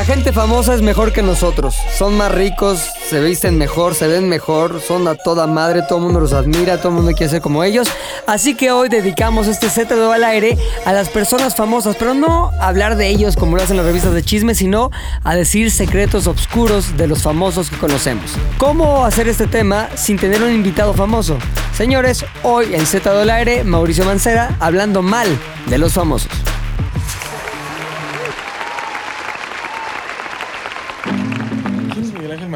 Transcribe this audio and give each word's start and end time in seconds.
La 0.00 0.06
gente 0.06 0.32
famosa 0.32 0.72
es 0.72 0.80
mejor 0.80 1.12
que 1.12 1.20
nosotros. 1.20 1.76
Son 1.94 2.16
más 2.16 2.32
ricos, 2.32 2.80
se 3.10 3.20
visten 3.20 3.58
mejor, 3.58 3.94
se 3.94 4.08
ven 4.08 4.30
mejor, 4.30 4.80
son 4.80 5.06
a 5.06 5.14
toda 5.14 5.46
madre, 5.46 5.82
todo 5.82 5.98
el 5.98 6.04
mundo 6.04 6.20
los 6.20 6.32
admira, 6.32 6.78
todo 6.78 6.88
el 6.88 6.94
mundo 6.94 7.12
quiere 7.12 7.28
ser 7.28 7.42
como 7.42 7.64
ellos. 7.64 7.86
Así 8.26 8.54
que 8.54 8.70
hoy 8.70 8.88
dedicamos 8.88 9.46
este 9.46 9.66
Z2 9.66 10.10
al 10.10 10.24
aire 10.24 10.56
a 10.86 10.94
las 10.94 11.10
personas 11.10 11.54
famosas, 11.54 11.96
pero 11.96 12.14
no 12.14 12.50
a 12.58 12.68
hablar 12.68 12.96
de 12.96 13.08
ellos 13.08 13.36
como 13.36 13.58
lo 13.58 13.62
hacen 13.62 13.76
las 13.76 13.84
revistas 13.84 14.14
de 14.14 14.22
chisme, 14.22 14.54
sino 14.54 14.90
a 15.22 15.36
decir 15.36 15.70
secretos 15.70 16.26
oscuros 16.26 16.96
de 16.96 17.06
los 17.06 17.22
famosos 17.22 17.68
que 17.68 17.76
conocemos. 17.76 18.30
¿Cómo 18.56 19.04
hacer 19.04 19.28
este 19.28 19.48
tema 19.48 19.90
sin 19.96 20.16
tener 20.16 20.42
un 20.42 20.50
invitado 20.50 20.94
famoso? 20.94 21.36
Señores, 21.76 22.24
hoy 22.42 22.74
en 22.74 22.86
Z2 22.86 23.20
al 23.20 23.28
aire, 23.28 23.64
Mauricio 23.64 24.06
Mancera 24.06 24.56
hablando 24.60 25.02
mal 25.02 25.28
de 25.66 25.76
los 25.76 25.92
famosos. 25.92 26.30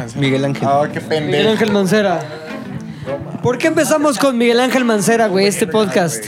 Mancera? 0.04 0.20
Miguel 0.20 0.44
Ángel. 0.44 0.68
Ah, 0.68 0.88
qué 0.92 1.00
Miguel 1.00 1.08
pendejo. 1.08 1.50
Ángel 1.50 1.72
Mancera. 1.72 2.20
¿Por 3.42 3.58
qué 3.58 3.66
empezamos 3.66 4.18
con 4.18 4.38
Miguel 4.38 4.60
Ángel 4.60 4.84
Mancera, 4.84 5.26
güey, 5.26 5.46
este 5.46 5.66
podcast? 5.66 6.26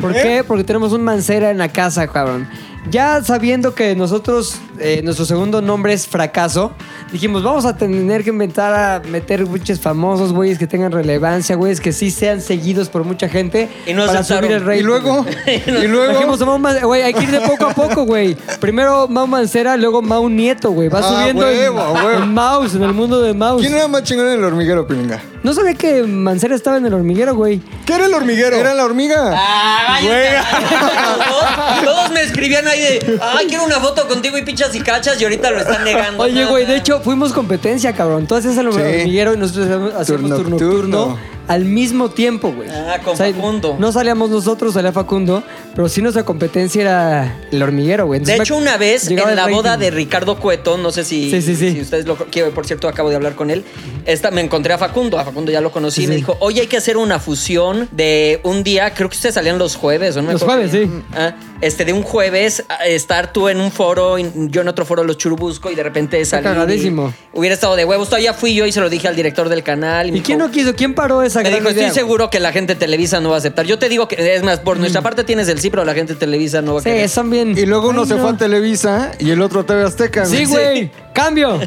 ¿Por 0.00 0.12
qué? 0.12 0.42
Porque 0.46 0.64
tenemos 0.64 0.92
un 0.92 1.02
Mancera 1.02 1.50
en 1.50 1.58
la 1.58 1.68
casa, 1.68 2.08
cabrón. 2.08 2.48
Ya 2.90 3.22
sabiendo 3.22 3.74
que 3.76 3.94
nosotros, 3.94 4.56
eh, 4.80 5.02
nuestro 5.04 5.24
segundo 5.24 5.62
nombre 5.62 5.92
es 5.92 6.06
Fracaso, 6.08 6.72
dijimos, 7.12 7.44
vamos 7.44 7.64
a 7.64 7.76
tener 7.76 8.24
que 8.24 8.30
inventar 8.30 8.74
a 8.74 9.00
meter 9.08 9.44
buches 9.44 9.80
famosos, 9.80 10.32
güeyes 10.32 10.58
que 10.58 10.66
tengan 10.66 10.90
relevancia, 10.90 11.54
güeyes 11.54 11.80
que 11.80 11.92
sí 11.92 12.10
sean 12.10 12.40
seguidos 12.40 12.88
por 12.88 13.04
mucha 13.04 13.28
gente 13.28 13.68
Y 13.86 13.92
no 13.94 14.04
para 14.04 14.18
aceptaron. 14.20 14.44
subir 14.50 14.56
el 14.56 14.64
rating. 14.66 14.80
Y 14.82 14.84
luego, 14.84 15.24
y 15.46 15.86
luego, 15.86 16.12
Dijimos, 16.12 16.40
Mau 16.40 16.58
Man- 16.58 16.80
güey, 16.82 17.02
hay 17.02 17.14
que 17.14 17.22
ir 17.22 17.30
de 17.30 17.40
poco 17.42 17.66
a 17.66 17.72
poco, 17.74 18.04
güey. 18.04 18.34
Primero 18.58 19.06
Mau 19.06 19.28
Mancera, 19.28 19.76
luego 19.76 20.02
Mau 20.02 20.28
Nieto, 20.28 20.72
güey. 20.72 20.88
Va 20.88 20.98
Ah, 20.98 21.02
subiendo 21.20 21.48
en- 21.48 21.58
huevo, 21.58 21.80
a 21.80 21.92
huevo. 21.92 22.22
en 22.24 22.34
Mouse, 22.34 22.74
en 22.74 22.82
el 22.82 22.92
mundo 22.92 23.20
de 23.20 23.32
Mouse. 23.32 23.60
¿quién 23.62 23.74
era 23.74 23.86
más 23.86 24.02
chingón 24.02 24.26
en 24.26 24.34
el 24.34 24.44
hormiguero, 24.44 24.86
Pilinga? 24.88 25.22
No 25.44 25.52
sabía 25.54 25.74
que 25.74 26.02
Mancera 26.04 26.54
estaba 26.56 26.78
en 26.78 26.86
el 26.86 26.94
hormiguero, 26.94 27.34
güey. 27.36 27.60
¿Qué 27.86 27.94
era 27.94 28.06
el 28.06 28.14
hormiguero? 28.14 28.56
Era 28.56 28.74
la 28.74 28.84
hormiga. 28.84 29.32
Ah, 29.36 29.98
vaya. 30.00 30.44
Todos, 31.28 31.84
todos 31.84 32.10
me 32.12 32.22
escribían 32.22 32.66
ahí 32.72 32.80
de, 32.80 33.18
ay, 33.22 33.46
quiero 33.46 33.64
una 33.64 33.80
foto 33.80 34.06
contigo 34.08 34.36
y 34.38 34.42
pichas 34.42 34.74
y 34.74 34.80
cachas 34.80 35.20
y 35.20 35.24
ahorita 35.24 35.50
lo 35.50 35.58
están 35.60 35.84
negando. 35.84 36.22
Oye, 36.22 36.44
güey, 36.46 36.66
de 36.66 36.76
hecho, 36.76 37.00
fuimos 37.00 37.32
competencia, 37.32 37.92
cabrón. 37.92 38.26
Tú 38.26 38.34
hacías 38.34 38.56
el 38.58 38.72
Sí. 38.72 38.78
hormiguero 38.80 39.34
y 39.34 39.36
nosotros 39.36 39.66
hacíamos- 39.66 39.94
hacíamos 39.94 40.30
Turno 40.30 40.36
turno 40.36 40.50
nocturno 40.58 41.18
al 41.48 41.64
mismo 41.64 42.10
tiempo, 42.10 42.52
güey. 42.52 42.68
Ah, 42.70 42.98
con 43.04 43.16
Facundo. 43.16 43.76
No 43.78 43.92
salíamos 43.92 44.30
nosotros, 44.30 44.74
salía 44.74 44.92
Facundo, 44.92 45.42
pero 45.74 45.88
sí 45.88 46.00
nuestra 46.02 46.24
competencia 46.24 46.80
era 46.82 47.40
el 47.50 47.62
hormiguero, 47.62 48.06
güey. 48.06 48.20
De 48.20 48.36
hecho, 48.36 48.56
una 48.56 48.76
vez 48.76 49.08
en 49.08 49.16
la 49.36 49.48
boda 49.48 49.76
de 49.76 49.90
Ricardo 49.90 50.38
Cueto, 50.38 50.78
no 50.78 50.90
sé 50.92 51.04
si, 51.04 51.30
Sí, 51.30 51.42
sí, 51.42 51.56
sí. 51.56 51.72
si 51.72 51.80
ustedes 51.80 52.06
lo 52.06 52.16
que 52.30 52.44
por 52.46 52.66
cierto 52.66 52.88
acabo 52.88 53.10
de 53.10 53.16
hablar 53.16 53.34
con 53.34 53.50
él, 53.50 53.64
esta, 54.06 54.30
me 54.30 54.40
encontré 54.40 54.72
a 54.72 54.78
Facundo, 54.78 55.18
a 55.18 55.24
Facundo 55.24 55.50
ya 55.52 55.60
lo 55.60 55.70
conocí, 55.72 56.04
y 56.04 56.06
me 56.06 56.16
dijo, 56.16 56.36
oye, 56.40 56.60
hay 56.62 56.66
que 56.66 56.76
hacer 56.76 56.96
una 56.96 57.18
fusión 57.18 57.88
de 57.92 58.40
un 58.44 58.62
día, 58.62 58.94
creo 58.94 59.08
que 59.08 59.16
ustedes 59.16 59.34
salían 59.34 59.58
los 59.58 59.76
jueves, 59.76 60.16
¿o 60.16 60.22
no? 60.22 60.32
Los 60.32 60.42
jueves, 60.42 60.70
sí. 60.70 60.90
Ah, 61.14 61.34
este, 61.60 61.84
de 61.84 61.92
un 61.92 62.02
jueves, 62.02 62.64
estar 62.86 63.32
tú 63.32 63.48
en 63.48 63.60
un 63.60 63.70
foro, 63.70 64.18
y 64.18 64.30
yo 64.48 64.62
en 64.62 64.68
otro 64.68 64.84
foro, 64.84 65.04
los 65.04 65.16
Churubusco, 65.18 65.70
y 65.70 65.74
de 65.74 65.82
repente 65.82 66.24
salir. 66.24 66.46
y- 66.46 66.54
cagadísimo. 66.54 67.12
Hubiera 67.32 67.54
estado 67.54 67.76
de 67.76 67.84
huevos. 67.84 68.08
Todavía 68.08 68.34
fui 68.34 68.54
yo 68.54 68.66
y 68.66 68.72
se 68.72 68.80
lo 68.80 68.90
dije 68.90 69.08
al 69.08 69.16
director 69.16 69.48
del 69.48 69.62
canal. 69.62 70.14
¿Y 70.14 70.20
quién 70.20 70.38
no 70.38 70.50
quiso? 70.50 70.74
¿Quién 70.74 70.94
paró 70.94 71.22
esa 71.22 71.41
me 71.42 71.50
gran 71.50 71.60
dijo, 71.60 71.68
estoy 71.70 71.84
güey? 71.84 71.94
seguro 71.94 72.30
que 72.30 72.40
la 72.40 72.52
gente 72.52 72.74
de 72.74 72.80
Televisa 72.80 73.20
no 73.20 73.30
va 73.30 73.36
a 73.36 73.38
aceptar. 73.38 73.66
Yo 73.66 73.78
te 73.78 73.88
digo 73.88 74.08
que, 74.08 74.34
es 74.36 74.42
más, 74.42 74.60
por 74.60 74.78
nuestra 74.78 75.02
parte 75.02 75.24
tienes 75.24 75.48
el 75.48 75.60
sí, 75.60 75.70
pero 75.70 75.84
la 75.84 75.94
gente 75.94 76.14
de 76.14 76.18
Televisa 76.20 76.62
no 76.62 76.74
va 76.74 76.80
a 76.80 76.82
Sí, 76.82 76.90
querer. 76.90 77.08
son 77.08 77.30
bien. 77.30 77.56
Y 77.56 77.66
luego 77.66 77.88
uno 77.90 78.02
Ay, 78.02 78.08
se 78.08 78.14
no. 78.14 78.22
fue 78.22 78.30
a 78.30 78.36
Televisa 78.36 79.12
y 79.18 79.30
el 79.30 79.40
otro 79.42 79.60
a 79.60 79.66
TV 79.66 79.82
Azteca. 79.84 80.24
Sí, 80.26 80.44
güey. 80.46 80.90
Cambio. 81.12 81.58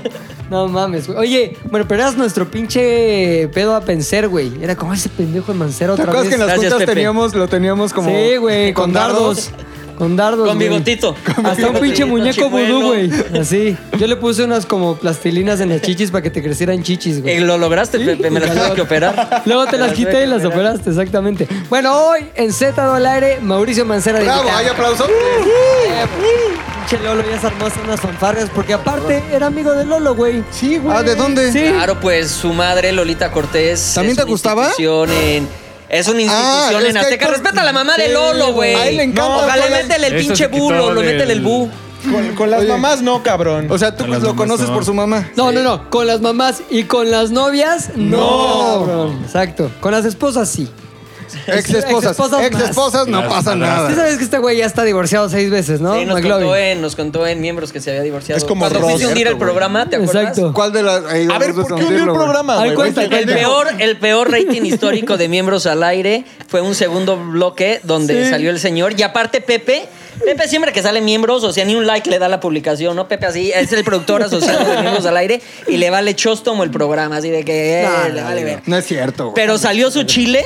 No 0.49 0.67
mames, 0.67 1.07
güey. 1.07 1.17
Oye, 1.17 1.57
bueno, 1.71 1.87
pero 1.87 2.01
eras 2.03 2.15
nuestro 2.17 2.49
pinche 2.51 3.47
pedo 3.53 3.75
a 3.75 3.81
pensar, 3.81 4.27
güey. 4.27 4.51
Era 4.61 4.75
como 4.75 4.93
ese 4.93 5.09
pendejo 5.09 5.51
de 5.53 5.57
Mancero 5.57 5.95
¿Te 5.95 6.01
otra 6.03 6.11
acuerdas 6.11 6.23
vez. 6.25 6.29
que 6.29 6.35
en 6.35 6.39
las 6.41 6.47
Gracias, 6.49 6.71
juntas 6.73 6.85
Pepe. 6.85 6.93
teníamos, 6.93 7.33
lo 7.33 7.47
teníamos 7.47 7.93
como... 7.93 8.09
Sí, 8.09 8.37
güey, 8.37 8.71
con 8.73 8.93
dardos. 8.93 9.49
Con 9.97 10.15
dardos. 10.15 10.47
Con 10.47 10.57
bigotito. 10.59 11.15
Hasta 11.43 11.67
un 11.69 11.79
pinche 11.79 12.05
muñeco 12.05 12.49
vudú, 12.49 12.87
güey. 12.87 13.09
Así. 13.39 13.77
Yo 13.97 14.07
le 14.07 14.15
puse 14.15 14.43
unas 14.43 14.65
como 14.65 14.95
plastilinas 14.97 15.59
en 15.61 15.69
las 15.69 15.81
chichis 15.81 16.11
para 16.11 16.21
que 16.21 16.29
te 16.29 16.41
crecieran 16.43 16.83
chichis, 16.83 17.17
Eh, 17.17 17.21
güey. 17.21 17.39
lo 17.39 17.57
lograste, 17.57 17.99
Pepe. 17.99 18.29
Me 18.29 18.39
las 18.39 18.53
tuve 18.53 18.73
que 18.75 18.81
operar. 18.81 19.43
Luego 19.45 19.65
te 19.67 19.77
las 19.77 19.93
quité 19.93 20.23
y 20.23 20.27
las 20.27 20.43
operaste, 20.45 20.89
exactamente. 20.89 21.47
Bueno, 21.69 21.93
hoy 21.97 22.27
en 22.35 22.51
Z 22.51 22.95
al 22.95 23.05
aire, 23.05 23.39
Mauricio 23.41 23.85
Mancera 23.85 24.19
de 24.19 24.25
Bravo, 24.25 24.49
hay 24.53 24.67
aplausos. 24.67 25.07
Pinche 26.87 27.03
Lolo 27.03 27.23
ya 27.29 27.39
se 27.39 27.47
armó 27.47 27.65
unas 27.83 27.99
fanfarrias 27.99 28.49
porque 28.53 28.73
aparte 28.73 29.23
era 29.33 29.47
amigo 29.47 29.71
de 29.73 29.85
Lolo, 29.85 30.13
güey. 30.15 30.43
Sí, 30.51 30.77
güey. 30.77 30.95
Ah, 30.95 31.01
¿de 31.01 31.15
dónde? 31.15 31.51
Sí. 31.51 31.63
Claro, 31.73 31.99
pues 31.99 32.29
su 32.29 32.53
madre, 32.53 32.91
Lolita 32.91 33.31
Cortés. 33.31 33.93
¿También 33.95 34.11
es 34.11 34.17
te 34.17 34.23
una 34.23 34.31
gustaba? 34.31 34.71
en- 34.77 35.47
es 35.89 36.07
una 36.07 36.19
Ah, 36.19 36.21
institución 36.21 36.81
es 36.81 36.87
en 36.87 36.93
que 36.93 36.99
Azteca. 36.99 37.27
Respeta 37.27 37.61
a 37.61 37.63
la 37.65 37.73
mamá 37.73 37.95
de 37.97 38.07
Sí, 38.07 38.11
Lolo, 38.13 38.53
güey. 38.53 38.75
A 38.75 38.87
él 38.87 38.97
le 38.97 39.03
encanta. 39.03 39.29
No, 39.29 39.37
ojalá 39.45 39.65
métele 39.69 40.07
el 40.07 40.15
Eso 40.15 40.27
pinche 40.27 40.45
quitó 40.49 40.57
bulo, 40.63 40.91
lo 40.93 41.01
del- 41.01 41.13
métele 41.13 41.33
el 41.33 41.41
bu. 41.41 41.69
Con, 42.11 42.35
con 42.35 42.51
las 42.51 42.59
Oye. 42.59 42.69
mamás 42.69 43.01
no, 43.01 43.23
cabrón. 43.23 43.65
O 43.71 43.77
sea, 43.79 43.95
tú 43.95 44.05
las 44.05 44.21
lo 44.21 44.29
mamás, 44.29 44.37
conoces 44.37 44.67
no. 44.67 44.73
por 44.75 44.85
su 44.85 44.93
mamá. 44.93 45.29
No, 45.35 45.51
no, 45.51 45.63
no. 45.63 45.89
Con 45.89 46.05
las 46.05 46.21
mamás 46.21 46.61
y 46.69 46.83
con 46.83 47.09
las 47.09 47.31
novias, 47.31 47.89
no. 47.95 48.17
No. 48.17 48.85
cabrón. 48.85 49.19
Exacto. 49.25 49.71
Con 49.79 49.91
las 49.91 50.05
esposas, 50.05 50.47
sí. 50.49 50.69
Ex 51.47 51.69
esposas. 51.69 52.11
Exesposas 52.11 52.43
Ex 52.45 52.59
esposas 52.69 53.07
no 53.07 53.27
pasa 53.27 53.55
nada. 53.55 53.89
Tú 53.89 53.95
sabes 53.95 54.17
que 54.17 54.23
este 54.23 54.37
güey 54.37 54.57
ya 54.57 54.65
está 54.65 54.83
divorciado 54.83 55.29
seis 55.29 55.49
veces, 55.49 55.81
¿no? 55.81 55.95
Sí, 55.95 56.05
nos 56.05 56.21
contó, 56.21 56.55
en, 56.55 56.81
nos 56.81 56.95
contó 56.95 57.25
en 57.27 57.41
miembros 57.41 57.71
que 57.71 57.79
se 57.81 57.91
había 57.91 58.01
divorciado. 58.03 58.37
Es 58.37 58.43
como 58.45 58.61
Cuando 58.61 58.79
Ross, 58.79 58.89
fuiste 58.91 59.05
a 59.05 59.09
hundir 59.09 59.27
el 59.27 59.37
programa, 59.37 59.89
¿te 59.89 59.95
acuerdas? 59.97 60.15
Exacto. 60.29 60.53
¿Cuál 60.53 60.71
de 60.73 60.83
las...? 60.83 61.03
a 61.03 61.37
ver, 61.39 61.53
¿por 61.53 61.67
qué 61.67 61.73
hundió 61.73 61.97
el 61.97 62.03
programa, 62.13 62.61
Ay, 62.61 62.73
cuenta. 62.73 63.03
El 63.03 63.25
peor, 63.25 63.67
el 63.79 63.97
peor 63.97 64.31
rating 64.31 64.61
histórico 64.65 65.17
de 65.17 65.27
miembros 65.27 65.65
al 65.65 65.83
aire 65.83 66.25
fue 66.47 66.61
un 66.61 66.75
segundo 66.75 67.17
bloque 67.17 67.79
donde 67.83 68.25
Sí. 68.25 68.29
salió 68.29 68.49
el 68.49 68.59
señor. 68.59 68.93
Y 68.97 69.03
aparte, 69.03 69.41
Pepe, 69.41 69.87
Pepe 70.23 70.47
siempre 70.47 70.71
que 70.71 70.81
sale 70.81 71.01
miembros, 71.01 71.43
o 71.43 71.51
sea, 71.51 71.65
ni 71.65 71.75
un 71.75 71.85
like 71.85 72.09
le 72.09 72.19
da 72.19 72.29
la 72.29 72.39
publicación, 72.39 72.95
¿no? 72.95 73.07
Pepe 73.07 73.25
así, 73.25 73.51
es 73.53 73.71
el 73.73 73.83
productor 73.83 74.23
asociado 74.23 74.63
de 74.63 74.81
miembros 74.81 75.05
al 75.05 75.17
aire 75.17 75.41
y 75.67 75.77
le 75.77 75.89
vale 75.89 76.15
chóstomo 76.15 76.63
el 76.63 76.71
programa, 76.71 77.17
así 77.17 77.29
de 77.29 77.43
que 77.43 77.81
eh, 77.83 77.87
No, 78.07 78.13
le 78.13 78.21
vale 78.23 78.41
no. 78.41 78.47
ver. 78.47 78.61
No 78.65 78.77
es 78.77 78.85
cierto, 78.85 79.23
güey. 79.25 79.35
Pero 79.35 79.57
salió 79.57 79.91
su 79.91 80.03
chile. 80.03 80.43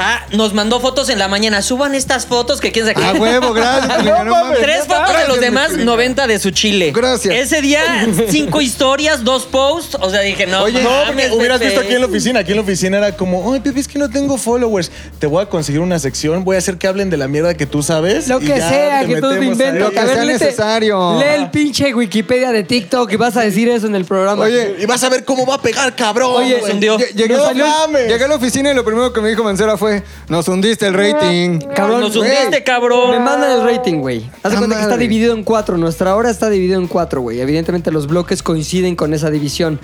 Ah, 0.00 0.24
nos 0.32 0.54
mandó 0.54 0.78
fotos 0.80 1.08
en 1.08 1.18
la 1.18 1.26
mañana. 1.28 1.60
Suban 1.60 1.94
estas 1.94 2.24
fotos 2.26 2.60
que 2.60 2.70
quién 2.72 2.84
sabe 2.86 2.94
qué. 2.94 3.04
A 3.04 3.12
huevo, 3.14 3.52
gracias. 3.52 3.96
Pilinga, 3.98 4.24
no 4.24 4.30
mames. 4.30 4.60
Tres 4.60 4.86
fotos 4.86 5.16
de 5.18 5.26
los 5.28 5.40
demás, 5.40 5.68
Pilinga. 5.70 5.84
90 5.86 6.26
de 6.28 6.38
su 6.38 6.50
chile. 6.52 6.92
Gracias. 6.94 7.34
Ese 7.34 7.60
día, 7.60 7.80
cinco 8.28 8.60
historias, 8.60 9.24
dos 9.24 9.44
posts. 9.44 9.96
O 10.00 10.08
sea, 10.10 10.20
dije, 10.20 10.46
no, 10.46 10.62
Oye, 10.62 10.82
no, 10.82 10.90
porque 11.06 11.30
hubieras 11.32 11.58
Pepe. 11.58 11.70
visto 11.70 11.84
aquí 11.84 11.94
en 11.94 12.00
la 12.00 12.06
oficina. 12.06 12.40
Aquí 12.40 12.50
en 12.52 12.56
la 12.56 12.62
oficina 12.62 12.98
era 12.98 13.16
como, 13.16 13.52
ay, 13.52 13.60
Pepe, 13.60 13.80
es 13.80 13.88
que 13.88 13.98
no 13.98 14.08
tengo 14.08 14.38
followers. 14.38 14.90
Te 15.18 15.26
voy 15.26 15.42
a 15.42 15.46
conseguir 15.46 15.80
una 15.80 15.98
sección, 15.98 16.44
voy 16.44 16.54
a 16.56 16.58
hacer 16.60 16.78
que 16.78 16.86
hablen 16.86 17.10
de 17.10 17.16
la 17.16 17.26
mierda 17.26 17.54
que 17.54 17.66
tú 17.66 17.82
sabes. 17.82 18.28
Lo 18.28 18.36
y 18.40 18.46
que 18.46 18.58
ya 18.58 18.68
sea, 18.68 19.04
que 19.04 19.16
tú 19.20 19.28
te 19.30 19.38
ahí. 19.38 19.78
Lo 19.78 19.90
que 19.90 19.98
A 19.98 20.04
ver, 20.04 20.14
sea 20.14 20.24
necesario. 20.24 21.18
Lee 21.18 21.26
el 21.42 21.50
pinche 21.50 21.92
Wikipedia 21.94 22.52
de 22.52 22.62
TikTok 22.62 23.10
y 23.12 23.16
vas 23.16 23.36
a 23.36 23.40
decir 23.40 23.68
eso 23.68 23.86
en 23.86 23.94
el 23.96 24.04
programa. 24.04 24.44
Oye, 24.44 24.76
Y 24.78 24.86
vas 24.86 25.02
a 25.02 25.08
ver 25.08 25.24
cómo 25.24 25.44
va 25.46 25.56
a 25.56 25.62
pegar, 25.62 25.94
cabrón. 25.96 26.32
Oye, 26.36 26.56
güey. 26.60 26.72
hundió. 26.72 26.98
Lle- 26.98 27.12
Llegué, 27.14 27.34
No 27.36 27.44
salió- 27.46 27.66
mames. 27.66 28.08
llegué 28.08 28.24
a 28.24 28.28
la 28.28 28.34
oficina 28.36 28.70
y 28.70 28.74
lo 28.74 28.84
primero 28.84 29.12
que 29.12 29.20
me 29.20 29.28
dijo 29.30 29.42
Mancera 29.42 29.76
fue: 29.76 29.87
Nos 30.28 30.48
hundiste 30.48 30.86
el 30.86 30.94
rating. 30.94 31.58
Cabrón, 31.74 32.00
Nos 32.00 32.16
güey. 32.16 32.30
hundiste, 32.30 32.62
cabrón. 32.64 33.10
Me 33.12 33.20
mandan 33.20 33.50
el 33.52 33.62
rating, 33.64 33.98
güey. 34.00 34.24
Haz 34.42 34.50
de 34.52 34.56
Ah, 34.56 34.58
cuenta 34.58 34.76
que 34.76 34.82
está 34.82 34.94
madre. 34.94 35.02
dividido 35.08 35.34
en 35.34 35.44
cuatro. 35.44 35.76
Nuestra 35.76 36.14
hora 36.16 36.30
está 36.30 36.48
dividido 36.50 36.80
en 36.80 36.86
cuatro, 36.88 37.20
güey. 37.20 37.40
Evidentemente 37.40 37.90
los 37.90 38.06
bloques 38.06 38.42
coinciden 38.42 38.96
con 38.96 39.14
esa 39.14 39.30
división. 39.30 39.80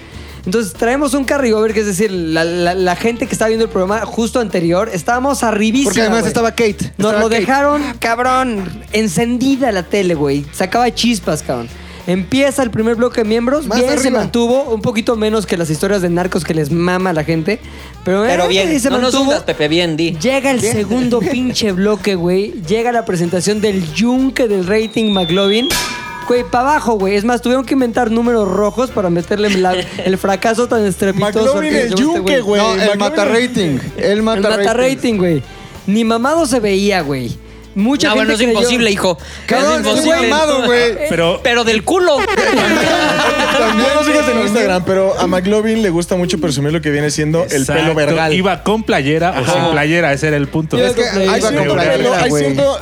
Entonces 0.46 0.74
traemos 0.74 1.14
un 1.14 1.24
carryover, 1.24 1.72
que 1.72 1.80
es 1.80 1.86
decir, 1.86 2.10
la, 2.10 2.44
la- 2.44 2.74
la 2.74 2.96
gente 2.96 3.26
que 3.26 3.32
está 3.32 3.46
viendo 3.46 3.64
el 3.64 3.70
programa 3.70 4.04
justo 4.04 4.40
anterior, 4.40 4.90
estábamos 4.92 5.42
arribísima, 5.42 5.84
Porque 5.86 6.00
además 6.02 6.20
güey. 6.20 6.28
estaba 6.28 6.50
Kate. 6.50 6.76
Nos 6.98 7.12
Estaba 7.12 7.18
lo 7.20 7.28
Kate. 7.30 7.40
dejaron, 7.40 7.82
cabrón, 7.98 8.82
encendida 8.92 9.72
la 9.72 9.84
tele, 9.84 10.14
güey. 10.14 10.44
Sacaba 10.52 10.92
chispas, 10.94 11.42
cabrón. 11.42 11.68
Empieza 12.06 12.62
el 12.62 12.70
primer 12.70 12.96
bloque 12.96 13.22
de 13.22 13.28
miembros, 13.28 13.66
Más 13.66 13.78
bien 13.78 13.98
se 13.98 14.10
mantuvo, 14.10 14.64
un 14.64 14.82
poquito 14.82 15.16
menos 15.16 15.46
que 15.46 15.56
las 15.56 15.70
historias 15.70 16.02
de 16.02 16.10
narcos 16.10 16.44
que 16.44 16.52
les 16.52 16.70
mama 16.70 17.10
a 17.10 17.12
la 17.14 17.24
gente, 17.24 17.60
pero, 18.04 18.24
Pero 18.24 18.44
eh, 18.44 18.48
bien, 18.48 18.78
se 18.80 18.90
no 18.90 18.96
nos 18.98 19.12
mantuvo. 19.14 19.22
hundas, 19.30 19.42
Pepe, 19.44 19.68
bien, 19.68 19.96
di. 19.96 20.12
Llega 20.18 20.50
el 20.50 20.60
segundo 20.60 21.20
pinche 21.32 21.72
bloque, 21.72 22.14
güey. 22.14 22.52
Llega 22.68 22.92
la 22.92 23.06
presentación 23.06 23.62
del 23.62 23.90
yunque 23.94 24.48
del 24.48 24.66
rating 24.66 25.12
McLovin. 25.12 25.68
Güey, 26.28 26.42
para 26.44 26.70
abajo, 26.72 26.94
güey. 26.98 27.16
Es 27.16 27.24
más, 27.24 27.40
tuvieron 27.42 27.64
que 27.64 27.72
inventar 27.74 28.10
números 28.10 28.48
rojos 28.48 28.90
para 28.90 29.08
meterle 29.08 29.48
la- 29.58 29.74
el 30.04 30.18
fracaso 30.18 30.66
tan 30.68 30.84
estrepitoso. 30.84 31.38
McLovin 31.54 31.70
que 31.70 31.80
el 31.82 31.88
este 31.88 32.02
yunque, 32.02 32.40
güey. 32.40 32.60
No, 32.60 32.74
el 32.74 32.98
mata 32.98 33.24
rating. 33.24 33.78
El 33.96 34.22
mata 34.22 34.54
El 34.54 34.68
rating, 34.74 35.14
güey. 35.16 35.42
Ni 35.86 36.04
mamado 36.04 36.46
se 36.46 36.60
veía, 36.60 37.00
güey. 37.02 37.36
Mucha 37.74 38.08
No, 38.08 38.14
gente 38.14 38.26
bueno, 38.26 38.32
es 38.34 38.38
creyó- 38.38 38.58
imposible, 38.58 38.90
hijo. 38.90 39.18
Cabrón, 39.46 39.72
es 39.72 39.86
imposible. 39.86 40.28
mamado, 40.28 40.64
güey. 40.64 40.96
Pero 41.08 41.40
Pero 41.42 41.64
del 41.64 41.82
culo. 41.84 42.18
También 43.58 43.88
no 43.94 44.04
sigas 44.04 44.28
en 44.28 44.40
Instagram, 44.42 44.84
pero 44.84 45.18
a 45.18 45.26
McLovin 45.26 45.82
le 45.82 45.90
gusta 45.90 46.16
mucho 46.16 46.38
presumir 46.38 46.72
lo 46.72 46.80
que 46.80 46.90
viene 46.90 47.10
siendo 47.10 47.44
el 47.50 47.66
pelo 47.66 47.94
vergal. 47.94 48.32
Iba 48.32 48.62
con 48.62 48.82
playera 48.82 49.34
o 49.40 49.44
sin 49.52 49.70
playera, 49.72 50.12
ese 50.12 50.28
era 50.28 50.36
el 50.36 50.48
punto. 50.48 50.76
Es 50.78 50.92
que 50.92 51.02
hay 51.02 51.40
cierto, 51.40 51.76
cierto, 52.28 52.78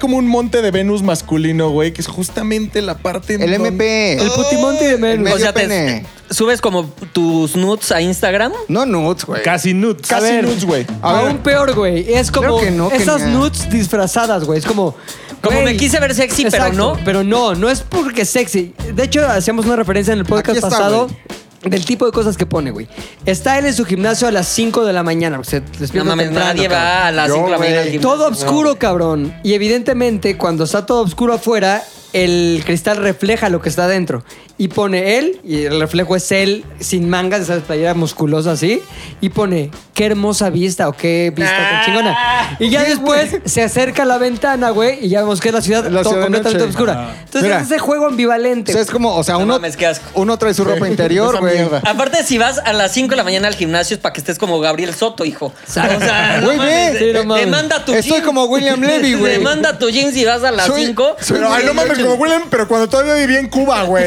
como 0.00 0.16
un 0.16 0.26
monte 0.26 0.62
de 0.62 0.70
Venus 0.70 1.02
masculino, 1.02 1.70
güey, 1.70 1.92
que 1.92 2.00
es 2.00 2.06
justamente 2.06 2.82
la 2.82 2.98
parte 2.98 3.34
en 3.34 3.42
El 3.42 3.52
donde- 3.52 3.68
MP. 3.68 4.12
El 4.22 4.30
putimonte 4.30 4.84
de 4.84 4.94
El 4.94 5.00
Venus. 5.00 5.24
medio 5.24 5.36
O 5.36 5.38
sea, 5.38 5.52
te- 5.52 5.60
pene. 5.60 6.04
Subes 6.30 6.60
como 6.60 6.84
tus 7.12 7.56
nudes 7.56 7.90
a 7.92 8.00
Instagram. 8.00 8.52
No 8.68 8.86
nudes, 8.86 9.24
güey. 9.24 9.42
Casi 9.42 9.74
nudes. 9.74 10.06
Casi 10.06 10.24
ver. 10.32 10.44
nudes, 10.44 10.64
güey. 10.64 10.86
Aún 11.02 11.38
peor, 11.38 11.74
güey. 11.74 12.12
Es 12.12 12.30
como 12.30 12.60
que 12.60 12.70
no, 12.70 12.90
esas 12.90 13.22
Kenia. 13.22 13.38
nudes 13.38 13.68
disfrazadas, 13.70 14.44
güey. 14.44 14.58
Es 14.58 14.66
como. 14.66 14.94
Como 15.42 15.60
güey, 15.60 15.72
me 15.74 15.76
quise 15.76 16.00
ver 16.00 16.14
sexy, 16.14 16.46
pero 16.50 16.72
no. 16.72 16.98
Pero 17.04 17.22
no, 17.22 17.54
no 17.54 17.70
es 17.70 17.80
porque 17.82 18.24
sexy. 18.24 18.74
De 18.94 19.04
hecho, 19.04 19.26
hacíamos 19.26 19.66
una 19.66 19.76
referencia 19.76 20.12
en 20.12 20.18
el 20.18 20.24
podcast 20.24 20.56
está, 20.56 20.68
pasado. 20.68 21.06
güey. 21.06 21.16
Del 21.64 21.84
tipo 21.84 22.06
de 22.06 22.12
cosas 22.12 22.36
que 22.36 22.46
pone, 22.46 22.70
güey. 22.70 22.86
Está 23.26 23.58
él 23.58 23.66
en 23.66 23.74
su 23.74 23.84
gimnasio 23.84 24.28
a 24.28 24.30
las 24.30 24.46
5 24.46 24.84
de 24.84 24.92
la 24.92 25.02
mañana. 25.02 25.42
Se 25.42 25.60
No 25.92 26.04
mames, 26.04 26.30
nadie 26.30 26.68
cabrón. 26.68 26.78
va 26.86 27.06
a 27.08 27.10
las 27.12 27.28
Yo, 27.28 27.34
5 27.34 27.46
de 27.46 27.52
la 27.52 27.58
mañana. 27.58 27.76
al 27.78 27.82
güey. 27.84 27.92
gimnasio. 27.98 28.16
Todo 28.16 28.28
oscuro, 28.28 28.78
cabrón. 28.78 29.34
Y 29.42 29.54
evidentemente, 29.54 30.36
cuando 30.36 30.64
está 30.64 30.86
todo 30.86 31.02
oscuro 31.02 31.34
afuera, 31.34 31.82
el 32.12 32.62
cristal 32.64 32.96
refleja 32.98 33.48
lo 33.48 33.60
que 33.60 33.68
está 33.68 33.84
adentro. 33.84 34.24
Y 34.60 34.68
pone 34.68 35.18
él, 35.18 35.38
y 35.44 35.64
el 35.66 35.78
reflejo 35.78 36.16
es 36.16 36.32
él 36.32 36.64
sin 36.80 37.08
mangas, 37.08 37.42
esas 37.42 37.62
playeras 37.62 37.94
musculosas 37.94 38.54
así. 38.54 38.82
Y 39.20 39.28
pone, 39.28 39.70
qué 39.94 40.06
hermosa 40.06 40.50
vista 40.50 40.88
o 40.88 40.92
qué 40.92 41.32
vista 41.36 41.56
tan 41.56 41.84
chingona. 41.84 42.56
Y 42.58 42.68
ya 42.70 42.82
después 42.82 43.36
se 43.44 43.62
acerca 43.62 44.02
a 44.02 44.06
la 44.06 44.18
ventana, 44.18 44.70
güey, 44.70 44.98
y 45.04 45.10
ya 45.10 45.20
vemos 45.20 45.40
que 45.40 45.48
es 45.50 45.54
la 45.54 45.60
ciudad 45.62 45.84
La 45.84 46.02
todo 46.02 46.10
ciudad 46.14 46.26
de 46.26 46.32
completamente 46.32 46.58
noche. 46.66 46.70
oscura. 46.76 47.14
Entonces 47.20 47.42
Mira. 47.42 47.60
es 47.60 47.66
ese 47.66 47.78
juego 47.78 48.06
O 48.06 48.08
ambivalente. 48.08 48.72
sea, 48.72 48.80
es 48.82 48.90
como, 48.90 49.14
o 49.14 49.22
sea, 49.22 49.34
No 49.34 49.40
uno, 49.44 49.54
mames, 49.54 49.76
qué 49.76 49.86
asco. 49.86 50.04
uno 50.14 50.36
trae 50.38 50.52
su 50.54 50.64
ropa 50.64 50.88
interior, 50.88 51.30
Esa 51.34 51.40
güey. 51.40 51.54
mierda. 51.54 51.82
Aparte, 51.86 52.24
si 52.24 52.36
vas 52.36 52.58
a 52.58 52.72
las 52.72 52.90
5 52.92 53.10
de 53.10 53.16
la 53.16 53.22
mañana 53.24 53.46
al 53.46 53.54
gimnasio 53.54 53.94
es 53.94 54.00
para 54.00 54.12
que 54.12 54.18
estés 54.20 54.38
como 54.40 54.58
Gabriel 54.58 54.92
Soto, 54.92 55.24
hijo. 55.24 55.46
O 55.68 55.70
sea, 55.70 56.40
Güey, 56.42 56.56
mames, 56.56 56.92
ve. 56.94 56.98
de- 56.98 57.12
Sí, 57.12 57.12
no 57.14 57.24
mames. 57.24 57.44
demanda 57.44 57.84
tu 57.84 57.92
Estoy 57.92 58.10
jeans. 58.14 58.24
como 58.26 58.44
William 58.46 58.80
Levy, 58.80 59.14
güey. 59.20 59.34
Demanda 59.34 59.78
tu 59.78 59.88
jeans 59.88 60.16
y 60.16 60.24
vas 60.24 60.42
a 60.42 60.50
las 60.50 60.66
Soy- 60.66 60.86
5. 60.86 61.16
Pero, 61.28 61.52
ay, 61.52 61.64
no 61.64 61.74
mames, 61.74 61.97
como 62.02 62.14
William, 62.14 62.42
pero 62.50 62.66
cuando 62.68 62.88
todavía 62.88 63.14
vivía 63.14 63.38
en 63.40 63.48
Cuba, 63.48 63.82
güey. 63.84 64.04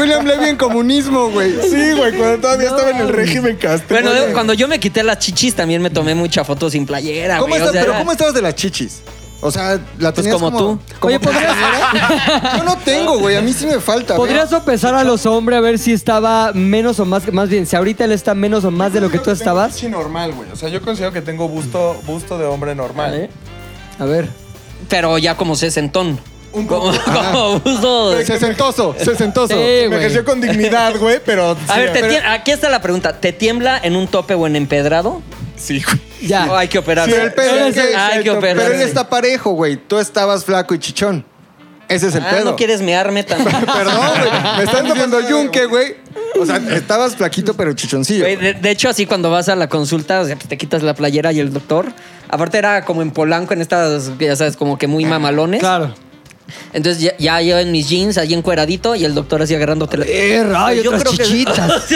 William 0.00 0.24
Levy 0.26 0.48
en 0.50 0.56
comunismo, 0.56 1.30
güey. 1.30 1.52
Sí, 1.62 1.92
güey, 1.96 2.12
cuando 2.16 2.38
todavía 2.38 2.68
estaba 2.68 2.90
en 2.90 2.98
el 2.98 3.08
régimen 3.08 3.56
castrista. 3.56 3.94
Bueno, 4.10 4.32
cuando 4.32 4.52
yo 4.54 4.68
me 4.68 4.78
quité 4.80 5.02
las 5.02 5.18
chichis 5.18 5.54
también 5.54 5.82
me 5.82 5.90
tomé 5.90 6.14
mucha 6.14 6.44
foto 6.44 6.70
sin 6.70 6.86
playera, 6.86 7.38
¿Cómo 7.38 7.48
güey. 7.48 7.60
estás? 7.60 7.70
O 7.70 7.72
sea, 7.72 7.80
pero 7.82 7.92
era- 7.92 7.98
¿cómo 8.00 8.12
estabas 8.12 8.34
de 8.34 8.42
las 8.42 8.54
chichis? 8.54 9.02
O 9.42 9.50
sea, 9.50 9.74
la 9.98 10.12
Pues 10.12 10.14
tenías 10.14 10.34
como 10.34 10.56
tú. 10.56 10.78
Oye, 11.02 11.20
¿podrías, 11.20 11.54
Yo 12.56 12.64
no 12.64 12.76
tengo, 12.78 13.18
güey. 13.18 13.36
A 13.36 13.42
mí 13.42 13.52
sí 13.52 13.66
me 13.66 13.78
falta. 13.80 14.16
¿podrías 14.16 14.48
sopesar 14.48 14.94
a 14.94 15.04
los 15.04 15.26
hombres 15.26 15.58
a 15.58 15.60
ver 15.60 15.78
si 15.78 15.92
estaba 15.92 16.52
menos 16.54 16.98
o 17.00 17.04
más, 17.04 17.30
más 17.32 17.48
bien, 17.50 17.66
si 17.66 17.76
ahorita 17.76 18.04
él 18.06 18.12
está 18.12 18.34
menos 18.34 18.64
o 18.64 18.70
más 18.70 18.94
de 18.94 19.00
lo 19.02 19.10
que 19.10 19.18
tú 19.18 19.30
estabas? 19.30 19.74
Sí, 19.76 19.88
normal, 19.88 20.32
güey. 20.32 20.50
O 20.50 20.56
sea, 20.56 20.70
yo 20.70 20.80
considero 20.80 21.12
que 21.12 21.20
tengo 21.20 21.48
busto, 21.48 22.00
busto 22.06 22.38
de 22.38 22.46
hombre 22.46 22.74
normal. 22.74 23.14
¿Eh? 23.14 23.30
A 23.98 24.04
ver. 24.06 24.28
Pero 24.88 25.18
ya 25.18 25.36
como 25.36 25.56
sesentón. 25.56 26.18
Un 26.52 26.66
Como, 26.66 26.90
poco. 26.90 27.04
como 27.04 27.60
busto- 27.60 28.24
Sesentoso, 28.24 28.94
sesentoso. 28.98 29.48
Sí, 29.54 29.60
Me 29.60 29.86
güey. 29.88 29.98
ejerció 29.98 30.24
con 30.24 30.40
dignidad, 30.40 30.96
güey, 30.96 31.20
pero. 31.24 31.50
A 31.68 31.74
sí, 31.74 31.80
ver, 31.80 31.92
te 31.92 32.00
pero- 32.00 32.12
tiem- 32.14 32.22
aquí 32.30 32.50
está 32.50 32.68
la 32.70 32.80
pregunta. 32.80 33.20
¿Te 33.20 33.32
tiembla 33.32 33.78
en 33.82 33.94
un 33.96 34.06
tope 34.08 34.34
o 34.34 34.46
en 34.46 34.56
empedrado? 34.56 35.20
Sí, 35.56 35.82
güey. 35.82 36.00
Ya. 36.28 36.46
¿O 36.50 36.56
hay 36.56 36.68
que 36.68 36.78
operarse? 36.78 37.14
Sí, 37.14 37.20
el 37.20 37.32
pedo 37.34 37.66
es 37.66 37.74
que- 37.74 37.94
Hay 37.96 38.22
que 38.22 38.32
pero 38.32 38.62
él 38.62 38.80
está 38.80 39.08
parejo, 39.08 39.50
güey. 39.52 39.76
Tú 39.76 39.98
estabas 39.98 40.44
flaco 40.44 40.74
y 40.74 40.78
chichón. 40.78 41.24
Ese 41.88 42.08
es 42.08 42.14
el 42.16 42.22
Ah, 42.24 42.30
pedo. 42.30 42.44
no 42.46 42.56
quieres 42.56 42.80
mearme 42.82 43.22
tan... 43.22 43.44
Perdón, 43.44 44.10
güey. 44.18 44.56
Me 44.58 44.64
están 44.64 44.84
diciendo 44.86 45.20
yunque, 45.28 45.66
güey. 45.66 45.94
O 46.40 46.44
sea, 46.44 46.56
estabas 46.74 47.14
flaquito 47.14 47.54
pero 47.54 47.72
chichoncillo. 47.74 48.24
Güey, 48.24 48.36
de, 48.36 48.54
de 48.54 48.70
hecho, 48.70 48.88
así 48.88 49.06
cuando 49.06 49.30
vas 49.30 49.48
a 49.48 49.54
la 49.54 49.68
consulta, 49.68 50.20
o 50.20 50.24
sea, 50.24 50.36
te 50.36 50.56
quitas 50.58 50.82
la 50.82 50.94
playera 50.94 51.32
y 51.32 51.38
el 51.38 51.52
doctor. 51.52 51.86
Aparte 52.28 52.58
era 52.58 52.84
como 52.84 53.02
en 53.02 53.10
Polanco, 53.10 53.54
en 53.54 53.60
estas, 53.62 54.10
ya 54.18 54.36
sabes, 54.36 54.56
como 54.56 54.78
que 54.78 54.86
muy 54.86 55.04
mamalones. 55.04 55.60
Claro. 55.60 55.94
Entonces 56.72 57.02
ya, 57.02 57.16
ya 57.18 57.40
yo 57.42 57.58
en 57.58 57.72
mis 57.72 57.88
jeans, 57.88 58.18
allí 58.18 58.32
encueradito, 58.34 58.94
y 58.94 59.04
el 59.04 59.14
doctor 59.16 59.42
así 59.42 59.54
agarrándote 59.56 59.96
la... 59.96 60.04
Eh, 60.06 60.44
rayo, 60.44 60.80
Yo 60.82 60.90
otras 60.90 61.02
creo 61.02 61.16
que- 61.16 61.24
chichitas. 61.24 61.88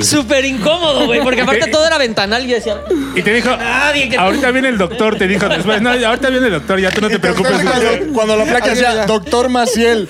Súper 0.00 0.44
incómodo, 0.44 1.06
güey, 1.06 1.20
porque 1.22 1.42
aparte 1.42 1.68
todo 1.70 1.86
era 1.86 1.98
ventanal 1.98 2.44
y 2.44 2.48
yo 2.48 2.54
decía... 2.56 2.80
Y 3.14 3.22
te 3.22 3.32
dijo, 3.32 3.56
Nadie 3.56 4.08
que- 4.08 4.16
ahorita 4.16 4.50
viene 4.50 4.68
el 4.70 4.78
doctor, 4.78 5.16
te 5.16 5.28
dijo 5.28 5.48
después, 5.48 5.80
no, 5.80 5.90
ahorita 5.90 6.30
viene 6.30 6.46
el 6.46 6.52
doctor, 6.54 6.80
ya 6.80 6.90
tú 6.90 7.00
no 7.00 7.08
te 7.08 7.20
preocupes. 7.20 7.52
Cuando, 7.62 8.12
cuando 8.12 8.36
la 8.36 8.44
placa 8.44 8.70
decía. 8.70 9.06
Doctor 9.06 9.48
Maciel. 9.50 10.08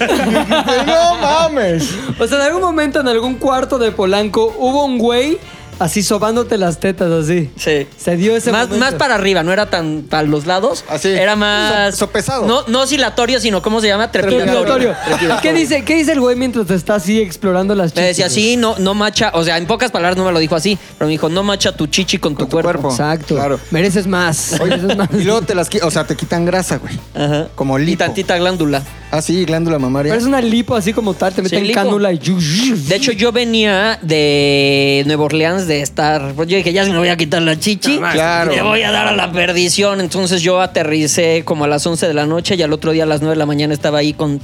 no 0.86 1.16
mames. 1.16 1.90
O 2.18 2.26
sea, 2.26 2.38
en 2.38 2.44
algún 2.44 2.62
momento 2.62 3.00
en 3.00 3.08
algún 3.08 3.34
cuarto 3.34 3.78
de 3.78 3.92
Polanco 3.92 4.54
hubo 4.58 4.84
un 4.86 4.96
güey 4.98 5.38
así 5.82 6.02
sobándote 6.02 6.56
las 6.58 6.80
tetas 6.80 7.10
así. 7.10 7.50
Sí. 7.56 7.86
Se 7.96 8.16
dio 8.16 8.36
ese 8.36 8.52
más, 8.52 8.68
momento. 8.68 8.84
más 8.84 8.94
para 8.94 9.14
arriba, 9.14 9.42
no 9.42 9.52
era 9.52 9.68
tan 9.70 10.02
para 10.08 10.22
los 10.24 10.46
lados. 10.46 10.84
Así. 10.88 11.08
Era 11.08 11.36
más. 11.36 11.94
So- 11.96 12.06
sopesado. 12.06 12.46
No, 12.46 12.64
no 12.68 12.82
oscilatorio, 12.82 13.40
sino 13.40 13.62
¿cómo 13.62 13.80
se 13.80 13.88
llama? 13.88 14.10
Trepidatorio. 14.10 14.94
Trepidatorio. 15.06 15.40
¿Qué 15.42 15.52
dice, 15.52 15.84
¿Qué 15.84 15.94
dice 15.94 16.12
el 16.12 16.20
güey 16.20 16.36
mientras 16.36 16.66
te 16.66 16.74
está 16.74 16.96
así 16.96 17.20
explorando 17.20 17.74
las 17.74 17.94
Me 17.94 18.02
chichis? 18.02 18.08
decía, 18.08 18.30
sí, 18.30 18.56
no, 18.56 18.76
no 18.78 18.94
macha. 18.94 19.30
O 19.34 19.44
sea, 19.44 19.58
en 19.58 19.66
pocas 19.66 19.90
palabras 19.90 20.16
no 20.16 20.24
me 20.24 20.32
lo 20.32 20.38
dijo 20.38 20.54
así, 20.56 20.78
pero 20.98 21.06
me 21.06 21.12
dijo, 21.12 21.28
no 21.28 21.42
macha 21.42 21.72
tu 21.72 21.86
chichi 21.86 22.18
con 22.18 22.34
tu, 22.34 22.44
tu 22.46 22.50
cuerpo. 22.50 22.80
cuerpo. 22.82 22.90
Exacto. 22.90 23.34
Claro. 23.34 23.60
Mereces 23.70 24.06
más. 24.06 24.56
Mereces 24.60 24.96
más. 24.96 25.08
Y 25.12 25.24
luego 25.24 25.42
te 25.42 25.54
las 25.54 25.68
o 25.82 25.90
sea, 25.90 26.04
te 26.06 26.16
quitan 26.16 26.44
grasa, 26.44 26.78
güey. 26.78 26.98
Ajá. 27.14 27.48
Como 27.54 27.78
Y 27.78 27.86
lipo. 27.86 27.98
tantita 28.04 28.36
glándula. 28.36 28.82
Ah, 29.14 29.20
sí, 29.20 29.44
glándula 29.44 29.78
mamaria. 29.78 30.10
Pero 30.10 30.22
es 30.22 30.26
una 30.26 30.40
lipo 30.40 30.74
así 30.74 30.94
como 30.94 31.12
tal, 31.12 31.34
te 31.34 31.42
meten 31.42 31.66
lipo. 31.66 31.74
cánula 31.74 32.14
y... 32.14 32.18
De 32.18 32.96
hecho, 32.96 33.12
yo 33.12 33.30
venía 33.30 33.98
de 34.00 35.02
Nueva 35.04 35.24
Orleans 35.24 35.66
de 35.66 35.82
estar. 35.82 36.32
Pues 36.34 36.48
yo 36.48 36.56
dije, 36.56 36.72
ya 36.72 36.82
se 36.86 36.92
me 36.92 36.96
voy 36.96 37.08
a 37.08 37.16
quitar 37.18 37.42
la 37.42 37.60
chichi. 37.60 37.98
Claro. 37.98 38.52
Le 38.52 38.62
voy 38.62 38.80
a 38.80 38.90
dar 38.90 39.08
a 39.08 39.12
la 39.12 39.30
perdición. 39.30 40.00
Entonces 40.00 40.40
yo 40.40 40.62
aterricé 40.62 41.42
como 41.44 41.64
a 41.64 41.68
las 41.68 41.86
11 41.86 42.08
de 42.08 42.14
la 42.14 42.24
noche 42.24 42.54
y 42.54 42.62
al 42.62 42.72
otro 42.72 42.92
día 42.92 43.02
a 43.02 43.06
las 43.06 43.20
9 43.20 43.34
de 43.34 43.38
la 43.38 43.44
mañana 43.44 43.74
estaba 43.74 43.98
ahí 43.98 44.14
con. 44.14 44.40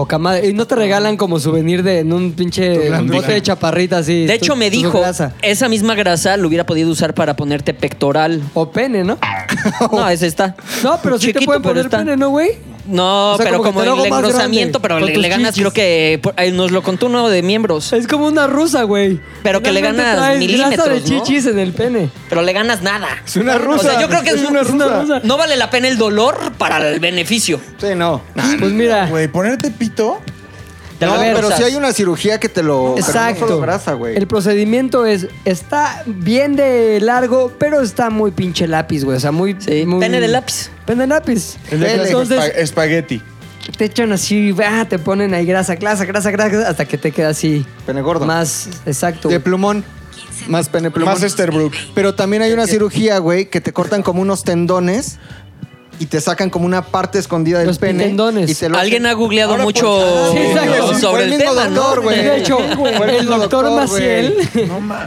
Poca 0.00 0.16
madre. 0.18 0.48
Y 0.48 0.54
no 0.54 0.66
te 0.66 0.76
regalan 0.76 1.18
como 1.18 1.38
souvenir 1.38 1.82
de 1.82 1.98
en 1.98 2.14
un 2.14 2.32
pinche 2.32 2.88
bote 3.02 3.32
de 3.32 3.42
chaparrita 3.42 3.98
así. 3.98 4.24
De 4.24 4.32
hecho, 4.32 4.54
tu- 4.54 4.58
me 4.58 4.70
dijo, 4.70 4.98
grasa. 4.98 5.34
esa 5.42 5.68
misma 5.68 5.94
grasa 5.94 6.38
lo 6.38 6.48
hubiera 6.48 6.64
podido 6.64 6.90
usar 6.90 7.12
para 7.12 7.36
ponerte 7.36 7.74
pectoral. 7.74 8.40
O 8.54 8.70
pene, 8.70 9.04
¿no? 9.04 9.18
No, 9.92 10.08
ese 10.08 10.26
está. 10.26 10.56
No, 10.82 10.98
pero 11.02 11.18
sí 11.18 11.34
te 11.34 11.44
pueden 11.44 11.60
poner 11.60 11.90
pene, 11.90 12.16
¿no, 12.16 12.30
güey? 12.30 12.52
No, 12.90 13.32
O 13.32 13.36
sea, 13.36 13.46
pero 13.46 13.62
como 13.62 13.82
el 13.82 13.88
engrosamiento, 14.06 14.80
pero 14.80 14.98
le, 15.00 15.16
le 15.16 15.28
ganas, 15.28 15.54
chichis. 15.54 15.62
creo 15.62 15.72
que 15.72 16.18
por- 16.22 16.34
ahí 16.36 16.50
nos 16.52 16.70
lo 16.72 16.82
contó 16.82 17.06
uno 17.06 17.28
de 17.28 17.42
miembros. 17.42 17.92
Es 17.92 18.06
como 18.06 18.26
una 18.26 18.46
rusa, 18.46 18.82
güey. 18.82 19.20
Pero 19.42 19.62
que 19.62 19.70
le 19.72 19.80
Finalmente 19.80 20.02
ganas 20.10 20.18
traes 20.24 20.38
milímetros, 20.38 20.74
grasa 20.76 20.90
de 20.92 21.00
¿no? 21.00 21.06
chichis 21.24 21.46
en 21.46 21.58
el 21.58 21.72
pene. 21.72 22.10
Pero 22.28 22.42
le 22.42 22.52
ganas 22.52 22.82
nada. 22.82 23.08
Es 23.24 23.36
una 23.36 23.56
rusa. 23.58 23.80
O 23.80 23.82
sea, 23.90 24.00
yo 24.00 24.08
creo 24.08 24.22
que 24.22 24.30
Es 24.30 24.42
es, 24.42 24.48
una 24.48 24.62
rusa. 24.62 25.20
No 25.22 25.36
vale 25.38 25.56
la 25.56 25.70
pena 25.70 25.88
el 25.88 25.96
dolor 25.98 26.52
para 26.58 26.86
el 26.88 27.00
beneficio. 27.00 27.60
Sí, 27.78 27.88
no. 27.96 28.22
Pues 28.34 28.72
mira. 28.72 29.06
Güey, 29.06 29.28
ponerte 29.28 29.70
pito. 29.70 30.20
Te 31.00 31.06
No, 31.06 31.14
pero 31.18 31.50
si 31.56 31.62
hay 31.62 31.76
una 31.76 31.94
cirugía 31.94 32.38
que 32.38 32.50
te 32.50 32.62
lo. 32.62 32.94
Exacto. 32.98 33.58
grasa, 33.58 33.94
güey. 33.94 34.16
El 34.16 34.26
procedimiento 34.26 35.06
es, 35.06 35.28
está 35.46 36.02
bien 36.04 36.56
de 36.56 37.00
largo, 37.00 37.50
pero 37.58 37.80
está 37.80 38.10
muy 38.10 38.32
pinche 38.32 38.68
lápiz, 38.68 39.02
güey. 39.04 39.16
O 39.16 39.20
sea, 39.20 39.32
muy... 39.32 39.56
Sí, 39.58 39.86
muy- 39.86 39.98
pene 39.98 40.20
de 40.20 40.28
lápiz. 40.28 40.68
Pene 40.84 41.02
de 41.02 41.06
lápiz. 41.06 41.56
Entonces, 41.70 42.52
espagueti. 42.54 43.22
te 43.78 43.86
echan 43.86 44.12
así, 44.12 44.54
ah, 44.62 44.84
te 44.86 44.98
ponen 44.98 45.32
ahí 45.32 45.46
grasa, 45.46 45.74
grasa, 45.76 46.04
grasa, 46.04 46.30
grasa, 46.30 46.68
hasta 46.68 46.84
que 46.84 46.98
te 46.98 47.12
queda 47.12 47.30
así. 47.30 47.64
Pene 47.86 48.02
gordo. 48.02 48.26
Más, 48.26 48.68
exacto. 48.84 49.30
De 49.30 49.40
plumón. 49.40 49.82
Más 50.48 50.68
pene 50.68 50.90
plumón. 50.90 51.14
Más 51.14 51.22
Esterbrook. 51.22 51.72
Pero 51.94 52.14
también 52.14 52.42
hay 52.42 52.52
una 52.52 52.66
cirugía, 52.66 53.18
güey, 53.18 53.46
que 53.48 53.62
te 53.62 53.72
cortan 53.72 54.02
como 54.02 54.20
unos 54.20 54.44
tendones 54.44 55.18
y 56.00 56.06
te 56.06 56.20
sacan 56.20 56.50
como 56.50 56.66
una 56.66 56.82
parte 56.82 57.18
escondida 57.20 57.58
del 57.58 57.68
Los 57.68 57.78
pene. 57.78 58.04
tendones. 58.04 58.50
Y 58.50 58.54
te 58.56 58.68
lo 58.68 58.76
Alguien 58.78 59.06
ha 59.06 59.12
googleado 59.12 59.52
Ahora, 59.52 59.62
mucho 59.64 60.32
pues, 60.32 60.94
Sí, 60.96 61.00
sobre 61.00 61.24
el, 61.24 61.32
el 61.34 61.38
mismo 61.38 61.54
tema, 61.54 61.66
doctor, 61.68 61.96
¿no? 61.98 62.02
güey. 62.02 62.22
De 62.24 62.36
hecho, 62.38 62.58
el 63.18 63.26
doctor. 63.26 63.70
Maciel. 63.70 64.34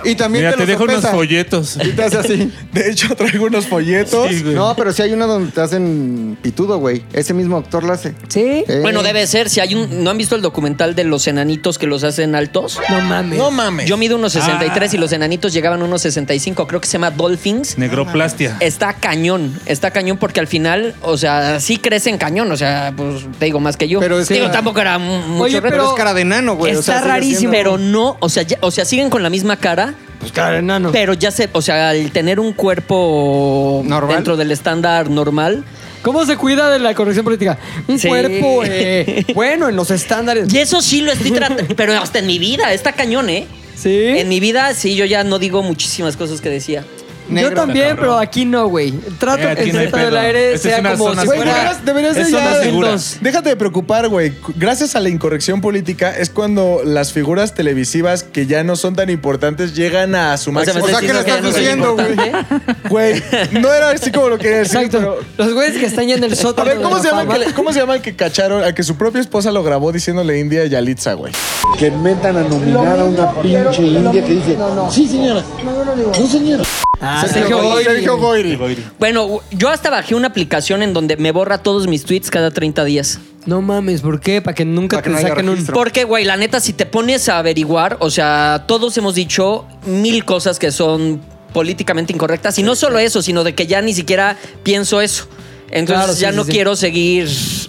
Y 0.05 0.15
también 0.15 0.45
Mira, 0.45 0.51
te, 0.51 0.57
te 0.59 0.65
dejo 0.67 0.83
unos 0.83 1.05
folletos. 1.07 1.77
Y 1.83 1.89
te 1.89 2.03
hace 2.03 2.17
así. 2.17 2.51
De 2.71 2.89
hecho, 2.91 3.15
traigo 3.15 3.45
unos 3.47 3.65
folletos. 3.67 4.29
Sí. 4.29 4.43
No, 4.45 4.75
pero 4.75 4.93
si 4.93 5.01
hay 5.01 5.12
una 5.13 5.25
donde 5.25 5.51
te 5.51 5.62
hacen 5.62 6.38
pitudo, 6.41 6.77
güey. 6.77 7.03
Ese 7.13 7.33
mismo 7.33 7.55
doctor 7.57 7.83
lo 7.83 7.93
hace. 7.93 8.13
¿Sí? 8.27 8.63
Eh, 8.67 8.79
Bueno, 8.81 9.01
debe 9.03 9.25
ser. 9.27 9.50
Si 9.50 9.59
hay 9.59 9.73
un. 9.75 10.03
¿No 10.03 10.12
han 10.12 10.17
visto 10.17 10.35
el 10.35 10.41
documental 10.41 10.95
de 10.95 11.03
los 11.03 11.27
enanitos 11.27 11.77
que 11.77 11.88
los 11.88 12.03
hacen 12.03 12.35
altos? 12.35 12.79
No 12.89 13.01
mames. 13.01 13.38
No 13.39 13.51
mames. 13.51 13.85
Yo 13.88 13.97
mido 13.97 14.15
unos 14.15 14.33
63 14.33 14.91
Ah. 14.91 14.95
y 14.95 15.00
los 15.00 15.12
enanitos 15.12 15.53
llegaban 15.53 15.81
a 15.81 15.85
unos 15.85 16.01
65. 16.03 16.67
Creo 16.67 16.79
que 16.81 16.88
se 16.88 16.93
llama 16.93 17.09
Dolphins. 17.12 17.77
Negroplastia. 17.77 18.57
Está 18.59 18.93
cañón, 18.93 19.59
está 19.65 19.91
cañón 19.91 20.17
porque 20.17 20.39
al 20.39 20.47
final, 20.47 20.83
o 21.02 21.18
sea, 21.18 21.60
sí 21.60 21.78
crecen 21.78 22.18
cañón, 22.18 22.52
o 22.52 22.58
sea, 22.58 22.94
pues 22.96 23.25
te 23.40 23.46
digo 23.46 23.60
más 23.60 23.78
que 23.78 23.88
yo. 23.88 24.00
Pero 24.00 24.20
es 24.20 24.28
que- 24.28 24.36
digo, 24.36 24.50
tampoco 24.52 24.82
era 24.82 24.98
mu- 24.98 25.20
mucho 25.28 25.44
Oye, 25.44 25.60
reto. 25.62 25.70
pero 25.75 25.90
es 25.90 25.94
cara 25.96 26.13
de 26.13 26.22
enano, 26.22 26.56
güey. 26.56 26.75
o 26.75 26.80
Está 26.80 26.98
sigue 27.00 27.08
rarísimo. 27.08 27.40
siendo- 27.40 27.58
Pero 27.58 27.78
no, 27.78 28.18
o 28.20 28.30
sea, 28.30 28.44
ya- 28.44 28.58
o 28.62 28.72
sea, 28.72 28.86
siguen 28.86 29.10
con 29.10 29.24
la 29.24 29.30
misma 29.30 29.58
cara, 29.58 29.94
Pues 30.20 30.32
claro, 30.32 30.58
enano. 30.58 30.92
pero 30.92 31.13
ya 31.13 31.32
se, 31.32 31.50
o 31.54 31.62
sea, 31.62 31.90
al 31.90 32.12
tener 32.12 32.40
un 32.40 32.54
cuerpo 32.54 33.82
Normal. 33.86 34.16
dentro 34.16 34.38
del 34.38 34.52
estándar 34.52 35.10
normal. 35.10 35.63
¿Cómo 36.02 36.25
se 36.25 36.36
cuida 36.36 36.70
de 36.70 36.80
la 36.80 36.94
corrección 36.96 37.24
política? 37.24 37.58
Un 37.88 37.98
Sí. 37.98 38.08
cuerpo, 38.10 38.63
eh, 38.66 39.25
bueno, 39.36 39.70
en 39.70 39.75
los 39.75 39.90
estándares. 39.90 40.54
Y 40.54 40.60
eso 40.60 40.82
sí 40.82 41.02
lo 41.02 41.12
estoy 41.13 41.32
tratando, 41.32 41.63
pero 41.75 41.94
hasta 41.94 42.20
en 42.20 42.28
mi 42.28 42.40
vida, 42.40 42.74
está 42.74 42.92
cañón, 42.92 43.30
¿eh? 43.30 43.48
¿Sí? 43.75 43.90
En 44.18 44.28
mi 44.30 44.40
vida, 44.40 44.74
sí, 44.74 44.96
yo 44.96 45.06
ya 45.06 45.24
no 45.24 45.40
digo 45.40 45.63
muchísimas 45.63 46.16
cosas 46.18 46.42
que 46.42 46.50
decía. 46.50 46.84
Negro. 47.30 47.50
Yo 47.50 47.56
también, 47.56 47.96
pero 47.98 48.18
aquí 48.18 48.46
no, 48.46 48.68
güey. 48.68 48.92
Trato 49.20 49.42
Eh, 49.44 49.48
aquí 49.51 49.65
que 49.65 49.74
no 49.74 49.80
hay 49.80 49.86
el 49.86 49.92
centro 49.92 50.00
del 50.00 50.10
pedo. 50.10 50.20
aire 50.20 50.53
Esta 50.53 50.56
es 50.56 50.62
sea 50.62 50.80
una 50.80 50.92
como 50.92 51.10
zona 51.10 51.22
si 51.22 51.27
Güey, 51.27 51.39
segura. 51.39 51.53
fuera... 51.56 51.75
deberías, 51.75 51.86
deberías 51.86 52.15
de 52.15 52.22
Es 52.22 53.13
ya-. 53.15 53.20
Déjate 53.22 53.50
de 53.50 53.56
preocupar, 53.56 54.08
güey. 54.10 54.34
Gracias 54.56 54.96
a 54.96 55.00
la 55.00 55.10
incorrección 55.10 55.62
política 55.62 56.15
es 56.15 56.30
cuando 56.30 56.82
las 56.84 57.12
figuras 57.13 57.53
televisivas 57.53 58.24
que 58.24 58.46
ya 58.46 58.63
no 58.63 58.75
son 58.75 58.96
tan 58.96 59.10
importantes 59.10 59.75
llegan 59.75 60.15
a 60.15 60.36
su 60.38 60.51
O 60.51 60.63
sea, 60.63 60.74
me 60.74 60.82
máximo. 60.82 60.86
O 60.86 60.88
sea, 60.88 61.00
estás 61.00 61.01
¿qué 61.01 61.13
le 61.13 61.24
diciendo 61.24 61.25
que 61.25 61.32
estás 61.32 61.42
ya 61.42 61.42
no 61.42 61.51
soy 61.51 61.62
diciendo, 61.62 62.42
importante. 62.44 62.89
Güey, 62.89 63.24
no 63.62 63.74
era 63.74 63.89
así 63.92 64.12
como 64.12 64.30
lo 64.30 64.38
quería 64.38 64.58
decir, 64.60 64.77
Exacto. 64.77 64.98
pero... 65.38 65.46
Los 65.46 65.53
güeyes 65.53 65.77
que 65.77 65.86
están 65.86 66.08
ya 66.08 66.15
en 66.15 66.24
el 66.24 66.34
A 66.34 66.36
sótano 66.36 66.68
ver, 66.70 66.82
¿cómo 66.82 66.98
se, 67.00 67.06
la 67.06 67.10
llama 67.12 67.22
el 67.24 67.27
fama. 67.30 67.46
que, 67.46 67.53
¿cómo 67.53 67.74
se 67.74 67.80
llama 67.80 67.96
el 67.96 68.01
que 68.01 68.15
cacharon? 68.15 68.63
Al 68.63 68.74
que 68.74 68.84
su 68.84 68.96
propia 68.96 69.22
esposa 69.22 69.51
lo 69.51 69.63
grabó 69.63 69.92
diciéndole 69.92 70.39
India 70.39 70.65
Yalitza, 70.65 71.13
güey. 71.13 71.34
que 71.77 71.92
metan 71.92 72.38
a 72.38 72.42
nominar 72.44 73.00
a 73.00 73.03
una 73.06 73.32
pinche 73.42 73.82
india 73.84 74.24
que 74.24 74.34
dice, 74.34 74.58
sí 74.92 75.08
señora, 75.08 75.44
no 75.63 76.27
señora. 76.27 76.63
Ah, 77.05 77.25
Sergio 77.27 77.62
Goyri. 77.62 77.83
Sergio 77.83 78.17
Goyri. 78.17 78.57
Bueno, 78.98 79.41
yo 79.51 79.69
hasta 79.69 79.89
bajé 79.89 80.15
una 80.15 80.29
aplicación 80.29 80.81
en 80.83 80.93
donde 80.93 81.17
me 81.17 81.31
borra 81.31 81.57
todos 81.57 81.88
mis 81.88 82.05
tweets 82.05 82.29
cada 82.31 82.50
30 82.51 82.83
días. 82.86 83.19
No 83.45 83.62
mames, 83.62 84.01
¿por 84.01 84.22
qué? 84.22 84.41
Para 84.41 84.55
que 84.55 84.63
nunca 84.63 84.98
Para 84.98 85.03
que 85.03 85.10
te 85.10 85.12
no 85.12 85.17
haya 85.19 85.27
saquen 85.29 85.50
un... 85.50 85.55
registro. 85.55 85.74
Porque, 85.75 86.05
güey, 86.05 86.24
la 86.24 86.38
neta, 86.38 86.62
si 86.62 86.72
te 86.72 86.86
pones 86.86 87.27
a 87.27 87.39
averiguar, 87.39 87.98
o 88.00 88.10
sea, 88.10 88.63
todos 88.67 88.98
hemos 88.98 89.15
dicho 89.15 89.65
mil 89.86 90.24
cosas 90.24 90.60
que 90.60 90.72
son 90.72 91.22
políticamente 91.51 92.13
incorrectas. 92.13 92.57
Y 92.57 92.63
no 92.63 92.75
solo 92.75 93.00
eso, 93.00 93.22
sino 93.22 93.43
de 93.43 93.53
que 93.53 93.67
ya 93.67 93.81
ni 93.81 93.93
siquiera 93.93 94.38
pienso 94.63 95.01
eso. 95.01 95.27
Entonces 95.72 96.03
Claro, 96.03 96.13
sí, 96.13 96.22
ya 96.22 96.29
sí, 96.31 96.36
no 96.38 96.43
sí. 96.45 96.51
quiero 96.51 96.75
seguir 96.75 97.27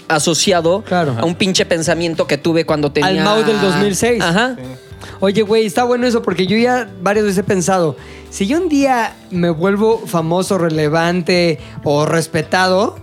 asociado 0.08 0.82
Claro. 0.82 1.16
a 1.18 1.24
un 1.24 1.34
pinche 1.34 1.64
pensamiento 1.66 2.26
que 2.26 2.38
tuve 2.38 2.64
cuando 2.66 2.92
tenía... 2.92 3.08
Al 3.08 3.20
Mau 3.20 3.42
del 3.44 3.60
2006. 3.60 4.22
Ajá. 4.22 4.56
Oye, 5.24 5.40
güey, 5.40 5.64
está 5.64 5.84
bueno 5.84 6.06
eso 6.06 6.20
porque 6.20 6.46
yo 6.46 6.54
ya 6.58 6.86
varias 7.00 7.24
veces 7.24 7.38
he 7.38 7.44
pensado, 7.44 7.96
si 8.28 8.46
yo 8.46 8.58
un 8.60 8.68
día 8.68 9.14
me 9.30 9.48
vuelvo 9.48 10.02
famoso, 10.06 10.58
relevante 10.58 11.58
o 11.82 12.04
respetado, 12.04 12.98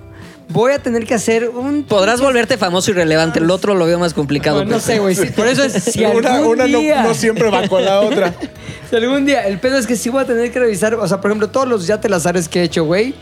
voy 0.50 0.74
a 0.74 0.78
tener 0.78 1.08
que 1.08 1.16
hacer 1.16 1.50
un... 1.50 1.82
Podrás 1.84 2.22
volverte 2.22 2.60
famoso 2.60 2.92
y 2.92 2.94
relevante. 2.94 3.40
El 3.40 3.50
otro 3.50 3.74
lo 3.74 3.88
veo 3.88 3.98
más 3.98 4.14
complicado. 4.14 4.58
Bueno, 4.58 4.70
no 4.70 4.78
pero- 4.78 4.86
sé, 4.86 5.00
güey. 5.00 5.16
sí, 5.16 5.34
Por 5.36 5.48
eso 5.48 5.64
es 5.64 5.74
si 5.84 6.06
una 6.06 6.36
algún 6.36 6.52
una 6.60 6.68
no, 6.68 6.78
día... 6.78 7.02
no 7.02 7.16
siempre 7.16 7.50
va 7.50 7.68
con 7.68 7.84
la 7.84 8.02
otra. 8.02 8.36
Si 8.92 8.98
algún 8.98 9.26
día, 9.26 9.48
el 9.48 9.58
pedo 9.58 9.78
es 9.78 9.88
que 9.88 9.96
sí 9.96 10.10
voy 10.10 10.22
a 10.22 10.28
tener 10.28 10.52
que 10.52 10.60
revisar, 10.60 10.94
o 10.96 11.08
sea, 11.08 11.22
por 11.22 11.32
ejemplo, 11.32 11.50
todos 11.50 11.66
los 11.66 11.88
ya 11.88 12.02
te 12.02 12.08
las 12.10 12.26
ares 12.26 12.48
que 12.50 12.60
he 12.60 12.64
hecho, 12.64 12.84
güey. 12.84 13.16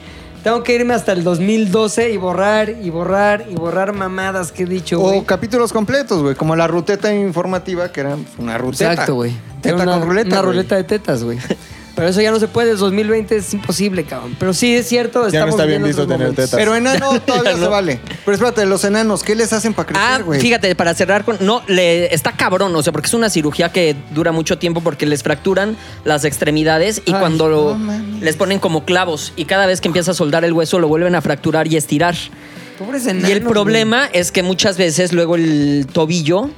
Tengo 0.43 0.63
que 0.63 0.73
irme 0.73 0.93
hasta 0.93 1.11
el 1.11 1.23
2012 1.23 2.11
y 2.11 2.17
borrar 2.17 2.69
y 2.69 2.89
borrar 2.89 3.45
y 3.49 3.55
borrar 3.55 3.93
mamadas 3.93 4.51
que 4.51 4.63
he 4.63 4.65
dicho, 4.65 4.99
güey. 4.99 5.19
O 5.19 5.25
capítulos 5.25 5.73
completos, 5.73 6.21
güey, 6.21 6.35
como 6.35 6.55
la 6.55 6.67
ruteta 6.67 7.13
informativa, 7.13 7.91
que 7.91 8.01
era 8.01 8.17
una 8.37 8.57
ruteta. 8.57 8.93
Exacto, 8.93 9.15
güey. 9.15 9.33
Teta 9.61 9.75
una, 9.75 9.99
con 9.99 10.03
ruleta. 10.03 10.29
Una 10.29 10.41
güey. 10.41 10.51
ruleta 10.53 10.75
de 10.77 10.83
tetas, 10.85 11.23
güey. 11.23 11.39
Pero 11.99 12.09
eso 12.11 12.21
ya 12.21 12.31
no 12.31 12.39
se 12.39 12.47
puede, 12.47 12.75
2020 12.75 13.35
es 13.35 13.53
imposible, 13.53 14.03
cabrón. 14.05 14.35
Pero 14.39 14.53
sí 14.53 14.73
es 14.75 14.87
cierto, 14.87 15.19
Ya 15.29 15.41
no 15.41 15.45
estamos 15.47 15.49
está 15.55 15.65
bien 15.65 15.83
viviendo 15.83 15.87
visto 15.87 16.01
otros 16.03 16.17
tener 16.17 16.27
momentos. 16.29 16.45
tetas. 16.45 16.57
Pero 16.59 16.75
enano 16.75 17.19
todavía 17.25 17.57
se 17.57 17.67
vale. 17.67 17.99
Pero 18.25 18.33
espérate, 18.35 18.65
los 18.65 18.83
enanos, 18.85 19.21
¿qué 19.23 19.35
les 19.35 19.51
hacen 19.53 19.73
para 19.73 19.87
crecer, 19.87 20.03
Ah, 20.05 20.21
güey? 20.23 20.39
fíjate, 20.39 20.73
para 20.75 20.93
cerrar 20.93 21.25
con. 21.25 21.37
No, 21.41 21.61
le 21.67 22.13
está 22.13 22.31
cabrón, 22.31 22.75
o 22.75 22.81
sea, 22.81 22.93
porque 22.93 23.07
es 23.07 23.13
una 23.13 23.29
cirugía 23.29 23.71
que 23.71 23.95
dura 24.11 24.31
mucho 24.31 24.57
tiempo 24.57 24.81
porque 24.81 25.05
les 25.05 25.23
fracturan 25.23 25.75
las 26.05 26.23
extremidades 26.25 27.01
y 27.05 27.11
Ay, 27.13 27.19
cuando 27.19 27.49
lo- 27.49 27.69
no 27.71 27.75
mames. 27.75 28.21
les 28.21 28.35
ponen 28.35 28.59
como 28.59 28.85
clavos 28.85 29.33
y 29.35 29.45
cada 29.45 29.65
vez 29.65 29.81
que 29.81 29.87
empieza 29.89 30.11
a 30.11 30.13
soldar 30.13 30.45
el 30.45 30.53
hueso 30.53 30.79
lo 30.79 30.87
vuelven 30.87 31.15
a 31.15 31.21
fracturar 31.21 31.67
y 31.67 31.75
estirar. 31.75 32.15
Pobres 32.77 33.05
y 33.05 33.09
enanos, 33.09 33.29
el 33.31 33.41
problema 33.43 34.05
es 34.13 34.31
que 34.31 34.41
muchas 34.41 34.77
veces 34.77 35.11
luego 35.11 35.35
el 35.35 35.85
tobillo. 35.91 36.49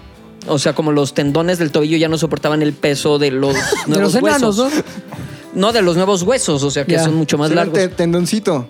O 0.48 0.58
sea, 0.58 0.74
como 0.74 0.92
los 0.92 1.14
tendones 1.14 1.60
del 1.60 1.72
tobillo 1.72 1.98
ya 1.98 2.08
no 2.10 2.18
soportaban 2.18 2.64
el 2.64 2.74
peso 2.74 3.20
de 3.20 3.30
los 3.30 3.56
nuevos 3.88 4.14
los 4.14 4.16
enanos, 4.16 4.58
huesos. 4.58 4.74
¿no? 4.74 4.84
No, 5.54 5.72
de 5.74 5.82
los 5.82 5.96
nuevos 5.96 6.24
huesos, 6.24 6.64
o 6.64 6.72
sea, 6.72 6.86
que 6.86 6.94
Ya. 6.94 7.04
son 7.04 7.16
mucho 7.16 7.38
más 7.38 7.50
Será 7.50 7.62
largos. 7.62 7.78
te- 7.80 7.88
tendoncito. 7.90 8.68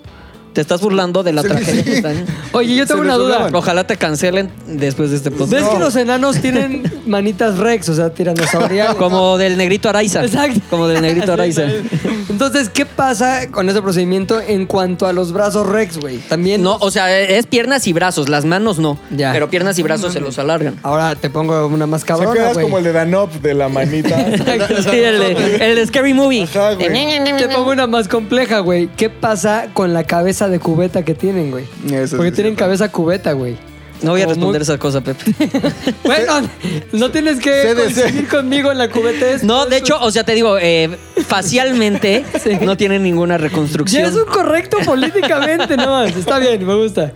Te 0.54 0.62
estás 0.62 0.82
burlando 0.82 1.24
de 1.24 1.32
la 1.34 1.42
Sí, 1.44 1.48
tragedia 1.48 1.76
sí. 1.76 1.84
que 1.90 1.96
están. 1.98 2.26
Oye, 2.52 2.76
yo 2.76 2.86
tengo 2.86 3.02
Se 3.02 3.08
una 3.08 3.18
les 3.18 3.26
duda. 3.26 3.50
Ojalá 3.54 3.86
te 3.86 3.96
cancelen 3.96 4.52
después 4.68 5.10
de 5.12 5.16
este 5.18 5.32
podcast. 5.32 5.52
¿Ves 5.54 5.64
que 5.70 5.80
los 5.80 5.96
enanos 5.96 6.42
tienen 6.42 6.84
manitas 7.06 7.58
rex, 7.58 7.88
o 7.90 7.96
sea, 7.96 8.14
tiranosauриales? 8.14 8.96
Como 8.98 9.38
del 9.38 9.58
negrito 9.58 9.88
Araiza. 9.90 10.24
Exacto. 10.26 10.60
Como 10.70 10.88
del 10.88 11.02
negrito 11.02 11.32
Araiza. 11.34 11.64
Entonces, 12.30 12.70
¿qué 12.70 12.86
pasa 12.86 13.50
con 13.50 13.70
ese 13.70 13.82
procedimiento 13.82 14.42
en 14.42 14.66
cuanto 14.66 15.06
a 15.08 15.14
los 15.14 15.32
brazos 15.32 15.68
rex, 15.68 15.98
güey? 16.00 16.18
También. 16.18 16.62
No, 16.62 16.78
o 16.82 16.92
sea, 16.92 17.18
es 17.20 17.46
piernas 17.46 17.88
y 17.88 17.94
brazos, 17.94 18.28
las 18.30 18.44
manos 18.46 18.80
no. 18.80 18.98
Ya. 19.10 19.32
Pero 19.32 19.50
piernas 19.50 19.78
y 19.80 19.84
brazos 19.84 20.12
se 20.14 20.20
los 20.20 20.38
alargan. 20.40 20.76
Ahora 20.84 21.16
te 21.16 21.30
pongo 21.30 21.68
una 21.68 21.88
más 21.88 22.04
O 22.04 22.06
sea, 22.06 22.16
cabrona, 22.16 22.34
quedas 22.36 22.54
güey. 22.54 22.66
como 22.66 22.78
el 22.78 22.84
de 22.84 22.92
Danop 22.92 23.32
de 23.36 23.54
la 23.54 23.70
manita. 23.70 24.18
Sí, 24.18 24.98
el, 24.98 25.20
de, 25.20 25.56
el 25.70 25.76
de 25.76 25.88
Scary 25.88 26.14
Movie. 26.14 26.44
Ajá, 26.44 26.74
güey. 26.74 26.90
Te 27.38 27.48
pongo 27.50 27.72
una 27.72 27.88
más 27.88 28.08
compleja, 28.08 28.60
güey. 28.60 28.90
¿Qué 28.98 29.10
pasa 29.10 29.68
con 29.74 29.94
la 29.94 30.04
cabeza 30.04 30.41
de 30.50 30.60
cubeta 30.60 31.04
que 31.04 31.14
tienen, 31.16 31.52
güey? 31.52 31.66
Eso 31.92 32.18
Porque 32.18 32.32
sí, 32.32 32.36
tienen 32.36 32.54
sí. 32.54 32.58
cabeza 32.60 32.90
cubeta, 32.92 33.34
güey. 33.34 33.58
No 34.02 34.12
voy 34.12 34.22
a 34.24 34.26
responder 34.26 34.62
muy- 34.62 34.64
esa 34.64 34.80
cosa, 34.80 35.02
Pepe. 35.02 35.32
Bueno, 36.04 36.42
no 36.92 37.12
tienes 37.12 37.40
que 37.40 37.74
coincidir 37.76 38.28
conmigo 38.28 38.72
en 38.72 38.80
la 38.80 38.90
cubeta. 38.90 39.26
No, 39.44 39.68
de 39.68 39.78
hecho, 39.78 40.00
o 40.02 40.10
sea, 40.10 40.24
te 40.24 40.34
digo, 40.34 40.58
eh, 40.60 40.90
facialmente 41.28 42.24
Sí. 42.44 42.58
no 42.62 42.78
tiene 42.78 42.98
ninguna 43.00 43.36
Ya 43.36 43.44
reconstrucción. 43.44 44.06
es 44.06 44.16
un 44.16 44.26
correcto 44.26 44.78
políticamente, 44.86 45.78
no 45.78 45.88
más. 45.88 46.16
Está 46.16 46.40
bien, 46.40 46.66
me 46.66 46.76
gusta. 46.76 47.14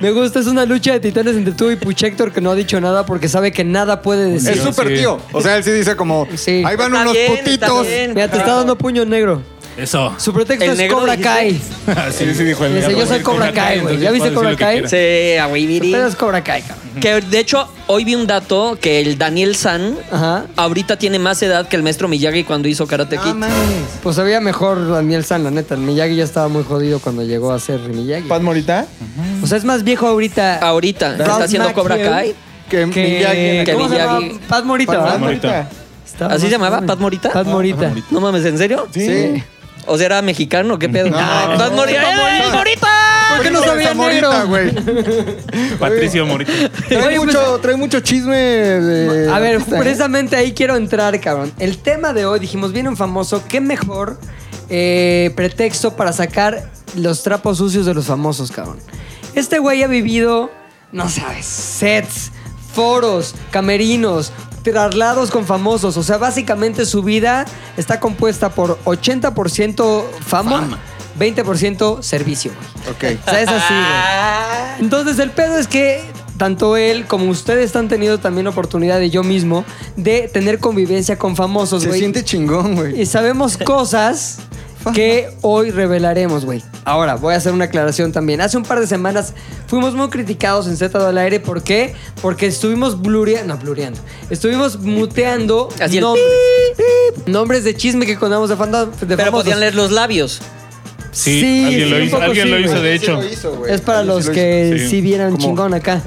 Me 0.00 0.12
gusta, 0.12 0.38
es 0.38 0.46
una 0.46 0.64
lucha 0.64 0.92
de 0.92 1.00
titanes 1.00 1.34
entre 1.34 1.52
tú 1.54 1.72
y 1.72 1.76
Puchector 1.76 2.30
que 2.32 2.40
no 2.40 2.52
ha 2.52 2.54
dicho 2.54 2.80
nada 2.80 3.04
porque 3.04 3.28
sabe 3.28 3.50
que 3.50 3.64
nada 3.64 4.00
puede 4.00 4.30
decir. 4.30 4.50
Es 4.52 4.60
súper 4.62 4.88
sí. 4.88 4.94
tío. 4.94 5.18
O 5.32 5.40
sea, 5.42 5.56
él 5.56 5.64
sí 5.64 5.72
dice 5.72 5.96
como, 5.96 6.28
Sí. 6.36 6.62
ahí 6.64 6.76
van 6.76 6.92
Está 6.92 7.02
unos 7.02 7.12
bien, 7.14 7.36
putitos. 7.36 7.86
Mira, 8.14 8.28
te 8.30 8.36
está 8.36 8.54
dando 8.54 8.78
puño 8.78 9.04
negro. 9.04 9.42
Eso. 9.78 10.12
Su 10.18 10.32
pretexto 10.32 10.64
¿El 10.64 10.72
es 10.72 10.76
negro 10.78 10.98
Cobra 10.98 11.16
dijiste? 11.16 11.30
Kai. 11.94 12.10
Sí, 12.12 12.34
sí, 12.34 12.44
dijo 12.44 12.64
el 12.64 12.74
Dice, 12.74 12.88
negro. 12.88 13.02
yo 13.02 13.06
soy 13.06 13.20
Cobra 13.20 13.52
Kai, 13.52 13.78
güey. 13.80 13.98
¿Ya 13.98 14.10
viste 14.10 14.32
Cobra 14.34 14.56
Kai? 14.56 14.82
Sí, 14.88 15.36
a. 15.38 15.46
Pero 15.92 16.06
es 16.08 16.16
Cobra 16.16 16.42
Kai, 16.44 16.62
cabrón. 16.62 16.88
Que 17.00 17.20
de 17.20 17.38
hecho, 17.38 17.68
hoy 17.86 18.04
vi 18.04 18.16
un 18.16 18.26
dato 18.26 18.76
que 18.80 19.00
el 19.00 19.16
Daniel 19.18 19.54
San 19.54 19.94
Ajá. 20.10 20.46
ahorita 20.56 20.96
tiene 20.98 21.20
más 21.20 21.40
edad 21.42 21.68
que 21.68 21.76
el 21.76 21.84
maestro 21.84 22.08
Miyagi 22.08 22.42
cuando 22.42 22.66
hizo 22.68 22.86
Karate 22.88 23.18
Kid. 23.18 23.34
Pues 24.02 24.16
sabía 24.16 24.40
mejor 24.40 24.90
Daniel 24.90 25.24
San, 25.24 25.44
la 25.44 25.52
neta. 25.52 25.74
El 25.76 25.80
Miyagi 25.82 26.16
ya 26.16 26.24
estaba 26.24 26.48
muy 26.48 26.64
jodido 26.64 26.98
cuando 26.98 27.22
llegó 27.22 27.52
a 27.52 27.60
ser 27.60 27.78
Miyagi. 27.80 28.26
¿Pat 28.28 28.42
Morita? 28.42 28.86
O 29.42 29.46
sea, 29.46 29.58
es 29.58 29.64
más 29.64 29.84
viejo 29.84 30.08
ahorita. 30.08 30.58
Ahorita 30.58 31.10
Ralph 31.16 31.20
está 31.30 31.44
haciendo 31.44 31.72
Cobra. 31.72 31.96
Kai. 31.96 32.34
Que, 32.68 32.78
que, 32.90 33.20
Miyagi- 33.22 33.64
que 33.64 33.72
¿Cómo 33.74 33.88
se 33.88 33.96
llama? 33.96 34.18
Miyagi- 34.20 34.40
Pat 34.48 34.64
Morita, 34.64 34.92
Pat 34.92 35.02
¿verdad? 35.04 35.18
Morita. 35.20 35.68
Estaba 36.04 36.34
¿Así 36.34 36.42
más 36.42 36.50
se 36.50 36.50
llamaba? 36.50 36.76
joven. 36.78 36.86
¿Pat 36.88 36.98
Morita? 36.98 37.32
Pat 37.32 37.46
Morita. 37.46 37.92
No 38.10 38.20
mames, 38.20 38.44
¿en 38.44 38.58
serio? 38.58 38.88
Sí. 38.92 39.40
O 39.88 39.96
sea, 39.96 40.06
era 40.06 40.22
mexicano, 40.22 40.78
¿qué 40.78 40.88
pedo? 40.88 41.10
No. 41.10 41.16
Pat 41.16 41.72
Morita. 41.72 42.02
¡Eh, 42.02 42.50
Morita! 42.52 42.88
¿Por 43.34 43.42
qué 43.44 43.50
no 43.50 43.62
sabía 43.62 43.94
Morita, 43.94 44.44
güey? 44.44 44.70
Patricio 45.78 46.26
Morita. 46.26 46.52
Trae, 46.88 47.16
pues- 47.16 47.18
mucho, 47.26 47.58
trae 47.60 47.76
mucho 47.76 48.00
chisme 48.00 48.36
de 48.36 49.30
A 49.30 49.38
ver, 49.38 49.56
artista, 49.56 49.76
¿eh? 49.76 49.80
precisamente 49.80 50.36
ahí 50.36 50.52
quiero 50.52 50.76
entrar, 50.76 51.18
cabrón. 51.20 51.52
El 51.58 51.78
tema 51.78 52.12
de 52.12 52.26
hoy, 52.26 52.38
dijimos, 52.40 52.72
viene 52.72 52.88
un 52.88 52.96
famoso, 52.96 53.42
qué 53.48 53.60
mejor 53.60 54.18
eh, 54.68 55.32
pretexto 55.36 55.96
para 55.96 56.12
sacar 56.12 56.70
los 56.96 57.22
trapos 57.22 57.58
sucios 57.58 57.86
de 57.86 57.94
los 57.94 58.06
famosos, 58.06 58.50
cabrón. 58.50 58.78
Este 59.34 59.58
güey 59.58 59.82
ha 59.82 59.86
vivido, 59.88 60.50
no 60.92 61.08
sabes, 61.08 61.44
sets, 61.46 62.32
foros, 62.78 63.34
camerinos, 63.50 64.32
traslados 64.62 65.30
con 65.32 65.44
famosos. 65.44 65.96
O 65.96 66.02
sea, 66.04 66.16
básicamente 66.16 66.86
su 66.86 67.02
vida 67.02 67.44
está 67.76 67.98
compuesta 67.98 68.50
por 68.50 68.78
80% 68.84 70.04
fama, 70.24 70.78
20% 71.18 72.02
servicio, 72.02 72.52
güey. 72.54 73.14
Ok. 73.16 73.20
O 73.26 73.30
sea, 73.30 73.40
es 73.40 73.48
así, 73.48 73.74
güey. 73.74 74.80
Entonces, 74.80 75.18
el 75.18 75.30
pedo 75.32 75.58
es 75.58 75.66
que 75.66 76.02
tanto 76.36 76.76
él 76.76 77.06
como 77.06 77.28
ustedes 77.30 77.74
han 77.74 77.88
tenido 77.88 78.18
también 78.18 78.46
oportunidad 78.46 79.00
de 79.00 79.10
yo 79.10 79.24
mismo 79.24 79.64
de 79.96 80.30
tener 80.32 80.60
convivencia 80.60 81.18
con 81.18 81.34
famosos, 81.34 81.82
Se 81.82 81.88
güey. 81.88 81.98
siente 81.98 82.22
chingón, 82.22 82.76
güey. 82.76 83.00
Y 83.00 83.06
sabemos 83.06 83.58
cosas 83.58 84.38
que 84.94 85.28
hoy 85.42 85.70
revelaremos, 85.70 86.44
güey. 86.44 86.62
Ahora, 86.84 87.16
voy 87.16 87.34
a 87.34 87.36
hacer 87.36 87.52
una 87.52 87.66
aclaración 87.66 88.12
también. 88.12 88.40
Hace 88.40 88.56
un 88.56 88.62
par 88.62 88.80
de 88.80 88.86
semanas 88.86 89.34
fuimos 89.66 89.94
muy 89.94 90.08
criticados 90.08 90.66
en 90.66 90.76
Z 90.76 91.06
al 91.06 91.18
aire. 91.18 91.40
¿Por 91.40 91.62
qué? 91.62 91.94
Porque 92.22 92.46
estuvimos 92.46 93.00
blureando. 93.00 93.54
No, 93.54 93.60
blureando. 93.60 94.00
Estuvimos 94.30 94.78
muteando 94.80 95.68
Así 95.80 95.96
el 95.98 96.02
nombres. 96.02 96.24
Nombres 97.26 97.64
de 97.64 97.76
chisme 97.76 98.06
que 98.06 98.16
contamos 98.16 98.48
de, 98.48 98.56
de 98.56 98.60
Pero 98.60 99.16
famosos. 99.16 99.32
podían 99.44 99.60
leer 99.60 99.74
los 99.74 99.90
labios. 99.90 100.40
Sí, 101.10 101.40
Sí, 101.40 101.64
alguien 101.64 101.90
lo 101.90 101.96
sí, 101.96 102.02
un 102.02 102.06
hizo, 102.08 102.16
poco 102.16 102.24
alguien 102.26 102.46
sí, 102.46 102.50
lo 102.52 102.58
hizo, 102.60 102.82
de 102.82 102.98
Sí 102.98 103.04
hecho. 103.04 103.12
lo 103.14 103.28
hizo, 103.28 103.56
güey. 103.56 103.72
Es 103.74 103.80
para 103.80 104.00
Sí 104.02 104.06
los 104.06 104.26
lo 104.26 104.32
que 104.32 104.72
hizo. 104.76 104.84
sí, 104.84 104.90
Sí. 104.90 105.00
vieran 105.00 105.36
chingón 105.38 105.74
acá. 105.74 106.00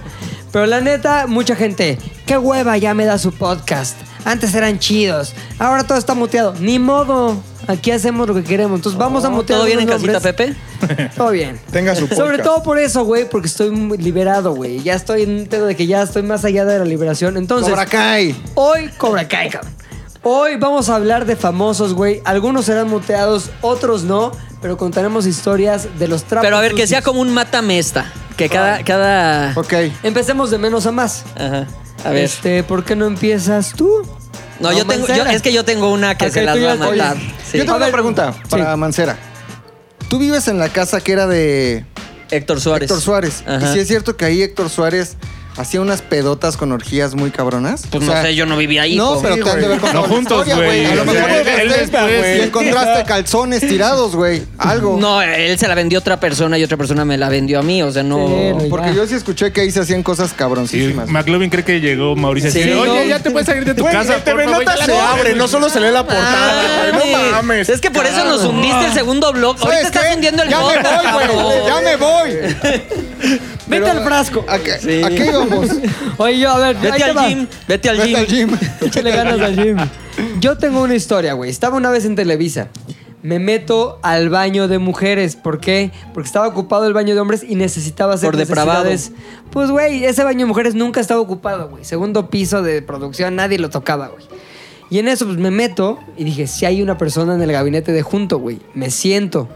Pero 0.51 0.66
la 0.66 0.80
neta, 0.82 1.28
mucha 1.28 1.56
gente, 1.56 1.98
qué 2.25 2.38
hueva 2.38 2.78
ya 2.78 2.94
me 2.94 3.06
da 3.06 3.18
su 3.18 3.32
podcast. 3.32 3.98
Antes 4.25 4.54
eran 4.54 4.80
chidos. 4.80 5.34
Ahora 5.60 5.84
todo 5.86 5.98
está 5.98 6.13
muteado. 6.13 6.54
Ni 6.60 6.78
modo. 6.80 7.42
Aquí 7.68 7.91
hacemos 7.91 8.27
lo 8.27 8.34
que 8.34 8.44
queremos. 8.44 8.77
Entonces 8.80 8.98
vamos 9.00 9.24
a 9.25 9.30
mutear. 9.30 9.60
¿Todo 9.60 9.65
bien 9.68 9.80
en 9.80 9.86
unos 9.86 10.01
casita, 10.01 10.13
nombres. 10.13 10.56
Pepe? 10.88 11.10
Todo 11.15 11.30
bien. 11.32 11.60
Tenga 11.72 11.96
su 11.96 12.08
Sobre 12.08 12.38
podcast. 12.38 12.44
todo 12.44 12.63
por 12.63 12.80
eso, 12.80 13.06
güey, 13.06 13.30
porque 13.30 13.48
estoy 13.48 13.70
muy 13.72 13.98
liberado, 13.98 14.53
güey. 14.53 14.82
Ya 14.82 14.96
estoy 14.96 15.24
en 15.24 15.41
un 15.41 15.46
pedo 15.48 15.65
de 15.68 15.75
que 15.75 15.86
ya 15.88 16.01
estoy 16.01 16.24
más 16.24 16.44
allá 16.46 16.65
de 16.65 16.80
la 16.80 16.86
liberación. 16.86 17.38
Entonces, 17.38 17.70
Cobra 17.70 17.86
Kai. 17.86 18.36
hoy 18.56 18.89
Cobra 18.98 19.27
Kai, 19.27 19.50
cabrón. 19.50 19.72
Hoy 20.24 20.56
vamos 20.58 20.89
a 20.89 20.96
hablar 20.96 21.25
de 21.25 21.36
famosos, 21.36 21.94
güey. 21.96 22.22
Algunos 22.25 22.65
serán 22.65 22.88
muteados, 22.89 23.50
otros 23.62 24.03
no, 24.03 24.32
pero 24.62 24.77
contaremos 24.77 25.25
historias 25.25 25.88
de 25.98 26.08
los 26.08 26.24
trapos. 26.25 26.46
Pero 26.46 26.58
a 26.58 26.62
ver, 26.62 26.72
que 26.72 26.84
sucios. 26.84 26.89
sea 26.89 27.01
como 27.01 27.22
un 27.22 27.34
matamesta. 27.34 28.12
Que 28.38 28.48
cada. 28.50 28.84
cada... 28.84 29.53
Ok. 29.56 29.74
Empecemos 30.03 30.51
de 30.51 30.58
menos 30.60 30.86
a 30.86 30.91
más. 30.91 31.24
Ajá. 31.36 31.68
A 32.03 32.10
ver. 32.10 32.24
Este, 32.24 32.63
¿por 32.63 32.84
qué 32.84 32.96
no 32.96 33.06
empiezas 33.06 33.74
tú? 33.74 34.03
No, 34.60 34.72
yo 34.72 34.86
tengo. 34.86 35.08
yo- 35.08 35.26
es 35.26 35.42
que 35.42 35.52
yo 35.54 35.66
tengo 35.66 35.92
una 35.92 36.16
que 36.18 36.26
Ok, 36.28 36.32
se 36.34 36.42
las 36.44 36.58
va 36.58 36.72
a 36.74 36.76
matar. 36.76 37.18
Sí. 37.18 37.58
Yo 37.58 37.64
tengo 37.64 37.74
A 37.74 37.78
una 37.78 37.86
ver, 37.86 37.94
pregunta 37.94 38.34
para 38.50 38.74
sí. 38.74 38.78
Mancera. 38.80 39.18
¿Tú 40.10 40.20
vives 40.20 40.48
en 40.48 40.58
la 40.60 40.70
casa 40.70 41.00
que 41.02 41.12
era 41.14 41.26
de 41.28 41.86
Héctor 42.30 42.60
Suárez. 42.62 42.90
Héctor 42.90 43.02
Suárez? 43.02 43.44
Ajá. 43.48 43.70
¿Y 43.70 43.74
si 43.74 43.80
es 43.80 43.88
cierto 43.88 44.16
que 44.18 44.26
ahí 44.26 44.42
Héctor 44.42 44.70
Suárez 44.70 45.16
hacía 45.58 45.81
unas 45.81 46.01
pedotas 46.01 46.58
con 46.58 46.72
orgías 46.72 47.15
muy 47.15 47.31
cabronas? 47.31 47.84
Pues 47.91 48.03
O 48.08 48.13
no 48.13 48.22
sé, 48.22 48.36
yo 48.36 48.46
no 48.46 48.58
vivía 48.58 48.84
ahí. 48.84 48.96
No, 48.96 49.20
pero 49.22 49.36
te 49.43 49.50
han 49.50 49.60
de 49.60 49.65
haber 49.65 49.79
contado 49.79 50.01
No 50.01 50.08
la 50.08 50.13
juntos, 50.15 50.46
güey. 50.55 50.86
A 50.86 50.96
lo 50.96 51.05
mejor 51.05 51.29
sea, 51.29 51.41
él- 51.41 51.48
él 51.48 51.72
encontraste- 51.72 52.08
después- 52.12 52.38
y 52.38 52.41
encontraste 52.41 53.03
calzones 53.05 53.62
tirados, 53.62 54.15
güey. 54.15 54.43
Algo. 54.58 54.98
No, 55.00 55.22
él 55.22 55.58
se 55.58 55.67
la 55.67 55.75
vendió 55.75 56.00
a 56.00 56.01
otra 56.01 56.20
persona 56.20 56.58
y 56.58 56.63
otra 56.63 56.77
persona 56.77 57.05
me 57.05 57.17
la 57.17 57.29
vendió 57.29 57.60
a 57.60 57.63
mí. 57.63 57.81
O 57.84 57.91
sea, 57.91 58.03
no. 58.03 58.27
Sí, 58.60 58.67
Porque 58.70 58.88
ya. 58.89 58.93
yo 58.93 59.08
sí 59.08 59.15
escuché 59.15 59.51
que 59.51 59.62
ahí 59.62 59.72
se 59.72 59.79
hacían 59.81 60.03
cosas 60.03 60.29
Sí, 60.29 60.36
cabroncísimas. 60.38 61.10
McLovin 61.10 61.50
cree 61.50 61.63
que 61.65 61.79
llegó 61.79 62.15
Mauricio 62.15 62.50
así 62.50 62.63
Sí, 62.63 62.72
Oye, 62.72 63.01
no. 63.03 63.03
ya 63.10 63.20
te 63.20 63.31
puedes 63.31 63.46
salir 63.48 63.65
de 63.65 63.74
tu 63.74 63.81
Güey, 63.84 63.93
casa. 63.93 64.15
el 64.15 64.24
TV 64.24 64.46
Nota 64.46 64.75
ya 64.77 64.86
se 64.86 64.98
abre, 65.00 65.36
no 65.36 65.48
solo 65.48 65.70
se 65.70 65.79
lee 65.79 65.91
la 65.91 66.03
portada, 66.05 66.63
güey. 66.79 66.91
No 66.93 67.17
Mames. 67.17 67.31
mames. 67.31 67.70
Es 67.70 67.81
que 67.81 67.91
por 67.91 68.05
eso 68.05 68.24
nos 68.25 68.43
hundiste 68.46 68.86
el 68.86 68.93
segundo 68.93 69.31
blog. 69.34 69.58
Ahorita 69.60 69.70
¿Sabes 69.70 69.86
estás 69.88 70.15
hundiendo 70.15 70.43
el 70.43 70.50
ya 70.50 70.60
blog. 70.60 70.72
me 70.74 71.12
voy, 71.12 71.43
güey. 71.43 71.65
Ya 71.65 71.81
me 71.81 71.96
voy. 71.98 73.39
Vete 73.72 73.90
al 73.90 74.04
frasco. 74.04 74.46
¿A 74.48 74.60
qué, 74.60 74.78
Sí. 74.80 75.01
¿A 75.04 75.10
qué 75.10 75.25
íbamos? 75.28 75.70
Oye, 76.18 76.40
yo, 76.40 76.51
a 76.51 76.60
ver, 76.60 76.78
ahí 76.78 76.82
Vete 76.84 76.98
te 76.98 77.04
al 77.04 77.28
gym. 77.28 77.48
Vete 77.68 77.90
al 77.90 77.98
Vete 77.98 78.08
gym. 78.10 78.18
al 78.18 78.28
gym. 78.28 78.58
Échale 78.88 79.12
ganas 79.12 79.40
al 79.42 79.56
gym. 79.56 79.78
Yo 80.40 80.58
tengo 80.58 80.82
una 80.84 80.96
historia, 80.96 81.34
güey. 81.34 81.50
Estaba 81.50 81.78
una 81.78 81.90
vez 81.90 82.06
en 82.06 82.16
Televisa. 82.16 82.68
Me 83.24 83.38
meto 83.38 84.00
al 84.01 84.30
baño 84.30 84.68
de 84.68 84.80
mujeres. 84.80 85.36
¿Por 85.36 85.60
qué? 85.60 85.92
Porque 86.13 86.25
estaba 86.28 86.48
ocupado 86.48 86.88
el 86.88 86.94
baño 86.94 87.13
de 87.13 87.20
hombres 87.22 87.44
y 87.48 87.54
necesitaba 87.56 88.16
hacer 88.16 88.30
Por 88.30 88.38
depravado. 88.38 88.84
necesidades. 88.86 89.22
Pues, 89.51 89.70
güey, 89.70 90.04
ese 90.06 90.24
baño 90.24 90.40
de 90.40 90.46
mujeres 90.46 90.74
nunca 90.74 91.00
estaba 91.00 91.20
ocupado, 91.22 91.70
güey. 91.70 91.86
Segundo 91.86 92.30
piso 92.32 92.63
de 92.63 92.82
producción, 92.82 93.36
nadie 93.36 93.60
lo 93.60 93.70
tocaba, 93.70 94.08
güey. 94.08 94.25
Y 94.90 94.98
en 95.00 95.08
eso, 95.08 95.25
pues, 95.25 95.38
me 95.38 95.51
meto 95.51 96.00
y 96.18 96.24
dije, 96.24 96.48
si 96.48 96.66
hay 96.66 96.82
una 96.82 96.98
persona 96.98 97.36
en 97.36 97.42
el 97.44 97.51
gabinete 97.51 97.92
de 97.92 98.01
junto, 98.01 98.40
güey. 98.40 98.60
Me 98.74 98.90
siento. 98.90 99.48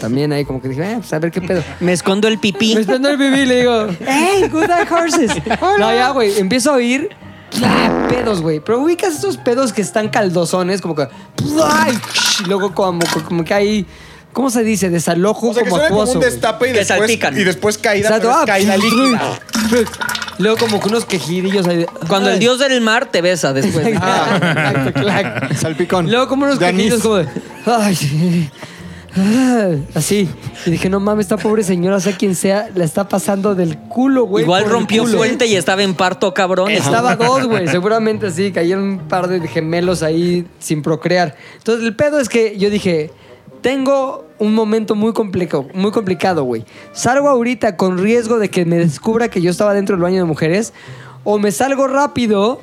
También 0.00 0.32
ahí 0.32 0.44
como 0.44 0.60
que 0.60 0.68
dije, 0.68 0.82
eh, 0.92 0.96
pues, 0.98 1.12
a 1.12 1.18
ver 1.20 1.30
qué 1.30 1.40
pedo. 1.40 1.62
Me 1.80 1.92
escondo 1.92 2.26
el 2.26 2.38
pipí. 2.38 2.74
Me 2.74 2.84
prendo 2.84 3.08
el 3.10 3.16
bebé 3.16 3.42
y 3.42 3.46
le 3.46 3.60
digo, 3.60 3.86
hey, 4.06 4.48
good 4.50 4.64
eye 4.64 4.86
horses. 4.90 5.30
No, 5.78 5.94
ya, 5.94 6.10
güey, 6.10 6.38
empiezo 6.38 6.70
a 6.72 6.74
oír 6.74 7.10
¡plá! 7.50 8.06
pedos, 8.08 8.40
güey. 8.42 8.60
Pero 8.60 8.80
ubicas 8.80 9.14
esos 9.16 9.36
pedos 9.36 9.72
que 9.72 9.82
están 9.82 10.08
caldosones, 10.08 10.80
como 10.80 10.94
que. 10.96 11.06
¡plá! 11.36 11.86
y 12.40 12.48
luego 12.48 12.74
como, 12.74 13.00
como 13.28 13.44
que 13.44 13.54
hay. 13.54 13.86
¿Cómo 14.32 14.48
se 14.48 14.62
dice? 14.62 14.90
Desalojo 14.90 15.48
O 15.50 15.54
sea, 15.54 15.64
que 15.64 15.68
como 15.70 15.80
suena 15.82 15.96
como 15.96 16.12
un 16.12 16.20
destape 16.20 16.68
y 16.68 16.72
Que 16.72 16.78
después, 16.78 16.98
salpican. 17.00 17.38
y 17.40 17.42
después 17.44 17.78
caída, 17.78 18.08
Exacto. 18.10 18.30
Ah, 18.32 18.44
caída 18.46 18.76
líquida. 18.78 19.40
Luego 20.38 20.56
como 20.56 20.80
que 20.80 20.88
unos 20.88 21.04
quejidillos 21.04 21.66
ahí. 21.66 21.84
Cuando 22.08 22.28
el 22.28 22.34
Ay. 22.34 22.38
dios 22.40 22.60
del 22.60 22.80
mar 22.80 23.06
te 23.06 23.20
besa 23.22 23.52
después. 23.52 23.86
Clac. 24.94 25.52
Salpicón. 25.56 26.08
Luego 26.10 26.28
como 26.28 26.44
unos 26.44 26.58
De 26.60 26.66
anís. 26.66 26.94
quejidillos 26.94 27.02
como 27.02 27.16
de. 27.16 27.28
Ay. 27.66 28.50
Ah, 28.52 28.60
Así. 29.94 30.28
Y 30.66 30.70
dije, 30.70 30.88
no 30.88 31.00
mames, 31.00 31.24
esta 31.24 31.36
pobre 31.36 31.62
señora, 31.62 32.00
sea 32.00 32.16
quien 32.16 32.34
sea, 32.34 32.68
la 32.74 32.84
está 32.84 33.08
pasando 33.08 33.54
del 33.54 33.76
culo, 33.76 34.24
güey. 34.24 34.44
Igual 34.44 34.66
rompió 34.66 35.04
fuente 35.06 35.46
y 35.46 35.56
estaba 35.56 35.82
en 35.82 35.94
parto, 35.94 36.32
cabrón. 36.32 36.70
Estaba 36.70 37.16
dos, 37.16 37.46
güey. 37.46 37.66
Seguramente 37.68 38.30
sí, 38.30 38.52
cayeron 38.52 38.84
un 38.84 38.98
par 39.08 39.28
de 39.28 39.46
gemelos 39.48 40.02
ahí 40.02 40.46
sin 40.58 40.82
procrear. 40.82 41.36
Entonces, 41.58 41.84
el 41.84 41.96
pedo 41.96 42.20
es 42.20 42.28
que 42.28 42.56
yo 42.56 42.70
dije, 42.70 43.10
tengo 43.60 44.26
un 44.38 44.54
momento 44.54 44.94
muy 44.94 45.12
complicado, 45.12 45.66
muy 45.74 45.90
complicado, 45.90 46.44
güey. 46.44 46.64
Salgo 46.92 47.28
ahorita 47.28 47.76
con 47.76 47.98
riesgo 47.98 48.38
de 48.38 48.48
que 48.48 48.64
me 48.64 48.76
descubra 48.76 49.28
que 49.28 49.42
yo 49.42 49.50
estaba 49.50 49.74
dentro 49.74 49.96
del 49.96 50.02
baño 50.02 50.18
de 50.18 50.24
mujeres 50.24 50.72
o 51.24 51.38
me 51.38 51.52
salgo 51.52 51.86
rápido 51.86 52.60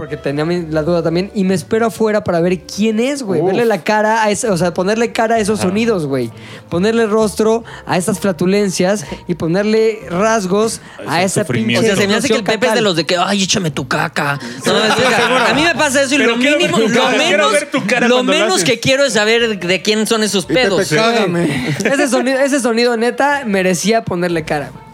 porque 0.00 0.16
tenía 0.16 0.46
la 0.70 0.82
duda 0.82 1.02
también 1.02 1.30
y 1.34 1.44
me 1.44 1.52
espero 1.52 1.84
afuera 1.84 2.24
para 2.24 2.40
ver 2.40 2.60
quién 2.60 2.98
es, 2.98 3.22
güey. 3.22 3.42
Verle 3.42 3.66
la 3.66 3.82
cara 3.82 4.22
a 4.22 4.30
ese, 4.30 4.48
o 4.48 4.56
sea, 4.56 4.72
ponerle 4.72 5.12
cara 5.12 5.34
a 5.34 5.38
esos 5.40 5.60
sonidos, 5.60 6.06
güey. 6.06 6.30
Ponerle 6.70 7.04
rostro 7.04 7.64
a 7.84 7.98
esas 7.98 8.18
flatulencias 8.18 9.04
y 9.28 9.34
ponerle 9.34 9.98
rasgos 10.08 10.80
a 11.06 11.22
ese 11.22 11.42
esa 11.42 11.52
pinche. 11.52 11.78
O 11.78 11.82
sea, 11.82 11.96
se 11.96 12.08
me 12.08 12.14
hace 12.14 12.28
que 12.28 12.36
el 12.36 12.44
Pepe 12.44 12.68
es 12.68 12.72
de 12.72 12.80
los 12.80 12.96
de 12.96 13.04
que, 13.04 13.18
ay, 13.18 13.42
échame 13.42 13.70
tu 13.70 13.88
caca. 13.88 14.40
No, 14.64 14.84
es 14.84 14.94
que 14.94 15.04
a 15.04 15.52
mí 15.54 15.64
me 15.64 15.74
pasa 15.74 16.00
eso 16.00 16.14
y 16.14 16.18
Pero 16.18 16.30
lo 16.30 16.36
mínimo, 16.38 16.78
ver 16.78 18.08
lo 18.08 18.22
menos, 18.24 18.60
lo 18.60 18.64
que 18.64 18.80
quiero 18.80 19.04
es 19.04 19.12
saber 19.12 19.58
de 19.58 19.82
quién 19.82 20.06
son 20.06 20.22
esos 20.22 20.46
Y 20.48 20.54
pedos. 20.54 20.88
Pepe. 20.88 21.74
Ese 21.84 22.08
sonido, 22.08 22.40
ese 22.40 22.58
sonido 22.60 22.96
neta 22.96 23.42
merecía 23.44 24.02
ponerle 24.02 24.46
cara, 24.46 24.70
güey. 24.72 24.89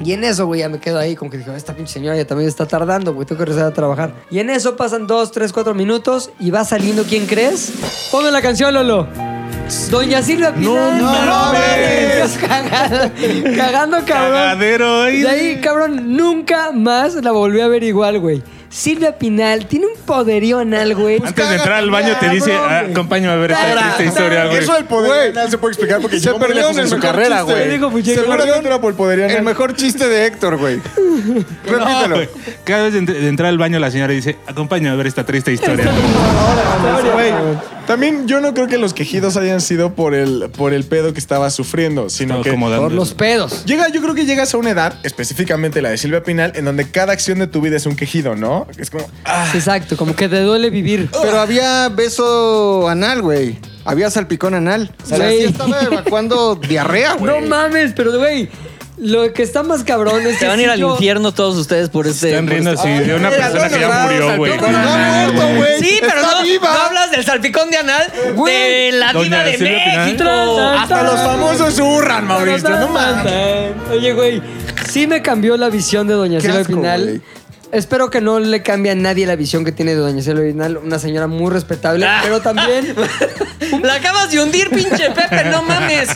Y 0.00 0.12
en 0.12 0.24
eso, 0.24 0.46
güey, 0.46 0.60
ya 0.60 0.68
me 0.68 0.78
quedo 0.78 0.98
ahí, 0.98 1.14
como 1.14 1.30
que 1.30 1.38
digo, 1.38 1.52
esta 1.52 1.74
pinche 1.74 1.92
señora 1.92 2.16
ya 2.16 2.26
también 2.26 2.48
está 2.48 2.66
tardando, 2.66 3.14
güey, 3.14 3.26
tengo 3.26 3.38
que 3.38 3.44
regresar 3.44 3.70
a 3.70 3.74
trabajar. 3.74 4.14
Y 4.30 4.38
en 4.40 4.50
eso 4.50 4.76
pasan 4.76 5.06
dos, 5.06 5.30
tres, 5.30 5.52
cuatro 5.52 5.74
minutos 5.74 6.30
y 6.40 6.50
va 6.50 6.64
saliendo, 6.64 7.04
¿quién 7.04 7.26
crees? 7.26 7.72
Ponme 8.10 8.30
la 8.30 8.42
canción, 8.42 8.74
Lolo. 8.74 9.06
Doña 9.90 10.22
Silvia 10.22 10.54
Pinal. 10.54 10.98
no 10.98 11.12
mames. 11.12 12.38
Cagando, 12.38 13.14
cagando, 13.56 13.96
cabrón. 14.04 14.32
Cagadero. 14.32 15.02
De 15.04 15.28
ahí, 15.28 15.60
cabrón, 15.60 16.16
nunca 16.16 16.72
más 16.72 17.14
la 17.14 17.32
volví 17.32 17.60
a 17.60 17.68
ver 17.68 17.82
igual, 17.82 18.18
güey. 18.18 18.42
Silvia 18.72 19.18
Pinal 19.18 19.66
tiene 19.66 19.84
un 19.86 19.92
poderío 20.06 20.58
anal, 20.58 20.94
güey. 20.94 21.20
Antes 21.22 21.46
de 21.48 21.56
entrar 21.56 21.74
al 21.74 21.90
baño 21.90 22.16
te 22.18 22.30
dice, 22.30 22.50
Cabrón, 22.52 22.68
ah, 22.70 22.80
güey. 22.80 22.92
acompáñame 22.92 23.32
a 23.34 23.36
ver 23.36 23.50
esta 23.52 23.68
Ahora, 23.68 23.82
triste 23.82 24.04
historia, 24.06 24.46
güey. 24.46 24.58
Eso 24.58 24.72
del 24.74 24.84
poder 24.86 25.30
anal 25.32 25.50
se 25.50 25.58
puede 25.58 25.72
explicar 25.72 26.00
porque 26.00 26.18
se 26.18 26.30
lejos 26.32 26.72
en 26.72 26.78
el 26.80 26.88
su 26.88 26.98
carrera, 26.98 27.42
güey. 27.42 27.68
Digo, 27.68 27.90
pues, 27.90 28.04
Se 28.06 28.16
llegó- 28.16 28.34
perdió 28.34 28.54
era 28.56 28.80
por 28.80 28.90
el 28.92 28.96
poder 28.96 29.18
El 29.20 29.30
anal. 29.30 29.42
mejor 29.42 29.76
chiste 29.76 30.08
de 30.08 30.24
Héctor, 30.26 30.56
güey. 30.56 30.80
No, 31.22 31.78
Repítelo. 31.78 32.16
güey. 32.16 32.28
Cada 32.64 32.84
vez 32.84 32.94
de, 32.94 33.02
ent- 33.02 33.12
de 33.12 33.28
entrar 33.28 33.48
al 33.50 33.58
baño 33.58 33.78
la 33.78 33.90
señora 33.90 34.12
dice, 34.14 34.36
acompáñame 34.46 34.90
a 34.90 34.96
ver 34.96 35.06
esta 35.06 35.24
triste 35.24 35.52
historia. 35.52 35.90
Güey, 37.14 37.32
También 37.86 38.26
yo 38.26 38.40
no 38.40 38.54
creo 38.54 38.66
que 38.68 38.78
los 38.78 38.94
quejidos 38.94 39.36
hayan 39.36 39.60
sido 39.60 39.94
por 39.94 40.14
el, 40.14 40.48
por 40.56 40.72
el 40.72 40.84
pedo 40.84 41.12
que 41.12 41.18
estaba 41.18 41.50
sufriendo, 41.50 42.08
sino 42.10 42.34
Estaba 42.34 42.42
que 42.44 42.50
acomodando. 42.50 42.84
Por 42.84 42.92
los 42.92 43.12
pedos. 43.14 43.64
Llega, 43.66 43.88
yo 43.90 44.00
creo 44.00 44.14
que 44.14 44.24
llegas 44.24 44.54
a 44.54 44.56
una 44.56 44.70
edad, 44.70 44.94
específicamente 45.02 45.82
la 45.82 45.90
de 45.90 45.98
Silvia 45.98 46.22
Pinal, 46.22 46.52
en 46.54 46.64
donde 46.64 46.90
cada 46.90 47.12
acción 47.12 47.38
de 47.38 47.46
tu 47.46 47.60
vida 47.60 47.76
es 47.76 47.86
un 47.86 47.94
quejido, 47.96 48.34
¿no? 48.36 48.61
Es 48.78 48.90
como, 48.90 49.06
ah, 49.24 49.50
Exacto, 49.54 49.96
como 49.96 50.14
que 50.16 50.28
te 50.28 50.40
duele 50.40 50.70
vivir. 50.70 51.08
Pero 51.22 51.40
había 51.40 51.88
beso 51.88 52.88
anal, 52.88 53.22
güey. 53.22 53.58
Había 53.84 54.10
salpicón 54.10 54.54
anal. 54.54 54.94
O 55.02 55.06
sea, 55.06 55.18
Güey. 55.18 55.38
sí 55.38 55.44
estaba 55.46 55.80
evacuando 55.82 56.54
diarrea, 56.68 57.14
güey. 57.14 57.40
No 57.40 57.46
mames, 57.48 57.92
pero 57.96 58.16
güey, 58.16 58.48
lo 58.98 59.32
que 59.32 59.42
está 59.42 59.64
más 59.64 59.82
cabrón 59.82 60.20
es 60.24 60.34
que 60.34 60.38
Se 60.38 60.46
van 60.46 60.60
a 60.60 60.62
ir 60.62 60.68
si 60.68 60.72
al 60.74 60.78
yo- 60.78 60.92
infierno 60.92 61.32
todos 61.32 61.56
ustedes 61.56 61.88
por 61.88 62.06
este. 62.06 62.28
Están 62.30 62.44
por 62.44 62.52
riendo 62.52 62.70
así 62.70 62.88
de 62.88 63.14
una 63.16 63.28
mira, 63.30 63.48
persona 63.50 63.68
que 63.68 63.80
ya 63.80 64.02
murió, 64.04 64.36
güey. 64.36 64.52
al 64.52 64.58
tono. 64.60 64.72
No 64.78 64.88
ha 64.88 64.96
muerto, 65.32 65.56
güey. 65.56 65.78
Sí, 65.80 65.98
pero 66.00 66.20
Está 66.20 66.32
no, 66.34 66.42
viva. 66.44 66.70
no 66.72 66.80
hablas 66.80 67.10
del 67.10 67.24
salpicón 67.24 67.70
de 67.72 67.76
anal 67.78 68.12
de 68.46 68.90
la 68.92 69.12
Doña 69.12 69.24
diva 69.24 69.44
de 69.50 69.58
Silvia 69.58 69.84
Pinal. 69.84 70.06
México. 70.12 70.60
Hasta 70.78 71.02
los 71.02 71.14
famosos 71.20 71.78
hurran, 71.80 72.24
Mauricio, 72.28 72.68
no 72.70 72.88
mames. 72.88 73.72
Oye, 73.90 74.12
güey, 74.14 74.40
sí 74.88 75.08
me 75.08 75.20
cambió 75.22 75.56
la 75.56 75.70
visión 75.70 76.06
de 76.06 76.14
Doña 76.14 76.36
Qué 76.38 76.42
Silvia 76.42 76.60
asco, 76.60 76.72
Pinal. 76.74 77.02
güey. 77.02 77.20
Espero 77.72 78.10
que 78.10 78.20
no 78.20 78.38
le 78.38 78.62
cambie 78.62 78.92
a 78.92 78.94
nadie 78.94 79.26
la 79.26 79.34
visión 79.34 79.64
que 79.64 79.72
tiene 79.72 79.92
de 79.92 79.96
Doña 80.00 80.20
Silvia 80.22 80.52
Pinal, 80.52 80.76
una 80.76 80.98
señora 80.98 81.26
muy 81.26 81.50
respetable, 81.50 82.04
Ah. 82.06 82.20
pero 82.22 82.40
también 82.42 82.94
La 83.82 83.94
acabas 83.94 84.30
de 84.30 84.42
hundir, 84.42 84.68
pinche 84.68 85.10
Pepe, 85.10 85.44
no 85.50 85.62
mames. 85.62 86.08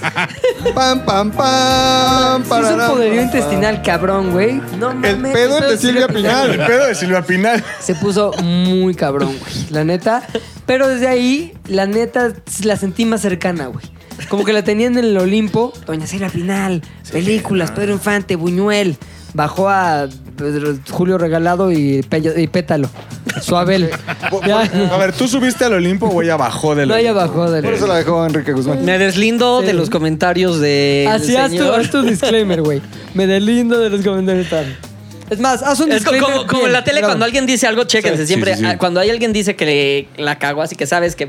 Pam, 0.74 1.04
pam, 1.06 1.30
pam. 1.32 2.42
es 2.42 2.70
un 2.72 2.86
poderío 2.88 3.22
intestinal 3.22 3.80
cabrón, 3.82 4.32
güey. 4.32 4.60
No 4.78 4.92
mames. 4.92 5.14
El 5.14 5.32
pedo 5.32 5.58
el 5.58 5.70
de 5.70 5.78
Silvia 5.78 6.06
El 6.06 6.14
Pinal. 6.14 6.66
pedo 6.66 6.86
de 6.86 6.94
Silvia 6.94 7.22
Pinal. 7.22 7.64
Se 7.80 7.94
puso 7.94 8.32
muy 8.42 8.94
cabrón, 8.94 9.34
güey. 9.40 9.54
La 9.70 9.84
neta. 9.84 10.22
Pero 10.66 10.88
desde 10.88 11.06
ahí, 11.08 11.54
la 11.66 11.86
neta, 11.86 12.32
la 12.64 12.76
sentí 12.76 13.06
más 13.06 13.22
cercana, 13.22 13.68
güey. 13.68 13.86
Como 14.28 14.44
que 14.44 14.52
la 14.52 14.62
tenían 14.62 14.98
en 14.98 15.04
el 15.06 15.16
Olimpo. 15.16 15.72
Doña 15.86 16.06
Silvia 16.06 16.28
Pinal, 16.28 16.82
películas, 17.10 17.70
Pedro 17.70 17.92
Infante, 17.94 18.36
Buñuel. 18.36 18.98
Bajó 19.34 19.68
a 19.68 20.08
Pedro- 20.36 20.78
Julio 20.90 21.18
Regalado 21.18 21.70
y, 21.70 22.02
Pello- 22.02 22.36
y 22.38 22.46
Pétalo. 22.46 22.88
Suabel. 23.42 23.90
Ya. 24.46 24.60
A 24.92 24.96
ver, 24.98 25.12
¿tú 25.12 25.28
subiste 25.28 25.64
al 25.64 25.74
Olimpo 25.74 26.06
o 26.06 26.22
ella 26.22 26.36
bajó 26.36 26.74
del 26.74 26.88
No, 26.88 26.96
ella 26.96 27.12
bajó 27.12 27.50
de 27.50 27.62
Por 27.62 27.74
eso 27.74 27.86
la 27.86 27.96
dejó 27.96 28.24
Enrique 28.26 28.52
Guzmán. 28.52 28.84
Me 28.84 28.98
deslindo 28.98 29.60
Sí. 29.60 29.66
de 29.66 29.72
los 29.74 29.88
comentarios 29.90 30.60
de. 30.60 31.08
Así 31.10 31.36
haz 31.36 31.52
tu, 31.52 31.62
haz 31.70 31.90
tu 31.90 32.02
disclaimer, 32.02 32.62
güey. 32.62 32.80
Me 33.14 33.26
deslindo 33.26 33.78
de 33.78 33.90
los 33.90 34.02
comentarios 34.02 34.48
tal. 34.48 34.76
Es 35.30 35.38
más, 35.40 35.62
haz 35.62 35.80
un 35.80 35.90
Es 35.92 36.04
co- 36.04 36.12
disclaimer. 36.12 36.22
como, 36.38 36.46
como 36.46 36.58
bien, 36.60 36.66
en 36.68 36.72
la 36.72 36.84
tele 36.84 37.00
cuando 37.02 37.24
alguien 37.24 37.46
dice 37.46 37.66
algo, 37.66 37.84
chéquense 37.84 38.22
Sí, 38.22 38.26
siempre. 38.28 38.54
sí, 38.54 38.60
sí. 38.60 38.66
ah, 38.66 38.78
Cuando 38.78 39.00
hay 39.00 39.10
alguien 39.10 39.32
dice 39.32 39.56
que 39.56 39.66
le- 40.16 40.22
la 40.24 40.38
cago, 40.38 40.62
así 40.62 40.76
que 40.76 40.86
sabes 40.86 41.16
que 41.16 41.26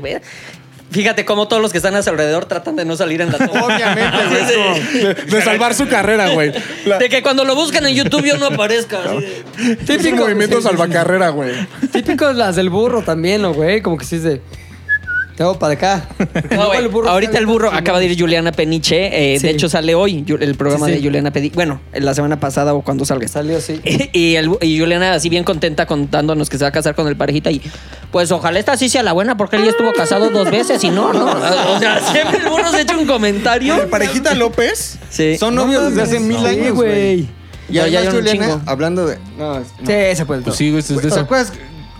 Fíjate 0.90 1.24
cómo 1.26 1.48
todos 1.48 1.60
los 1.60 1.70
que 1.70 1.78
están 1.78 1.94
a 1.96 2.02
su 2.02 2.08
alrededor 2.10 2.46
tratan 2.46 2.74
de 2.76 2.84
no 2.86 2.96
salir 2.96 3.20
en 3.20 3.30
la 3.30 3.38
toma. 3.38 3.62
Obviamente, 3.64 4.16
güey. 4.28 4.42
Así 4.42 4.98
de- 4.98 5.14
De, 5.14 5.22
de 5.24 5.42
salvar 5.42 5.74
su 5.74 5.86
carrera, 5.88 6.30
güey. 6.30 6.52
La- 6.86 6.98
De 6.98 7.08
que 7.10 7.22
cuando 7.22 7.44
lo 7.44 7.54
buscan 7.54 7.84
en 7.86 7.94
YouTube 7.94 8.24
yo 8.24 8.38
no 8.38 8.46
aparezca. 8.46 8.98
así 9.02 9.20
de- 9.84 9.94
Es 9.94 10.04
un 10.06 10.18
movimiento 10.18 10.56
sí, 10.56 10.62
sí, 10.62 10.68
salvacarrera, 10.68 11.28
güey. 11.28 11.52
Típicos 11.92 12.34
las 12.36 12.56
del 12.56 12.70
burro 12.70 13.02
también, 13.02 13.42
¿no, 13.42 13.52
güey? 13.52 13.82
Como 13.82 13.98
que 13.98 14.04
sí 14.06 14.16
es 14.16 14.22
de. 14.22 14.40
Te 15.38 15.44
hago 15.44 15.56
para 15.56 15.74
acá. 15.74 16.08
No, 16.50 16.66
güey, 16.66 16.90
ahorita 17.08 17.38
el 17.38 17.46
burro 17.46 17.70
acaba 17.72 18.00
de 18.00 18.06
ir 18.06 18.18
Juliana 18.20 18.50
Peniche. 18.50 19.34
eh, 19.34 19.38
Sí. 19.38 19.46
De 19.46 19.52
hecho, 19.52 19.68
sale 19.68 19.94
hoy 19.94 20.24
el 20.40 20.56
programa 20.56 20.86
Sí, 20.86 20.94
sí. 20.94 20.98
de 20.98 21.04
Juliana 21.04 21.30
Peniche. 21.30 21.54
Bueno, 21.54 21.80
en 21.92 22.04
la 22.04 22.12
semana 22.12 22.40
pasada 22.40 22.74
o 22.74 22.82
cuando 22.82 23.04
salga. 23.04 23.28
Salió, 23.28 23.60
sí. 23.60 23.80
Y, 24.12 24.34
el- 24.34 24.50
y 24.60 24.80
Juliana 24.80 25.14
así 25.14 25.28
bien 25.28 25.44
contenta 25.44 25.86
contándonos 25.86 26.50
que 26.50 26.58
se 26.58 26.64
va 26.64 26.70
a 26.70 26.72
casar 26.72 26.96
con 26.96 27.06
el 27.06 27.16
parejita 27.16 27.52
y 27.52 27.62
pues 28.10 28.32
ojalá 28.32 28.58
esta 28.58 28.76
sí 28.76 28.88
sea 28.88 29.04
la 29.04 29.12
buena 29.12 29.36
porque 29.36 29.54
él 29.56 29.62
ya 29.64 29.70
estuvo 29.70 29.92
casado 29.92 30.28
dos 30.30 30.50
veces 30.50 30.82
y 30.82 30.90
no, 30.90 31.12
no. 31.12 31.26
O 31.76 31.78
sea, 31.78 32.00
siempre 32.00 32.38
el 32.38 32.48
burro 32.48 32.72
se 32.72 32.80
echa 32.80 32.96
un 32.98 33.06
comentario. 33.06 33.80
¿El 33.80 33.88
parejita 33.88 34.34
López? 34.34 34.98
Sí. 35.08 35.38
Son 35.38 35.54
novios 35.54 35.84
desde 35.84 36.02
hace 36.02 36.18
mil 36.18 36.44
años, 36.44 36.74
güey. 36.74 37.20
Y 37.68 37.74
Ya, 37.74 37.86
ya 37.86 38.00
además, 38.00 38.14
hay 38.14 38.18
un 38.32 38.38
Juliana, 38.38 38.62
hablando 38.66 39.06
de... 39.06 39.18
No, 39.38 39.58
es- 39.58 39.68
no. 39.78 39.86
Sí, 39.86 39.92
ese 39.92 40.24
fue 40.24 40.38
el 40.38 40.42
Pues 40.42 40.56
sí, 40.56 40.70
güey, 40.70 40.80
es 40.80 40.88
de 40.88 41.10
¿Te 41.10 41.20
acuerdas? 41.20 41.52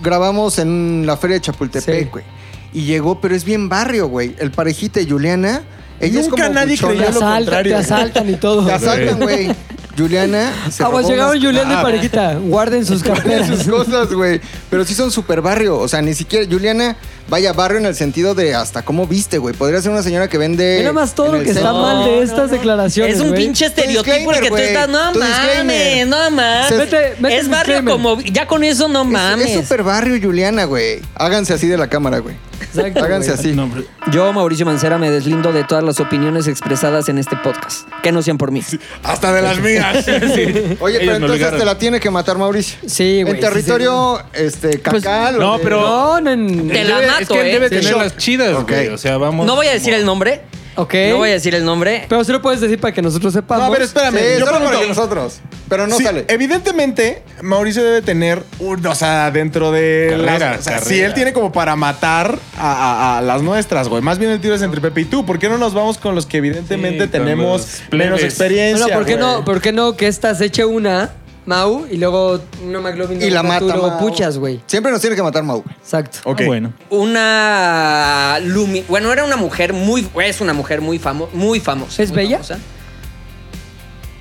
Grabamos 0.02 0.58
en 0.58 1.04
la 1.06 1.16
feria 1.16 1.34
de 1.36 1.42
Chapultepec, 1.42 2.04
Sí. 2.04 2.08
güey. 2.10 2.24
Y 2.72 2.82
llegó, 2.84 3.20
pero 3.20 3.34
es 3.34 3.44
bien 3.44 3.68
barrio, 3.68 4.08
güey. 4.08 4.34
El 4.38 4.50
parejita 4.50 5.00
y 5.00 5.08
Juliana. 5.08 5.62
Ella 6.00 6.20
es 6.20 6.28
Nunca 6.28 6.42
como 6.44 6.54
nadie 6.54 6.74
buchona. 6.76 6.92
Te 6.92 6.96
creyó 6.98 7.10
lo 7.10 7.16
asaltan, 7.18 7.36
contrario. 7.44 7.72
te 7.72 7.78
asaltan 7.80 8.30
y 8.30 8.34
todo. 8.36 8.66
Te 8.66 8.72
asaltan, 8.72 9.20
güey. 9.20 9.50
Juliana 9.96 10.52
se 10.70 10.84
Aguas, 10.84 11.02
robó 11.02 11.10
llegaron 11.12 11.30
unas- 11.38 11.44
Julián 11.44 11.70
y 11.70 11.74
Ah, 11.74 11.82
parejita. 11.82 12.34
Guarden 12.36 12.86
sus 12.86 13.02
carteras. 13.04 13.48
sus 13.48 13.66
cosas, 13.68 14.12
güey. 14.12 14.40
Pero 14.70 14.84
sí 14.84 14.94
son 14.94 15.10
súper 15.10 15.40
barrio. 15.40 15.76
O 15.78 15.88
sea, 15.88 16.00
ni 16.02 16.14
siquiera... 16.14 16.46
Juliana, 16.48 16.96
vaya 17.28 17.52
barrio 17.52 17.78
en 17.78 17.86
el 17.86 17.94
sentido 17.94 18.34
de 18.34 18.54
hasta 18.54 18.82
cómo 18.82 19.06
viste, 19.06 19.38
güey. 19.38 19.54
Podría 19.54 19.80
ser 19.82 19.90
una 19.90 20.02
señora 20.02 20.28
que 20.28 20.38
vende... 20.38 20.76
Mira 20.78 20.92
más 20.92 21.14
todo 21.14 21.32
lo 21.32 21.42
que 21.42 21.50
está 21.50 21.72
mal 21.72 22.04
de 22.04 22.22
estas 22.22 22.46
no. 22.50 22.56
declaraciones. 22.56 23.14
Es 23.16 23.20
un 23.20 23.28
güey. 23.30 23.42
pinche 23.44 23.66
estereotipo 23.66 24.12
el 24.12 24.16
disclaimer, 24.16 24.40
que 24.40 24.48
tú 24.48 24.54
güey. 24.54 24.64
estás. 24.68 24.88
No 24.88 25.12
Tu 25.12 25.18
mames, 25.20 25.36
disclaimer. 25.42 26.06
no 26.06 26.30
mames. 26.30 26.70
Vete- 26.70 27.14
vete 27.18 27.36
es 27.38 27.48
barrio 27.48 27.74
disclaimer. 27.76 27.92
como. 27.92 28.20
Ya 28.22 28.46
con 28.46 28.64
eso 28.64 28.88
no 28.88 29.02
Es- 29.02 29.08
mames. 29.08 29.50
Es 29.50 29.60
súper 29.62 29.82
barrio, 29.82 30.18
Juliana, 30.22 30.64
güey. 30.64 31.00
Háganse 31.14 31.54
así 31.54 31.66
de 31.66 31.76
la 31.76 31.88
cámara, 31.88 32.18
güey. 32.18 32.36
Exacto, 32.60 33.02
Háganse 33.04 33.30
güey. 33.30 33.40
así. 33.40 33.52
No, 33.52 33.64
hombre. 33.64 33.84
Yo, 34.10 34.30
Mauricio 34.32 34.66
Mancera, 34.66 34.98
me 34.98 35.10
deslindo 35.10 35.52
de 35.52 35.64
todas 35.64 35.82
las 35.84 36.00
opiniones 36.00 36.46
expresadas 36.48 37.08
en 37.08 37.16
este 37.18 37.36
podcast. 37.36 37.88
Que 38.02 38.10
no 38.12 38.20
sean 38.20 38.36
por 38.36 38.50
mí. 38.50 38.62
Hasta 39.04 39.32
de 39.32 39.42
las 39.42 39.58
mías. 39.60 40.04
Oye, 40.08 40.16
Ellos 40.16 40.78
pero 40.80 40.80
me 40.80 40.96
entonces 40.96 41.20
obligaron. 41.30 41.58
te 41.58 41.64
la 41.64 41.78
tiene 41.78 42.00
que 42.00 42.10
matar 42.10 42.36
Mauricio. 42.36 42.76
Sí, 42.86 43.22
güey. 43.22 43.34
En 43.36 43.40
territorio, 43.40 44.20
este, 44.32 44.78
Pues, 44.78 45.02
cacal. 45.04 45.36
o 45.36 45.38
no, 45.40 45.58
de- 45.58 45.64
pero- 45.64 45.80
No, 45.80 46.20
no, 46.20 46.30
en- 46.32 46.68
Te 46.68 46.84
la 46.84 47.00
Debe- 47.00 47.06
Es 47.22 47.28
que 47.28 47.40
él 47.40 47.46
¿eh? 47.48 47.52
debe 47.52 47.68
Sí. 47.68 47.76
tener 47.76 47.96
las 47.96 48.16
chidas, 48.16 48.54
Ok. 48.54 48.70
güey. 48.70 48.88
O 48.88 48.98
sea, 48.98 49.16
vamos. 49.18 49.46
No 49.46 49.54
voy 49.56 49.66
a 49.66 49.72
decir 49.72 49.94
el 49.94 50.04
nombre. 50.04 50.42
Ok. 50.76 50.94
No 51.10 51.16
voy 51.16 51.30
a 51.30 51.32
decir 51.32 51.56
el 51.56 51.64
nombre. 51.64 52.06
Pero 52.08 52.22
sí 52.22 52.30
lo 52.30 52.40
puedes 52.40 52.60
decir 52.60 52.78
para 52.78 52.94
que 52.94 53.02
nosotros 53.02 53.32
sepamos. 53.32 53.66
No, 53.66 53.72
a 53.72 53.76
ver, 53.76 53.82
espérame. 53.82 54.14
Sí, 54.16 54.24
yo 54.38 54.46
solo 54.46 54.58
pregunto- 54.58 54.74
para 54.78 54.86
nosotros. 54.86 55.40
Pero 55.68 55.86
no 55.88 55.96
Sí, 55.98 56.04
sale. 56.04 56.24
Evidentemente, 56.28 57.22
Mauricio 57.42 57.82
debe 57.82 58.00
tener, 58.00 58.44
un- 58.60 58.86
o 58.86 58.94
sea, 58.94 59.30
dentro 59.32 59.72
de 59.72 60.06
Carrera, 60.10 60.38
las. 60.50 60.60
O 60.60 60.62
sea, 60.62 60.72
carrera. 60.74 60.88
si 60.88 61.00
él 61.00 61.14
tiene 61.14 61.32
como 61.32 61.50
para 61.50 61.74
matar 61.74 62.38
a, 62.56 62.72
a- 62.72 63.18
a 63.18 63.20
las 63.22 63.42
nuestras, 63.42 63.88
güey. 63.88 64.02
Más 64.02 64.18
bien 64.20 64.30
el 64.30 64.40
tiro 64.40 64.54
es 64.54 64.62
entre 64.62 64.80
Pepe 64.80 65.00
y 65.00 65.04
tú. 65.06 65.26
¿Por 65.26 65.40
qué 65.40 65.48
no 65.48 65.58
nos 65.58 65.74
vamos 65.74 65.98
con 65.98 66.14
los 66.14 66.26
que 66.26 66.36
evidentemente 66.38 67.04
Sí, 67.06 67.10
con 67.10 67.20
tenemos 67.22 67.60
los 67.60 67.70
plebes. 67.90 68.06
menos 68.12 68.22
experiencia? 68.22 68.84
Bueno, 68.86 68.98
¿por 69.00 69.06
qué, 69.06 69.16
güey? 69.16 69.26
no, 69.26 69.44
¿por 69.44 69.60
qué 69.60 69.72
no 69.72 69.96
que 69.96 70.06
esta 70.06 70.32
se 70.36 70.44
eche 70.44 70.64
una, 70.64 71.10
Mau, 71.48 71.86
y 71.90 71.96
luego 71.96 72.40
una 72.62 72.78
McLovin 72.80 73.22
Y 73.22 73.30
la 73.30 73.42
mata, 73.42 73.64
Arturo 73.64 73.88
Mau. 73.88 73.98
puchas, 73.98 74.36
güey? 74.36 74.60
Siempre 74.66 74.92
nos 74.92 75.00
tiene 75.00 75.16
que 75.16 75.22
matar 75.22 75.42
Mau. 75.44 75.62
güey. 75.62 75.74
Exacto. 75.76 76.18
Ok. 76.24 76.40
Ah, 76.42 76.46
bueno. 76.46 76.72
Una. 76.90 78.38
Lumi. 78.44 78.84
Bueno, 78.86 79.10
era 79.10 79.24
una 79.24 79.36
mujer 79.36 79.72
muy. 79.72 80.06
Es 80.22 80.42
una 80.42 80.52
mujer 80.52 80.82
muy, 80.82 80.98
famo, 80.98 81.28
muy 81.32 81.58
famosa. 81.58 82.02
¿Es 82.02 82.10
muy 82.10 82.18
bella? 82.18 82.36
famosa. 82.36 82.58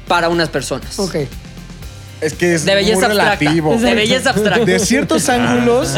Para 0.08 0.30
unas 0.30 0.48
personas. 0.48 0.98
Ok. 1.00 1.16
Es 2.22 2.34
que 2.34 2.56
es 2.56 2.64
De 2.66 2.74
muy 2.82 2.92
abstracta. 2.92 3.08
relativo. 3.10 3.76
De 3.76 3.94
belleza 3.94 4.30
abstracta. 4.30 4.64
De 4.66 4.80
ciertos 4.80 5.28
ángulos, 5.28 5.96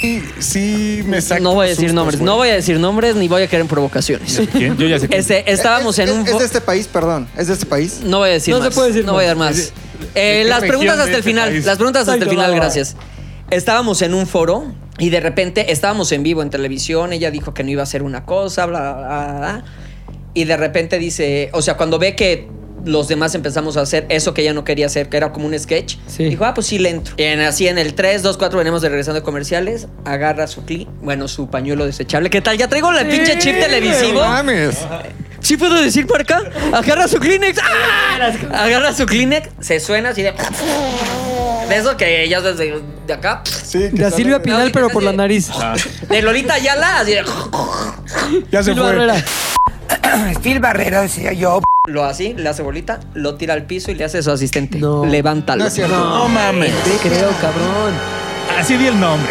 sí, 0.00 0.22
sí 0.38 1.02
me 1.06 1.20
saca. 1.20 1.40
No 1.40 1.54
voy 1.54 1.66
a 1.66 1.68
decir 1.70 1.88
sustos, 1.88 1.94
nombres, 1.94 2.18
güey. 2.20 2.26
no 2.26 2.36
voy 2.36 2.48
a 2.50 2.54
decir 2.54 2.78
nombres 2.78 3.16
ni 3.16 3.28
voy 3.28 3.42
a 3.42 3.48
caer 3.48 3.62
en 3.62 3.68
provocaciones. 3.68 4.40
¿Quién? 4.52 4.76
Yo 4.76 4.86
ya 4.86 4.98
sé. 4.98 5.08
quién. 5.08 5.20
Este, 5.20 5.50
estábamos 5.52 5.98
es, 5.98 6.08
en 6.08 6.14
un. 6.18 6.26
es- 6.26 6.32
es 6.32 6.38
de 6.38 6.44
este 6.44 6.60
país, 6.60 6.86
perdón. 6.88 7.28
Es 7.36 7.48
de 7.48 7.54
este 7.54 7.66
país. 7.66 8.00
No 8.04 8.18
voy 8.18 8.30
a 8.30 8.32
decir 8.32 8.54
No 8.54 8.62
se 8.62 8.70
puede 8.70 8.88
decir 8.88 9.04
No 9.04 9.12
más. 9.12 9.16
voy 9.16 9.24
a 9.24 9.28
dar 9.28 9.36
más. 9.36 9.56
¿De- 9.56 9.62
Eh, 10.14 10.42
qué 10.42 10.44
las 10.48 10.60
preguntas 10.60 10.96
de 10.96 11.02
hasta 11.02 11.12
el 11.12 11.18
este 11.20 11.30
final. 11.30 11.48
país? 11.50 11.64
Las 11.64 11.76
preguntas 11.76 12.08
hasta 12.08 12.24
el 12.24 12.30
final, 12.30 12.54
gracias. 12.54 12.96
Estábamos 13.50 14.02
en 14.02 14.12
un 14.14 14.26
foro 14.26 14.72
y 14.98 15.10
de 15.10 15.20
repente 15.20 15.70
estábamos 15.72 16.10
en 16.12 16.22
vivo 16.22 16.42
en 16.42 16.50
televisión. 16.50 17.12
Ella 17.12 17.30
dijo 17.30 17.54
que 17.54 17.62
no 17.64 17.70
iba 17.70 17.82
a 17.82 17.84
hacer 17.84 18.02
una 18.02 18.24
cosa, 18.24 18.66
bla, 18.66 18.80
bla, 18.80 18.92
bla, 18.98 19.38
bla. 19.38 19.64
Y 20.34 20.44
de 20.44 20.56
repente 20.56 20.98
dice, 20.98 21.48
o 21.52 21.62
sea, 21.62 21.76
cuando 21.76 21.98
ve 21.98 22.14
que 22.14 22.48
los 22.86 23.08
demás 23.08 23.34
empezamos 23.34 23.76
a 23.76 23.82
hacer 23.82 24.06
eso 24.08 24.32
que 24.32 24.40
ella 24.42 24.54
no 24.54 24.64
quería 24.64 24.86
hacer, 24.86 25.08
que 25.10 25.16
era 25.18 25.32
como 25.32 25.46
un 25.46 25.58
sketch, 25.58 25.96
Sí. 26.06 26.24
dijo, 26.24 26.44
ah, 26.46 26.54
pues 26.54 26.66
sí 26.68 26.78
le 26.78 26.88
entro. 26.90 27.14
Y 27.18 27.22
en- 27.24 27.40
así 27.40 27.68
en 27.68 27.76
el 27.78 27.94
3, 27.94 28.22
2, 28.22 28.38
4 28.38 28.58
venimos 28.58 28.80
de 28.80 28.88
regresando 28.88 29.20
de 29.20 29.24
comerciales, 29.24 29.88
agarra 30.04 30.46
su 30.46 30.64
cli, 30.64 30.88
bueno, 31.02 31.28
su 31.28 31.48
pañuelo 31.50 31.84
desechable. 31.84 32.30
¿Qué 32.30 32.40
tal? 32.40 32.56
Ya 32.56 32.68
traigo 32.68 32.90
el 32.92 33.06
pinche 33.08 33.38
chip 33.38 33.58
televisivo. 33.60 34.22
No 34.22 34.28
mames. 34.28 34.78
¿Sí 35.40 35.56
puedo 35.56 35.80
decir 35.80 36.06
marca? 36.10 36.42
Agarra 36.72 37.06
su 37.06 37.18
Kleenex. 37.18 37.58
¡Ah! 37.62 38.32
Agarra 38.64 38.92
su 38.94 39.04
Kleenex, 39.06 39.48
se 39.60 39.78
suena 39.80 40.08
así 40.08 40.22
de. 40.22 40.32
De 41.68 41.76
eso 41.76 41.96
que 41.96 42.28
ya 42.28 42.40
desde 42.40 42.80
de 43.06 43.12
acá. 43.12 43.42
Sí, 43.44 43.90
que 43.94 44.04
De 44.04 44.10
Silvia 44.10 44.40
Pinal, 44.40 44.70
pero 44.72 44.88
por 44.88 45.02
la 45.02 45.12
nariz. 45.12 45.48
De 46.08 46.22
Lolita 46.22 46.54
Ayala, 46.54 47.00
así 47.00 47.12
de. 47.12 47.24
Ya 48.50 48.62
se 48.62 48.70
Silvia 48.72 48.82
fue. 48.84 48.92
Herrera. 48.92 49.24
Phil 50.42 50.60
Barrera, 50.60 51.02
decía 51.02 51.32
yo. 51.32 51.60
Lo 51.86 52.04
así, 52.04 52.34
le 52.34 52.48
hace 52.48 52.62
bolita, 52.62 53.00
lo 53.14 53.36
tira 53.36 53.54
al 53.54 53.64
piso 53.64 53.90
y 53.90 53.94
le 53.94 54.04
hace 54.04 54.18
a 54.18 54.22
su 54.22 54.30
asistente. 54.30 54.78
No. 54.78 55.04
Levántalo. 55.06 55.62
No 55.62 55.68
es 55.68 55.74
cierto. 55.74 55.94
No 55.96 56.28
mames. 56.28 56.72
Te 56.84 57.08
creo, 57.08 57.30
cabrón. 57.40 57.94
Así 58.58 58.76
di 58.76 58.86
el 58.86 58.98
nombre. 58.98 59.30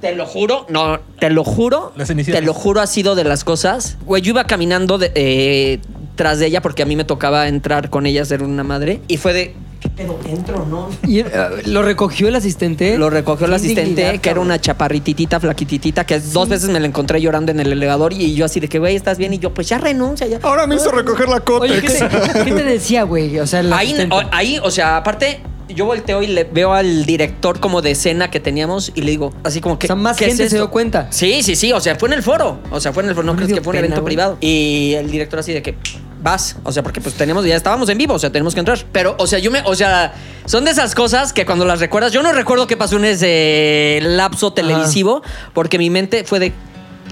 Te 0.00 0.14
lo 0.14 0.26
juro, 0.26 0.66
no, 0.68 1.00
te 1.18 1.30
lo 1.30 1.42
juro. 1.42 1.92
Las. 1.96 2.08
Te 2.08 2.42
lo 2.42 2.52
juro, 2.52 2.80
ha 2.80 2.86
sido 2.86 3.14
de 3.14 3.24
las 3.24 3.44
cosas. 3.44 3.96
Güey, 4.04 4.20
yo 4.22 4.30
iba 4.30 4.44
caminando 4.44 4.98
de- 4.98 5.10
eh, 5.14 5.80
tras 6.16 6.38
de 6.38 6.46
ella 6.46 6.60
porque 6.60 6.82
a 6.82 6.86
mí 6.86 6.96
me 6.96 7.04
tocaba 7.04 7.48
entrar 7.48 7.88
con 7.88 8.04
ella 8.06 8.22
a 8.22 8.24
ser 8.26 8.42
una 8.42 8.62
madre. 8.62 9.00
Y 9.08 9.16
fue 9.16 9.32
de. 9.32 9.54
¿Qué 9.80 9.88
pedo? 9.90 10.18
¿Entro 10.26 10.64
no? 10.66 10.88
¿Y 11.06 11.20
eh, 11.20 11.26
lo 11.66 11.82
recogió 11.82 12.28
el 12.28 12.34
asistente? 12.36 12.96
Lo 12.98 13.10
recogió 13.10 13.46
el 13.46 13.54
asistente, 13.54 14.18
que 14.20 14.30
era 14.30 14.40
una 14.40 14.58
chaparrititita, 14.60 15.38
flaquititita, 15.38 16.04
que 16.06 16.18
dos 16.18 16.48
veces 16.48 16.70
me 16.70 16.80
la 16.80 16.86
encontré 16.86 17.20
llorando 17.20 17.52
en 17.52 17.60
el 17.60 17.72
elevador 17.72 18.12
y 18.12 18.34
yo 18.34 18.46
así 18.46 18.58
de 18.60 18.68
que, 18.68 18.78
güey, 18.78 18.96
¿estás 18.96 19.18
bien? 19.18 19.34
Y 19.34 19.38
yo, 19.38 19.52
pues 19.52 19.68
ya 19.68 19.78
renuncia, 19.78 20.26
ya. 20.26 20.38
Ahora 20.42 20.66
me 20.66 20.76
hizo 20.76 20.90
recoger 20.90 21.28
la 21.28 21.40
cota. 21.40 21.64
Oye, 21.64 21.80
¿qué 21.80 21.88
te, 21.88 22.44
qué 22.44 22.52
te 22.52 22.62
decía, 22.64 23.02
güey? 23.04 23.38
O 23.38 23.46
sea, 23.46 23.60
Ahí, 23.76 23.94
o- 24.10 24.22
ahí, 24.32 24.58
o 24.62 24.70
sea, 24.70 24.96
aparte, 24.96 25.40
yo 25.68 25.84
volteo 25.84 26.22
y 26.22 26.28
le 26.28 26.44
veo 26.44 26.72
al 26.72 27.04
director 27.04 27.60
como 27.60 27.82
de 27.82 27.90
escena 27.90 28.30
que 28.30 28.40
teníamos 28.40 28.92
y 28.94 29.02
le 29.02 29.10
digo, 29.10 29.34
así 29.44 29.60
como 29.60 29.78
que. 29.78 29.86
O 29.86 29.88
sea, 29.88 29.96
más 29.96 30.16
¿qué 30.16 30.24
es 30.26 30.30
gente 30.36 30.48
se 30.48 30.56
dio 30.56 30.70
cuenta. 30.70 31.08
Sí, 31.10 31.42
sí, 31.42 31.54
sí. 31.56 31.72
O 31.72 31.80
sea, 31.80 31.96
fue 31.96 32.08
en 32.08 32.14
el 32.14 32.22
foro. 32.22 32.60
O 32.70 32.80
sea, 32.80 32.92
fue 32.92 33.02
en 33.02 33.08
el 33.10 33.14
foro. 33.14 33.26
No 33.26 33.32
No 33.32 33.36
crees 33.36 33.52
que 33.52 33.60
fue 33.60 33.72
un 33.72 33.76
pena, 33.76 33.86
evento 33.88 34.04
privado. 34.04 34.38
Y 34.40 34.94
el 34.96 35.10
director 35.10 35.40
así 35.40 35.52
de 35.52 35.62
que 35.62 35.76
vas. 36.22 36.56
O 36.64 36.72
sea, 36.72 36.82
porque 36.82 37.00
pues 37.00 37.14
tenemos, 37.14 37.44
ya 37.44 37.56
estábamos 37.56 37.88
en 37.88 37.98
vivo. 37.98 38.14
O 38.14 38.18
sea, 38.18 38.30
tenemos 38.30 38.54
que 38.54 38.60
entrar. 38.60 38.78
Pero, 38.92 39.14
o 39.18 39.26
sea, 39.26 39.38
yo 39.38 39.50
me, 39.50 39.62
o 39.64 39.74
sea, 39.74 40.14
son 40.44 40.64
de 40.64 40.70
esas 40.70 40.94
cosas 40.94 41.32
que 41.32 41.46
cuando 41.46 41.64
las 41.64 41.80
recuerdas, 41.80 42.12
yo 42.12 42.22
no 42.22 42.32
recuerdo 42.32 42.66
qué 42.66 42.76
pasó 42.76 42.96
en 42.96 43.04
ese 43.04 44.00
lapso 44.02 44.52
televisivo, 44.52 45.22
porque 45.52 45.78
mi 45.78 45.90
mente 45.90 46.24
fue 46.24 46.38
de 46.38 46.52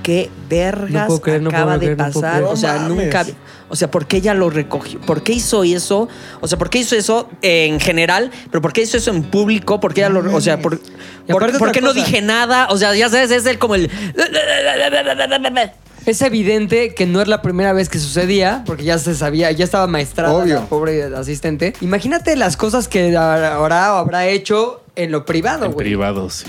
qué 0.02 0.30
vergas 0.48 1.08
No 1.08 1.18
creer, 1.18 1.46
acaba 1.46 1.78
de 1.78 1.86
creer, 1.86 1.96
pasar. 1.96 2.42
o 2.44 2.56
sea, 2.56 2.78
nunca. 2.78 3.24
O 3.68 3.76
sea, 3.76 3.90
¿por 3.90 4.06
qué 4.06 4.18
ella 4.18 4.34
lo 4.34 4.50
recogió? 4.50 5.00
¿Por 5.00 5.22
qué 5.22 5.32
hizo 5.32 5.64
eso? 5.64 6.08
O 6.40 6.46
sea, 6.46 6.58
¿por 6.58 6.70
qué 6.70 6.78
hizo 6.78 6.94
eso 6.94 7.28
en 7.42 7.80
general? 7.80 8.30
¿Pero 8.50 8.60
por 8.60 8.72
qué 8.72 8.82
hizo 8.82 8.98
eso 8.98 9.10
en 9.10 9.24
público? 9.24 9.80
¿Por 9.80 9.94
qué 9.94 10.02
ella 10.02 10.10
lo.? 10.10 10.36
O 10.36 10.40
sea, 10.40 10.60
¿por, 10.60 10.78
por, 11.26 11.82
no 11.82 11.94
dije 11.94 12.20
nada? 12.20 12.68
O 12.70 12.76
sea, 12.76 12.94
ya 12.94 13.08
sabes, 13.08 13.30
es 13.30 13.46
el 13.46 13.58
como 13.58 13.74
el. 13.74 13.90
Es 16.06 16.20
evidente 16.22 16.94
que 16.94 17.06
no 17.06 17.22
es 17.22 17.28
la 17.28 17.40
primera 17.40 17.72
vez 17.72 17.88
que 17.88 17.98
sucedía, 17.98 18.62
porque 18.66 18.84
ya 18.84 18.98
se 18.98 19.14
sabía, 19.14 19.50
ya 19.52 19.64
estaba 19.64 19.86
maestrada 19.86 20.32
Obvio. 20.34 20.54
la 20.56 20.66
pobre 20.66 21.02
asistente. 21.16 21.72
Imagínate 21.80 22.36
las 22.36 22.56
cosas 22.58 22.88
que 22.88 23.16
habrá 23.16 23.94
o 23.94 23.96
habrá 23.96 24.26
hecho 24.26 24.82
en 24.96 25.10
lo 25.10 25.24
privado, 25.24 25.64
En 25.66 25.72
güey. 25.72 25.86
privado, 25.86 26.28
sí. 26.30 26.44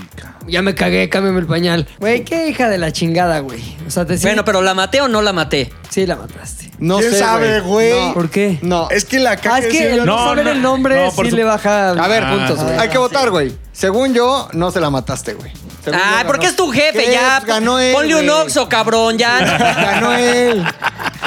Ya 0.47 0.61
me 0.61 0.75
cagué, 0.75 1.07
cámbiame 1.09 1.39
el 1.39 1.47
pañal. 1.47 1.87
Güey, 1.99 2.23
qué 2.25 2.49
hija 2.49 2.69
de 2.69 2.77
la 2.77 2.91
chingada, 2.91 3.39
güey. 3.39 3.61
O 3.87 3.91
sea, 3.91 4.05
te 4.05 4.17
Bueno, 4.17 4.43
pero 4.45 4.61
¿la 4.61 4.73
maté 4.73 4.99
o 5.01 5.07
no 5.07 5.21
la 5.21 5.31
maté? 5.33 5.71
Sí 5.89 6.05
la 6.05 6.17
mataste. 6.17 6.69
No 6.77 6.97
¿Quién 6.99 7.11
sé, 7.11 7.19
sabe, 7.19 7.61
güey? 7.61 8.07
No. 8.07 8.13
¿Por 8.13 8.29
qué? 8.29 8.59
No. 8.61 8.89
Es 8.91 9.05
que 9.05 9.19
la 9.19 9.37
caca 9.37 9.55
Ah, 9.55 9.59
es 9.59 9.67
que 9.67 9.93
el 9.93 9.99
no, 9.99 10.17
No, 10.17 10.25
saber 10.25 10.45
no, 10.45 10.51
el 10.51 10.61
nombre 10.61 11.09
sí 11.11 11.29
su- 11.29 11.35
le 11.35 11.43
baja 11.45 11.91
A 11.91 12.07
ver, 12.09 12.25
puntos, 12.29 12.61
güey. 12.61 12.77
hay 12.77 12.89
que 12.89 12.97
votar, 12.97 13.31
güey. 13.31 13.53
Según 13.71 14.13
yo, 14.13 14.49
no 14.53 14.69
se 14.71 14.81
la 14.81 14.89
mataste, 14.89 15.33
güey. 15.33 15.51
Según 15.85 15.99
yo, 15.99 16.05
Ay, 16.05 16.15
ganó. 16.17 16.27
¿por 16.27 16.39
qué 16.39 16.47
es 16.47 16.55
tu 16.57 16.69
jefe? 16.71 17.05
¿Qué? 17.05 17.11
Ya. 17.13 17.35
Pues 17.37 17.47
ganó 17.47 17.79
él. 17.79 17.93
Ponle 17.93 18.15
un 18.15 18.25
güey. 18.27 18.41
oxo, 18.41 18.67
cabrón, 18.67 19.17
ya. 19.17 19.39
Ganó 19.85 20.13
él. 20.13 20.65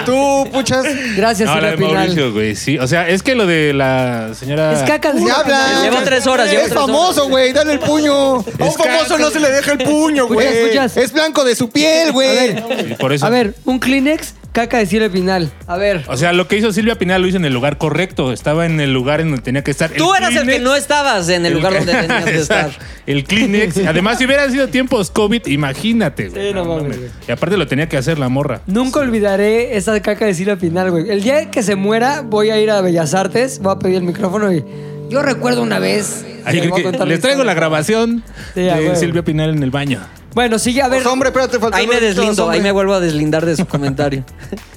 Tú, 0.04 0.48
puchas. 0.52 0.84
Gracias, 1.16 1.48
No, 1.48 1.54
la 1.60 1.70
Silvia 1.70 1.70
de 1.70 1.76
Pinal. 1.76 1.94
Mauricio, 1.94 2.32
güey. 2.32 2.54
Sí, 2.56 2.78
o 2.78 2.86
sea, 2.86 3.08
es 3.08 3.22
que 3.22 3.34
lo 3.34 3.46
de 3.46 3.72
la 3.72 4.30
señora. 4.34 4.72
Es 4.72 4.82
caca 4.88 5.12
de 5.12 5.20
¡Se 5.22 5.30
habla! 5.30 5.82
Llevo 5.82 5.98
tres 6.04 6.26
horas, 6.26 6.50
llevo 6.50 6.62
Es 6.62 6.68
tres 6.70 6.78
famoso, 6.80 7.28
güey. 7.28 7.52
Dale 7.52 7.72
el 7.72 7.78
puño. 7.80 8.36
A 8.36 8.38
un 8.38 8.72
famoso 8.72 9.18
no 9.18 9.30
se 9.30 9.40
le 9.40 9.50
deja 9.50 9.72
el 9.72 9.78
puño, 9.78 10.26
güey. 10.26 10.46
Escuchas, 10.46 10.66
escuchas. 10.66 10.96
Es 10.96 11.12
blanco 11.12 11.44
de 11.44 11.54
su 11.56 11.70
piel, 11.70 12.12
güey. 12.12 12.56
Y 12.90 12.94
por 12.94 13.12
eso. 13.12 13.26
A 13.26 13.30
ver, 13.30 13.54
un 13.64 13.78
Kleenex, 13.78 14.34
caca 14.62 14.78
de 14.78 14.86
Silvia 14.86 15.08
Pinal. 15.10 15.50
A 15.66 15.76
ver. 15.76 16.04
O 16.08 16.16
sea, 16.16 16.32
lo 16.32 16.48
que 16.48 16.56
hizo 16.56 16.72
Silvia 16.72 16.96
Pinal 16.96 17.22
lo 17.22 17.28
hizo 17.28 17.36
en 17.36 17.44
el 17.44 17.52
lugar 17.54 17.78
correcto. 17.78 18.32
Estaba 18.32 18.66
en 18.66 18.80
el 18.80 18.92
lugar 18.92 19.20
en 19.20 19.28
donde 19.28 19.42
tenía 19.42 19.62
que 19.62 19.70
estar. 19.70 19.90
Tú 19.90 20.14
eras 20.14 20.34
el 20.34 20.46
que 20.46 20.58
no 20.58 20.74
estabas 20.74 21.28
en 21.28 21.46
el 21.46 21.54
lugar 21.54 21.74
donde 21.74 21.92
tenías 21.94 22.24
que 22.24 22.36
estar. 22.40 22.70
El 23.06 23.24
Kleenex. 23.24 23.78
Además, 23.86 24.18
si 24.18 24.26
hubieran 24.26 24.50
sido 24.50 24.68
tiempos 24.68 25.10
COVID, 25.10 25.46
imagínate, 25.46 26.28
güey. 26.28 26.48
Sí, 26.48 26.54
no 26.54 26.64
mames. 26.64 26.98
Y 27.26 27.30
aparte 27.30 27.56
lo 27.56 27.66
tenía 27.66 27.88
que 27.88 27.96
hacer 27.96 28.18
la 28.18 28.28
morra. 28.28 28.60
Nunca 28.66 29.00
olvidaré 29.00 29.76
esa 29.76 30.00
caca 30.02 30.26
de 30.26 30.34
Silvia 30.34 30.56
Pinal, 30.56 30.90
güey. 30.90 31.08
El 31.10 31.22
día 31.22 31.50
que 31.50 31.62
se 31.62 31.76
muera, 31.76 32.22
voy 32.22 32.50
a 32.50 32.60
ir 32.60 32.70
a 32.70 32.80
Bellas 32.80 33.14
Artes, 33.14 33.60
voy 33.60 33.74
a 33.74 33.78
pedir 33.78 33.96
el 33.96 34.02
micrófono 34.02 34.52
y. 34.52 34.64
Yo 35.08 35.22
recuerdo 35.22 35.62
una 35.62 35.78
vez. 35.78 36.22
Les 36.52 36.70
que- 36.70 37.18
traigo 37.18 37.42
la 37.42 37.54
grabación 37.54 38.22
Sí, 38.54 38.60
de. 38.60 38.94
Silvia 38.96 39.22
Pinal 39.22 39.50
en 39.50 39.62
el 39.62 39.70
baño. 39.70 40.00
Bueno, 40.38 40.56
sigue, 40.60 40.82
a 40.82 40.86
ver. 40.86 41.02
Pues, 41.02 41.12
hombre, 41.12 41.30
espérate, 41.30 41.58
falta 41.58 41.78
Ahí 41.78 41.88
me 41.88 41.98
deslindo, 41.98 42.48
ahí 42.48 42.60
me 42.60 42.70
vuelvo 42.70 42.94
a 42.94 43.00
deslindar 43.00 43.44
de 43.44 43.56
su 43.56 43.66
comentario. 43.74 44.22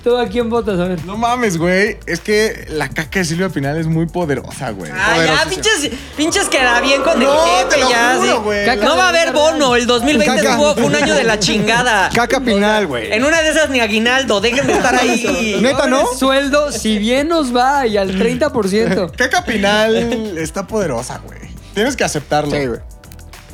¿Tú 0.04 0.18
a 0.18 0.26
quién 0.26 0.50
votas? 0.50 0.80
A 0.80 0.86
ver. 0.86 1.06
No 1.06 1.18
mames, 1.18 1.60
güey. 1.60 2.00
Es 2.08 2.20
que 2.20 2.66
la 2.72 2.90
caca 2.90 3.20
de 3.20 3.26
Silvia 3.26 3.48
Pinal 3.50 3.78
es 3.78 3.86
muy 3.86 4.08
poderosa, 4.08 4.72
güey. 4.72 4.92
Ah, 4.92 5.24
ya, 5.24 5.48
pinches, 5.48 5.92
pinches 6.18 6.50
que 6.50 6.58
era 6.58 6.82
bien 6.82 7.04
con 7.04 7.14
el 7.22 7.28
No, 7.28 7.46
jefe, 7.46 7.76
te 7.76 7.80
lo 7.80 7.90
ya. 7.92 8.16
juro, 8.18 8.34
sí. 8.38 8.42
güey. 8.44 8.66
Caca 8.66 8.86
No 8.86 8.98
va 8.98 9.06
a 9.06 9.10
haber 9.10 9.34
bono, 9.34 9.76
el 9.76 9.86
2020 9.86 10.36
Caca. 10.42 10.58
fue, 10.58 10.74
fue 10.74 10.84
un 10.86 10.96
año 10.96 11.14
de 11.14 11.24
la 11.26 11.38
chingada. 11.38 12.10
Caca 12.16 12.40
Pinal, 12.40 12.88
güey. 12.88 13.14
En 13.14 13.24
una 13.24 13.44
de 13.44 13.50
esas 13.50 13.70
ni 13.70 13.82
aguinaldo, 13.82 14.42
déjenme 14.42 14.74
estar 14.74 14.96
ahí. 14.96 15.60
Neta, 15.62 15.86
¿no? 15.86 16.08
Sueldo, 16.18 16.72
si 16.72 16.98
bien 16.98 17.28
nos 17.28 17.56
va, 17.56 17.86
y 17.86 17.98
al 17.98 18.18
30%. 18.20 19.12
Caca 19.16 19.46
Pinal 19.46 19.96
está 20.40 20.66
poderosa, 20.66 21.20
güey. 21.24 21.38
Tienes 21.76 21.96
que 21.96 22.04
aceptarlo. 22.04 22.50
Sí, 22.50 22.66
güey. 22.66 22.80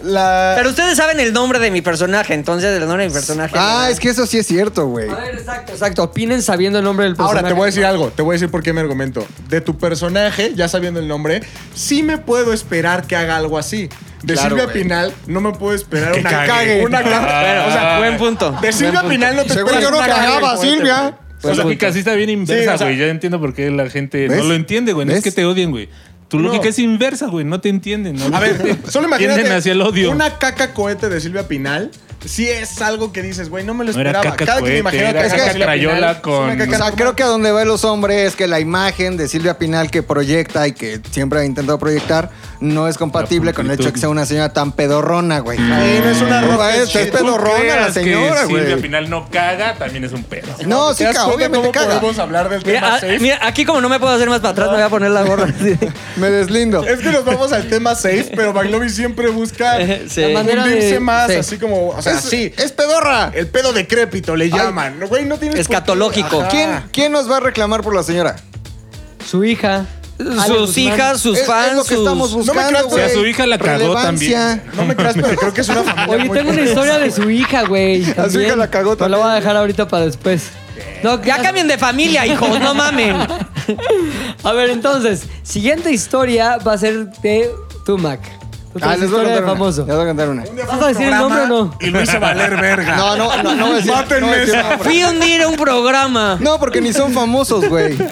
La... 0.03 0.53
Pero 0.57 0.69
ustedes 0.69 0.95
saben 0.97 1.19
el 1.19 1.33
nombre 1.33 1.59
de 1.59 1.71
mi 1.71 1.81
personaje, 1.81 2.33
entonces 2.33 2.71
el 2.79 2.85
nombre 2.87 3.03
de 3.03 3.09
mi 3.09 3.13
personaje. 3.13 3.55
Ah, 3.57 3.87
es 3.91 3.99
que 3.99 4.09
eso 4.09 4.25
sí 4.27 4.37
es 4.37 4.45
cierto, 4.47 4.87
güey. 4.87 5.09
A 5.09 5.15
ver, 5.15 5.35
exacto, 5.35 5.73
exacto. 5.73 6.03
Opinen 6.03 6.41
sabiendo 6.41 6.79
el 6.79 6.85
nombre 6.85 7.05
del 7.05 7.15
personaje. 7.15 7.37
Ahora 7.39 7.47
te 7.47 7.53
voy 7.53 7.63
a 7.63 7.65
decir 7.67 7.85
algo, 7.85 8.09
te 8.11 8.21
voy 8.21 8.33
a 8.33 8.35
decir 8.35 8.49
por 8.49 8.61
qué 8.63 8.73
me 8.73 8.81
argumento. 8.81 9.25
De 9.49 9.61
tu 9.61 9.77
personaje, 9.77 10.53
ya 10.55 10.67
sabiendo 10.67 10.99
el 10.99 11.07
nombre, 11.07 11.41
sí 11.73 12.03
me 12.03 12.17
puedo 12.17 12.53
esperar 12.53 13.07
que 13.07 13.15
haga 13.15 13.37
algo 13.37 13.57
así. 13.57 13.89
De 14.23 14.33
Claro, 14.33 14.57
Silvia. 14.57 14.73
Pinal 14.73 15.13
no 15.27 15.41
me 15.41 15.51
puedo 15.53 15.75
esperar 15.75 16.11
Que 16.13 16.19
una 16.21 16.29
cague. 16.29 16.47
cague. 16.47 16.85
Una 16.85 17.03
cague. 17.03 17.15
Bueno, 17.53 17.67
o 17.67 17.71
sea, 17.71 17.97
buen 17.99 18.17
punto. 18.17 18.51
de 18.61 18.71
Silvia 18.73 19.01
punto. 19.01 19.09
Pinal 19.09 19.35
no 19.35 19.43
te 19.43 19.53
Seguro 19.53 19.75
esperas 19.75 19.83
yo 19.83 19.91
no 19.91 19.97
cagaba, 20.05 20.55
fuerte, 20.57 20.75
Silvia. 20.75 21.17
Pues 21.39 21.51
O 21.51 21.55
sea, 21.55 21.63
lógica 21.65 21.93
sí 21.93 21.99
está 21.99 22.13
bien 22.15 22.31
inversa, 22.31 22.73
o 22.73 22.77
sea- 22.79 22.87
güey. 22.87 22.97
ya 22.97 23.05
entiendo 23.05 23.39
por 23.39 23.53
qué 23.53 23.69
la 23.69 23.87
gente 23.91 24.27
¿Ves? 24.27 24.39
no 24.39 24.45
lo 24.45 24.55
entiende, 24.55 24.91
güey. 24.93 25.05
No 25.05 25.13
es 25.13 25.23
que 25.23 25.31
te 25.31 25.45
odien, 25.45 25.69
güey. 25.69 25.87
Tu 26.27 26.37
No. 26.39 26.49
lógica 26.49 26.67
es 26.69 26.79
inversa, 26.79 27.27
güey. 27.27 27.45
No 27.45 27.61
te 27.61 27.69
entienden. 27.69 28.15
¿no? 28.17 28.35
A 28.35 28.39
ver, 28.39 28.77
solo 28.89 29.07
imagínate 29.07 29.35
Tienden 29.41 29.57
hacia 29.57 29.71
el 29.71 29.81
odio. 29.81 30.11
una 30.11 30.37
caca 30.37 30.73
cohete 30.73 31.07
de 31.09 31.21
Silvia 31.21 31.47
Pinal. 31.47 31.91
Sí 32.25 32.47
es 32.49 32.81
algo 32.81 33.13
que 33.13 33.21
dices, 33.21 33.49
güey, 33.49 33.63
no 33.63 33.73
me 33.73 33.85
lo 33.85 33.93
No 33.93 33.99
era 34.01 34.09
esperaba. 34.09 34.35
caca 34.35 34.45
Cada 34.45 34.57
que 34.59 34.63
me 34.63 34.69
cohete, 34.69 34.79
imagino 34.79 35.03
era 35.03 35.23
que 35.23 35.29
caca 35.29 35.49
Silvia 35.51 35.65
crayola 35.65 36.11
es 36.11 36.17
con- 36.17 36.43
una 36.49 36.57
caca 36.57 36.75
O 36.75 36.77
sea, 36.79 36.91
creo 36.91 37.15
que 37.15 37.23
a 37.23 37.27
donde 37.27 37.51
va 37.51 37.63
los 37.63 37.85
hombres 37.85 38.27
es 38.29 38.35
que 38.35 38.47
la 38.47 38.59
imagen 38.59 39.17
de 39.17 39.27
Silvia 39.27 39.57
Pinal 39.57 39.91
que 39.91 40.03
proyecta 40.03 40.67
y 40.67 40.73
que 40.73 40.99
siempre 41.11 41.39
ha 41.39 41.45
intentado 41.45 41.77
proyectar 41.79 42.29
no 42.59 42.87
es 42.87 42.97
compatible 42.97 43.53
con 43.53 43.67
el 43.67 43.73
hecho 43.73 43.83
de 43.83 43.93
que 43.93 43.99
sea 43.99 44.09
una 44.09 44.25
señora 44.25 44.51
tan 44.51 44.71
pedorrona, 44.71 45.39
güey. 45.39 45.57
Sí, 45.59 45.63
no 45.63 46.09
es 46.09 46.21
una 46.21 46.41
roca 46.41 46.75
es, 46.75 46.81
es 46.83 46.89
shit. 46.89 47.11
pedorrona 47.11 47.53
la 47.59 47.61
Creas 47.61 47.93
que 47.93 48.03
señora, 48.03 48.45
Silvia 48.47 48.63
güey. 48.63 48.81
Pinal 48.81 49.09
no 49.11 49.29
caga, 49.29 49.75
también 49.75 50.03
es 50.03 50.11
un 50.11 50.23
pedo. 50.23 50.47
No, 50.65 50.91
sí, 50.93 50.99
¿Te 50.99 51.03
das 51.05 51.13
caga, 51.17 51.25
cuenta 51.27 51.35
obviamente 51.35 51.57
cómo 51.59 51.71
caga. 51.71 51.99
podemos 52.01 52.19
hablar 52.19 52.49
del 52.49 52.65
Mira, 52.65 52.79
tema 52.79 52.95
ah, 52.95 52.99
safe? 52.99 53.19
mira, 53.19 53.39
aquí 53.43 53.63
como 53.63 53.79
no 53.79 53.89
me 53.89 53.99
puedo 53.99 54.11
hacer 54.13 54.27
más 54.27 54.39
para 54.39 54.51
atrás, 54.53 54.69
me 54.69 54.73
voy 54.77 54.83
a 54.83 54.89
poner 54.89 55.11
la 55.11 55.21
gorra. 55.21 55.45
Me 56.17 56.31
deslindo. 56.31 56.83
Es 56.83 56.97
que 56.99 57.11
nos 57.11 57.23
vamos 57.23 57.51
al 57.53 57.69
tema 57.69 57.93
safe, 57.93 58.31
pero 58.35 58.53
Bailovi 58.53 58.89
siempre 58.89 59.27
busca 59.29 59.77
Sí. 60.09 60.21
La 60.21 60.29
manera 60.29 60.63
hundirse 60.63 60.93
de- 60.93 60.99
más, 60.99 61.31
sí. 61.31 61.37
así 61.37 61.57
como, 61.59 61.89
o 61.89 62.01
sea, 62.09 62.17
es, 62.19 62.25
sí. 62.25 62.53
es 62.57 62.71
pedorra. 62.71 63.31
El 63.33 63.47
pedo 63.47 63.73
decrépito 63.73 64.35
le 64.35 64.49
llaman. 64.49 64.99
Güey, 65.07 65.25
no 65.25 65.37
tienes 65.37 65.59
Escatológico. 65.59 66.45
¿Quién, 66.49 66.83
¿Quién 66.91 67.11
nos 67.11 67.29
va 67.29 67.37
a 67.37 67.39
reclamar 67.39 67.81
por 67.81 67.95
la 67.95 68.03
señora? 68.03 68.35
Su 69.29 69.43
hija. 69.43 69.85
Sus 70.47 70.75
hijas, 70.79 71.21
sus 71.21 71.35
Es- 71.35 71.41
es 71.43 71.47
fans, 71.47 71.75
lo 71.75 71.83
que 71.83 71.89
sus... 71.93 71.99
estamos 71.99 72.31
No 72.47 72.53
me 72.55 72.65
creas, 72.65 72.83
güey. 72.85 73.03
o 73.03 73.07
sea, 73.07 73.09
su 73.15 73.25
hija 73.27 73.45
la 73.45 73.59
cagó 73.59 73.77
Relevancia. 73.77 74.63
No 74.75 74.83
me 74.85 74.95
creas, 74.95 75.13
pero 75.13 75.35
creo 75.35 75.53
que 75.53 75.61
es 75.61 75.69
una 75.69 75.83
familia 75.83 76.15
Oye, 76.15 76.25
muy 76.25 76.37
tengo 76.39 76.51
una 76.51 76.61
historia 76.61 76.97
de 76.97 77.11
su 77.11 77.29
hija, 77.29 77.63
güey. 77.65 78.03
su 78.05 78.13
también. 78.13 78.45
hija 78.47 78.55
la 78.55 78.67
cagó 78.71 78.97
Pero 78.97 79.09
la 79.09 79.17
también. 79.17 79.21
voy 79.21 79.31
a 79.31 79.35
dejar 79.35 79.57
ahorita 79.57 79.87
para 79.87 80.05
después. 80.05 80.49
No, 81.03 81.21
Ya 81.23 81.39
cambien 81.41 81.67
de 81.67 81.77
familia, 81.77 82.25
hijos, 82.25 82.59
no 82.59 82.73
mamen. 82.73 83.15
A 84.43 84.51
ver, 84.53 84.71
entonces, 84.71 85.23
siguiente 85.43 85.91
historia 85.91 86.57
va 86.57 86.73
a 86.73 86.77
ser 86.79 87.09
de 87.21 87.51
Tumac. 87.85 88.19
Ah, 88.81 88.95
les 88.95 89.09
voy 89.11 89.19
a 89.19 89.23
historia 89.23 89.23
contar 89.23 89.35
de 89.35 89.43
una. 89.43 89.51
famoso. 89.53 89.85
Les 89.85 89.95
voy 89.95 90.03
a 90.03 90.07
contar 90.07 90.29
una. 90.29 90.43
¿Vas 90.67 90.81
a 90.81 90.87
decir 90.87 91.03
el 91.07 91.15
nombre 91.17 91.41
o 91.41 91.47
no? 91.47 91.75
Y 91.79 91.85
lo 91.87 92.01
hizo 92.01 92.19
valer 92.19 92.55
verga. 92.61 92.95
No, 92.95 93.15
no, 93.15 93.43
no, 93.43 93.55
no 93.55 93.65
voy 93.65 93.73
a 93.73 93.77
decir. 93.77 93.91
Mátenme 93.91 94.21
no 94.21 94.27
voy 94.27 94.35
a 94.35 94.39
decir. 94.39 94.59
Fui 94.81 95.03
un 95.03 95.19
día 95.19 95.45
a 95.45 95.47
un 95.47 95.55
programa. 95.55 96.37
No, 96.39 96.59
porque 96.59 96.81
ni 96.81 96.93
son 96.93 97.11
famosos, 97.13 97.67
güey. 97.69 97.97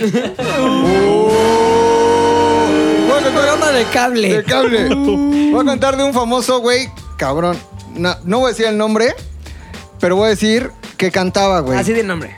A 3.06 3.18
contar 3.18 3.34
Programa 3.34 3.72
de 3.72 3.84
cable. 3.86 4.34
de 4.36 4.44
cable. 4.44 4.90
Voy 4.96 5.62
a 5.62 5.64
contar 5.64 5.98
de 5.98 6.04
un 6.04 6.14
famoso, 6.14 6.60
güey, 6.60 6.90
cabrón. 7.18 7.58
No, 7.94 8.16
no 8.24 8.40
voy 8.40 8.48
a 8.48 8.50
decir 8.50 8.66
el 8.66 8.78
nombre, 8.78 9.16
pero 10.00 10.16
voy 10.16 10.28
a 10.28 10.30
decir 10.30 10.70
que 10.98 11.12
cantaba, 11.12 11.62
güey. 11.62 11.78
Así 11.78 11.94
de 11.94 12.04
nombre. 12.04 12.36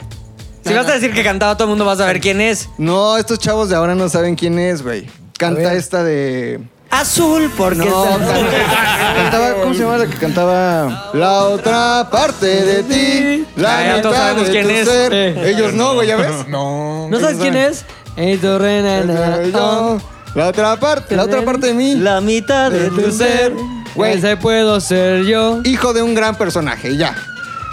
Si 0.66 0.74
vas 0.74 0.88
a 0.88 0.94
decir 0.94 1.14
que 1.14 1.24
cantaba, 1.24 1.56
todo 1.56 1.64
el 1.66 1.70
mundo 1.70 1.86
va 1.86 1.94
a 1.94 1.98
saber 1.98 2.20
quién 2.20 2.42
es. 2.42 2.70
No, 2.78 3.18
estos 3.18 3.40
chavos 3.40 3.70
de 3.70 3.76
ahora 3.76 3.96
no 3.96 4.10
saben 4.10 4.36
quién 4.36 4.60
es, 4.60 4.82
güey. 4.84 5.08
Canta 5.38 5.74
esta 5.74 6.04
de. 6.04 6.60
Azul, 6.90 7.52
porque... 7.58 7.80
No, 7.86 8.04
canta- 8.06 9.14
cantaba, 9.16 9.54
¿cómo 9.62 9.74
se 9.74 9.80
llama 9.82 9.98
la 9.98 10.06
que 10.08 10.18
cantaba? 10.18 11.12
La 11.14 11.44
otra 11.44 12.08
parte 12.10 12.46
de 12.46 12.84
ti, 12.84 13.46
la 13.56 13.78
Ah, 13.78 13.84
ya 13.86 14.02
todos 14.02 14.16
mitad 14.16 14.28
sabemos 14.28 14.46
de 14.48 14.52
quién 14.52 14.64
tu 14.66 14.70
es. 14.72 14.88
ser. 14.88 15.14
Eh. 15.14 15.50
Ellos 15.52 15.74
no, 15.74 15.94
güey, 15.96 16.08
¿ya 16.08 16.16
ves? 16.16 16.32
No. 16.48 17.08
¿No 17.10 17.20
sabes 17.20 17.38
quién 17.38 17.56
es? 17.56 17.86
Ey, 18.16 18.38
tu 18.38 18.58
reina, 18.58 19.04
na, 19.04 19.44
Yo, 19.44 20.00
la 20.34 20.48
otra 20.48 20.80
parte, 20.80 21.16
la 21.16 21.24
otra 21.24 21.44
parte 21.44 21.68
de 21.68 21.74
mí. 21.74 21.96
La 21.96 22.22
mitad 22.22 22.72
de 22.72 22.90
tu 22.90 23.12
ser. 23.12 23.54
Güey. 23.96 24.14
Ese 24.18 24.38
puedo 24.38 24.80
ser 24.80 25.24
yo. 25.26 25.60
hijo 25.66 25.94
de 25.94 26.02
un 26.04 26.16
gran 26.16 26.36
personaje, 26.36 26.96
ya. 26.98 27.16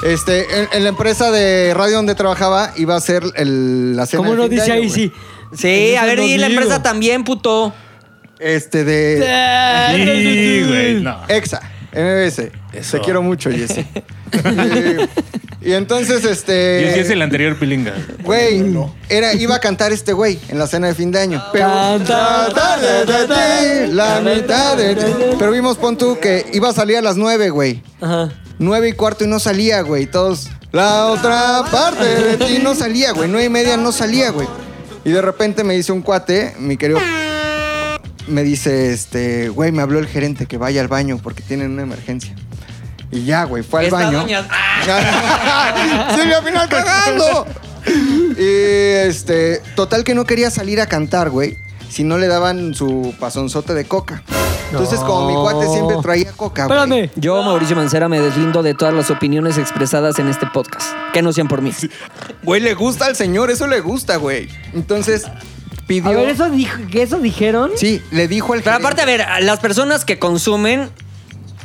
Este, 0.02 0.60
en, 0.60 0.68
en 0.72 0.82
la 0.82 0.88
empresa 0.90 1.30
de 1.30 1.72
radio 1.74 1.96
donde 1.96 2.14
trabajaba 2.14 2.72
iba 2.76 2.94
a 2.96 3.00
ser 3.00 3.22
el, 3.36 3.94
la 3.96 4.06
cena 4.06 4.18
¿Cómo 4.18 4.32
de 4.32 4.36
no 4.36 4.42
fin 4.44 4.50
de 4.50 4.56
dice 4.56 4.72
año, 4.72 4.82
ahí 4.82 4.88
güey. 4.88 5.00
sí? 5.00 5.12
Sí, 5.56 5.96
a 5.96 6.04
ver, 6.04 6.18
y 6.18 6.36
la 6.36 6.46
empresa 6.48 6.82
también, 6.82 7.22
puto. 7.24 7.72
Este 8.38 8.84
de 8.84 9.18
Sí, 9.94 10.64
güey, 10.68 11.00
no. 11.02 11.20
EXA, 11.28 11.60
MBS. 11.92 12.50
Eso. 12.72 12.98
Te 12.98 13.04
quiero 13.04 13.22
mucho, 13.22 13.50
Jesse. 13.50 13.86
y, 15.62 15.68
y 15.68 15.72
entonces, 15.72 16.24
este. 16.24 16.90
ese 16.90 17.00
es 17.00 17.10
el 17.10 17.22
anterior 17.22 17.56
pilinga. 17.56 17.94
Güey, 18.24 18.64
era, 19.08 19.32
iba 19.34 19.54
a 19.54 19.60
cantar 19.60 19.92
este 19.92 20.12
güey 20.12 20.40
en 20.48 20.58
la 20.58 20.66
cena 20.66 20.88
de 20.88 20.94
fin 20.94 21.12
de 21.12 21.20
año. 21.20 21.42
Pero, 21.52 21.68
la 23.88 24.20
mitad 24.20 24.76
de 24.76 24.96
ti. 24.96 25.12
Pero 25.38 25.50
vimos, 25.52 25.78
pon 25.78 25.96
tú, 25.96 26.18
que 26.20 26.46
iba 26.52 26.68
a 26.68 26.72
salir 26.72 26.96
a 26.96 27.02
las 27.02 27.16
nueve, 27.16 27.50
güey. 27.50 27.82
Ajá. 28.00 28.30
Nueve 28.58 28.88
y 28.88 28.92
cuarto 28.92 29.24
y 29.24 29.28
no 29.28 29.38
salía, 29.38 29.82
güey. 29.82 30.06
Todos. 30.06 30.50
La 30.72 31.06
otra 31.06 31.62
parte 31.70 32.04
de 32.04 32.36
ti 32.36 32.58
no 32.60 32.74
salía, 32.74 33.12
güey. 33.12 33.28
Nueve 33.28 33.46
y 33.46 33.50
media 33.50 33.76
no 33.76 33.92
salía, 33.92 34.30
güey. 34.30 34.48
Y 35.04 35.10
de 35.10 35.22
repente 35.22 35.62
me 35.62 35.74
dice 35.74 35.92
un 35.92 36.02
cuate, 36.02 36.54
mi 36.58 36.76
querido. 36.76 36.98
Me 38.26 38.42
dice, 38.42 38.92
este, 38.92 39.48
güey, 39.50 39.70
me 39.72 39.82
habló 39.82 39.98
el 39.98 40.06
gerente 40.06 40.46
que 40.46 40.56
vaya 40.58 40.80
al 40.80 40.88
baño 40.88 41.18
porque 41.22 41.42
tienen 41.42 41.72
una 41.72 41.82
emergencia. 41.82 42.34
Y 43.10 43.24
ya, 43.24 43.44
güey, 43.44 43.62
fue 43.62 43.80
al 43.80 43.86
Esta 43.86 43.96
baño. 43.96 44.20
doña- 44.22 44.46
Silvia 46.16 46.42
Pinal 46.42 46.68
cagando. 46.68 47.46
Y 48.36 49.06
este, 49.08 49.60
total 49.76 50.04
que 50.04 50.14
no 50.14 50.24
quería 50.24 50.50
salir 50.50 50.80
a 50.80 50.86
cantar, 50.86 51.30
güey, 51.30 51.56
si 51.90 52.02
no 52.02 52.18
le 52.18 52.26
daban 52.28 52.74
su 52.74 53.14
pasonzote 53.20 53.74
de 53.74 53.84
coca. 53.84 54.22
Entonces, 54.72 54.98
como 55.00 55.28
mi 55.28 55.34
cuate 55.34 55.68
siempre 55.70 55.96
traía 56.02 56.32
coca, 56.32 56.66
güey. 56.66 56.78
Espérame. 56.78 57.10
Yo, 57.14 57.40
Mauricio 57.44 57.76
Mancera, 57.76 58.08
me 58.08 58.18
deslindo 58.18 58.62
de 58.62 58.74
todas 58.74 58.92
las 58.94 59.10
opiniones 59.10 59.56
expresadas 59.58 60.18
en 60.18 60.26
este 60.28 60.46
podcast. 60.46 60.88
Que 61.12 61.22
no 61.22 61.32
sean 61.32 61.46
por 61.46 61.62
mí. 61.62 61.72
Güey, 62.42 62.60
le 62.60 62.74
gusta 62.74 63.06
al 63.06 63.14
señor, 63.14 63.50
eso 63.52 63.68
le 63.68 63.80
gusta, 63.80 64.16
güey. 64.16 64.48
Entonces, 64.72 65.26
pidió. 65.86 66.10
A 66.10 66.12
ver, 66.12 66.28
¿eso, 66.28 66.48
dijo, 66.50 66.78
¿que 66.90 67.02
¿eso 67.02 67.18
dijeron? 67.18 67.70
Sí, 67.76 68.02
le 68.10 68.28
dijo 68.28 68.52
al 68.52 68.60
Pero 68.62 68.76
gerente. 68.76 68.86
aparte, 68.86 69.02
a 69.02 69.04
ver, 69.36 69.44
las 69.44 69.60
personas 69.60 70.04
que 70.04 70.18
consumen 70.18 70.90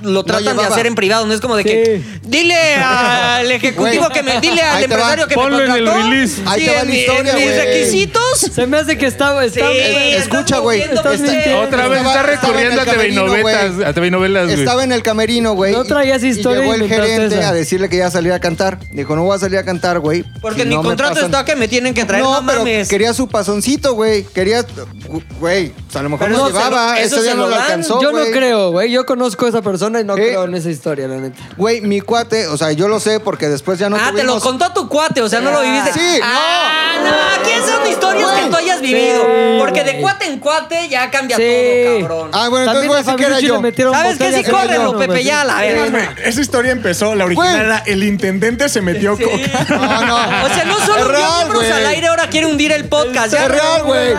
lo 0.04 0.24
tratan 0.24 0.44
de 0.46 0.52
llevaba. 0.52 0.68
hacer 0.70 0.86
en 0.88 0.96
privado, 0.96 1.26
no 1.26 1.34
es 1.34 1.42
como 1.42 1.56
de 1.56 1.64
que 1.64 2.02
dile 2.24 2.56
al 2.76 3.52
ejecutivo 3.52 4.06
Güey, 4.08 4.14
que 4.14 4.24
me 4.24 4.40
dile 4.40 4.62
al 4.62 4.78
ahí 4.78 4.84
te 4.84 4.88
va. 4.88 4.96
empresario 4.96 5.28
que 5.28 5.36
Ponlo 5.36 5.58
me 5.58 5.66
en 5.66 5.72
el 5.72 5.86
contrató. 5.86 6.10
release. 6.10 6.42
Ahí 6.46 6.66
te 6.66 6.74
va 6.76 6.82
en 6.82 6.88
la 6.90 6.96
historia, 6.96 7.34
mis 7.34 7.44
güey. 7.46 7.58
requisitos. 7.58 8.40
Se 8.54 8.68
me 8.68 8.78
hace 8.78 8.98
que 8.98 9.06
estaba. 9.06 9.42
Sí, 9.44 9.48
estaba 9.60 9.72
estás 9.74 10.28
escucha, 10.34 10.60
güey. 10.60 10.82
Estás 10.82 11.20
mintiendo. 11.20 11.60
Otra 11.62 11.88
vez 11.88 11.98
Estaba- 12.00 12.22
está 12.22 12.34
estaba 12.34 12.60
en 12.60 12.68
recurriendo 12.70 12.80
a 12.80 12.84
el 12.84 12.90
TV 12.90 12.96
camerino, 12.98 13.26
novelas, 13.28 13.76
güey. 13.76 13.88
a 13.88 13.94
TV 13.94 14.12
novelas, 14.12 14.46
güey. 14.48 14.60
Estaba 14.60 14.84
en 14.84 14.92
el 14.92 15.04
camerino, 15.04 15.54
güey. 15.54 15.72
No 15.74 15.84
traías 15.84 16.24
historia 16.24 16.60
Y 16.60 16.62
llegó 16.62 16.74
el 16.76 16.82
inventaste 16.84 17.12
gerente 17.14 17.40
esa. 17.40 17.50
a 17.50 17.54
decirle 17.54 17.90
que 17.90 17.98
ya 17.98 18.12
salía 18.12 18.36
a 18.36 18.40
cantar. 18.40 18.80
Dijo, 18.92 19.16
no 19.16 19.24
voy 19.24 19.36
a 19.36 19.40
salir 19.40 19.58
a 19.58 19.64
cantar, 19.66 20.00
güey. 20.00 20.24
Porque 20.42 20.58
si 20.58 20.62
en 20.64 20.70
mi 20.70 20.76
contrato 20.76 21.20
está 21.26 21.46
que 21.46 21.56
me 21.56 21.68
tienen 21.68 21.94
que 21.94 22.06
traer, 22.06 22.24
no, 22.24 22.42
No, 22.42 22.48
pero 22.48 22.60
mames. 22.60 22.88
quería 22.88 23.14
su 23.14 23.28
pasoncito, 23.28 23.94
güey. 23.94 24.24
Quería, 24.24 24.66
güey, 25.40 25.70
pues 25.72 25.96
a 25.96 26.04
lo 26.04 26.10
mejor 26.10 26.28
Pero 26.28 26.38
no 26.40 26.48
eso 26.48 26.58
se 26.58 26.64
lo- 26.64 26.70
llevaba. 26.70 27.00
eso 27.00 27.16
Ese 27.16 27.24
día 27.24 27.34
no 27.36 27.42
lo 27.44 27.50
lo 27.50 27.56
dan. 27.56 27.62
alcanzó, 27.66 28.02
Yo 28.02 28.12
no 28.12 28.20
güey. 28.20 28.32
creo, 28.32 28.72
güey. 28.72 28.92
Yo 28.92 29.06
conozco 29.06 29.46
a 29.46 29.50
esa 29.50 29.62
persona 29.62 29.89
y 29.98 30.04
no 30.04 30.16
¿Qué? 30.16 30.24
creo 30.28 30.44
en 30.44 30.56
esa 30.56 30.70
historia, 30.70 31.08
la 31.08 31.16
neta. 31.18 31.40
Güey, 31.56 31.80
mi 31.82 32.02
cuate, 32.02 32.48
o 32.48 32.58
sea, 32.58 32.74
yo 32.74 32.90
lo 32.90 33.00
sé 33.00 33.20
porque 33.22 33.48
después 33.48 33.80
ya 33.80 33.90
no 33.90 33.96
ah, 33.96 34.12
te 34.14 34.24
lo 34.24 34.40
contó 34.42 34.72
tu 34.74 34.90
cuate, 34.90 35.22
o 35.22 35.30
sea, 35.30 35.40
no 35.40 35.52
lo 35.52 35.62
viviste. 35.62 35.94
Sí, 35.94 36.20
ah, 36.22 36.98
no. 37.02 37.42
aquí 37.42 37.52
son 37.66 37.88
historias 37.88 38.30
que 38.32 38.50
tú 38.50 38.56
hayas 38.58 38.82
vivido. 38.82 39.24
Porque 39.60 39.84
de 39.86 40.00
cuate 40.02 40.26
en 40.26 40.40
cuate 40.40 40.90
ya 40.90 41.10
cambia 41.10 41.38
Sí. 41.38 41.44
todo, 41.86 42.00
cabrón. 42.02 42.30
Ah, 42.34 42.50
bueno, 42.50 42.66
entonces 42.66 42.74
También 42.74 42.88
voy 42.88 42.96
a 42.96 43.00
decir 43.00 43.16
que 43.16 43.26
era 43.26 43.40
yo. 43.40 43.92
¿Sabes 43.94 44.18
qué? 44.18 44.34
Sí, 44.44 44.52
córrelo, 44.52 44.94
no, 44.94 45.00
Pepe, 45.00 45.24
ya, 45.24 45.44
la 45.46 45.62
verga. 45.62 46.16
Esa 46.24 46.42
historia 46.42 46.72
empezó, 46.72 47.16
la 47.16 47.26
original 47.26 47.54
Güey. 47.56 47.66
era 47.66 47.78
el 47.86 48.04
intendente 48.04 48.68
se 48.68 48.82
metió 48.82 49.16
Sí. 49.16 49.24
coca. 49.24 49.66
No, 49.80 50.06
no. 50.06 50.46
O 50.46 50.50
sea, 50.50 50.66
no 50.66 50.80
solo 50.80 51.10
miembros 51.10 51.64
al 51.72 51.86
aire, 51.88 52.08
ahora 52.08 52.28
quiere 52.30 52.48
hundir 52.48 52.72
el 52.72 52.86
podcast. 52.86 53.34
Es 53.34 53.48
real, 53.48 53.84
güey. 53.84 54.14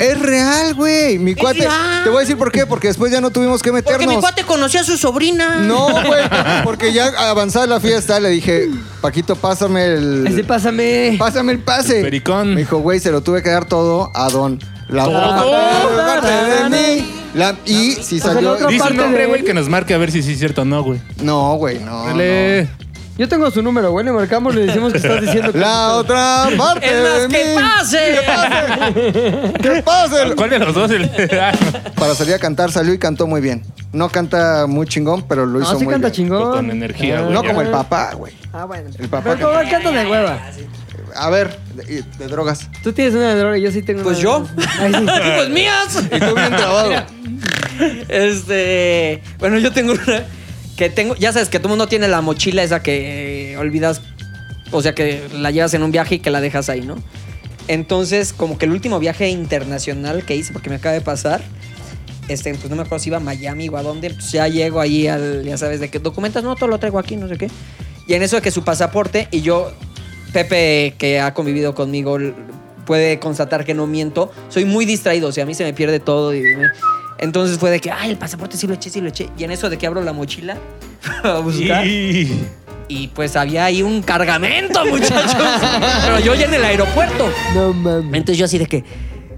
Es 0.00 0.18
real, 0.20 0.74
güey. 0.74 1.18
Mi 1.18 1.34
cuate. 1.34 1.68
Te 2.04 2.08
voy 2.10 2.18
a 2.18 2.20
decir 2.20 2.36
por 2.36 2.52
qué. 2.52 2.66
Porque 2.66 2.88
después 2.88 3.10
ya 3.12 3.20
no 3.20 3.30
tuvimos 3.30 3.62
que 3.62 3.72
meternos. 3.72 4.02
Porque 4.02 4.14
mi 4.14 4.20
cuate 4.20 4.44
conoció 4.44 4.80
a 4.80 4.84
su 4.86 4.96
sobrina. 4.96 5.56
No, 5.60 5.86
güey. 6.06 6.22
Porque 6.64 6.92
ya 6.92 7.08
avanzada 7.30 7.66
la 7.66 7.80
fiesta 7.80 8.18
le 8.20 8.30
dije, 8.30 8.68
Paquito, 9.00 9.36
pásame 9.36 9.84
el. 9.86 10.26
Así 10.26 10.42
pásame. 10.42 11.16
Pásame 11.18 11.52
el 11.52 11.58
pase. 11.58 12.00
Pericón. 12.02 12.54
Me 12.54 12.60
dijo, 12.60 12.78
güey, 12.78 13.00
se 13.00 13.10
lo 13.10 13.20
tuve 13.20 13.42
que 13.42 13.50
dar 13.50 13.66
todo 13.66 14.10
a 14.14 14.28
Don. 14.30 14.58
La 14.88 15.04
parte 15.04 16.28
de 16.28 16.70
mí. 16.70 17.12
La- 17.34 17.54
y 17.66 17.92
si 17.92 18.18
salió. 18.20 18.54
Dice 18.54 18.72
un 18.74 18.78
parte 18.78 18.94
nombre, 18.94 19.26
güey, 19.26 19.44
que 19.44 19.52
nos 19.52 19.68
marque 19.68 19.92
a 19.92 19.98
ver 19.98 20.10
si 20.10 20.22
sí 20.22 20.32
es 20.32 20.38
cierto 20.38 20.62
o 20.62 20.64
no, 20.64 20.82
güey. 20.82 21.00
No, 21.22 21.56
güey, 21.56 21.78
no. 21.80 22.06
Dale. 22.06 22.68
Yo 23.18 23.26
tengo 23.28 23.50
su 23.50 23.62
número, 23.62 23.90
güey. 23.92 24.04
Le 24.04 24.12
marcamos, 24.12 24.54
le 24.54 24.66
decimos 24.66 24.92
que 24.92 24.98
estás 24.98 25.20
diciendo 25.22 25.50
que. 25.52 25.58
La 25.58 25.92
otra 25.96 26.48
parte 26.56 26.86
Es 26.86 27.02
más, 27.02 27.22
de 27.22 27.28
que 27.28 27.44
mí. 27.44 27.54
pase. 27.54 28.18
¿Qué 29.62 29.82
pasa? 29.82 30.16
¿Cuál 30.36 30.50
de 30.50 30.58
los 30.58 30.74
dos? 30.74 30.90
El- 30.90 31.10
Para 31.96 32.14
salir 32.14 32.34
a 32.34 32.38
cantar 32.38 32.70
salió 32.70 32.92
y 32.94 32.98
cantó 32.98 33.26
muy 33.26 33.40
bien. 33.40 33.62
No 33.96 34.08
canta 34.10 34.66
muy 34.66 34.86
chingón, 34.86 35.22
pero 35.26 35.46
lo 35.46 35.60
hizo 35.60 35.72
No, 35.72 35.78
sí 35.78 35.84
muy 35.84 35.92
canta 35.94 36.08
bien. 36.08 36.16
chingón. 36.16 36.50
Con 36.52 36.70
energía, 36.70 37.20
güey. 37.22 37.32
No 37.32 37.42
ya. 37.42 37.48
como 37.48 37.62
el 37.62 37.68
papá, 37.70 38.12
güey. 38.14 38.34
Ah, 38.52 38.64
bueno. 38.66 38.90
El 38.98 39.08
papá 39.08 39.34
Pero 39.36 39.48
como 39.52 39.70
canta 39.70 39.90
de 39.90 40.06
hueva. 40.10 40.38
A 41.14 41.30
ver, 41.30 41.58
de, 41.74 42.02
de 42.18 42.26
drogas. 42.26 42.68
Tú 42.82 42.92
tienes 42.92 43.14
una 43.14 43.32
de 43.34 43.40
droga 43.40 43.56
y 43.56 43.62
yo 43.62 43.70
sí 43.72 43.80
tengo 43.82 44.02
Pues 44.02 44.18
una 44.18 44.22
yo. 44.24 44.40
de- 44.54 44.64
Ay, 44.78 44.92
sí. 44.92 45.06
Pues 45.36 45.48
mías. 45.50 46.04
Y 46.04 46.18
tú 46.20 46.34
bien 46.34 46.48
trabado. 46.56 46.92
Este. 48.08 49.22
Bueno, 49.38 49.58
yo 49.58 49.72
tengo 49.72 49.92
una. 49.92 50.24
Que 50.76 50.90
tengo. 50.90 51.14
Ya 51.16 51.32
sabes 51.32 51.48
que 51.48 51.58
todo 51.58 51.68
el 51.68 51.78
mundo 51.78 51.88
tiene 51.88 52.08
la 52.08 52.20
mochila 52.20 52.62
esa 52.62 52.82
que 52.82 53.52
eh, 53.52 53.56
olvidas. 53.56 54.02
O 54.72 54.82
sea, 54.82 54.94
que 54.94 55.26
la 55.32 55.50
llevas 55.50 55.72
en 55.74 55.82
un 55.82 55.92
viaje 55.92 56.16
y 56.16 56.18
que 56.18 56.30
la 56.30 56.40
dejas 56.40 56.68
ahí, 56.68 56.80
¿no? 56.82 56.96
Entonces, 57.68 58.32
como 58.32 58.58
que 58.58 58.66
el 58.66 58.72
último 58.72 58.98
viaje 58.98 59.28
internacional 59.28 60.24
que 60.24 60.36
hice, 60.36 60.52
porque 60.52 60.70
me 60.70 60.76
acaba 60.76 60.92
de 60.92 61.00
pasar. 61.00 61.40
Este, 62.28 62.54
pues 62.54 62.68
no 62.68 62.76
me 62.76 62.82
acuerdo 62.82 63.02
si 63.02 63.08
iba 63.10 63.18
a 63.18 63.20
Miami 63.20 63.68
o 63.68 63.76
a 63.76 63.82
dónde. 63.82 64.10
Pues 64.10 64.32
ya 64.32 64.48
llego 64.48 64.80
ahí 64.80 65.06
al. 65.06 65.44
Ya 65.44 65.56
sabes, 65.58 65.80
de 65.80 65.88
que 65.88 65.98
documentas, 65.98 66.42
no, 66.42 66.54
todo 66.56 66.68
lo 66.68 66.78
traigo 66.78 66.98
aquí, 66.98 67.16
no 67.16 67.28
sé 67.28 67.36
qué. 67.38 67.48
Y 68.08 68.14
en 68.14 68.22
eso 68.22 68.36
de 68.36 68.42
que 68.42 68.50
su 68.50 68.62
pasaporte 68.64 69.28
y 69.30 69.40
yo. 69.42 69.72
Pepe, 70.32 70.94
que 70.98 71.18
ha 71.20 71.32
convivido 71.32 71.74
conmigo, 71.74 72.18
puede 72.84 73.18
constatar 73.18 73.64
que 73.64 73.72
no 73.72 73.86
miento. 73.86 74.30
Soy 74.48 74.64
muy 74.66 74.84
distraído, 74.84 75.28
o 75.28 75.32
sea, 75.32 75.44
a 75.44 75.46
mí 75.46 75.54
se 75.54 75.64
me 75.64 75.72
pierde 75.72 75.98
todo. 75.98 76.34
Y, 76.34 76.42
entonces 77.18 77.58
fue 77.58 77.70
de 77.70 77.80
que, 77.80 77.90
ay, 77.90 78.10
el 78.10 78.18
pasaporte 78.18 78.56
sí 78.58 78.66
lo 78.66 78.74
eché, 78.74 78.90
sí 78.90 79.00
lo 79.00 79.08
eché. 79.08 79.30
Y 79.38 79.44
en 79.44 79.50
eso 79.52 79.70
de 79.70 79.78
que 79.78 79.86
abro 79.86 80.02
la 80.02 80.12
mochila 80.12 80.58
a 81.22 81.38
buscar. 81.38 81.86
Y- 81.86 82.38
Y 82.88 83.08
pues 83.08 83.34
había 83.34 83.64
ahí 83.64 83.82
un 83.82 84.02
cargamento, 84.02 84.84
muchachos. 84.86 85.34
Pero 86.04 86.20
yo 86.20 86.34
ya 86.34 86.46
en 86.46 86.54
el 86.54 86.64
aeropuerto. 86.64 87.30
No 87.54 87.72
mames. 87.72 88.14
Entonces 88.14 88.36
yo 88.38 88.44
así 88.44 88.58
de 88.58 88.66
que. 88.66 88.84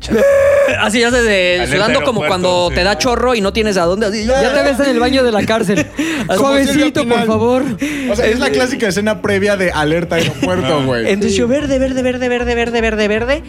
Así 0.81 1.01
ya 1.01 1.11
se 1.11 1.23
de, 1.23 1.55
Alerta 1.55 1.77
sudando 1.77 2.03
como 2.05 2.23
aeropuerto, 2.23 2.29
cuando 2.29 2.69
sí. 2.69 2.75
te 2.75 2.85
da 2.85 2.99
chorro 2.99 3.35
y 3.35 3.41
no 3.41 3.53
tienes 3.53 3.77
a 3.77 3.85
dónde. 3.85 4.07
Así, 4.07 4.25
Ya 4.25 4.53
te 4.53 4.63
ves 4.63 4.81
en 4.81 4.91
el 4.91 5.01
baño 5.01 5.23
de 5.23 5.33
la 5.33 5.45
cárcel. 5.45 5.87
Suavecito, 6.37 7.07
por 7.07 7.27
favor. 7.27 7.63
O 8.11 8.17
sea, 8.17 8.27
es 8.27 8.39
la 8.39 8.51
clásica 8.51 8.89
escena 8.89 9.23
previa 9.23 9.57
de 9.57 9.71
alerta 9.71 10.17
aeropuerto, 10.17 10.85
güey. 10.85 11.09
Entonces 11.09 11.37
yo 11.37 11.49
verde, 11.49 11.79
verde, 11.79 12.03
verde, 12.03 12.29
verde, 12.29 12.55
verde, 12.55 12.81
verde, 12.81 13.09
verde. 13.09 13.43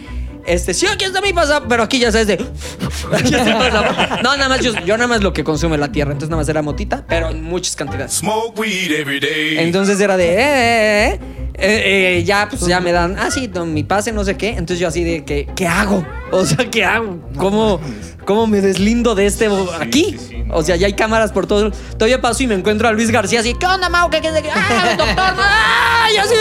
Este, 0.46 0.72
sí, 0.74 0.86
aquí 0.86 1.04
está 1.04 1.20
mi 1.20 1.32
pasaporte, 1.32 1.68
pero 1.68 1.82
aquí 1.82 1.98
ya 1.98 2.10
sabes 2.10 2.26
de. 2.26 2.34
Aquí 3.12 3.34
está 3.34 3.44
mi 3.44 3.52
pasaporte. 3.52 4.22
No, 4.22 4.36
nada 4.36 4.48
más 4.48 4.60
yo, 4.60 4.72
yo 4.84 4.96
nada 4.96 5.06
más 5.06 5.22
lo 5.22 5.32
que 5.32 5.44
consume 5.44 5.76
la 5.76 5.92
tierra, 5.92 6.12
entonces 6.12 6.30
nada 6.30 6.40
más 6.40 6.48
era 6.48 6.62
motita, 6.62 7.04
pero 7.08 7.28
en 7.28 7.42
muchas 7.42 7.76
cantidades. 7.76 8.12
Smoke 8.12 8.58
weed 8.58 8.92
every 8.92 9.20
day. 9.20 9.58
Entonces 9.58 10.00
era 10.00 10.16
de, 10.16 10.28
eh, 10.28 10.38
eh, 10.38 11.12
eh, 11.12 11.20
eh, 11.60 12.18
eh, 12.18 12.24
ya, 12.24 12.48
pues 12.48 12.66
ya 12.66 12.80
me 12.80 12.90
dan, 12.90 13.16
ah, 13.18 13.30
sí, 13.30 13.50
no, 13.52 13.66
mi 13.66 13.84
pase, 13.84 14.12
no 14.12 14.24
sé 14.24 14.36
qué. 14.36 14.50
Entonces 14.50 14.78
yo 14.78 14.88
así 14.88 15.04
de, 15.04 15.24
que, 15.24 15.46
¿qué 15.54 15.66
hago? 15.66 16.04
O 16.32 16.46
sea, 16.46 16.70
¿qué 16.70 16.84
hago? 16.84 17.18
¿Cómo, 17.36 17.80
cómo 18.24 18.46
me 18.46 18.60
deslindo 18.60 19.16
de 19.16 19.26
este 19.26 19.48
aquí? 19.80 20.16
O 20.52 20.62
sea, 20.62 20.76
ya 20.76 20.86
hay 20.86 20.92
cámaras 20.92 21.32
por 21.32 21.48
todo. 21.48 21.72
Todavía 21.98 22.20
paso 22.20 22.44
y 22.44 22.46
me 22.46 22.54
encuentro 22.54 22.86
a 22.86 22.92
Luis 22.92 23.10
García 23.10 23.40
así, 23.40 23.52
¿qué 23.54 23.66
onda, 23.66 23.88
Mau? 23.88 24.08
¿Qué, 24.10 24.20
qué, 24.20 24.30
qué? 24.40 24.48
¡Ah, 24.54 24.94
doctor! 24.96 25.16
¡Ah! 25.18 26.06
Y 26.14 26.16
así. 26.18 26.34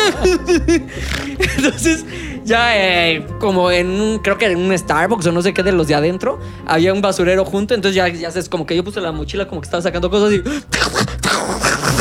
Entonces, 1.57 2.05
ya 2.43 2.77
eh, 2.77 3.25
como 3.39 3.71
en 3.71 3.89
un, 3.99 4.19
creo 4.19 4.37
que 4.37 4.45
en 4.45 4.59
un 4.59 4.77
Starbucks 4.77 5.25
o 5.25 5.31
no 5.31 5.41
sé 5.41 5.55
qué 5.55 5.63
de 5.63 5.71
los 5.71 5.87
de 5.87 5.95
adentro, 5.95 6.39
había 6.67 6.93
un 6.93 7.01
basurero 7.01 7.45
junto. 7.45 7.73
Entonces 7.73 7.95
ya, 7.95 8.07
ya 8.09 8.29
sabes, 8.29 8.47
como 8.47 8.67
que 8.67 8.75
yo 8.75 8.83
puse 8.83 9.01
la 9.01 9.11
mochila 9.11 9.47
como 9.47 9.61
que 9.61 9.65
estaba 9.65 9.81
sacando 9.81 10.11
cosas 10.11 10.33
y... 10.33 10.43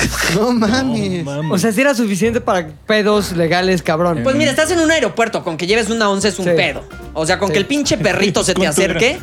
No 0.35 0.53
mames. 0.53 1.27
O 1.51 1.59
sea, 1.59 1.73
si 1.73 1.81
era 1.81 1.95
suficiente 1.95 2.41
para 2.41 2.69
pedos 2.87 3.33
legales, 3.33 3.83
cabrón. 3.83 4.21
Pues 4.23 4.37
mira, 4.37 4.51
estás 4.51 4.71
en 4.71 4.81
un 4.81 4.91
aeropuerto, 4.91 5.43
con 5.43 5.57
que 5.57 5.67
lleves 5.67 5.89
una 5.91 6.09
once 6.11 6.29
es 6.29 6.39
un 6.39 6.45
Sí. 6.47 6.51
pedo. 6.57 6.83
O 7.15 7.25
sea, 7.27 7.39
con 7.39 7.49
Sí. 7.49 7.53
que 7.55 7.59
el 7.59 7.67
pinche 7.67 7.97
perrito 7.99 8.45
se 8.45 8.55
te 8.55 8.67
acerque. 8.67 9.19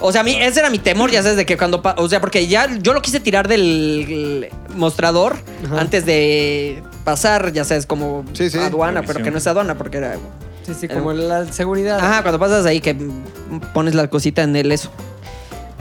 O 0.00 0.12
sea, 0.12 0.20
a 0.20 0.24
mí, 0.24 0.36
ese 0.40 0.60
era 0.60 0.70
mi 0.70 0.78
temor, 0.78 1.10
ya 1.10 1.22
sabes, 1.22 1.36
de 1.36 1.46
que 1.46 1.56
cuando... 1.56 1.80
pa- 1.82 1.94
O 1.98 2.08
sea, 2.08 2.20
porque 2.20 2.46
ya 2.46 2.68
yo 2.80 2.92
lo 2.92 3.00
quise 3.02 3.20
tirar 3.20 3.48
del 3.48 4.48
mostrador 4.76 5.36
Ajá. 5.66 5.80
antes 5.80 6.04
de 6.06 6.82
pasar, 7.04 7.52
ya 7.52 7.64
sabes, 7.64 7.86
como 7.86 8.24
Sí, 8.32 8.50
sí. 8.50 8.58
aduana, 8.58 9.02
pero 9.06 9.22
que 9.22 9.30
no 9.30 9.38
es 9.38 9.46
aduana, 9.46 9.76
porque 9.76 9.98
era... 9.98 10.16
sí, 10.66 10.72
sí, 10.78 10.88
como 10.88 11.12
la 11.12 11.50
seguridad. 11.52 11.98
Ajá, 12.00 12.22
cuando 12.22 12.38
pasas 12.38 12.66
ahí 12.66 12.80
que 12.80 12.96
pones 13.72 13.94
la 13.94 14.08
cosita 14.08 14.42
en 14.42 14.56
el 14.56 14.72
eso. 14.72 14.90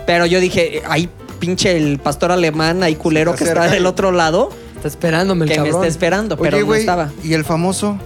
Pero 0.05 0.25
yo 0.25 0.39
dije, 0.39 0.81
ahí 0.87 1.09
pinche 1.45 1.75
el 1.75 1.99
pastor 1.99 2.31
alemán, 2.31 2.83
ahí 2.83 2.95
culero 2.95 3.35
que 3.35 3.43
está 3.43 3.67
del 3.67 3.85
otro 3.85 4.11
lado, 4.11 4.49
Está 4.75 4.87
esperándome 4.87 5.45
el 5.45 5.51
que 5.51 5.59
me 5.61 5.69
está 5.69 5.87
esperando, 5.87 6.37
pero 6.37 6.55
Oye, 6.57 6.61
no 6.61 6.65
güey, 6.67 6.79
estaba. 6.81 7.09
¿y 7.23 7.33
el 7.33 7.43
famoso? 7.43 7.97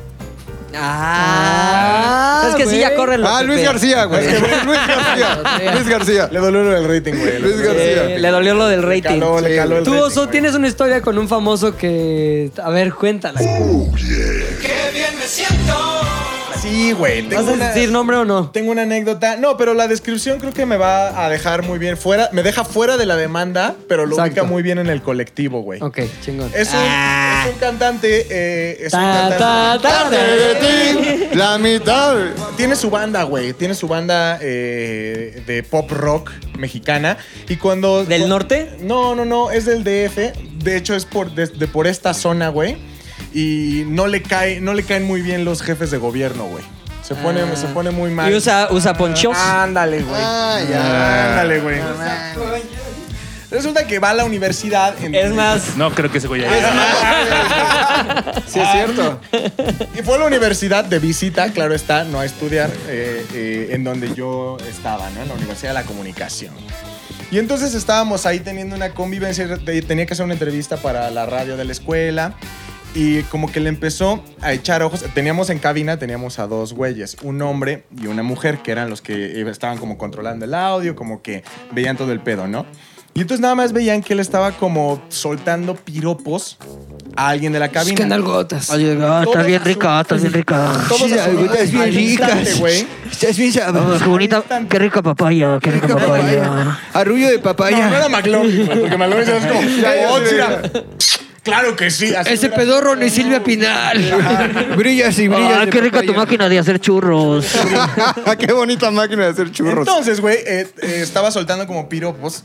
Ah, 0.75 2.41
Ah, 2.43 2.47
es 2.49 2.55
que 2.55 2.63
sí, 2.63 2.69
güey. 2.69 2.79
ya 2.81 2.95
corre 2.95 3.17
Ah, 3.23 3.41
Luis 3.43 3.63
García, 3.63 4.05
güey. 4.05 4.23
Luis 4.65 4.79
García. 4.87 5.71
Luis 5.73 5.87
García. 5.87 6.27
Le 6.31 6.39
dolió 6.39 6.77
el 6.77 6.87
rating, 6.87 7.13
güey. 7.19 7.39
Luis 7.39 7.57
García. 7.61 8.03
Eh, 8.15 8.19
le 8.19 8.29
dolió 8.29 8.53
lo 8.53 8.67
del 8.67 8.81
Le 8.81 8.87
rating. 8.87 9.19
caló, 9.19 9.39
le 9.41 9.55
caló 9.55 9.77
el 9.77 9.83
Tú, 9.83 9.91
rating, 9.91 10.03
Oso, 10.05 10.19
güey. 10.21 10.31
tienes 10.31 10.53
una 10.55 10.67
historia 10.67 11.01
con 11.01 11.17
un 11.17 11.27
famoso 11.27 11.75
que... 11.75 12.51
A 12.63 12.69
ver, 12.69 12.93
cuéntala. 12.93 13.39
Sí, 16.61 16.91
güey. 16.91 17.21
¿Vas 17.29 17.47
a 17.47 17.51
una, 17.51 17.67
decir 17.69 17.91
nombre 17.91 18.17
o 18.17 18.25
no? 18.25 18.49
tengo 18.49 18.71
una 18.71 18.81
anécdota. 18.83 19.35
No, 19.37 19.57
pero 19.57 19.73
la 19.73 19.87
descripción 19.87 20.39
creo 20.39 20.53
que 20.53 20.65
me 20.65 20.77
va 20.77 21.23
a 21.25 21.29
dejar 21.29 21.63
muy 21.63 21.77
bien 21.79 21.97
fuera. 21.97 22.29
Me 22.33 22.41
deja 22.43 22.63
fuera 22.65 22.97
de 22.97 23.05
la 23.05 23.15
demanda, 23.15 23.75
pero 23.87 24.05
lo 24.05 24.13
Exacto. 24.15 24.31
ubica 24.31 24.43
muy 24.43 24.63
bien 24.63 24.79
en 24.79 24.87
el 24.87 25.01
colectivo, 25.01 25.61
güey. 25.61 25.81
Ok, 25.81 25.99
chingón. 26.21 26.51
Es 26.55 26.69
un, 26.69 26.79
Ah. 26.79 27.43
es 27.47 27.53
un 27.53 27.59
cantante. 27.59 28.25
eh, 28.29 28.77
es 28.81 28.93
un 28.93 28.99
Ta, 28.99 29.29
cantante. 29.29 29.43
ta, 29.43 29.79
ta, 29.81 30.09
de 30.09 30.55
ti, 31.29 31.35
la 31.37 31.57
mitad. 31.57 32.15
Tiene 32.57 32.75
su 32.75 32.89
banda, 32.89 33.23
güey. 33.23 33.53
Tiene 33.53 33.75
su 33.75 33.87
banda 33.87 34.39
eh, 34.41 35.43
de 35.45 35.63
pop 35.63 35.91
rock 35.91 36.31
mexicana. 36.57 37.17
Y 37.47 37.57
cuando. 37.57 38.03
¿Del 38.03 38.27
norte? 38.27 38.71
No, 38.79 39.13
no, 39.15 39.25
no. 39.25 39.51
Es 39.51 39.65
del 39.65 39.83
DF. 39.83 40.33
De 40.63 40.75
hecho, 40.75 40.95
es 40.95 41.05
por, 41.05 41.31
de, 41.35 41.47
de 41.47 41.67
por 41.67 41.87
esta 41.87 42.13
zona, 42.13 42.49
güey. 42.49 42.77
Y 43.39 43.83
no 43.87 44.07
le, 44.07 44.23
cae, 44.23 44.61
no 44.61 44.73
le 44.73 44.81
caen 44.83 45.03
muy 45.03 45.21
bien 45.21 45.45
los 45.45 45.61
jefes 45.61 45.91
de 45.91 45.97
gobierno, 45.99 46.45
güey. 46.45 46.63
Se 47.03 47.13
pone, 47.13 47.41
Ah. 47.41 47.55
se 47.55 47.67
pone 47.67 47.91
muy 47.91 48.09
mal. 48.09 48.31
Y 48.31 48.35
usa, 48.35 48.67
usa 48.71 48.95
ponchos. 48.95 49.37
Ándale, 49.37 50.01
güey. 50.01 50.19
Ah, 50.23 50.59
ya. 50.67 51.29
Ándale, 51.31 51.59
güey. 51.59 51.77
Resulta 53.49 53.85
que 53.87 53.99
va 53.99 54.09
a 54.09 54.13
la 54.13 54.25
universidad. 54.25 54.93
En 55.01 55.15
Es 55.15 55.31
más, 55.33 55.77
No 55.77 55.91
creo 55.93 56.11
que 56.11 56.17
ese 56.17 56.27
güey 56.27 56.43
haya- 56.43 56.73
Sí, 58.47 58.59
es 58.59 58.71
cierto. 58.71 59.21
Y 59.97 60.01
fue 60.01 60.15
a 60.15 60.17
la 60.17 60.25
universidad 60.25 60.83
de 60.83 60.99
visita, 60.99 61.49
claro 61.53 61.73
está, 61.73 62.03
no 62.03 62.19
a 62.19 62.25
estudiar, 62.25 62.69
eh, 62.89 63.25
eh, 63.33 63.69
en 63.71 63.83
donde 63.85 64.13
yo 64.15 64.57
estaba, 64.67 65.09
¿no? 65.11 65.21
En 65.21 65.27
la 65.29 65.33
Universidad 65.35 65.69
de 65.69 65.73
la 65.75 65.83
Comunicación. 65.83 66.53
Y 67.31 67.37
entonces 67.39 67.73
estábamos 67.73 68.25
ahí 68.25 68.39
teniendo 68.39 68.75
una 68.75 68.89
convivencia, 68.93 69.47
te- 69.63 69.81
tenía 69.81 70.05
que 70.05 70.13
hacer 70.13 70.25
una 70.25 70.33
entrevista 70.33 70.77
para 70.77 71.09
la 71.11 71.25
radio 71.25 71.55
de 71.55 71.65
la 71.65 71.71
escuela. 71.71 72.33
Y 72.99 73.21
como 73.23 73.51
que 73.51 73.59
le 73.59 73.69
empezó 73.69 74.23
a 74.41 74.53
echar 74.53 74.81
ojos. 74.81 75.03
Teníamos 75.13 75.51
en 75.51 75.59
cabina, 75.59 75.99
teníamos 75.99 76.39
a 76.39 76.47
dos 76.47 76.73
güeyes, 76.73 77.15
un 77.21 77.39
hombre 77.43 77.83
y 78.01 78.07
una 78.07 78.23
mujer, 78.23 78.57
que 78.63 78.71
eran 78.71 78.89
los 78.89 79.01
que 79.03 79.39
estaban 79.47 79.77
como 79.77 79.99
controlando 79.99 80.45
el 80.45 80.53
audio, 80.55 80.95
como 80.95 81.21
que 81.21 81.43
veían 81.71 81.95
todo 81.95 82.11
el 82.11 82.21
pedo, 82.21 82.47
¿no? 82.47 82.65
Y 83.13 83.21
entonces 83.21 83.39
nada 83.41 83.53
más 83.53 83.71
veían 83.71 84.01
que 84.01 84.13
él 84.13 84.19
estaba 84.19 84.51
como 84.51 84.99
soltando 85.09 85.75
piropos 85.75 86.57
a 87.15 87.29
alguien 87.29 87.53
de 87.53 87.59
la 87.59 87.69
cabina. 87.69 87.95
Qué 87.95 88.05
nalgotas. 88.05 88.69
Oye, 88.71 88.95
Todos 88.95 89.27
estás 89.27 89.45
bien 89.47 89.63
rica, 89.63 90.01
estás 90.01 90.21
bien 90.21 90.33
rica. 90.33 90.71
Todos 90.87 91.11
Estás 91.11 91.71
bien 91.71 92.17
güey. 92.59 92.87
Estás 93.11 93.37
bien 93.37 93.53
sabrosa. 93.53 94.03
qué 94.03 94.09
bonita, 94.09 94.43
qué 94.69 94.79
rica 94.79 95.01
papaya, 95.03 95.59
qué 95.61 95.69
rica 95.71 95.87
papaya. 95.97 96.79
Arrullo 96.93 97.27
de 97.29 97.37
No, 97.37 97.43
papaya. 97.43 97.89
no 97.89 97.95
era 97.95 98.09
McLovin, 98.09 98.67
porque 98.67 98.97
McLovin 98.97 99.29
es 99.29 99.45
como, 99.45 99.59
"Oh, 100.09 100.19
Claro 101.47 101.77
que 101.77 101.89
sí. 101.89 102.13
así 102.13 102.33
Ese 102.33 102.49
pedorro 102.49 102.97
ni 102.97 103.09
Silvia 103.09 103.41
Pinal. 103.41 104.73
Brillas 104.77 105.17
y 105.17 105.29
brillas. 105.29 105.59
Ah, 105.61 105.67
qué 105.71 105.79
rica 105.79 106.01
tu 106.01 106.13
máquina 106.13 106.49
de 106.49 106.59
hacer 106.59 106.77
churros. 106.79 107.47
qué 108.37 108.51
bonita 108.51 108.91
máquina 108.91 109.23
de 109.23 109.29
hacer 109.29 109.51
churros. 109.51 109.87
Entonces, 109.87 110.19
güey, 110.19 110.35
eh, 110.45 110.67
eh, 110.81 110.99
estaba 111.01 111.31
soltando 111.31 111.65
como 111.65 111.87
piropos 111.87 112.43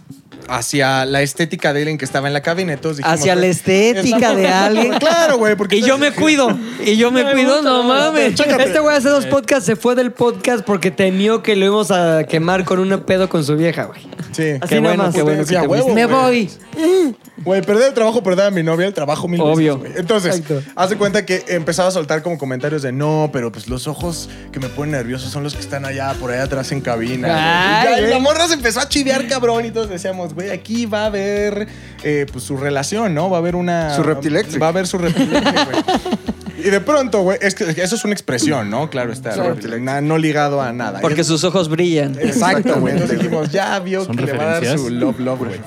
hacia 0.48 1.05
la 1.05 1.22
estética 1.22 1.72
de 1.72 1.80
alguien 1.80 1.98
que 1.98 2.05
estaba 2.05 2.28
en 2.28 2.32
la 2.32 2.42
cabina. 2.42 2.72
Entonces 2.72 2.98
dijimos, 2.98 3.20
Hacia 3.20 3.34
la 3.34 3.46
estética 3.46 4.34
de 4.34 4.48
alguien. 4.48 4.92
Claro, 5.03 5.38
güey, 5.38 5.57
porque... 5.57 5.76
Y 5.76 5.82
yo 5.82 5.98
me 5.98 6.12
cuido. 6.12 6.57
Y 6.84 6.96
yo 6.96 7.11
me 7.11 7.24
cuido, 7.32 7.61
no 7.62 7.82
mames. 7.82 8.38
Este 8.38 8.78
güey 8.78 8.96
hace 8.96 9.09
dos 9.09 9.26
podcasts 9.26 9.66
se 9.66 9.74
fue 9.74 9.96
del 9.96 10.12
podcast 10.12 10.64
porque 10.64 10.90
temió 10.90 11.42
que 11.42 11.57
lo 11.57 11.66
íbamos 11.66 11.90
a 11.90 12.24
quemar 12.24 12.64
con 12.64 12.78
un 12.78 13.00
pedo 13.00 13.28
con 13.28 13.44
su 13.44 13.57
vieja, 13.57 13.84
güey. 13.84 14.00
Sí. 14.30 14.55
Así 14.61 14.80
nada 14.80 14.96
más. 14.96 15.14
qué 15.14 15.22
bueno 15.22 15.44
que 15.44 15.57
te 15.57 15.92
Me 15.92 16.07
voy. 16.07 16.50
Güey, 17.38 17.62
perder 17.62 17.88
el 17.88 17.94
trabajo, 17.94 18.22
perder 18.22 18.46
a 18.46 18.50
mi 18.50 18.62
novia, 18.62 18.91
el 18.93 18.95
trabajo 18.95 19.26
mil 19.28 19.40
Obvio. 19.40 19.78
veces, 19.78 19.90
güey. 19.93 20.01
Entonces, 20.01 20.36
Exacto. 20.38 20.62
hace 20.76 20.97
cuenta 20.97 21.24
que 21.26 21.45
empezaba 21.49 21.88
a 21.88 21.93
soltar 21.93 22.22
como 22.22 22.38
comentarios 22.38 22.82
de 22.82 22.93
no, 22.93 23.30
pero 23.32 23.51
pues 23.51 23.68
los 23.68 23.86
ojos 23.88 24.28
que 24.53 24.61
me 24.61 24.68
ponen 24.68 24.93
nervioso 24.93 25.28
son 25.28 25.43
los 25.43 25.55
que 25.55 25.61
están 25.61 25.84
allá, 25.84 26.14
por 26.20 26.30
allá 26.30 26.45
atrás 26.45 26.70
en 26.72 26.80
cabina. 26.80 27.28
güey". 27.28 27.40
Ay, 27.40 27.86
y, 27.86 27.90
ya, 27.90 27.97
y 27.97 28.01
güey. 28.03 28.12
la 28.12 28.18
morra 28.20 28.47
se 28.49 28.55
empezó 28.55 28.80
a 28.80 28.88
chivear, 28.88 29.26
cabrón, 29.26 29.64
y 29.64 29.70
todos 29.70 29.88
decíamos, 29.88 30.34
güey, 30.34 30.51
aquí 30.51 30.86
va 30.86 31.03
a 31.03 31.07
haber 31.07 31.66
eh, 32.05 32.26
pues 32.30 32.45
su 32.45 32.57
relación, 32.57 33.14
¿no? 33.14 33.30
Va 33.30 33.38
a 33.38 33.40
haber 33.40 33.57
una... 33.57 33.95
Su 33.97 34.03
reptilectric. 34.03 34.61
Va 34.61 34.66
a 34.66 34.68
haber 34.70 34.86
su 34.86 34.99
reptilectric, 34.99 35.64
güey. 35.64 35.82
Y 36.64 36.70
de 36.70 36.80
pronto, 36.80 37.22
güey, 37.22 37.38
es 37.40 37.57
que 37.57 37.64
eso 37.82 37.97
es 37.97 38.05
una 38.05 38.12
expresión, 38.12 38.70
¿no? 38.70 38.88
Claro 38.88 39.12
está. 39.12 39.34
na- 39.80 40.01
no 40.01 40.16
ligado 40.16 40.62
a 40.62 40.72
nada. 40.72 41.01
Porque 41.01 41.24
sus 41.24 41.43
ojos 41.43 41.68
brillan. 41.68 42.16
Exacto, 42.20 42.78
güey. 42.78 42.93
Entonces 42.95 43.18
dijimos, 43.18 43.51
ya 43.51 43.78
vio 43.80 44.07
que 44.07 44.22
le 44.22 44.32
va 44.32 44.45
a 44.57 44.61
dar 44.61 44.78
su 44.78 44.88
love, 44.90 45.18
love, 45.18 45.38
güey. 45.40 45.61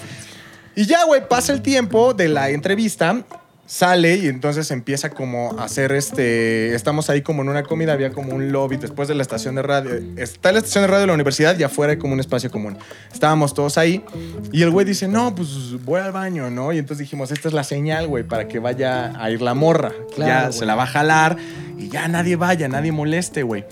Y 0.76 0.86
ya, 0.86 1.05
güey, 1.05 1.28
pasa 1.28 1.53
el 1.53 1.61
tiempo 1.61 2.13
de 2.13 2.28
la 2.28 2.49
entrevista, 2.49 3.23
sale 3.65 4.17
y 4.17 4.28
entonces 4.28 4.69
empieza 4.71 5.09
como 5.09 5.57
a 5.57 5.63
hacer 5.63 5.93
este... 5.93 6.76
Estamos 6.76 7.09
ahí 7.09 7.21
como 7.21 7.41
en 7.43 7.49
una 7.49 7.63
comida, 7.63 7.93
había 7.93 8.11
como 8.11 8.36
un 8.36 8.51
lobby 8.51 8.76
después 8.76 9.07
de 9.07 9.15
la 9.15 9.21
estación 9.21 9.55
de 9.55 9.61
radio. 9.61 9.93
Está 10.17 10.51
la 10.51 10.59
estación 10.59 10.84
de 10.84 10.88
radio 10.88 11.01
de 11.01 11.07
la 11.07 11.13
universidad 11.13 11.57
y 11.57 11.63
afuera 11.63 11.93
hay 11.93 11.97
como 11.97 12.13
un 12.13 12.19
espacio 12.19 12.51
común. 12.51 12.78
Estábamos 13.11 13.53
todos 13.53 13.78
ahí 13.78 14.03
y 14.51 14.63
el 14.63 14.69
güey 14.69 14.86
dice, 14.86 15.07
no, 15.07 15.34
pues 15.34 15.82
voy 15.84 16.01
al 16.01 16.11
baño, 16.11 16.49
¿no? 16.49 16.73
Y 16.73 16.78
entonces 16.78 16.99
dijimos, 16.99 17.32
esta 17.32 17.47
es 17.47 17.53
la 17.53 17.63
señal, 17.63 18.07
güey, 18.07 18.26
para 18.26 18.47
que 18.49 18.59
vaya 18.59 19.13
a 19.17 19.32
ir 19.32 19.41
la 19.41 19.53
morra. 19.53 19.93
Claro, 20.13 20.28
ya 20.28 20.41
güey. 20.47 20.59
se 20.59 20.65
la 20.65 20.76
va 20.76 20.84
a 20.84 20.88
jalar 20.88 21.38
y 21.78 21.88
ya 21.88 22.07
nadie 22.09 22.36
vaya, 22.36 22.67
nadie 22.67 22.91
moleste, 22.91 23.43
güey. 23.43 23.63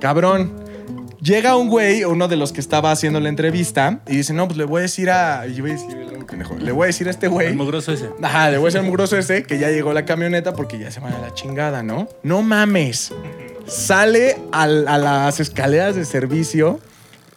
Cabrón. 0.00 0.63
Llega 1.24 1.56
un 1.56 1.68
güey, 1.70 2.04
uno 2.04 2.28
de 2.28 2.36
los 2.36 2.52
que 2.52 2.60
estaba 2.60 2.90
haciendo 2.90 3.18
la 3.18 3.30
entrevista, 3.30 4.00
y 4.06 4.16
dice, 4.16 4.34
no, 4.34 4.46
pues 4.46 4.58
le 4.58 4.64
voy 4.64 4.80
a 4.80 4.82
decir 4.82 5.08
a... 5.10 5.46
y 5.46 5.54
yo 5.54 5.62
voy 5.62 5.70
a 5.70 5.74
decir, 5.74 5.96
le 6.60 6.72
voy 6.72 6.84
a 6.84 6.86
decir 6.88 7.06
a 7.06 7.10
este 7.10 7.26
El 7.26 7.32
güey... 7.32 7.54
mugroso 7.54 7.92
ese. 7.92 8.10
Ajá, 8.22 8.50
le 8.50 8.58
voy 8.58 8.64
a 8.64 8.68
decir 8.68 8.80
al 8.80 8.86
mugroso 8.86 9.16
ese 9.16 9.42
que 9.44 9.58
ya 9.58 9.70
llegó 9.70 9.94
la 9.94 10.04
camioneta 10.04 10.52
porque 10.52 10.78
ya 10.78 10.90
se 10.90 11.00
van 11.00 11.14
a 11.14 11.18
la 11.18 11.32
chingada, 11.32 11.82
¿no? 11.82 12.08
No 12.22 12.42
mames. 12.42 13.12
Sale 13.66 14.36
al- 14.52 14.86
a 14.86 14.98
las 14.98 15.40
escaleras 15.40 15.94
de 15.96 16.04
servicio 16.04 16.78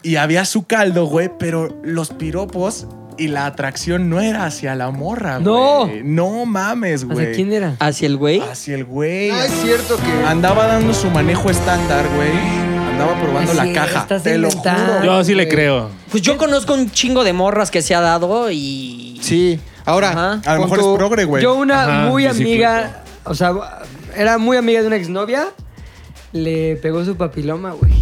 y 0.03 0.17
había 0.17 0.43
su 0.43 0.65
caldo, 0.65 1.05
güey, 1.05 1.29
pero 1.39 1.79
los 1.83 2.09
piropos 2.09 2.87
y 3.17 3.29
la 3.29 3.45
atracción 3.45 4.09
no 4.09 4.19
era 4.19 4.45
hacia 4.45 4.75
la 4.75 4.91
morra, 4.91 5.37
güey. 5.37 5.45
No. 5.45 5.89
No 6.03 6.45
mames, 6.45 7.05
güey. 7.05 7.19
¿Hacia 7.19 7.31
quién 7.35 7.53
era? 7.53 7.75
Hacia 7.79 8.07
el 8.07 8.17
güey. 8.17 8.41
Hacia 8.41 8.75
el 8.75 8.83
güey. 8.83 9.29
Ah, 9.31 9.45
es 9.45 9.51
cierto 9.61 9.95
que. 9.97 10.25
Andaba 10.27 10.67
dando 10.67 10.93
su 10.93 11.09
manejo 11.09 11.49
estándar, 11.49 12.05
güey. 12.15 12.76
Andaba 12.99 13.21
probando 13.21 13.53
la 13.53 13.73
caja. 13.73 13.99
estás 14.01 14.23
Te 14.23 14.37
lo 14.37 14.47
inventando. 14.47 14.93
juro. 14.93 15.05
Yo 15.05 15.23
sí 15.23 15.35
le 15.35 15.47
creo. 15.47 15.89
Pues 16.09 16.23
yo 16.23 16.35
conozco 16.37 16.73
un 16.73 16.89
chingo 16.89 17.23
de 17.23 17.31
morras 17.33 17.69
que 17.69 17.81
se 17.83 17.93
ha 17.93 18.01
dado 18.01 18.49
y. 18.51 19.19
Sí. 19.21 19.59
Ahora. 19.85 20.09
Ajá. 20.09 20.41
A 20.45 20.55
lo 20.55 20.61
mejor 20.63 20.79
es 20.79 20.85
progre, 20.97 21.25
güey. 21.25 21.43
Yo 21.43 21.55
una 21.55 21.83
Ajá, 21.83 22.09
muy 22.09 22.25
amiga, 22.25 23.03
o 23.23 23.35
sea, 23.35 23.53
era 24.15 24.37
muy 24.39 24.57
amiga 24.57 24.81
de 24.81 24.87
una 24.87 24.95
exnovia, 24.95 25.49
le 26.31 26.75
pegó 26.77 27.05
su 27.05 27.15
papiloma, 27.15 27.71
güey. 27.71 27.93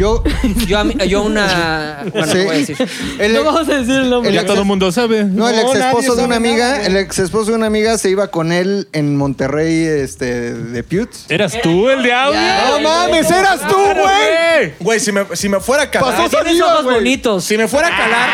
Yo. 0.00 0.22
Yo, 0.66 0.78
a 0.78 0.84
mí- 0.84 0.94
yo 1.08 1.22
una. 1.22 2.04
Bueno, 2.12 2.26
Sí. 2.32 2.38
no 2.38 2.44
voy 2.44 2.54
a 2.54 2.58
decir. 2.58 2.88
El- 3.18 3.34
no 3.34 3.44
vamos 3.44 3.68
a 3.68 3.74
decir 3.78 3.94
el 3.96 4.08
nombre. 4.10 4.30
el 4.30 4.34
Ya 4.34 4.46
todo 4.46 4.60
el 4.60 4.64
mundo 4.64 4.90
sabe. 4.92 5.24
No, 5.24 5.48
el 5.48 5.56
No, 5.56 5.62
ex 5.62 5.74
esposo 5.78 5.78
nadie 5.78 6.02
de 6.02 6.10
una 6.24 6.34
sabe 6.36 6.48
amiga, 6.48 6.70
nada, 6.72 6.86
el 6.86 6.96
ex 6.96 7.18
esposo 7.18 7.50
de 7.50 7.56
una 7.58 7.66
amiga 7.66 7.98
se 7.98 8.08
iba 8.10 8.28
con 8.28 8.50
él 8.52 8.88
en 8.92 9.16
Monterrey, 9.16 9.84
este, 9.84 10.54
de 10.54 10.82
Putes. 10.82 11.26
¿Eras 11.28 11.52
tú 11.62 11.90
el 11.90 12.02
de 12.02 12.12
audio? 12.14 12.40
No 12.40 12.80
mames, 12.80 13.30
eras 13.30 13.60
tú, 13.68 13.76
güey. 13.76 14.72
Güey, 14.80 15.00
si 15.00 15.12
me, 15.12 15.24
si 15.34 15.48
me 15.50 15.60
fuera 15.60 15.82
a 15.84 15.90
calar. 15.90 16.16
Pasó 16.16 16.28
Tienes 16.30 16.46
saliva, 16.46 16.72
ojos 16.72 16.84
güey. 16.84 16.96
bonitos. 16.96 17.44
Si 17.44 17.56
me 17.58 17.68
fuera 17.68 17.88
a 17.88 17.96
calar. 17.96 18.28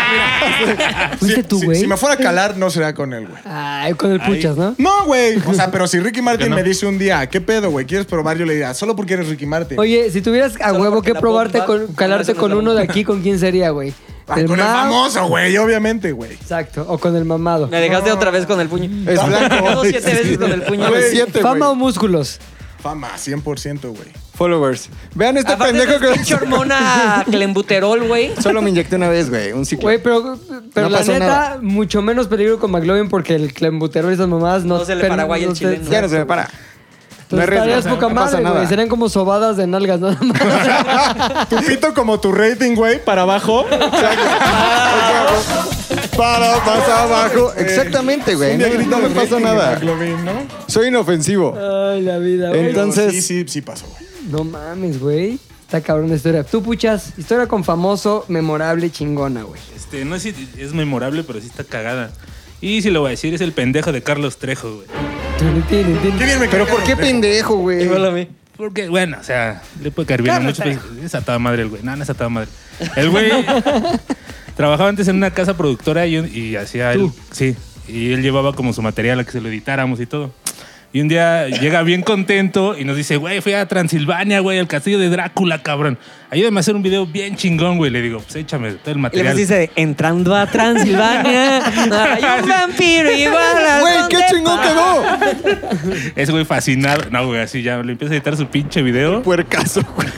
mira. 0.66 1.12
¿Fuiste 1.18 1.42
si, 1.42 1.48
tú, 1.48 1.58
si- 1.58 1.66
güey? 1.66 1.80
si 1.80 1.86
me 1.88 1.96
fuera 1.96 2.14
a 2.14 2.18
calar, 2.18 2.56
no 2.56 2.70
sería 2.70 2.94
con 2.94 3.12
él, 3.12 3.26
güey. 3.26 3.42
Ay, 3.44 3.94
con 3.94 4.12
el 4.12 4.20
puchas, 4.20 4.56
¿no? 4.56 4.74
No, 4.78 5.04
güey. 5.06 5.36
O 5.46 5.52
sea, 5.54 5.70
pero 5.70 5.86
si 5.88 5.98
Ricky 5.98 6.22
Martin 6.22 6.50
no? 6.50 6.56
me 6.56 6.62
dice 6.62 6.86
un 6.86 6.96
día, 6.98 7.26
¿qué 7.28 7.40
pedo, 7.40 7.70
güey? 7.70 7.86
¿Quieres 7.86 8.06
probar? 8.06 8.36
Yo 8.38 8.46
le 8.46 8.52
diría, 8.54 8.72
solo 8.74 8.94
porque 8.94 9.14
eres 9.14 9.28
Ricky 9.28 9.46
Martin. 9.46 9.78
Oye, 9.78 10.10
si 10.10 10.20
tuvieras 10.22 10.54
a 10.60 10.68
Solo 10.70 10.80
huevo 10.82 11.02
que 11.02 11.14
probarte 11.14 11.55
con, 11.64 11.86
calarte 11.94 12.34
con 12.34 12.50
no, 12.50 12.56
no. 12.56 12.62
uno 12.62 12.74
de 12.74 12.82
aquí, 12.82 13.04
¿con 13.04 13.22
quién 13.22 13.38
sería, 13.38 13.70
güey? 13.70 13.92
Ah, 14.28 14.34
con 14.34 14.40
el 14.40 14.48
famoso, 14.58 15.28
güey, 15.28 15.56
obviamente, 15.56 16.10
güey. 16.12 16.32
Exacto, 16.32 16.84
o 16.88 16.98
con 16.98 17.14
el 17.14 17.24
mamado. 17.24 17.68
Me 17.68 17.80
dejaste 17.80 18.10
otra 18.10 18.30
vez 18.30 18.44
con 18.46 18.60
el 18.60 18.68
puño. 18.68 18.90
Es 19.10 19.24
blanco. 19.24 19.82
Siete 19.84 20.14
veces 20.14 20.38
con 20.38 20.50
el 20.50 20.62
puño. 20.62 20.88
Siete, 21.10 21.40
¿Fama 21.40 21.66
güey. 21.66 21.70
o 21.72 21.74
músculos? 21.76 22.40
Fama, 22.82 23.10
100%, 23.16 23.80
güey. 23.88 24.26
Followers. 24.34 24.90
Vean 25.14 25.36
este 25.38 25.52
Aparte 25.52 25.72
pendejo 25.78 25.98
de 25.98 26.12
pinche 26.12 26.36
que. 26.36 26.44
hormona 26.44 27.24
clenbuterol, 27.30 28.06
güey. 28.06 28.32
Solo 28.40 28.60
me 28.62 28.70
inyecté 28.70 28.96
una 28.96 29.08
vez, 29.08 29.30
güey. 29.30 29.52
Un 29.52 29.64
ciclo. 29.64 29.84
Güey, 29.84 30.02
pero, 30.02 30.38
pero 30.74 30.86
No 30.86 30.92
la 30.92 30.98
pasó 30.98 31.12
neta, 31.12 31.26
nada. 31.26 31.58
mucho 31.62 32.02
menos 32.02 32.28
peligro 32.28 32.58
con 32.58 32.70
McLovin 32.70 33.08
porque 33.08 33.34
el 33.34 33.54
clembuterol 33.54 34.10
y 34.10 34.14
esas 34.14 34.28
mamadas 34.28 34.64
no... 34.64 34.78
No 34.78 34.84
se 34.84 34.94
le 34.94 35.06
el 35.06 35.52
chileno. 35.54 35.90
ya 35.90 36.02
no 36.02 36.08
se 36.08 36.18
me 36.18 36.26
para. 36.26 36.50
No 37.28 37.40
Entonces 37.42 37.58
hay 37.60 37.66
riesgo, 37.66 37.78
estarías 37.78 37.94
poca 37.94 38.08
no 38.08 38.14
madre, 38.14 38.50
güey. 38.58 38.66
Serían 38.68 38.88
como 38.88 39.08
sobadas 39.08 39.56
de 39.56 39.66
nalgas 39.66 39.98
nada 40.00 40.16
más. 40.20 41.48
Tu 41.48 41.56
pito 41.56 41.92
como 41.92 42.20
tu 42.20 42.30
rating, 42.32 42.74
güey, 42.76 43.04
para 43.04 43.22
abajo. 43.22 43.66
Para 46.16 46.56
más 46.64 46.88
abajo. 46.88 47.52
Exactamente, 47.56 48.34
güey. 48.34 48.52
Un 48.54 48.58
No, 48.60 48.66
día 48.66 48.86
no 48.86 48.98
me 48.98 49.10
pasa 49.10 49.38
nada. 49.38 49.78
¿no? 49.80 50.32
Soy 50.66 50.88
inofensivo. 50.88 51.54
Ay, 51.56 52.02
la 52.02 52.18
vida, 52.18 52.48
güey. 52.50 52.68
Entonces- 52.68 53.12
Sí, 53.12 53.22
sí, 53.22 53.44
sí 53.46 53.60
pasó, 53.60 53.86
güey. 53.86 54.02
No 54.30 54.44
mames, 54.44 54.98
güey. 55.00 55.38
Está 55.62 55.80
cabrón 55.80 56.08
la 56.08 56.16
historia. 56.16 56.44
Tú, 56.44 56.62
puchas, 56.62 57.12
historia 57.18 57.46
con 57.48 57.64
famoso, 57.64 58.24
memorable, 58.28 58.90
chingona, 58.90 59.42
güey. 59.42 59.60
Este, 59.74 60.04
no 60.04 60.18
sé 60.18 60.32
si 60.32 60.48
es 60.58 60.72
memorable, 60.72 61.22
pero 61.24 61.40
sí 61.40 61.48
está 61.48 61.64
cagada. 61.64 62.10
Y 62.60 62.82
si 62.82 62.90
lo 62.90 63.00
voy 63.00 63.08
a 63.08 63.10
decir, 63.10 63.34
es 63.34 63.40
el 63.40 63.52
pendejo 63.52 63.92
de 63.92 64.02
Carlos 64.02 64.38
Trejo, 64.38 64.74
güey. 64.76 64.86
Pero 66.50 66.66
¿por 66.66 66.82
qué 66.84 66.96
pendejo, 66.96 67.56
güey? 67.56 67.84
Igual 67.84 68.06
a 68.06 68.10
mí. 68.10 68.28
Porque, 68.56 68.88
bueno, 68.88 69.18
o 69.20 69.24
sea, 69.24 69.62
le 69.82 69.90
puede 69.90 70.06
caer 70.06 70.22
bien 70.22 70.36
a 70.36 70.40
muchos. 70.40 70.64
Es 71.02 71.14
a 71.14 71.20
toda 71.20 71.38
madre 71.38 71.62
el 71.62 71.68
güey. 71.68 71.82
No, 71.82 71.94
no 71.94 72.02
es 72.02 72.08
a 72.10 72.14
toda 72.14 72.30
madre. 72.30 72.48
El 72.96 73.10
güey 73.10 73.30
trabajaba 74.56 74.88
antes 74.88 75.08
en 75.08 75.16
una 75.16 75.30
casa 75.30 75.56
productora 75.56 76.06
y, 76.06 76.16
y 76.16 76.56
hacía 76.56 76.92
él. 76.92 77.10
Sí. 77.32 77.54
Y 77.86 78.12
él 78.12 78.22
llevaba 78.22 78.54
como 78.54 78.72
su 78.72 78.80
material 78.82 79.20
a 79.20 79.24
que 79.24 79.32
se 79.32 79.40
lo 79.40 79.48
editáramos 79.48 80.00
y 80.00 80.06
todo. 80.06 80.32
Y 80.96 81.02
un 81.02 81.08
día 81.08 81.46
llega 81.48 81.82
bien 81.82 82.00
contento 82.00 82.74
y 82.74 82.84
nos 82.86 82.96
dice, 82.96 83.18
güey, 83.18 83.42
fui 83.42 83.52
a 83.52 83.68
Transilvania, 83.68 84.40
güey, 84.40 84.58
al 84.58 84.66
castillo 84.66 84.98
de 84.98 85.10
Drácula, 85.10 85.62
cabrón. 85.62 85.98
Ayúdame 86.30 86.58
a 86.58 86.60
hacer 86.60 86.74
un 86.74 86.82
video 86.82 87.06
bien 87.06 87.36
chingón, 87.36 87.76
güey. 87.76 87.90
Le 87.90 88.00
digo, 88.00 88.20
pues 88.20 88.34
échame 88.36 88.70
todo 88.72 88.92
el 88.92 88.92
Y 88.92 88.94
le 88.94 89.02
material. 89.02 89.36
dice, 89.36 89.70
entrando 89.76 90.34
a 90.34 90.46
Transilvania, 90.46 91.66
hay 91.66 92.42
un 92.42 92.48
vampiro 92.48 93.12
igual 93.12 93.66
al 93.68 93.80
Güey, 93.82 93.94
qué 94.08 94.16
chingón 94.30 94.58
quedó. 94.62 96.12
Ese 96.16 96.32
güey 96.32 96.46
fascinado. 96.46 97.02
No, 97.10 97.26
güey, 97.26 97.42
así 97.42 97.60
ya 97.60 97.76
le 97.82 97.92
empieza 97.92 98.14
a 98.14 98.16
editar 98.16 98.34
su 98.34 98.46
pinche 98.46 98.80
video. 98.80 99.22
Puercaso, 99.22 99.82
güey. 99.96 100.08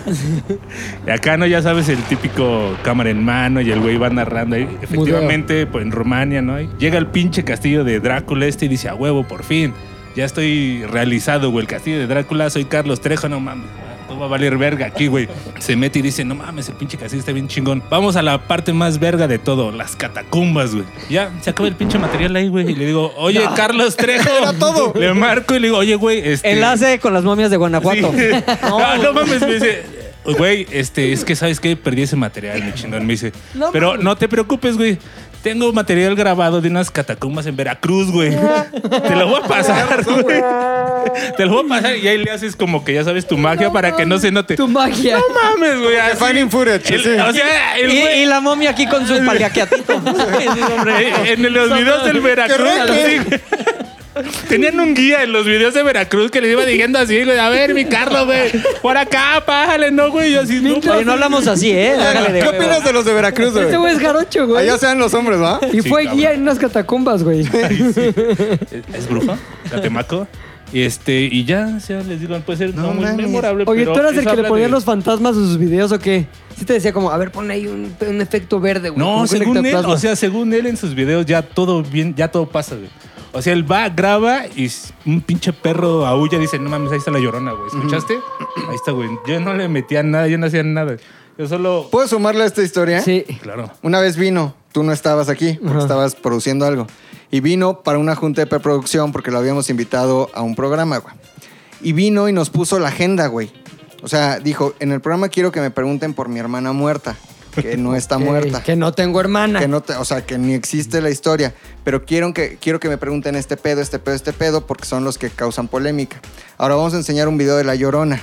Y 1.09 1.11
acá 1.11 1.37
no, 1.37 1.47
ya 1.47 1.61
sabes, 1.61 1.89
el 1.89 2.01
típico 2.05 2.77
cámara 2.85 3.11
en 3.11 3.25
mano 3.25 3.61
y 3.61 3.73
el 3.73 3.81
güey 3.81 3.97
va 3.97 4.11
narrando 4.11 4.55
ahí. 4.55 4.69
Efectivamente, 4.81 5.67
pues 5.67 5.85
en 5.85 5.91
Rumania, 5.91 6.41
¿no? 6.41 6.61
Y 6.61 6.69
llega 6.79 6.99
el 6.99 7.09
pinche 7.09 7.43
castillo 7.43 7.83
de 7.83 7.99
Drácula 7.99 8.47
este 8.47 8.67
y 8.67 8.69
dice, 8.69 8.89
a 8.89 8.95
huevo, 8.95 9.27
por 9.27 9.43
fin. 9.43 9.75
Ya 10.19 10.25
estoy 10.25 10.83
realizado, 10.85 11.53
güey. 11.53 11.63
El 11.63 11.69
castillo 11.69 11.97
de 12.01 12.09
Drácula, 12.09 12.51
soy 12.51 12.65
Carlos 12.65 13.01
Trejo, 13.01 13.29
no 13.29 13.39
mames. 13.39 13.69
todo 14.09 14.19
va 14.19 14.27
a 14.27 14.29
valer 14.29 14.59
verga 14.59 14.87
aquí, 14.87 15.07
güey. 15.07 15.29
Se 15.61 15.77
mete 15.77 16.01
y 16.01 16.03
dice, 16.03 16.25
no 16.25 16.35
mames, 16.35 16.69
el 16.69 16.75
pinche 16.75 16.99
castillo 16.99 17.21
está 17.21 17.31
bien 17.31 17.47
chingón. 17.47 17.85
Vamos 17.89 18.17
a 18.17 18.23
la 18.23 18.37
parte 18.49 18.73
más 18.73 18.99
verga 18.99 19.29
de 19.29 19.39
todo, 19.39 19.71
las 19.71 19.95
catacumbas, 19.95 20.75
güey. 20.75 20.87
Ya, 21.09 21.31
se 21.41 21.51
acaba 21.51 21.69
el 21.69 21.77
pinche 21.77 22.01
material 22.01 22.35
ahí, 22.35 22.49
güey. 22.49 22.69
Y 22.69 22.75
le 22.75 22.87
digo, 22.87 23.13
oye, 23.17 23.41
Carlos 23.55 23.97
Trejo. 23.97 24.29
Era 24.29 24.53
todo. 24.55 24.93
Le 24.99 25.15
marco 25.15 25.55
y 25.55 25.61
le 25.61 25.69
digo, 25.69 25.79
oye, 25.79 25.95
güey, 25.95 26.19
este... 26.29 26.51
Enlace 26.51 26.99
con 26.99 27.15
las 27.15 27.23
momias 27.23 27.53
de 27.53 27.57
Guanajuato. 27.57 28.11
Sí. 28.13 28.25
No, 28.69 28.97
no 28.97 29.13
mames, 29.13 29.41
me 29.41 29.55
dice, 29.55 29.83
güey, 30.37 30.67
este, 30.73 31.13
es 31.13 31.25
que 31.25 31.37
sabes 31.37 31.61
que 31.61 31.77
perdí 31.77 32.03
ese 32.03 32.17
material, 32.17 32.61
mi 32.65 32.73
chingón. 32.75 33.07
Me 33.07 33.13
dice, 33.13 33.33
No 33.55 33.71
pero 33.71 33.91
mames. 33.91 34.05
no 34.05 34.17
te 34.17 34.27
preocupes, 34.27 34.77
güey. 34.77 34.99
Tengo 35.49 35.73
material 35.73 36.15
grabado 36.15 36.61
de 36.61 36.69
unas 36.69 36.91
catacumbas 36.91 37.47
en 37.47 37.57
Veracruz, 37.57 38.11
güey. 38.11 38.31
Te 38.31 39.17
lo 39.17 39.29
voy 39.29 39.41
a 39.43 39.47
pasar, 39.49 40.05
güey. 40.23 40.43
Te 41.39 41.47
lo 41.47 41.53
voy 41.53 41.65
a 41.65 41.69
pasar 41.69 41.97
y 41.97 42.07
ahí 42.07 42.19
le 42.19 42.31
haces 42.31 42.55
como 42.55 42.85
que 42.85 42.93
ya 42.93 43.03
sabes 43.03 43.27
tu 43.27 43.39
magia 43.39 43.71
para 43.71 43.97
que 43.97 44.05
no 44.05 44.19
se 44.19 44.31
note. 44.31 44.57
Tu 44.57 44.69
magia. 44.69 45.17
No 45.17 45.25
mames, 45.43 45.81
güey. 45.83 45.97
así. 45.97 46.23
Finding 46.23 46.51
footage, 46.51 46.95
El- 46.95 47.03
sí. 47.03 47.09
O 47.11 47.33
sea, 47.33 47.79
el 47.79 47.91
Y, 47.93 48.01
güey- 48.03 48.17
y 48.23 48.27
la 48.27 48.41
momia 48.41 48.71
aquí 48.71 48.87
con 48.87 49.07
su 49.07 49.25
paliaquiatito. 49.25 50.03
Sí, 50.39 50.61
hombre. 50.77 51.09
eh, 51.09 51.13
en 51.33 51.53
los 51.55 51.73
videos 51.75 52.05
del 52.05 52.21
Veracruz. 52.21 52.69
Tenían 54.49 54.79
un 54.81 54.95
guía 54.95 55.23
en 55.23 55.33
los 55.33 55.47
videos 55.47 55.75
de 55.75 55.83
Veracruz 55.83 56.31
que 56.31 56.41
les 56.41 56.53
iba 56.53 56.65
diciendo 56.65 56.99
así, 56.99 57.23
güey, 57.25 57.39
a 57.39 57.49
ver, 57.49 57.75
mi 57.75 57.85
Carlos, 57.85 58.27
güey, 58.27 58.51
por 58.83 58.97
acá, 58.97 59.43
pájale, 59.47 59.91
no, 59.91 60.11
güey, 60.11 60.33
y 60.33 60.37
así, 60.37 60.61
no, 60.61 60.77
Oye, 60.77 61.05
no 61.05 61.13
hablamos 61.13 61.47
así, 61.47 61.71
¿eh? 61.71 61.95
Hágale 61.95 62.33
de 62.33 62.41
¿Qué 62.41 62.47
huevo. 62.49 62.59
opinas 62.59 62.85
de 62.85 62.93
los 62.93 63.05
de 63.05 63.13
Veracruz, 63.15 63.49
Este 63.49 63.65
güey? 63.65 63.77
güey 63.77 63.95
es 63.97 64.01
jarocho, 64.01 64.47
güey. 64.47 64.63
Allá 64.69 64.79
sean 64.79 64.99
los 64.99 65.13
hombres, 65.15 65.41
¿va? 65.41 65.61
Y 65.73 65.83
Sí, 65.83 65.89
fue 65.89 66.05
cabrón. 66.05 66.19
guía 66.19 66.33
en 66.33 66.43
unas 66.43 66.59
catacumbas, 66.59 67.23
güey. 67.23 67.41
¿Es 68.95 69.09
brujo? 69.09 69.37
Catemaco. 69.71 70.27
Y 70.71 70.83
este, 70.83 71.21
y 71.23 71.47
ya, 71.47 71.73
o 71.79 71.81
sea, 71.81 72.03
les 72.03 72.21
digo, 72.21 72.39
puede 72.41 72.59
ser 72.59 72.75
no, 72.75 72.83
No 72.83 72.93
muy 72.93 73.05
mames. 73.07 73.27
memorable. 73.27 73.65
Oye, 73.67 73.85
pero 73.85 73.95
¿tú 73.95 74.01
eras 74.01 74.13
el 74.13 74.19
eso 74.19 74.29
que 74.31 74.37
le 74.37 74.41
habla 74.41 74.49
ponían 74.51 74.69
de- 74.69 74.73
los 74.73 74.85
fantasmas 74.85 75.33
a 75.33 75.35
sus 75.37 75.57
videos 75.59 75.93
o 75.93 75.99
qué? 75.99 76.27
Sí 76.59 76.67
te 76.67 76.75
decía 76.75 76.93
como, 76.93 77.11
a 77.11 77.17
ver, 77.17 77.31
ponle 77.31 77.55
ahí 77.55 77.67
un, 77.67 77.95
un 78.07 78.21
efecto 78.21 78.61
verde, 78.61 78.91
güey. 78.91 79.01
como 79.01 79.15
No, 79.17 79.21
un 79.23 79.29
según 79.29 79.57
él, 79.57 79.65
ectoplasma. 79.67 79.95
o 79.95 79.97
sea, 79.99 80.15
según 80.15 80.53
él 80.53 80.67
en 80.67 80.77
sus 80.77 80.95
videos 80.95 81.25
ya 81.25 81.41
todo 81.41 81.83
bien, 81.83 82.15
ya 82.15 82.29
todo 82.29 82.47
pasa, 82.51 82.75
güey. 82.75 82.91
O 83.39 83.43
sea, 83.43 83.53
él 83.53 83.71
va, 83.71 83.89
graba 83.89 84.47
y 84.49 84.69
un 85.07 85.21
pinche 85.21 85.53
perro 85.53 86.05
aúlla 86.05 86.39
y 86.39 86.41
dice, 86.41 86.59
no 86.59 86.69
mames, 86.69 86.91
ahí 86.91 86.99
está 86.99 87.13
la 87.13 87.21
llorona, 87.21 87.53
güey. 87.53 87.69
¿Escuchaste? 87.69 88.15
Ahí 88.69 88.75
está, 88.75 88.91
güey. 88.91 89.09
Yo 89.29 89.39
no 89.39 89.55
le 89.55 89.69
metía 89.69 90.03
nada, 90.03 90.27
yo 90.27 90.39
no 90.39 90.47
hacía 90.47 90.65
nada. 90.65 90.97
Yo 91.39 91.47
solo... 91.47 91.87
¿Puedo 91.93 92.09
sumarle 92.09 92.43
a 92.43 92.47
esta 92.47 92.63
historia? 92.63 93.01
Sí. 93.01 93.25
Claro. 93.41 93.71
Una 93.83 94.01
vez 94.01 94.17
vino, 94.17 94.57
tú 94.73 94.83
no 94.83 94.93
estabas 94.93 95.29
aquí, 95.29 95.53
porque 95.53 95.71
Ajá. 95.71 95.83
estabas 95.83 96.17
produciendo 96.17 96.67
algo. 96.67 96.89
Y 97.31 97.39
vino 97.39 97.83
para 97.83 97.99
una 97.99 98.17
junta 98.17 98.41
de 98.41 98.49
preproducción 98.49 99.13
porque 99.13 99.31
lo 99.31 99.39
habíamos 99.39 99.71
invitado 99.71 100.31
a 100.35 100.43
un 100.43 100.57
programa, 100.57 100.99
güey. 100.99 101.15
Y 101.81 101.93
vino 101.93 102.29
y 102.29 102.33
nos 102.33 102.51
puso 102.51 102.81
la 102.81 102.89
agenda, 102.89 103.29
güey. 103.29 103.53
O 104.03 104.09
sea, 104.09 104.41
dijo, 104.41 104.75
en 104.81 104.91
el 104.91 105.01
programa 105.01 105.29
quiero 105.29 105.53
que 105.53 105.61
me 105.61 105.71
pregunten 105.71 106.13
por 106.13 106.29
mi 106.29 106.41
hermana 106.41 106.73
muerta, 106.73 107.17
que 107.55 107.77
no 107.77 107.95
está 107.95 108.19
muerta. 108.19 108.63
Que 108.63 108.77
no 108.77 108.93
tengo 108.93 109.21
hermana. 109.21 109.61
Que 109.61 109.69
no 109.69 109.81
te- 109.83 109.95
o 109.95 110.05
sea, 110.05 110.25
que 110.25 110.39
ni 110.39 110.55
existe 110.55 111.01
la 111.01 111.11
historia. 111.11 111.55
Pero 111.85 112.05
quiero 112.05 112.33
que, 112.35 112.59
quiero 112.61 112.81
que 112.81 112.89
me 112.89 112.99
pregunten 112.99 113.35
este 113.37 113.57
pedo, 113.57 113.81
este 113.81 113.99
pedo, 113.99 114.15
este 114.15 114.33
pedo, 114.33 114.67
porque 114.67 114.85
son 114.85 115.05
los 115.05 115.19
que 115.19 115.31
causan 115.31 115.69
polémica. 115.69 116.21
Ahora 116.57 116.75
vamos 116.77 116.95
a 116.95 116.97
enseñar 116.99 117.29
un 117.29 117.39
video 117.39 117.57
de 117.57 117.65
La 117.65 117.75
Llorona. 117.75 118.21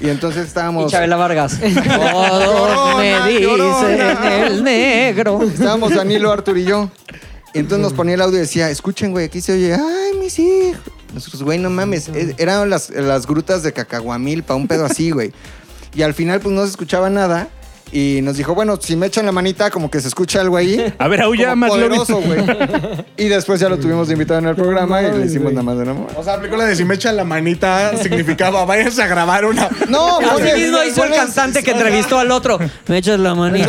Y 0.00 0.08
entonces 0.08 0.44
Y 0.44 0.46
estábamos... 0.46 0.92
Chabela 0.92 1.16
Vargas. 1.16 1.58
Todos 1.60 2.96
me 2.98 3.20
dicen 3.28 4.00
el 4.46 4.62
negro. 4.64 5.42
Estábamos 5.42 5.94
Danilo, 5.94 6.30
Artur 6.30 6.56
y 6.58 6.64
yo. 6.64 6.90
Y 7.52 7.58
entonces 7.58 7.82
nos 7.82 7.92
ponía 7.92 8.14
el 8.14 8.20
audio 8.22 8.36
y 8.36 8.42
decía, 8.42 8.70
escuchen, 8.70 9.10
güey, 9.10 9.26
aquí 9.26 9.40
se 9.40 9.52
oye, 9.54 9.74
ay, 9.74 10.16
mis 10.20 10.38
hijos. 10.38 10.80
Nosotros, 11.12 11.42
güey, 11.42 11.58
no 11.58 11.68
mames. 11.68 12.08
es- 12.08 12.34
Eran 12.38 12.70
las, 12.70 12.90
las 12.90 13.26
grutas 13.26 13.64
de 13.64 13.72
Cacahuamilpa, 13.72 14.54
un 14.54 14.68
pedo 14.68 14.84
así, 14.84 15.10
güey. 15.10 15.32
Y 15.94 16.02
al 16.02 16.14
final, 16.14 16.38
pues 16.38 16.54
no 16.54 16.62
se 16.64 16.70
escuchaba 16.70 17.10
nada. 17.10 17.48
Y 17.92 18.20
nos 18.22 18.36
dijo, 18.36 18.54
bueno, 18.54 18.78
si 18.80 18.94
me 18.94 19.06
echan 19.06 19.26
la 19.26 19.32
manita, 19.32 19.68
como 19.70 19.90
que 19.90 19.98
se 20.00 20.06
escucha 20.06 20.40
algo 20.40 20.56
ahí. 20.56 20.94
A 20.98 21.08
ver, 21.08 21.22
aulla, 21.22 21.50
Como 21.50 21.66
McLovin. 21.66 21.88
poderoso, 21.98 22.20
güey. 22.20 22.40
Y 23.16 23.24
después 23.26 23.58
ya 23.60 23.68
lo 23.68 23.78
tuvimos 23.78 24.06
de 24.06 24.12
invitado 24.14 24.38
en 24.38 24.46
el 24.46 24.54
programa 24.54 25.02
y 25.02 25.10
le 25.10 25.26
hicimos 25.26 25.52
nada 25.52 25.64
más 25.64 25.76
de 25.76 25.90
amor. 25.90 26.06
O 26.16 26.22
sea, 26.22 26.34
aplicó 26.34 26.56
la 26.56 26.66
de 26.66 26.76
si 26.76 26.84
me 26.84 26.94
echan 26.94 27.16
la 27.16 27.24
manita, 27.24 27.96
significaba 27.96 28.64
váyanse 28.64 29.02
a 29.02 29.08
grabar 29.08 29.44
una. 29.44 29.68
No, 29.88 30.18
Así 30.30 30.52
mismo 30.54 30.78
hizo 30.88 31.02
el 31.04 31.12
cantante 31.12 31.64
que 31.64 31.72
entrevistó 31.72 32.18
al 32.20 32.30
otro. 32.30 32.58
Me 32.86 32.98
echas 32.98 33.18
la 33.18 33.34
manita. 33.34 33.68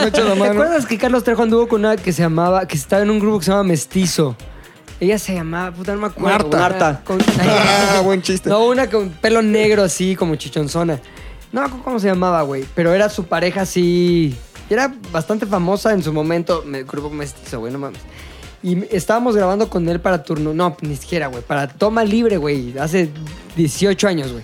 Me 0.00 0.08
echan 0.08 0.24
la 0.28 0.32
¿Te 0.34 0.38
mano. 0.40 0.52
acuerdas 0.52 0.86
que 0.86 0.98
Carlos 0.98 1.22
Trejo 1.22 1.42
anduvo 1.44 1.68
con 1.68 1.80
una 1.84 1.96
que 1.96 2.12
se 2.12 2.22
llamaba, 2.22 2.66
que 2.66 2.76
estaba 2.76 3.02
en 3.04 3.10
un 3.10 3.20
grupo 3.20 3.38
que 3.38 3.44
se 3.44 3.50
llama 3.52 3.62
Mestizo? 3.62 4.36
Ella 4.98 5.18
se 5.20 5.34
llamaba, 5.34 5.70
puta, 5.70 5.92
no 5.94 6.00
me 6.00 6.06
acuerdo. 6.08 6.30
Marta. 6.48 6.58
Marta. 6.58 7.00
con- 7.04 7.18
Ah, 7.40 8.00
buen 8.02 8.22
chiste. 8.22 8.48
No, 8.50 8.64
una 8.66 8.88
con 8.90 9.10
pelo 9.10 9.40
negro 9.40 9.84
así, 9.84 10.16
como 10.16 10.34
chichonzona. 10.36 10.98
No 11.54 11.60
me 11.60 11.66
acuerdo 11.68 11.84
cómo 11.84 12.00
se 12.00 12.08
llamaba, 12.08 12.42
güey. 12.42 12.64
Pero 12.74 12.92
era 12.92 13.08
su 13.08 13.24
pareja 13.24 13.60
así. 13.62 14.36
Era 14.68 14.92
bastante 15.12 15.46
famosa 15.46 15.92
en 15.92 16.02
su 16.02 16.12
momento. 16.12 16.64
Me, 16.66 16.82
grupo 16.82 17.08
mestizo, 17.10 17.60
güey, 17.60 17.72
no 17.72 17.78
mames. 17.78 18.00
Y 18.60 18.82
estábamos 18.94 19.36
grabando 19.36 19.68
con 19.70 19.88
él 19.88 20.00
para 20.00 20.24
turno. 20.24 20.52
No, 20.52 20.76
ni 20.80 20.96
siquiera, 20.96 21.28
güey. 21.28 21.42
Para 21.44 21.68
toma 21.68 22.02
libre, 22.02 22.38
güey. 22.38 22.76
Hace 22.78 23.08
18 23.56 24.08
años, 24.08 24.32
güey. 24.32 24.42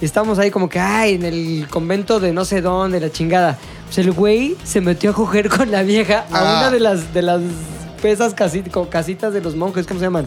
Estábamos 0.00 0.38
ahí 0.40 0.50
como 0.50 0.68
que, 0.68 0.80
ay, 0.80 1.14
en 1.14 1.24
el 1.24 1.66
convento 1.70 2.18
de 2.18 2.32
no 2.32 2.44
sé 2.44 2.60
dónde, 2.60 2.98
la 2.98 3.10
chingada. 3.12 3.56
Pues 3.86 3.98
el 3.98 4.10
güey 4.12 4.56
se 4.64 4.80
metió 4.80 5.10
a 5.10 5.12
coger 5.14 5.48
con 5.48 5.70
la 5.70 5.82
vieja 5.84 6.24
a 6.32 6.38
Ah. 6.56 6.58
una 6.58 6.70
de 6.72 6.80
las, 6.80 7.14
de 7.14 7.22
las 7.22 7.40
pesas 8.02 8.34
casi- 8.34 8.62
casitas 8.90 9.32
de 9.32 9.40
los 9.40 9.54
monjes, 9.54 9.86
¿cómo 9.86 10.00
se 10.00 10.06
llaman? 10.06 10.26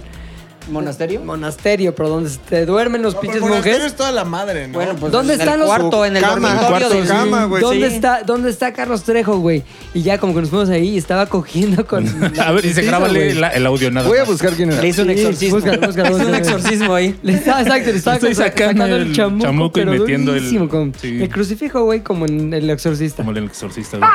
¿Monasterio? 0.71 1.21
Monasterio, 1.21 1.93
pero 1.93 2.09
donde 2.09 2.29
te 2.49 2.65
duermen 2.65 3.01
los 3.01 3.13
No, 3.13 3.19
pero 3.21 3.33
pinches 3.33 3.43
el 3.43 3.49
monasterio 3.49 3.77
monjes. 3.79 3.91
es 3.91 3.97
toda 3.97 4.11
la 4.11 4.25
madre, 4.25 4.67
¿no? 4.67 4.73
Bueno, 4.73 4.95
pues 4.99 5.11
¿Dónde 5.11 5.33
en 5.33 5.39
están 5.39 5.53
el 5.55 5.59
los- 5.61 5.67
cuarto, 5.69 6.05
en 6.05 6.15
el 6.17 6.23
Cama, 6.23 6.53
dormitorio 6.55 6.69
cuarto, 6.89 7.01
de 7.01 7.07
cama, 7.07 7.45
güey. 7.45 7.61
¿Dónde, 7.61 7.89
Sí. 7.89 7.95
está, 7.95 8.23
¿Dónde 8.23 8.49
está 8.49 8.73
Carlos 8.73 9.03
Trejo, 9.03 9.37
güey? 9.39 9.63
Y 9.93 10.01
ya 10.01 10.17
como 10.17 10.33
que 10.33 10.41
nos 10.41 10.49
fuimos 10.49 10.69
ahí 10.69 10.89
y 10.89 10.97
estaba 10.97 11.25
cogiendo 11.27 11.85
con... 11.85 12.05
A 12.39 12.51
ver, 12.51 12.73
Sí, 12.73 12.81
grábale 12.81 13.25
güey. 13.25 13.33
la- 13.35 13.49
el 13.49 13.65
audio 13.65 13.91
nada 13.91 14.07
Voy 14.07 14.17
a 14.17 14.23
buscar 14.23 14.53
quién 14.53 14.71
era. 14.71 14.81
Le 14.81 14.87
hizo 14.87 15.01
un 15.01 15.09
Sí, 15.09 15.13
exorcismo. 15.15 15.55
búscalo, 15.57 15.87
búscalo, 15.87 16.07
Hizo 16.09 16.17
un 16.17 16.23
búscalo. 16.31 16.37
exorcismo 16.57 16.95
ahí. 16.95 17.19
Le 17.23 17.33
estaba, 17.33 17.61
exacto, 17.61 17.91
le 17.91 17.97
estaba 17.97 18.15
Estoy 18.15 18.35
sacando, 18.35 18.73
sacando 18.83 18.95
el 18.95 19.01
el 19.07 19.13
chamuco, 19.15 19.43
chamuco 19.45 19.79
y 19.79 19.83
pero 19.85 19.91
metiendo 19.99 20.35
el- 20.35 20.69
como 20.69 20.91
sí. 20.99 21.21
el 21.21 21.29
crucifijo, 21.29 21.83
güey, 21.83 22.01
como 22.01 22.25
en 22.25 22.53
El 22.53 22.69
Exorcista. 22.69 23.23
Como 23.23 23.31
el 23.37 23.45
exorcista, 23.45 23.97
güey. 23.97 24.09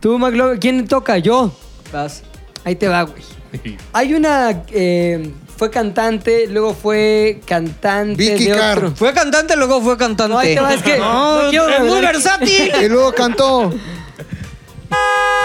Tú, 0.00 0.18
McLovin, 0.18 0.58
¿quién 0.58 0.86
toca? 0.88 1.18
Yo. 1.18 1.52
Vas. 1.92 2.22
Ahí 2.64 2.76
te 2.76 2.88
va, 2.88 3.02
güey. 3.02 3.22
Hay 3.92 4.14
una... 4.14 4.62
eh, 4.72 5.30
fue 5.56 5.70
cantante, 5.70 6.46
luego 6.48 6.74
fue 6.74 7.40
cantante 7.46 8.14
Vicky 8.16 8.46
de 8.46 8.56
Carr. 8.56 8.78
otro... 8.78 8.96
Fue 8.96 9.12
cantante, 9.12 9.56
luego 9.56 9.80
fue 9.80 9.96
cantante. 9.96 10.32
No, 10.32 10.38
ahí 10.38 10.54
te 10.54 10.60
va, 10.60 10.74
es 10.74 10.82
que 10.82 10.98
no 10.98 11.40
quiero 11.50 11.68
es 11.68 11.80
muy 11.80 11.88
revelar- 11.90 12.12
versátil. 12.12 12.72
Y 12.82 12.88
luego 12.88 13.12
cantó. 13.12 13.72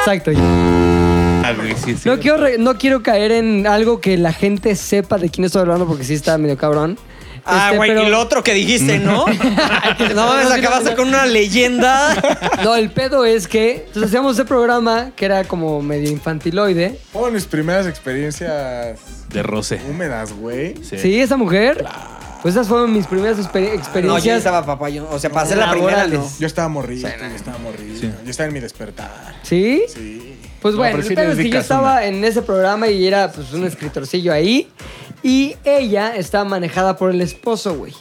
Exacto. 0.01 0.31
Ah, 1.43 1.53
güey, 1.55 1.73
sí, 1.75 1.95
sí. 1.95 2.09
No 2.09 2.19
quiero, 2.19 2.37
re- 2.37 2.57
no 2.57 2.77
quiero 2.77 3.03
caer 3.03 3.31
en 3.31 3.67
algo 3.67 4.01
que 4.01 4.17
la 4.17 4.33
gente 4.33 4.75
sepa 4.75 5.17
de 5.17 5.29
quién 5.29 5.45
estoy 5.45 5.61
hablando 5.61 5.85
porque 5.87 6.03
sí 6.03 6.13
está 6.13 6.37
medio 6.37 6.57
cabrón. 6.57 6.97
Ah, 7.49 7.65
Este, 7.67 7.77
güey, 7.77 7.89
pero- 7.89 8.03
y 8.05 8.09
lo 8.09 8.19
otro 8.19 8.43
que 8.43 8.53
dijiste, 8.53 8.99
¿no? 8.99 9.25
no 10.15 10.27
mames, 10.27 10.51
acabaste 10.51 10.95
con 10.95 11.07
una 11.07 11.25
leyenda. 11.25 12.15
No, 12.63 12.75
el 12.75 12.89
pedo 12.91 13.25
es 13.25 13.47
que 13.47 13.85
entonces 13.87 14.03
hacíamos 14.03 14.33
ese 14.35 14.45
programa 14.45 15.11
que 15.15 15.25
era 15.25 15.43
como 15.45 15.81
medio 15.81 16.09
infantiloide. 16.11 16.99
Fueron 17.13 17.33
mis 17.33 17.45
primeras 17.45 17.87
experiencias 17.87 18.99
De 19.29 19.43
roce. 19.43 19.79
húmedas, 19.89 20.33
güey. 20.33 20.75
Sí. 20.83 20.97
Sí, 20.97 21.21
esa 21.21 21.37
mujer. 21.37 21.85
Pues 22.41 22.53
esas 22.53 22.67
fueron 22.67 22.93
mis 22.93 23.07
primeras 23.07 23.37
exper- 23.39 23.61
No, 23.61 23.67
yo 23.69 23.73
experiencias. 23.75 24.37
estaba 24.37 24.65
papá. 24.65 24.89
yo- 24.89 25.07
o 25.09 25.17
sea, 25.19 25.29
hacer 25.35 25.57
la 25.57 25.71
primera, 25.71 26.07
no. 26.07 26.29
Yo 26.39 26.47
estaba 26.47 26.67
morrito, 26.69 27.07
yo 27.07 27.35
estaba 27.35 27.57
morrito. 27.57 27.99
Sí. 27.99 28.11
Yo 28.23 28.29
estaba 28.29 28.47
en 28.47 28.53
mi 28.53 28.59
despertar. 28.59 29.35
¿Sí? 29.43 29.83
Sí. 29.93 30.35
Pues 30.61 30.73
No, 30.73 30.79
bueno, 30.79 30.97
pero 30.97 31.07
el 31.09 31.15
pedo 31.15 31.31
es 31.33 31.37
que 31.37 31.49
yo 31.49 31.59
estaba 31.59 31.93
una. 31.93 32.05
en 32.05 32.23
ese 32.25 32.41
programa 32.41 32.87
y 32.89 33.05
era 33.07 33.31
pues 33.31 33.51
un 33.53 33.65
escritorcillo 33.65 34.31
ahí. 34.33 34.67
Y 35.23 35.55
ella 35.63 36.15
estaba 36.15 36.45
manejada 36.45 36.97
por 36.97 37.11
el 37.11 37.21
esposo, 37.21 37.75
güey. 37.75 37.93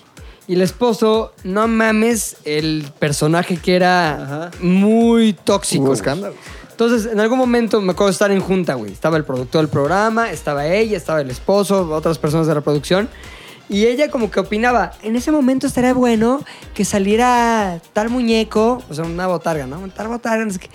Y 0.49 0.55
el 0.55 0.63
esposo, 0.63 1.33
no 1.43 1.67
mames, 1.67 2.37
el 2.45 2.87
personaje 2.99 3.57
que 3.57 3.75
era 3.75 4.23
Ajá. 4.23 4.51
muy 4.61 5.33
tóxico. 5.33 5.85
Hubo 5.85 5.93
escándalos. 5.95 6.37
Entonces, 6.71 7.11
en 7.11 7.19
algún 7.19 7.39
momento 7.39 7.81
me 7.81 7.93
acuerdo 7.93 8.09
de 8.09 8.13
estar 8.13 8.31
en 8.31 8.41
junta, 8.41 8.75
güey. 8.75 8.93
Estaba 8.93 9.17
el 9.17 9.25
productor 9.25 9.63
del 9.63 9.71
programa, 9.71 10.31
estaba 10.31 10.67
ella, 10.67 10.97
estaba 10.97 11.23
el 11.23 11.31
esposo, 11.31 11.91
otras 11.91 12.19
personas 12.19 12.47
de 12.47 12.55
la 12.55 12.61
producción. 12.61 13.09
Y 13.69 13.87
ella 13.87 14.11
como 14.11 14.31
que 14.31 14.39
opinaba, 14.39 14.93
en 15.03 15.17
ese 15.17 15.33
momento 15.33 15.67
estaría 15.67 15.95
bueno 15.95 16.45
que 16.75 16.85
saliera 16.85 17.81
tal 17.93 18.11
muñeco, 18.11 18.83
o 18.89 18.95
sea, 18.95 19.05
una 19.05 19.27
botarga, 19.27 19.67
¿no? 19.67 19.89
Tal 19.89 20.09
botarga, 20.09 20.45
no 20.45 20.53
sé 20.53 20.61
qué. 20.61 20.69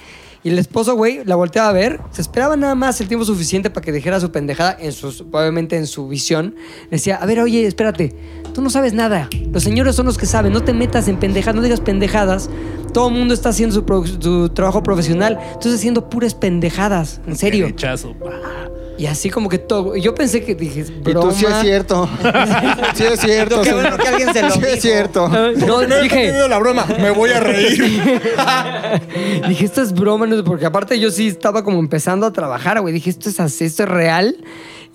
Y 0.43 0.49
el 0.49 0.57
esposo, 0.57 0.95
güey, 0.95 1.23
la 1.23 1.35
volteaba 1.35 1.69
a 1.69 1.73
ver, 1.73 1.99
se 2.11 2.21
esperaba 2.21 2.55
nada 2.55 2.73
más 2.73 2.99
el 2.99 3.07
tiempo 3.07 3.25
suficiente 3.25 3.69
para 3.69 3.83
que 3.83 3.91
dijera 3.91 4.19
su 4.19 4.31
pendejada, 4.31 4.75
en 4.79 4.91
sus, 4.91 5.21
obviamente 5.21 5.77
en 5.77 5.85
su 5.85 6.07
visión. 6.07 6.55
Decía, 6.89 7.17
a 7.17 7.25
ver, 7.27 7.39
oye, 7.39 7.67
espérate, 7.67 8.15
tú 8.53 8.61
no 8.61 8.71
sabes 8.71 8.93
nada. 8.93 9.29
Los 9.51 9.63
señores 9.63 9.95
son 9.95 10.07
los 10.07 10.17
que 10.17 10.25
saben, 10.25 10.51
no 10.51 10.63
te 10.63 10.73
metas 10.73 11.07
en 11.07 11.17
pendejadas, 11.17 11.55
no 11.55 11.61
digas 11.61 11.79
pendejadas. 11.79 12.49
Todo 12.91 13.09
el 13.09 13.13
mundo 13.13 13.33
está 13.33 13.49
haciendo 13.49 13.75
su, 13.75 14.49
trabajo 14.49 14.81
profesional, 14.81 15.37
tú 15.53 15.69
estás 15.69 15.75
haciendo 15.75 16.09
puras 16.09 16.33
pendejadas, 16.33 17.21
en 17.27 17.35
serio. 17.35 17.65
Derechazo, 17.65 18.13
pa. 18.15 18.71
Y 19.01 19.07
así 19.07 19.31
como 19.31 19.49
que 19.49 19.57
todo. 19.57 19.95
Yo 19.95 20.13
pensé 20.13 20.43
que 20.43 20.53
dije, 20.53 20.81
Y 20.81 20.91
broma. 21.01 21.29
tú 21.31 21.35
sí 21.35 21.45
es 21.47 21.55
cierto. 21.61 22.07
sí 22.93 23.03
es 23.03 23.19
cierto. 23.19 23.63
Qué 23.63 23.73
bueno 23.73 23.97
que 23.97 24.07
alguien 24.07 24.31
se 24.31 24.43
lo 24.43 24.51
Sí 24.51 24.59
dijo. 24.59 24.71
es 24.73 24.81
cierto. 24.83 25.27
No, 25.27 25.81
No 25.87 25.95
he 25.95 26.03
dije, 26.03 26.47
la 26.47 26.59
broma, 26.59 26.85
me 26.99 27.09
voy 27.09 27.31
a 27.31 27.39
reír. 27.39 27.81
dije, 29.47 29.65
esto 29.65 29.81
es 29.81 29.91
broma, 29.91 30.27
no 30.27 30.35
sé, 30.35 30.43
porque 30.43 30.67
aparte 30.67 30.99
yo 30.99 31.09
sí 31.09 31.27
estaba 31.29 31.63
como 31.63 31.79
empezando 31.79 32.27
a 32.27 32.31
trabajar, 32.31 32.79
güey. 32.79 32.93
Dije, 32.93 33.09
esto 33.09 33.29
es 33.29 33.39
así, 33.39 33.65
esto 33.65 33.81
es 33.83 33.89
real. 33.89 34.37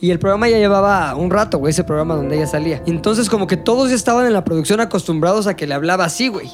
Y 0.01 0.13
el 0.13 0.21
programa 0.21 0.49
ya 0.49 0.59
llevaba 0.59 1.13
un 1.17 1.29
rato, 1.29 1.59
güey, 1.59 1.73
ese 1.73 1.83
programa 1.83 2.15
donde 2.15 2.37
ella 2.37 2.47
salía. 2.47 2.85
Y 2.87 2.91
entonces 2.93 3.29
como 3.29 3.49
que 3.49 3.57
todos 3.57 3.89
ya 3.91 3.97
estaban 3.97 4.25
en 4.27 4.35
la 4.35 4.45
producción 4.45 4.79
acostumbrados 4.79 5.49
a 5.49 5.57
que 5.57 5.67
le 5.67 5.75
hablaba 5.75 6.05
así, 6.05 6.29
güey. 6.29 6.49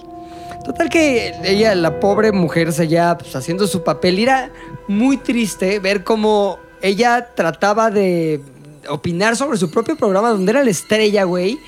Total 0.64 0.88
que 0.88 1.34
ella, 1.44 1.74
la 1.74 2.00
pobre 2.00 2.32
mujer, 2.32 2.72
seguía 2.72 3.18
pues, 3.18 3.36
haciendo 3.36 3.66
su 3.66 3.82
papel. 3.82 4.18
Y 4.20 4.22
era 4.22 4.50
muy 4.88 5.18
triste 5.18 5.80
ver 5.80 6.03
cómo 6.03 6.59
ella 6.83 7.28
trataba 7.35 7.91
de 7.91 8.41
opinar 8.89 9.37
sobre 9.37 9.59
su 9.59 9.70
propio 9.70 9.97
programa, 9.97 10.30
donde 10.30 10.51
era 10.51 10.64
la 10.64 10.70
estrella, 10.70 11.24
güey. 11.24 11.59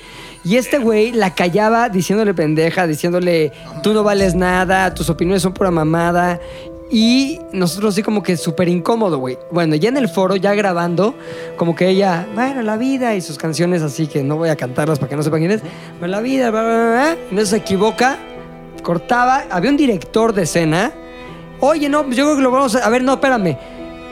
Y 0.43 0.57
este 0.57 0.77
güey 0.77 1.11
la 1.11 1.33
callaba 1.33 1.89
diciéndole 1.89 2.33
pendeja, 2.33 2.85
diciéndole, 2.85 3.51
tú 3.81 3.93
no 3.93 4.03
vales 4.03 4.35
nada, 4.35 4.93
tus 4.93 5.09
opiniones 5.09 5.41
son 5.41 5.53
pura 5.53 5.71
mamada. 5.71 6.39
Y 6.91 7.39
nosotros 7.51 7.95
así 7.95 8.03
como 8.03 8.21
que 8.21 8.37
súper 8.37 8.67
incómodo, 8.67 9.17
güey. 9.17 9.39
Bueno, 9.51 9.75
ya 9.75 9.89
en 9.89 9.97
el 9.97 10.07
foro, 10.07 10.35
ya 10.35 10.53
grabando, 10.53 11.15
como 11.57 11.75
que 11.75 11.89
ella, 11.89 12.27
bueno, 12.35 12.61
la 12.61 12.77
vida 12.77 13.15
y 13.15 13.21
sus 13.21 13.39
canciones 13.39 13.81
así 13.81 14.05
que 14.05 14.21
no 14.21 14.37
voy 14.37 14.49
a 14.49 14.55
cantarlas 14.55 14.99
para 14.99 15.09
que 15.09 15.15
no 15.15 15.23
sepan 15.23 15.39
quién 15.39 15.51
es. 15.51 15.61
Bueno, 15.97 16.11
la 16.11 16.21
vida, 16.21 16.51
bla, 16.51 16.61
bla, 16.61 16.75
bla, 16.75 17.17
no 17.31 17.43
se 17.43 17.57
equivoca, 17.57 18.19
cortaba, 18.83 19.45
había 19.49 19.71
un 19.71 19.77
director 19.77 20.31
de 20.31 20.43
escena. 20.43 20.91
Oye, 21.59 21.89
no, 21.89 22.07
yo 22.11 22.25
creo 22.25 22.35
que 22.35 22.41
lo 22.43 22.51
vamos 22.51 22.75
a... 22.75 22.85
A 22.85 22.89
ver, 22.89 23.03
no, 23.03 23.13
espérame. 23.13 23.57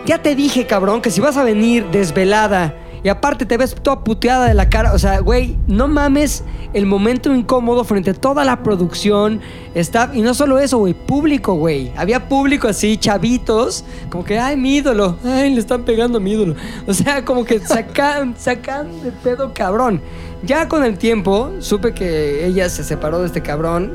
Ya 0.06 0.22
te 0.22 0.36
dije, 0.36 0.66
cabrón, 0.68 1.02
que 1.02 1.10
si 1.10 1.22
vas 1.22 1.38
a 1.38 1.46
venir 1.46 1.86
desvelada 1.90 2.76
y 3.04 3.10
aparte 3.10 3.46
te 3.46 3.56
ves 3.56 3.74
toda 3.74 4.04
puteada 4.04 4.48
de 4.48 4.54
la 4.54 4.70
cara, 4.70 4.94
o 4.94 5.00
sea, 5.00 5.20
güey, 5.20 5.58
no 5.68 5.88
mames 5.88 6.44
el 6.74 6.86
momento 6.86 7.34
incómodo 7.34 7.86
frente 7.86 8.10
a 8.10 8.14
toda 8.14 8.44
la 8.44 8.64
producción, 8.64 9.40
staff, 9.76 10.14
y 10.14 10.22
no 10.22 10.34
solo 10.34 10.60
eso, 10.60 10.78
güey, 10.78 10.94
público, 10.94 11.54
güey. 11.54 11.92
Había 11.96 12.28
público 12.28 12.68
así, 12.68 12.98
chavitos, 12.98 13.86
como 14.10 14.26
que, 14.26 14.40
ay, 14.40 14.58
mi 14.58 14.76
ídolo, 14.76 15.18
ay, 15.24 15.54
le 15.54 15.60
están 15.60 15.84
pegando 15.84 16.18
a 16.18 16.22
mi 16.22 16.32
ídolo. 16.32 16.56
O 16.88 16.94
sea, 16.94 17.24
como 17.24 17.46
que 17.46 17.60
sacan, 17.60 18.36
sacan 18.38 18.88
de 19.04 19.12
pedo 19.12 19.54
cabrón. 19.54 20.02
Ya 20.46 20.68
con 20.68 20.84
el 20.84 20.98
tiempo 20.98 21.52
supe 21.60 21.94
que 21.94 22.46
ella 22.46 22.68
se 22.68 22.84
separó 22.84 23.20
de 23.20 23.28
este 23.28 23.42
cabrón 23.42 23.94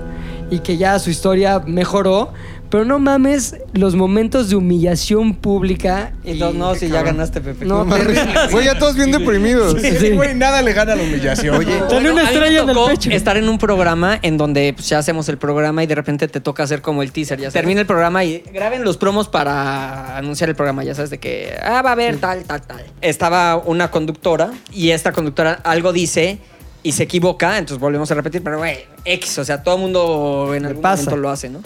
y 0.51 0.61
que 0.61 0.79
ya 0.79 0.99
su 0.99 1.11
historia 1.11 1.61
mejoró. 1.67 2.33
Pero 2.71 2.85
no 2.85 2.99
mames 2.99 3.57
los 3.73 3.95
momentos 3.95 4.51
de 4.51 4.57
humillación 4.57 5.35
pública. 5.35 6.13
Y 6.23 6.39
todos, 6.39 6.55
no, 6.55 6.75
si 6.75 6.89
ya 6.89 7.03
ganaste, 7.03 7.41
Pepe. 7.41 7.65
No, 7.65 7.85
No, 7.85 7.97
terrible. 7.97 8.25
mames. 8.27 8.53
Güey, 8.53 8.65
ya 8.67 8.79
todos 8.79 8.95
bien 8.95 9.11
deprimidos. 9.11 9.81
Sí, 9.81 10.11
güey, 10.11 10.35
nada 10.35 10.61
le 10.61 10.73
gana 10.75 10.93
a 10.93 10.97
la 10.97 11.03
humillación. 11.03 11.57
Oye, 11.57 11.79
Sale 11.89 12.11
una 12.11 12.11
a 12.11 12.13
mí 12.13 12.15
me 12.15 12.23
estrella 12.25 12.63
en 12.63 12.69
el 12.69 12.77
pecho. 12.89 13.11
Estar 13.11 13.37
en 13.39 13.49
un 13.49 13.57
programa 13.59 14.19
en 14.21 14.37
donde 14.37 14.75
pues, 14.75 14.89
ya 14.89 14.99
hacemos 14.99 15.29
el 15.31 15.39
programa 15.39 15.83
y 15.83 15.87
de 15.87 15.95
repente 15.95 16.29
te 16.29 16.41
toca 16.41 16.63
hacer 16.63 16.83
como 16.83 17.03
el 17.03 17.11
teaser. 17.11 17.41
Ya 17.41 17.51
termina 17.51 17.81
el 17.81 17.87
programa 17.87 18.23
y 18.25 18.43
graben 18.53 18.85
los 18.85 18.99
promos 18.99 19.29
para 19.29 20.17
anunciar 20.19 20.51
el 20.51 20.57
programa. 20.57 20.85
Ya 20.85 20.95
sabes 20.95 21.09
de 21.11 21.19
que 21.19 21.55
ah, 21.63 21.81
va 21.83 21.91
a 21.91 21.93
haber 21.93 22.19
tal, 22.19 22.45
tal, 22.45 22.61
tal. 22.63 22.85
Estaba 23.01 23.57
una 23.57 23.91
conductora 23.91 24.51
y 24.73 24.91
esta 24.91 25.13
conductora 25.13 25.53
algo 25.65 25.93
dice 25.95 26.39
y 26.83 26.93
se 26.93 27.05
equivoca, 27.05 27.59
entonces 27.59 27.81
volvemos 27.81 28.11
a 28.11 28.15
repetir, 28.15 28.43
pero 28.43 28.59
güey, 28.59 28.77
X, 29.05 29.39
o 29.39 29.45
sea, 29.45 29.63
todo 29.63 29.75
el 29.77 29.81
mundo 29.81 30.53
en 30.55 30.65
algún 30.67 30.83
pasa. 30.83 31.03
momento 31.05 31.17
lo 31.17 31.31
hace, 31.31 31.49
¿no? 31.51 31.61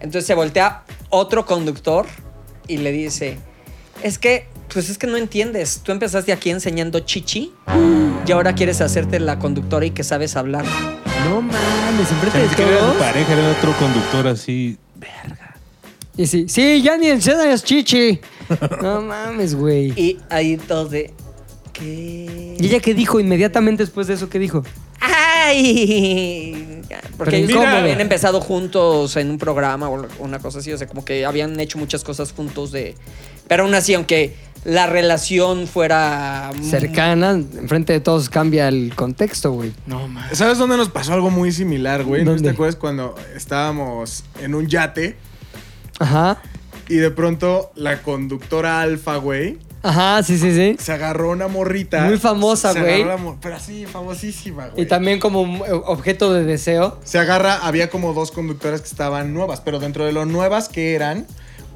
Entonces 0.00 0.26
se 0.26 0.34
voltea 0.34 0.84
otro 1.10 1.46
conductor 1.46 2.06
y 2.68 2.78
le 2.78 2.92
dice, 2.92 3.38
es 4.02 4.18
que, 4.18 4.48
pues 4.72 4.90
es 4.90 4.98
que 4.98 5.06
no 5.06 5.16
entiendes, 5.16 5.80
tú 5.82 5.92
empezaste 5.92 6.32
aquí 6.32 6.50
enseñando 6.50 7.00
chichi 7.00 7.52
y 8.26 8.32
ahora 8.32 8.54
quieres 8.54 8.80
hacerte 8.80 9.20
la 9.20 9.38
conductora 9.38 9.86
y 9.86 9.90
que 9.90 10.04
sabes 10.04 10.36
hablar. 10.36 10.64
No 11.28 11.40
mames, 11.40 12.10
enfrente 12.10 12.38
de 12.38 12.48
siquiera 12.48 12.70
era 12.70 12.80
todos. 12.80 12.96
pareja, 12.96 13.32
era 13.32 13.50
otro 13.50 13.72
conductor 13.78 14.26
así. 14.28 14.78
Y 16.16 16.26
sí, 16.26 16.46
sí, 16.48 16.80
ya 16.82 16.96
ni 16.96 17.08
enseñas 17.08 17.64
chichi. 17.64 18.20
No 18.80 19.00
mames, 19.02 19.54
güey. 19.54 19.88
Y 20.00 20.20
ahí 20.30 20.56
todos 20.56 20.90
de, 20.90 21.12
¿qué? 21.72 22.56
¿Y 22.58 22.66
ella 22.66 22.80
qué 22.80 22.94
dijo 22.94 23.18
inmediatamente 23.18 23.82
después 23.82 24.06
de 24.06 24.14
eso? 24.14 24.28
¿Qué 24.28 24.38
dijo? 24.38 24.62
¡Ay! 25.44 26.80
Porque 27.16 27.36
ellos 27.36 27.50
incómodo. 27.50 27.76
habían 27.76 28.00
empezado 28.00 28.40
juntos 28.40 29.16
en 29.16 29.30
un 29.30 29.38
programa 29.38 29.88
o 29.88 30.06
una 30.18 30.38
cosa 30.38 30.58
así, 30.58 30.72
o 30.72 30.78
sea, 30.78 30.86
como 30.86 31.04
que 31.04 31.24
habían 31.24 31.58
hecho 31.60 31.78
muchas 31.78 32.02
cosas 32.04 32.32
juntos 32.32 32.72
de... 32.72 32.94
Pero 33.46 33.64
aún 33.64 33.74
así, 33.74 33.94
aunque 33.94 34.34
la 34.64 34.86
relación 34.86 35.66
fuera... 35.66 36.50
Cercana, 36.62 37.32
enfrente 37.32 37.92
de 37.92 38.00
todos 38.00 38.28
cambia 38.30 38.68
el 38.68 38.94
contexto, 38.96 39.52
güey. 39.52 39.72
No, 39.86 40.08
man. 40.08 40.24
¿Sabes 40.32 40.58
dónde 40.58 40.76
nos 40.76 40.88
pasó 40.88 41.12
algo 41.12 41.30
muy 41.30 41.52
similar, 41.52 42.04
güey? 42.04 42.24
¿No 42.24 42.32
¿Dónde? 42.32 42.48
te 42.48 42.54
acuerdas 42.54 42.76
cuando 42.76 43.14
estábamos 43.36 44.24
en 44.40 44.54
un 44.54 44.66
yate 44.66 45.16
Ajá. 45.98 46.40
y 46.88 46.96
de 46.96 47.10
pronto 47.10 47.70
la 47.76 48.02
conductora 48.02 48.80
alfa, 48.80 49.16
güey, 49.16 49.58
Ajá, 49.84 50.22
sí, 50.22 50.38
sí, 50.38 50.54
sí. 50.54 50.76
se 50.82 50.92
agarró 50.92 51.30
una 51.30 51.46
morrita. 51.46 52.04
Muy 52.06 52.16
famosa, 52.16 52.72
Se 52.72 52.80
güey. 52.80 53.04
Pero 53.42 53.54
así, 53.54 53.84
famosísima, 53.84 54.68
güey. 54.68 54.84
Y 54.84 54.86
también 54.86 55.20
como 55.20 55.42
un 55.42 55.62
objeto 55.84 56.32
de 56.32 56.44
deseo. 56.44 56.98
Se 57.04 57.18
agarra, 57.18 57.56
había 57.56 57.90
como 57.90 58.14
dos 58.14 58.30
conductoras 58.30 58.80
que 58.80 58.88
estaban 58.88 59.34
nuevas, 59.34 59.60
pero 59.60 59.80
dentro 59.80 60.06
de 60.06 60.12
lo 60.12 60.24
nuevas 60.24 60.70
que 60.70 60.94
eran, 60.94 61.26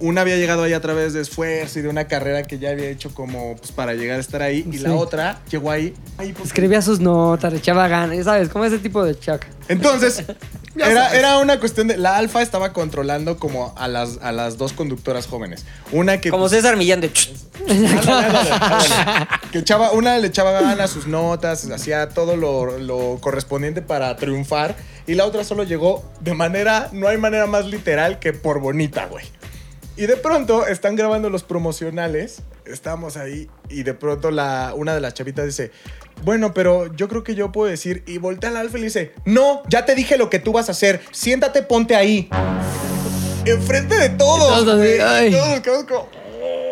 una 0.00 0.22
había 0.22 0.36
llegado 0.36 0.62
ahí 0.62 0.72
a 0.72 0.80
través 0.80 1.12
de 1.12 1.20
esfuerzo 1.20 1.78
y 1.78 1.82
de 1.82 1.88
una 1.88 2.06
carrera 2.06 2.42
que 2.42 2.58
ya 2.58 2.70
había 2.70 2.88
hecho 2.88 3.12
como 3.14 3.56
pues, 3.56 3.72
para 3.72 3.94
llegar 3.94 4.18
a 4.18 4.20
estar 4.20 4.42
ahí, 4.42 4.66
y 4.70 4.78
Sí. 4.78 4.84
la 4.84 4.94
otra 4.94 5.40
llegó 5.50 5.70
ahí. 5.70 5.94
Escribía 6.44 6.82
sus 6.82 7.00
notas, 7.00 7.52
le 7.52 7.58
echaba 7.58 7.88
ganas, 7.88 8.24
sabes, 8.24 8.48
como 8.48 8.64
ese 8.64 8.78
tipo 8.78 9.04
de 9.04 9.18
chaca. 9.18 9.48
Entonces, 9.68 10.24
era, 10.76 11.14
era 11.14 11.38
una 11.38 11.58
cuestión 11.60 11.88
de. 11.88 11.96
La 11.96 12.16
alfa 12.16 12.42
estaba 12.42 12.72
controlando 12.72 13.38
como 13.38 13.74
a 13.76 13.88
las, 13.88 14.18
a 14.22 14.32
las 14.32 14.56
dos 14.58 14.72
conductoras 14.72 15.26
jóvenes. 15.26 15.64
Una 15.92 16.20
que. 16.20 16.30
Como 16.30 16.44
pues, 16.44 16.52
César 16.52 16.76
Millán 16.76 17.00
de... 17.00 17.10
que 19.52 19.58
echaba, 19.58 19.92
una 19.92 20.18
le 20.18 20.28
echaba 20.28 20.52
ganas 20.52 20.90
sus 20.90 21.06
notas, 21.06 21.70
hacía 21.70 22.08
todo 22.08 22.36
lo, 22.36 22.78
lo 22.78 23.18
correspondiente 23.20 23.82
para 23.82 24.16
triunfar. 24.16 24.76
Y 25.06 25.14
la 25.14 25.26
otra 25.26 25.44
solo 25.44 25.64
llegó 25.64 26.04
de 26.20 26.34
manera. 26.34 26.88
No 26.92 27.08
hay 27.08 27.18
manera 27.18 27.46
más 27.46 27.66
literal 27.66 28.18
que 28.18 28.32
por 28.32 28.60
bonita, 28.60 29.06
güey. 29.06 29.24
Y 29.98 30.06
de 30.06 30.16
pronto 30.16 30.64
están 30.64 30.94
grabando 30.94 31.28
los 31.28 31.42
promocionales. 31.42 32.42
Estamos 32.64 33.16
ahí. 33.16 33.48
Y 33.68 33.82
de 33.82 33.94
pronto 33.94 34.30
la, 34.30 34.72
una 34.76 34.94
de 34.94 35.00
las 35.00 35.12
chavitas 35.12 35.44
dice. 35.44 35.72
Bueno, 36.22 36.54
pero 36.54 36.94
yo 36.94 37.08
creo 37.08 37.24
que 37.24 37.34
yo 37.34 37.50
puedo 37.50 37.68
decir. 37.68 38.04
Y 38.06 38.18
voltea 38.18 38.50
al 38.50 38.58
alfa 38.58 38.78
y 38.78 38.82
le 38.82 38.86
dice: 38.86 39.12
No, 39.24 39.64
ya 39.68 39.84
te 39.84 39.96
dije 39.96 40.16
lo 40.16 40.30
que 40.30 40.38
tú 40.38 40.52
vas 40.52 40.68
a 40.68 40.72
hacer. 40.72 41.00
Siéntate, 41.10 41.62
ponte 41.62 41.96
ahí. 41.96 42.30
Enfrente 43.44 43.96
de 43.96 44.10
todos. 44.10 44.64
Todos 44.64 44.80
así, 44.80 45.00
ay. 45.00 45.32
Todos 45.32 45.60
quedamos 45.60 45.84
como. 45.84 46.08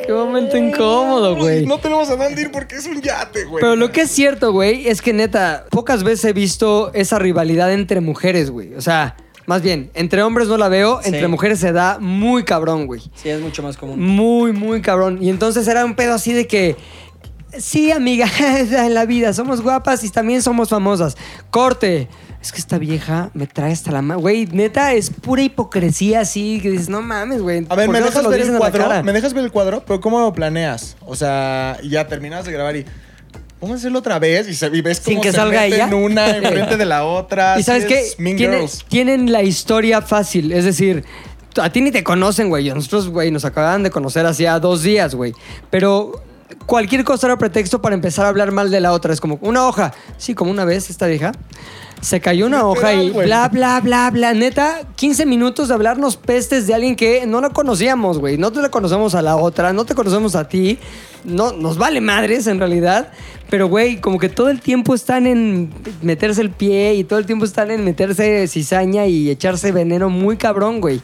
Qué 0.06 0.12
momento 0.12 0.56
incómodo, 0.56 1.34
güey. 1.34 1.66
No 1.66 1.78
tenemos 1.78 2.08
a 2.10 2.14
dónde 2.14 2.40
ir 2.40 2.52
porque 2.52 2.76
es 2.76 2.86
un 2.86 3.02
yate, 3.02 3.42
güey. 3.44 3.60
Pero 3.60 3.74
lo 3.74 3.90
que 3.90 4.02
es 4.02 4.10
cierto, 4.12 4.52
güey, 4.52 4.86
es 4.86 5.02
que 5.02 5.12
neta, 5.12 5.66
pocas 5.70 6.04
veces 6.04 6.26
he 6.26 6.32
visto 6.32 6.92
esa 6.94 7.18
rivalidad 7.18 7.72
entre 7.72 8.00
mujeres, 8.00 8.52
güey. 8.52 8.74
O 8.74 8.80
sea, 8.80 9.16
más 9.46 9.62
bien, 9.62 9.90
entre 9.94 10.22
hombres 10.22 10.48
no 10.48 10.56
la 10.56 10.68
veo, 10.68 11.00
Sí. 11.02 11.08
entre 11.08 11.28
mujeres 11.28 11.58
se 11.60 11.72
da 11.72 11.98
muy 12.00 12.44
cabrón, 12.44 12.86
güey. 12.86 13.00
Sí, 13.14 13.28
es 13.28 13.40
mucho 13.40 13.62
más 13.62 13.76
común. 13.76 14.00
Muy, 14.00 14.52
muy 14.52 14.82
cabrón. 14.82 15.18
Y 15.22 15.30
entonces 15.30 15.66
era 15.68 15.84
un 15.84 15.94
pedo 15.94 16.14
así 16.14 16.32
de 16.32 16.46
que. 16.46 16.76
Sí, 17.58 17.90
amiga, 17.90 18.26
en 18.38 18.92
la 18.92 19.06
vida 19.06 19.32
somos 19.32 19.62
guapas 19.62 20.04
y 20.04 20.10
también 20.10 20.42
somos 20.42 20.68
famosas. 20.68 21.16
Corte. 21.50 22.08
Es 22.42 22.52
que 22.52 22.58
esta 22.58 22.78
vieja 22.78 23.30
me 23.34 23.46
trae 23.46 23.72
hasta 23.72 23.90
la 23.90 24.02
mano. 24.02 24.20
Güey, 24.20 24.46
neta, 24.46 24.92
es 24.92 25.10
pura 25.10 25.42
hipocresía 25.42 26.20
así. 26.20 26.60
Que 26.60 26.70
dices, 26.70 26.88
no 26.88 27.02
mames, 27.02 27.40
güey. 27.42 27.66
A 27.68 27.74
ver, 27.74 27.86
¿por 27.86 27.94
¿me 27.94 28.00
no 28.00 28.06
dejas 28.06 28.28
ver 28.28 28.40
el 28.42 28.56
cuadro? 28.58 29.02
¿Me 29.02 29.12
dejas 29.12 29.32
ver 29.32 29.44
el 29.44 29.50
cuadro? 29.50 29.82
Pero 29.86 30.00
¿cómo 30.00 30.20
lo 30.20 30.32
planeas? 30.32 30.96
O 31.06 31.16
sea, 31.16 31.78
ya 31.82 32.06
terminas 32.06 32.44
de 32.44 32.52
grabar 32.52 32.76
y... 32.76 32.84
Vamos 33.60 33.76
a 33.76 33.78
hacerlo 33.78 33.98
otra 34.00 34.18
vez 34.18 34.48
y, 34.48 34.54
se, 34.54 34.66
y 34.66 34.80
ves 34.82 34.98
Sin 34.98 35.14
cómo 35.14 35.22
que 35.22 35.30
se 35.30 35.36
salga 35.36 35.60
meten 35.62 35.74
ella. 35.88 35.96
una 35.96 36.36
enfrente 36.36 36.76
de 36.76 36.84
la 36.84 37.04
otra. 37.04 37.56
Y 37.58 37.62
sabes 37.62 37.86
qué? 37.86 38.00
es 38.00 38.18
Mean 38.18 38.36
Tiene- 38.36 38.56
Girls. 38.58 38.84
tienen 38.88 39.32
la 39.32 39.42
historia 39.42 40.02
fácil. 40.02 40.52
Es 40.52 40.64
decir, 40.64 41.04
a 41.60 41.70
ti 41.70 41.80
ni 41.80 41.90
te 41.90 42.04
conocen, 42.04 42.48
güey. 42.50 42.68
Nosotros, 42.68 43.08
güey, 43.08 43.30
nos 43.30 43.44
acababan 43.46 43.82
de 43.82 43.90
conocer 43.90 44.26
hacía 44.26 44.58
dos 44.60 44.82
días, 44.82 45.14
güey. 45.14 45.32
Pero 45.70 46.22
cualquier 46.66 47.02
cosa 47.04 47.28
era 47.28 47.38
pretexto 47.38 47.80
para 47.80 47.94
empezar 47.94 48.26
a 48.26 48.28
hablar 48.28 48.52
mal 48.52 48.70
de 48.70 48.80
la 48.80 48.92
otra. 48.92 49.12
Es 49.14 49.20
como 49.22 49.38
una 49.40 49.66
hoja. 49.66 49.94
Sí, 50.18 50.34
como 50.34 50.50
una 50.50 50.64
vez 50.66 50.90
esta 50.90 51.06
vieja. 51.06 51.32
Se 52.00 52.20
cayó 52.20 52.46
una 52.46 52.66
hoja 52.66 52.94
y 52.94 53.10
bla, 53.10 53.48
bla, 53.48 53.80
bla, 53.80 54.10
bla. 54.10 54.34
Neta, 54.34 54.80
15 54.96 55.26
minutos 55.26 55.68
de 55.68 55.74
hablarnos 55.74 56.16
pestes 56.16 56.66
de 56.66 56.74
alguien 56.74 56.94
que 56.94 57.26
no 57.26 57.40
la 57.40 57.50
conocíamos, 57.50 58.18
güey. 58.18 58.36
No 58.38 58.52
te 58.52 58.60
la 58.60 58.68
conocemos 58.68 59.14
a 59.14 59.22
la 59.22 59.36
otra, 59.36 59.72
no 59.72 59.84
te 59.84 59.94
conocemos 59.94 60.36
a 60.36 60.48
ti. 60.48 60.78
No, 61.24 61.52
nos 61.52 61.78
vale 61.78 62.00
madres 62.00 62.46
en 62.46 62.58
realidad. 62.58 63.10
Pero, 63.48 63.68
güey, 63.68 64.00
como 64.00 64.18
que 64.18 64.28
todo 64.28 64.50
el 64.50 64.60
tiempo 64.60 64.94
están 64.94 65.26
en 65.26 65.70
meterse 66.02 66.42
el 66.42 66.50
pie 66.50 66.94
y 66.94 67.04
todo 67.04 67.18
el 67.18 67.26
tiempo 67.26 67.44
están 67.44 67.70
en 67.70 67.84
meterse 67.84 68.46
cizaña 68.48 69.06
y 69.06 69.30
echarse 69.30 69.72
veneno 69.72 70.08
muy 70.10 70.36
cabrón, 70.36 70.80
güey. 70.80 71.00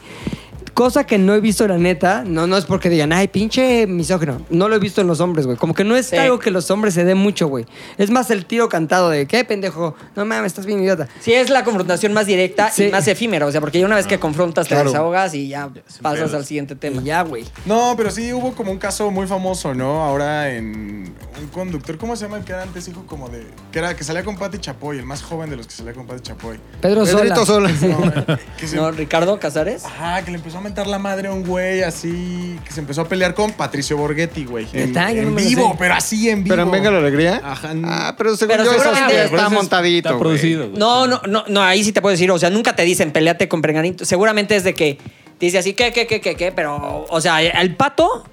Cosa 0.73 1.05
que 1.05 1.17
no 1.17 1.33
he 1.33 1.39
visto, 1.39 1.67
la 1.67 1.77
neta, 1.77 2.23
no, 2.25 2.47
no 2.47 2.57
es 2.57 2.65
porque 2.65 2.89
digan, 2.89 3.13
ay, 3.13 3.27
pinche 3.27 3.87
misógino. 3.87 4.41
No 4.49 4.67
lo 4.69 4.75
he 4.75 4.79
visto 4.79 5.01
en 5.01 5.07
los 5.07 5.19
hombres, 5.19 5.45
güey. 5.45 5.57
Como 5.57 5.73
que 5.73 5.83
no 5.83 5.95
es 5.95 6.07
Sí. 6.07 6.15
algo 6.17 6.39
que 6.39 6.51
los 6.51 6.69
hombres 6.71 6.93
se 6.93 7.03
den 7.05 7.17
mucho, 7.17 7.47
güey. 7.47 7.65
Es 7.97 8.09
más 8.09 8.29
el 8.31 8.45
tiro 8.45 8.69
cantado 8.69 9.09
de, 9.09 9.25
¿qué 9.27 9.43
pendejo? 9.45 9.95
No 10.15 10.25
mames, 10.25 10.47
estás 10.47 10.65
bien 10.65 10.79
idiota. 10.81 11.07
Sí, 11.19 11.33
es 11.33 11.49
la 11.49 11.63
confrontación 11.63 12.13
más 12.13 12.25
directa 12.25 12.69
Sí. 12.71 12.85
y 12.85 12.91
más 12.91 13.07
efímera. 13.07 13.45
O 13.45 13.51
sea, 13.51 13.61
porque 13.61 13.79
ya 13.79 13.85
una 13.85 13.95
vez 13.95 14.07
que 14.07 14.19
confrontas, 14.19 14.67
te 14.67 14.75
Claro. 14.75 14.89
desahogas 14.91 15.33
y 15.33 15.47
ya 15.47 15.69
pasas 16.01 16.33
al 16.33 16.45
siguiente 16.45 16.75
tema. 16.75 17.01
Y 17.01 17.05
ya, 17.05 17.21
güey. 17.23 17.45
No, 17.65 17.93
pero 17.97 18.11
sí 18.11 18.33
hubo 18.33 18.53
como 18.53 18.71
un 18.71 18.77
caso 18.79 19.09
muy 19.11 19.27
famoso, 19.27 19.73
¿no? 19.73 20.03
Ahora 20.03 20.53
en 20.53 21.13
un 21.41 21.47
conductor, 21.51 21.97
¿cómo 21.97 22.15
se 22.15 22.25
llama 22.25 22.37
el 22.37 22.43
que 22.43 22.51
era 22.53 22.63
antes 22.63 22.87
hijo 22.87 23.05
como 23.05 23.29
de 23.29 23.45
que 23.71 23.79
era 23.79 23.95
que 23.95 24.03
salía 24.03 24.23
con 24.23 24.37
Pati 24.37 24.57
Chapoy, 24.59 24.97
el 24.99 25.05
más 25.05 25.21
joven 25.23 25.49
de 25.49 25.57
los 25.57 25.67
que 25.67 25.73
salía 25.73 25.93
con 25.93 26.05
Pati 26.07 26.21
Chapoy. 26.21 26.59
Pedro 26.81 27.03
Pedrito 27.03 27.45
Sola. 27.45 27.69
Sola. 27.77 28.25
No, 28.27 28.37
que 28.57 28.67
se, 28.67 28.75
¿No, 28.75 28.91
Ricardo 28.91 29.39
Casares? 29.39 29.83
Ajá, 29.85 30.23
que 30.23 30.31
le 30.31 30.37
empezó 30.37 30.57
a 30.57 30.61
mentar 30.63 30.87
la 30.87 30.97
madre 30.99 31.27
a 31.27 31.31
un 31.33 31.45
güey 31.45 31.83
así, 31.83 32.57
que 32.65 32.71
se 32.71 32.79
empezó 32.79 33.01
a 33.01 33.07
pelear 33.07 33.33
con 33.35 33.51
Patricio 33.51 33.97
Borghetti, 33.97 34.45
güey. 34.45 34.65
En, 34.73 34.87
¿Neta? 34.93 35.11
Yo 35.11 35.21
no 35.21 35.27
en 35.29 35.35
me 35.35 35.41
lo 35.43 35.47
vivo, 35.49 35.69
sé. 35.71 35.75
pero 35.77 35.93
así 35.93 36.29
en 36.29 36.43
vivo. 36.43 36.53
Pero 36.55 36.63
en 36.63 36.71
Venga 36.71 36.89
la 36.91 36.97
Alegría. 36.99 37.41
Ajá. 37.43 37.73
Ah, 37.85 38.15
pero 38.17 38.35
según 38.35 38.53
Pero 38.53 38.63
yo 38.65 38.71
eso 38.71 38.81
seguramente- 38.83 39.25
está 39.25 39.49
montadito, 39.49 39.97
Está 40.09 40.11
güey. 40.11 40.19
producido. 40.21 40.67
güey. 40.69 40.79
No, 40.79 41.05
no, 41.07 41.21
no, 41.27 41.43
no, 41.47 41.61
ahí 41.61 41.83
sí 41.83 41.91
te 41.91 42.01
puedo 42.01 42.11
decir. 42.11 42.31
O 42.31 42.39
sea, 42.39 42.49
nunca 42.49 42.75
te 42.75 42.83
dicen 42.83 43.11
peleate 43.11 43.47
con 43.47 43.61
Prenganito. 43.61 44.05
Seguramente 44.05 44.55
es 44.55 44.63
de 44.63 44.73
que 44.73 44.97
te 45.37 45.45
dice 45.45 45.57
así, 45.59 45.73
¿qué, 45.73 45.91
qué, 45.91 46.07
qué, 46.07 46.21
qué, 46.21 46.35
qué? 46.35 46.51
Pero, 46.51 47.05
o 47.09 47.21
sea, 47.21 47.41
el 47.43 47.75
pato 47.75 48.23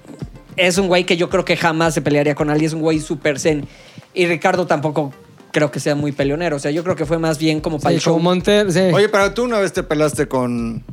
es 0.55 0.77
un 0.77 0.87
güey 0.87 1.03
que 1.05 1.17
yo 1.17 1.29
creo 1.29 1.45
que 1.45 1.57
jamás 1.57 1.93
se 1.93 2.01
pelearía 2.01 2.35
con 2.35 2.49
alguien. 2.49 2.67
Es 2.67 2.73
un 2.73 2.81
güey 2.81 2.99
súper 2.99 3.39
zen. 3.39 3.67
Y 4.13 4.25
Ricardo 4.25 4.65
tampoco 4.67 5.13
creo 5.53 5.69
que 5.71 5.79
sea 5.81 5.95
muy 5.95 6.11
peleonero. 6.13 6.55
O 6.55 6.59
sea, 6.59 6.71
yo 6.71 6.83
creo 6.83 6.95
que 6.95 7.05
fue 7.05 7.17
más 7.19 7.37
bien 7.37 7.59
como 7.59 7.79
para 7.79 7.93
el 7.95 7.99
show. 8.01 8.13
como 8.13 8.23
Monter, 8.29 8.71
sí. 8.71 8.79
Oye, 8.93 9.09
pero 9.09 9.33
tú 9.33 9.43
una 9.43 9.59
vez 9.59 9.73
te 9.73 9.83
pelaste 9.83 10.27
con 10.27 10.83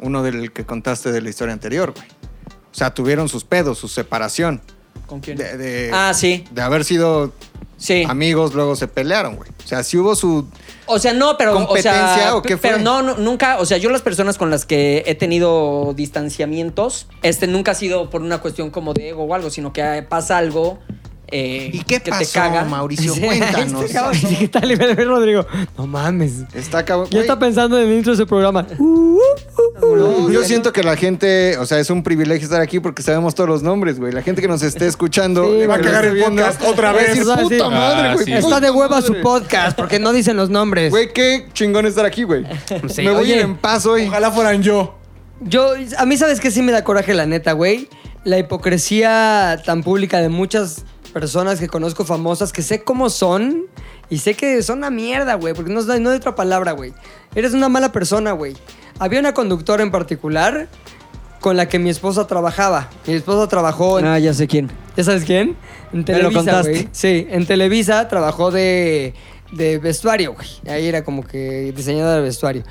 uno 0.00 0.22
del 0.22 0.52
que 0.52 0.64
contaste 0.64 1.12
de 1.12 1.20
la 1.22 1.28
historia 1.30 1.52
anterior, 1.52 1.92
güey. 1.94 2.06
O 2.72 2.74
sea, 2.78 2.92
tuvieron 2.92 3.28
sus 3.28 3.44
pedos, 3.44 3.78
su 3.78 3.88
separación. 3.88 4.60
¿Con 5.06 5.20
quién? 5.20 5.36
De, 5.38 5.56
de- 5.56 5.90
Ah, 5.92 6.12
sí. 6.14 6.44
De 6.50 6.62
haber 6.62 6.84
sido 6.84 7.32
Sí. 7.78 8.04
amigos, 8.08 8.54
luego 8.54 8.74
se 8.76 8.88
pelearon, 8.88 9.36
güey. 9.36 9.50
O 9.64 9.68
sea, 9.68 9.82
si 9.82 9.96
hubo 9.98 10.14
su... 10.16 10.46
O 10.86 10.98
sea, 10.98 11.12
no, 11.12 11.36
pero. 11.36 11.52
¿Competencia 11.52 11.92
o, 11.92 12.14
sea, 12.16 12.36
o 12.36 12.42
qué 12.42 12.56
fue? 12.56 12.70
Pero 12.70 12.82
no, 12.82 13.02
no, 13.02 13.16
nunca. 13.16 13.58
O 13.58 13.66
sea, 13.66 13.76
yo 13.76 13.90
las 13.90 14.02
personas 14.02 14.38
con 14.38 14.50
las 14.50 14.64
que 14.64 15.02
he 15.06 15.14
tenido 15.14 15.92
distanciamientos, 15.94 17.06
este 17.22 17.46
nunca 17.46 17.72
ha 17.72 17.74
sido 17.74 18.08
por 18.10 18.22
una 18.22 18.38
cuestión 18.38 18.70
como 18.70 18.94
de 18.94 19.10
ego 19.10 19.24
o 19.24 19.34
algo, 19.34 19.50
sino 19.50 19.72
que 19.72 20.04
pasa 20.08 20.38
algo. 20.38 20.78
Eh, 21.28 21.70
¿Y 21.72 21.80
qué 21.80 22.00
que 22.00 22.10
pasó, 22.10 22.24
te 22.24 22.38
caga. 22.38 22.64
Mauricio? 22.64 23.14
Cuéntanos. 23.20 23.82
este 23.84 24.36
¿Qué 24.38 24.48
tal? 24.48 24.70
Y 24.70 24.74
Rodrigo. 24.76 25.46
No 25.76 25.86
mames. 25.86 26.44
Está 26.54 26.84
cabrón. 26.84 27.08
Ya 27.10 27.20
está 27.20 27.38
pensando 27.38 27.80
en 27.80 27.88
el 27.88 27.96
intro 27.96 28.12
de 28.12 28.22
ese 28.22 28.26
programa. 28.26 28.66
Uh, 28.78 28.84
uh, 28.84 29.86
uh, 29.86 29.96
no, 29.96 30.30
yo 30.30 30.44
siento 30.44 30.72
que 30.72 30.82
la 30.82 30.96
gente, 30.96 31.58
o 31.58 31.66
sea, 31.66 31.78
es 31.80 31.90
un 31.90 32.02
privilegio 32.02 32.44
estar 32.44 32.60
aquí 32.60 32.78
porque 32.80 33.02
sabemos 33.02 33.34
todos 33.34 33.48
los 33.48 33.62
nombres, 33.62 33.98
güey. 33.98 34.12
La 34.12 34.22
gente 34.22 34.40
que 34.40 34.48
nos 34.48 34.62
esté 34.62 34.86
escuchando 34.86 35.44
Sí, 35.44 35.58
que 35.60 35.66
va 35.66 35.76
a 35.76 35.80
cagar 35.80 36.04
el 36.04 36.22
podcast 36.22 36.62
otra 36.62 36.92
vez. 36.92 37.08
decir, 37.08 37.24
puta 37.24 37.70
madre, 37.70 38.08
ah, 38.08 38.14
güey. 38.14 38.24
sí. 38.24 38.32
Está 38.32 38.60
de 38.60 38.70
hueva 38.70 39.02
su 39.02 39.12
madre". 39.12 39.22
podcast 39.22 39.76
porque 39.76 39.98
no 39.98 40.12
dicen 40.12 40.36
los 40.36 40.48
nombres. 40.50 40.90
Güey, 40.90 41.12
qué 41.12 41.46
chingón 41.52 41.86
estar 41.86 42.06
aquí, 42.06 42.22
güey. 42.22 42.44
Sí, 42.88 43.02
Me 43.02 43.10
voy 43.10 43.22
oye. 43.22 43.32
a 43.34 43.36
ir 43.38 43.42
en 43.42 43.56
paz 43.56 43.84
hoy. 43.86 44.06
Ojalá 44.06 44.30
fueran 44.30 44.62
yo. 44.62 44.94
Yo, 45.40 45.72
a 45.98 46.06
mí, 46.06 46.16
¿sabes 46.16 46.40
qué? 46.40 46.50
Sí 46.50 46.62
me 46.62 46.72
da 46.72 46.84
coraje, 46.84 47.12
la 47.14 47.26
neta, 47.26 47.52
güey. 47.52 47.88
La 48.24 48.38
hipocresía 48.38 49.60
tan 49.64 49.82
pública 49.82 50.20
de 50.20 50.28
muchas 50.28 50.84
personas 51.16 51.58
que 51.58 51.66
conozco 51.66 52.04
famosas 52.04 52.52
que 52.52 52.60
sé 52.60 52.82
cómo 52.82 53.08
son 53.08 53.62
y 54.10 54.18
sé 54.18 54.34
que 54.34 54.62
son 54.62 54.78
una 54.78 54.90
mierda, 54.90 55.32
güey, 55.36 55.54
porque 55.54 55.72
no, 55.72 55.80
no 55.80 56.10
hay 56.10 56.16
otra 56.18 56.34
palabra, 56.34 56.72
güey. 56.72 56.92
Eres 57.34 57.54
una 57.54 57.70
mala 57.70 57.90
persona, 57.90 58.32
güey. 58.32 58.54
Había 58.98 59.20
una 59.20 59.32
conductora 59.32 59.82
en 59.82 59.90
particular 59.90 60.68
con 61.40 61.56
la 61.56 61.70
que 61.70 61.78
mi 61.78 61.88
esposa 61.88 62.26
trabajaba. 62.26 62.90
Mi 63.06 63.14
esposa 63.14 63.48
trabajó 63.48 63.98
en 63.98 64.04
Ah, 64.04 64.18
ya 64.18 64.34
sé 64.34 64.46
quién. 64.46 64.70
¿Ya 64.94 65.04
sabes 65.04 65.24
quién? 65.24 65.56
En 65.94 66.00
lo 66.00 66.04
Televisa, 66.04 66.38
contaste. 66.38 66.70
güey. 66.70 66.88
Sí, 66.92 67.26
en 67.30 67.46
Televisa 67.46 68.08
trabajó 68.08 68.50
de, 68.50 69.14
de 69.52 69.78
vestuario, 69.78 70.34
güey. 70.34 70.48
Ahí 70.68 70.84
era 70.86 71.02
como 71.02 71.24
que 71.24 71.72
diseñadora 71.74 72.16
de 72.16 72.22
vestuario. 72.24 72.62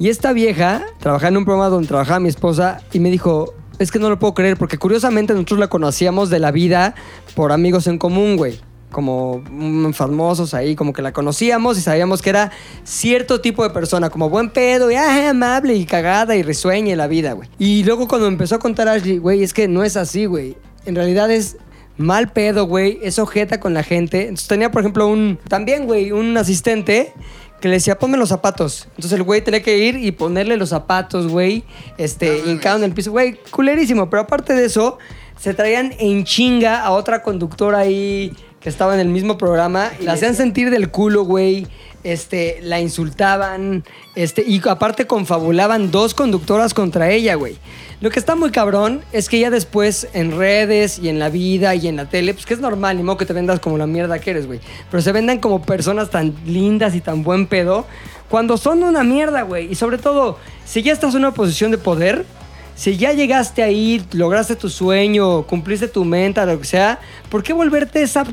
Y 0.00 0.08
esta 0.08 0.32
vieja 0.32 0.84
trabajaba 0.98 1.28
en 1.28 1.36
un 1.36 1.44
programa 1.44 1.68
donde 1.68 1.86
trabajaba 1.86 2.18
mi 2.18 2.28
esposa 2.28 2.80
y 2.92 2.98
me 2.98 3.12
dijo, 3.12 3.54
es 3.78 3.90
que 3.90 3.98
no 3.98 4.08
lo 4.08 4.18
puedo 4.18 4.34
creer, 4.34 4.56
porque 4.56 4.78
curiosamente 4.78 5.32
nosotros 5.32 5.58
la 5.58 5.68
conocíamos 5.68 6.30
de 6.30 6.38
la 6.38 6.50
vida 6.50 6.94
por 7.34 7.52
amigos 7.52 7.86
en 7.86 7.98
común, 7.98 8.36
güey. 8.36 8.60
Como 8.90 9.42
mm, 9.50 9.92
famosos 9.92 10.54
ahí, 10.54 10.76
como 10.76 10.92
que 10.92 11.02
la 11.02 11.12
conocíamos 11.12 11.76
y 11.78 11.80
sabíamos 11.80 12.22
que 12.22 12.30
era 12.30 12.52
cierto 12.84 13.40
tipo 13.40 13.64
de 13.64 13.70
persona, 13.70 14.08
como 14.08 14.30
buen 14.30 14.50
pedo 14.50 14.90
y 14.90 14.94
ah, 14.94 15.30
amable 15.30 15.74
y 15.74 15.84
cagada 15.84 16.36
y 16.36 16.42
risueña 16.44 16.94
la 16.94 17.08
vida, 17.08 17.32
güey. 17.32 17.48
Y 17.58 17.82
luego 17.82 18.06
cuando 18.06 18.28
empezó 18.28 18.54
a 18.54 18.58
contar 18.60 18.86
Ashley, 18.86 19.18
güey, 19.18 19.42
es 19.42 19.52
que 19.52 19.66
no 19.66 19.82
es 19.82 19.96
así, 19.96 20.26
güey. 20.26 20.56
En 20.86 20.94
realidad 20.94 21.30
es 21.30 21.56
mal 21.96 22.30
pedo, 22.30 22.66
güey, 22.66 22.98
es 23.02 23.18
ojeta 23.18 23.58
con 23.58 23.74
la 23.74 23.82
gente. 23.82 24.22
Entonces 24.22 24.46
tenía, 24.46 24.70
por 24.70 24.82
ejemplo, 24.82 25.08
un, 25.08 25.38
también, 25.48 25.86
güey, 25.86 26.12
un 26.12 26.36
asistente 26.36 27.12
que 27.60 27.68
le 27.68 27.74
decía, 27.74 27.98
ponme 27.98 28.16
los 28.18 28.28
zapatos. 28.28 28.88
Entonces 28.90 29.12
el 29.12 29.22
güey 29.22 29.42
tenía 29.42 29.62
que 29.62 29.78
ir 29.78 29.96
y 29.96 30.12
ponerle 30.12 30.56
los 30.56 30.68
zapatos, 30.68 31.28
güey, 31.28 31.64
este, 31.96 32.42
hincado 32.46 32.78
en 32.78 32.84
el 32.84 32.92
piso. 32.92 33.10
Güey, 33.10 33.38
culerísimo. 33.50 34.10
Pero 34.10 34.22
aparte 34.22 34.54
de 34.54 34.66
eso, 34.66 34.98
se 35.38 35.54
traían 35.54 35.94
en 35.98 36.24
chinga 36.24 36.82
a 36.82 36.90
otra 36.90 37.22
conductora 37.22 37.78
ahí 37.78 38.32
que 38.60 38.68
estaba 38.68 38.94
en 38.94 39.00
el 39.00 39.08
mismo 39.08 39.36
programa 39.36 39.90
y 40.00 40.04
la 40.04 40.12
hacían 40.12 40.34
sentir 40.34 40.70
del 40.70 40.90
culo, 40.90 41.24
güey. 41.24 41.66
Este, 42.04 42.58
la 42.62 42.80
insultaban, 42.80 43.82
este, 44.14 44.44
y 44.46 44.60
aparte 44.68 45.06
confabulaban 45.06 45.90
dos 45.90 46.12
conductoras 46.14 46.74
contra 46.74 47.10
ella, 47.10 47.34
güey. 47.34 47.56
Lo 48.00 48.10
que 48.10 48.18
está 48.18 48.36
muy 48.36 48.50
cabrón 48.50 49.02
es 49.12 49.30
que 49.30 49.38
ya 49.38 49.48
después 49.48 50.08
en 50.12 50.36
redes 50.36 50.98
y 50.98 51.08
en 51.08 51.18
la 51.18 51.30
vida 51.30 51.74
y 51.74 51.88
en 51.88 51.96
la 51.96 52.08
tele, 52.08 52.34
pues 52.34 52.44
que 52.44 52.52
es 52.52 52.60
normal, 52.60 52.98
ni 52.98 53.02
modo 53.02 53.16
que 53.16 53.24
te 53.24 53.32
vendas 53.32 53.60
como 53.60 53.78
la 53.78 53.86
mierda 53.86 54.18
que 54.18 54.32
eres, 54.32 54.46
güey. 54.46 54.60
Pero 54.90 55.02
se 55.02 55.12
vendan 55.12 55.38
como 55.38 55.62
personas 55.62 56.10
tan 56.10 56.34
lindas 56.44 56.94
y 56.94 57.00
tan 57.00 57.22
buen 57.22 57.46
pedo 57.46 57.86
cuando 58.28 58.58
son 58.58 58.82
una 58.82 59.04
mierda, 59.04 59.42
güey. 59.42 59.72
Y 59.72 59.74
sobre 59.74 59.96
todo, 59.96 60.38
si 60.66 60.82
ya 60.82 60.92
estás 60.92 61.14
en 61.14 61.20
una 61.20 61.32
posición 61.32 61.70
de 61.70 61.78
poder, 61.78 62.26
si 62.74 62.96
ya 62.96 63.12
llegaste 63.12 63.62
ahí, 63.62 64.04
lograste 64.12 64.56
tu 64.56 64.68
sueño, 64.68 65.44
cumpliste 65.44 65.88
tu 65.88 66.04
meta, 66.04 66.44
lo 66.44 66.58
que 66.58 66.66
sea, 66.66 66.98
¿por 67.30 67.42
qué 67.42 67.52
volverte 67.52 68.02
esa, 68.02 68.26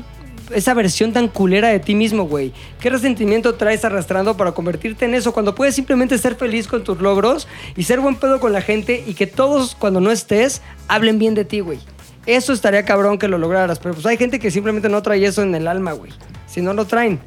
esa 0.54 0.74
versión 0.74 1.12
tan 1.12 1.28
culera 1.28 1.68
de 1.68 1.80
ti 1.80 1.94
mismo, 1.94 2.24
güey? 2.24 2.52
¿Qué 2.80 2.90
resentimiento 2.90 3.54
traes 3.54 3.84
arrastrando 3.84 4.36
para 4.36 4.52
convertirte 4.52 5.04
en 5.04 5.14
eso 5.14 5.32
cuando 5.32 5.54
puedes 5.54 5.74
simplemente 5.74 6.18
ser 6.18 6.34
feliz 6.34 6.66
con 6.66 6.84
tus 6.84 7.00
logros 7.00 7.48
y 7.76 7.84
ser 7.84 8.00
buen 8.00 8.16
pedo 8.16 8.40
con 8.40 8.52
la 8.52 8.60
gente 8.60 9.02
y 9.06 9.14
que 9.14 9.26
todos, 9.26 9.74
cuando 9.74 10.00
no 10.00 10.10
estés, 10.10 10.62
hablen 10.88 11.18
bien 11.18 11.34
de 11.34 11.44
ti, 11.44 11.60
güey? 11.60 11.78
Eso 12.26 12.52
estaría 12.52 12.84
cabrón 12.84 13.18
que 13.18 13.28
lo 13.28 13.38
lograras, 13.38 13.78
pero 13.78 13.94
pues 13.94 14.06
hay 14.06 14.16
gente 14.16 14.38
que 14.38 14.50
simplemente 14.50 14.88
no 14.88 15.02
trae 15.02 15.24
eso 15.24 15.42
en 15.42 15.54
el 15.54 15.66
alma, 15.66 15.92
güey. 15.92 16.12
Si 16.46 16.60
no 16.60 16.72
lo 16.72 16.84
traen. 16.84 17.20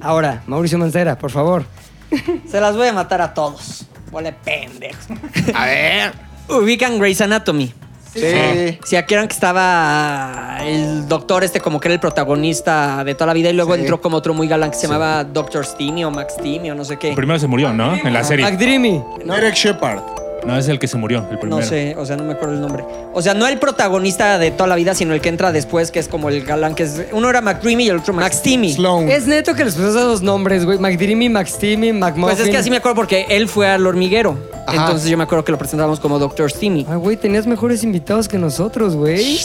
Ahora, 0.00 0.42
Mauricio 0.46 0.78
Mancera, 0.78 1.18
por 1.18 1.30
favor. 1.30 1.64
Se 2.48 2.60
las 2.60 2.76
voy 2.76 2.88
a 2.88 2.92
matar 2.92 3.20
a 3.20 3.34
todos. 3.34 3.86
Huele 4.10 4.32
pendejos. 4.32 5.06
A 5.54 5.66
ver. 5.66 6.12
Ubican 6.48 6.98
Grey's 6.98 7.20
Anatomy. 7.20 7.72
Sí. 8.20 8.78
Si 8.84 8.96
aquí 8.96 9.14
eran 9.14 9.28
que 9.28 9.34
estaba 9.34 10.58
el 10.62 11.06
doctor 11.08 11.44
este 11.44 11.60
como 11.60 11.78
que 11.80 11.88
era 11.88 11.94
el 11.94 12.00
protagonista 12.00 13.04
de 13.04 13.14
toda 13.14 13.26
la 13.28 13.32
vida 13.34 13.50
y 13.50 13.52
luego 13.52 13.74
Sí. 13.74 13.80
entró 13.80 14.00
como 14.00 14.16
otro 14.16 14.34
muy 14.34 14.48
galán 14.48 14.70
que 14.70 14.76
se 14.76 14.86
llamaba 14.86 15.24
Doctor 15.24 15.64
Steamy 15.64 16.04
o 16.04 16.10
Max 16.10 16.34
Steamy 16.38 16.70
o 16.70 16.74
no 16.74 16.84
sé 16.84 16.96
qué. 16.98 17.12
Primero 17.14 17.38
se 17.38 17.46
murió, 17.46 17.72
¿no? 17.72 17.94
En 17.94 18.12
la 18.12 18.24
serie. 18.24 18.44
McDreamy. 18.44 19.02
Derek 19.24 19.54
Shepard. 19.54 20.00
No, 20.46 20.56
es 20.56 20.68
el 20.68 20.78
que 20.78 20.86
se 20.86 20.96
murió, 20.96 21.26
el 21.30 21.38
primero. 21.38 21.60
No 21.60 21.66
sé, 21.66 21.94
o 21.98 22.06
sea, 22.06 22.16
no 22.16 22.24
me 22.24 22.34
acuerdo 22.34 22.54
el 22.54 22.60
nombre. 22.60 22.84
O 23.12 23.20
sea, 23.20 23.34
no 23.34 23.46
el 23.48 23.58
protagonista 23.58 24.38
de 24.38 24.50
toda 24.50 24.68
la 24.68 24.76
vida, 24.76 24.94
sino 24.94 25.12
el 25.12 25.20
que 25.20 25.28
entra 25.28 25.50
después, 25.50 25.90
que 25.90 25.98
es 25.98 26.08
como 26.08 26.28
el 26.28 26.44
galán, 26.44 26.74
que 26.74 26.84
es... 26.84 27.02
Uno 27.12 27.28
era 27.28 27.40
McDreamy 27.40 27.84
y 27.84 27.88
el 27.88 27.96
otro 27.96 28.14
Max 28.14 28.36
Steamy. 28.36 28.72
Sloan. 28.72 29.10
Es 29.10 29.26
neto 29.26 29.54
que 29.54 29.64
les 29.64 29.74
pusiste 29.74 29.98
esos 29.98 30.22
nombres, 30.22 30.64
güey. 30.64 30.78
McDreamy, 30.78 31.28
McSteamy, 31.28 31.92
McMuffin. 31.92 32.22
Pues 32.22 32.40
es 32.40 32.48
que 32.48 32.56
así 32.56 32.70
me 32.70 32.76
acuerdo 32.76 32.94
porque 32.94 33.26
él 33.28 33.48
fue 33.48 33.68
al 33.68 33.86
hormiguero. 33.86 34.38
Ajá. 34.66 34.82
Entonces 34.82 35.10
yo 35.10 35.16
me 35.16 35.24
acuerdo 35.24 35.44
que 35.44 35.52
lo 35.52 35.58
presentábamos 35.58 35.98
como 36.00 36.18
Doctor 36.18 36.50
Steamy. 36.50 36.86
Ay, 36.88 36.96
güey, 36.96 37.16
tenías 37.16 37.46
mejores 37.46 37.82
invitados 37.82 38.28
que 38.28 38.38
nosotros, 38.38 38.94
güey. 38.94 39.40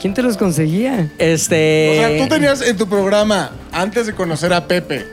¿Quién 0.00 0.14
te 0.14 0.22
los 0.22 0.36
conseguía? 0.36 1.10
Este... 1.18 1.90
O 1.90 1.94
sea, 1.94 2.18
tú 2.22 2.28
tenías 2.28 2.62
en 2.62 2.76
tu 2.76 2.88
programa, 2.88 3.50
antes 3.72 4.06
de 4.06 4.14
conocer 4.14 4.52
a 4.52 4.64
Pepe, 4.66 5.04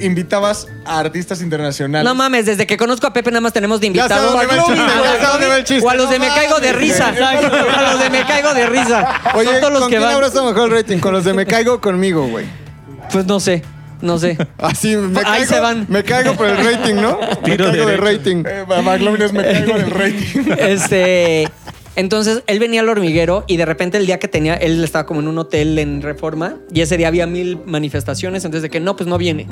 invitabas 0.00 0.66
a 0.84 0.98
artistas 0.98 1.40
internacionales. 1.42 2.04
No 2.04 2.14
mames, 2.14 2.46
desde 2.46 2.66
que 2.66 2.76
conozco 2.76 3.06
a 3.06 3.12
Pepe 3.12 3.30
nada 3.30 3.40
más 3.40 3.52
tenemos 3.52 3.80
de 3.80 3.92
Ya 3.92 4.08
sé 4.08 4.14
invitados. 4.14 4.32
dónde 4.32 4.46
va 4.46 4.54
el 4.54 4.64
chiste, 4.64 4.92
ya 5.04 5.20
sé 5.20 5.26
dónde 5.32 5.46
va 5.48 5.56
el 5.56 5.64
chiste. 5.64 5.86
O 5.86 5.90
a 5.90 5.94
los 5.94 6.10
de 6.10 6.18
No 6.18 6.24
me 6.24 6.30
caigo 6.34 6.60
de 6.60 6.72
mames. 6.72 6.76
risa. 6.80 7.08
A 7.08 7.82
los 7.92 8.00
de 8.02 8.10
me 8.10 8.24
caigo 8.24 8.54
de 8.54 8.66
risa. 8.66 9.20
Oye, 9.34 9.50
Son 9.50 9.60
todos 9.60 9.72
los 9.72 9.80
¿con 9.82 9.90
que 9.90 9.96
quién 9.98 10.08
van. 10.08 10.24
estado 10.24 10.46
mejor 10.52 10.70
el 10.70 10.76
rating? 10.76 10.98
¿Con 10.98 11.12
los 11.12 11.24
de 11.24 11.34
Me 11.34 11.46
Caigo 11.46 11.74
o 11.74 11.80
conmigo, 11.80 12.26
güey? 12.28 12.46
Pues 13.12 13.26
no 13.26 13.38
sé, 13.40 13.62
no 14.00 14.18
sé. 14.18 14.36
Así, 14.58 14.96
me 14.96 15.18
Ahí 15.20 15.24
caigo, 15.24 15.54
se 15.54 15.60
van. 15.60 15.86
Me 15.88 16.02
caigo 16.04 16.34
por 16.34 16.46
el 16.46 16.56
rating, 16.56 16.94
¿no? 16.94 17.18
me 17.42 17.50
Tiro 17.50 17.66
caigo 17.70 17.86
de 17.86 17.96
derecho. 17.96 18.04
rating. 18.18 18.44
Eh, 18.46 18.64
McLovin 18.82 19.22
es 19.22 19.32
me 19.32 19.42
caigo 19.42 19.74
del 19.78 19.90
rating. 19.90 20.52
Este. 20.58 21.48
Entonces 21.96 22.42
él 22.48 22.58
venía 22.58 22.80
al 22.80 22.88
hormiguero 22.88 23.44
y 23.46 23.56
de 23.56 23.64
repente 23.66 23.98
el 23.98 24.06
día 24.06 24.18
que 24.18 24.26
tenía, 24.26 24.54
él 24.54 24.82
estaba 24.82 25.06
como 25.06 25.20
en 25.20 25.28
un 25.28 25.38
hotel 25.38 25.78
en 25.78 26.02
reforma 26.02 26.56
y 26.72 26.80
ese 26.80 26.96
día 26.96 27.06
había 27.06 27.28
mil 27.28 27.60
manifestaciones. 27.66 28.44
Entonces 28.44 28.62
de 28.62 28.70
que 28.70 28.80
no, 28.80 28.96
pues 28.96 29.06
no 29.08 29.16
viene. 29.16 29.46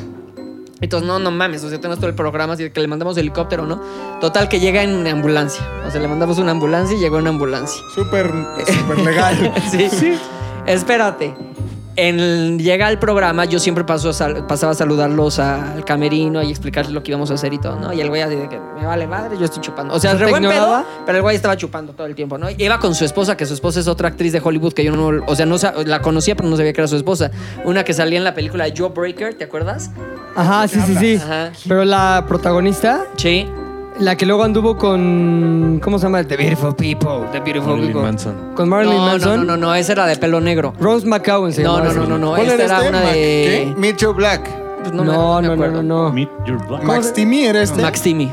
Entonces, 0.83 1.07
no, 1.07 1.19
no 1.21 1.31
mames, 1.31 1.63
o 1.65 1.69
sea, 1.69 1.79
tenemos 1.79 1.99
todo 1.99 2.09
el 2.09 2.15
programa, 2.15 2.55
así 2.55 2.65
de 2.65 2.73
que 2.73 2.81
le 2.81 2.89
mandamos 2.89 3.17
helicóptero, 3.17 3.67
¿no? 3.67 3.81
Total, 4.21 4.49
que 4.49 4.61
llega 4.61 4.83
en 4.83 5.07
ambulancia. 5.07 5.65
O 5.87 5.91
sea, 5.91 6.01
le 6.01 6.09
mandamos 6.09 6.39
una 6.39 6.51
ambulancia 6.51 6.97
y 6.97 7.01
llegó 7.01 7.21
en 7.21 7.29
ambulancia. 7.29 7.81
Súper, 7.95 8.31
súper 8.67 8.99
legal. 8.99 9.55
sí. 9.71 10.19
Espérate. 10.67 11.35
En, 11.97 12.59
llega 12.59 12.87
al 12.87 12.99
programa, 12.99 13.45
yo 13.45 13.59
siempre 13.59 13.85
paso 13.85 14.09
a 14.11 14.13
sal- 14.13 14.47
pasaba 14.47 14.73
a 14.73 14.75
saludarlos 14.75 15.39
al 15.39 15.85
camerino 15.85 16.43
y 16.43 16.49
explicarles 16.51 16.93
lo 16.93 17.03
que 17.03 17.11
íbamos 17.11 17.31
a 17.31 17.35
hacer 17.35 17.53
y 17.53 17.59
todo, 17.59 17.77
¿no? 17.79 17.93
Y 17.93 18.01
el 18.01 18.09
güey 18.09 18.23
así 18.23 18.35
de 18.37 18.49
que 18.49 18.59
me 18.59 18.87
vale 18.87 19.07
madre, 19.07 19.37
yo 19.39 19.45
estoy 19.45 19.61
chupando. 19.61 19.95
O 19.95 20.01
sea, 20.01 20.15
¿No 20.15 20.19
re 20.21 20.31
buen 20.31 20.43
pedo, 20.43 20.85
pero 21.05 21.19
el 21.19 21.23
güey 21.23 21.37
estaba 21.37 21.57
chupando 21.57 21.93
todo 21.93 22.07
el 22.07 22.15
tiempo, 22.15 22.39
¿no? 22.39 22.49
Y 22.51 22.55
iba 22.59 22.79
con 22.79 22.95
su 22.95 23.05
esposa, 23.05 23.37
que 23.37 23.45
su 23.47 23.55
esposa 23.55 23.81
es 23.81 23.89
otra 23.89 24.09
actriz 24.09 24.33
de 24.33 24.41
Hollywood 24.43 24.73
que 24.73 24.85
yo 24.85 24.97
no, 24.97 25.23
o 25.27 25.37
sea, 25.37 25.45
no 25.47 25.57
la 25.85 26.01
conocía, 26.01 26.35
pero 26.35 26.49
no 26.49 26.57
sabía 26.57 26.73
que 26.73 26.81
era 26.81 26.89
su 26.89 26.97
esposa. 26.97 27.31
Una 27.65 27.85
que 27.85 27.93
salía 27.93 28.19
en 28.19 28.25
la 28.25 28.35
película 28.35 28.65
de 28.65 28.75
Joe 28.77 28.89
Breaker, 28.89 29.35
¿te 29.35 29.45
acuerdas? 29.45 29.91
Ajá, 30.35 30.67
sí, 30.69 30.81
sí, 30.87 30.97
sí. 30.97 31.21
Ajá. 31.23 31.53
Pero 31.69 31.85
la 31.85 32.25
protagonista, 32.27 33.05
Sí. 33.17 33.47
La 34.03 34.17
que 34.17 34.27
luego 34.27 34.43
anduvo 34.45 34.77
con. 34.77 35.81
¿Cómo 35.83 35.99
se 35.99 36.05
llama? 36.07 36.23
The 36.25 36.37
Beautiful 36.37 36.75
People. 36.75 37.27
The 37.33 37.41
Beautiful 37.41 37.71
Marilyn 37.75 37.93
People. 37.93 38.03
Manson. 38.03 38.35
Con 38.55 38.69
Marilyn 38.69 38.97
no, 38.97 39.07
Manson. 39.07 39.31
no, 39.41 39.45
no, 39.45 39.57
no, 39.57 39.67
no, 39.69 39.75
esa 39.75 39.93
era 39.93 40.07
de 40.07 40.17
pelo 40.17 40.41
negro. 40.41 40.75
Rose 40.81 41.07
McGowan 41.07 41.53
se 41.53 41.63
No, 41.63 41.79
llamaba 41.79 41.93
no, 41.93 41.95
no, 41.95 42.03
esa. 42.03 42.09
no, 42.11 42.19
no. 42.19 42.29
¿Cuál 42.31 42.41
Esta 42.43 42.55
era 42.55 42.65
era 42.65 42.77
este? 42.79 42.89
una 42.91 43.01
Mac- 43.03 43.13
de. 43.15 43.75
Meet 43.77 43.97
Joe 44.03 44.13
Black. 44.15 44.51
Pues 44.83 44.93
No, 44.93 45.05
me- 45.05 45.13
no, 45.13 45.13
me 45.13 45.43
no, 45.43 45.49
no, 45.49 45.53
acuerdo. 45.55 45.83
no. 45.83 46.13
Meet 46.13 46.31
Your 46.47 46.67
Black. 46.67 46.83
Max 46.85 47.13
Timmy 47.13 47.45
era 47.45 47.63
este. 47.63 47.81
Max 47.81 48.03
Timmy. 48.03 48.31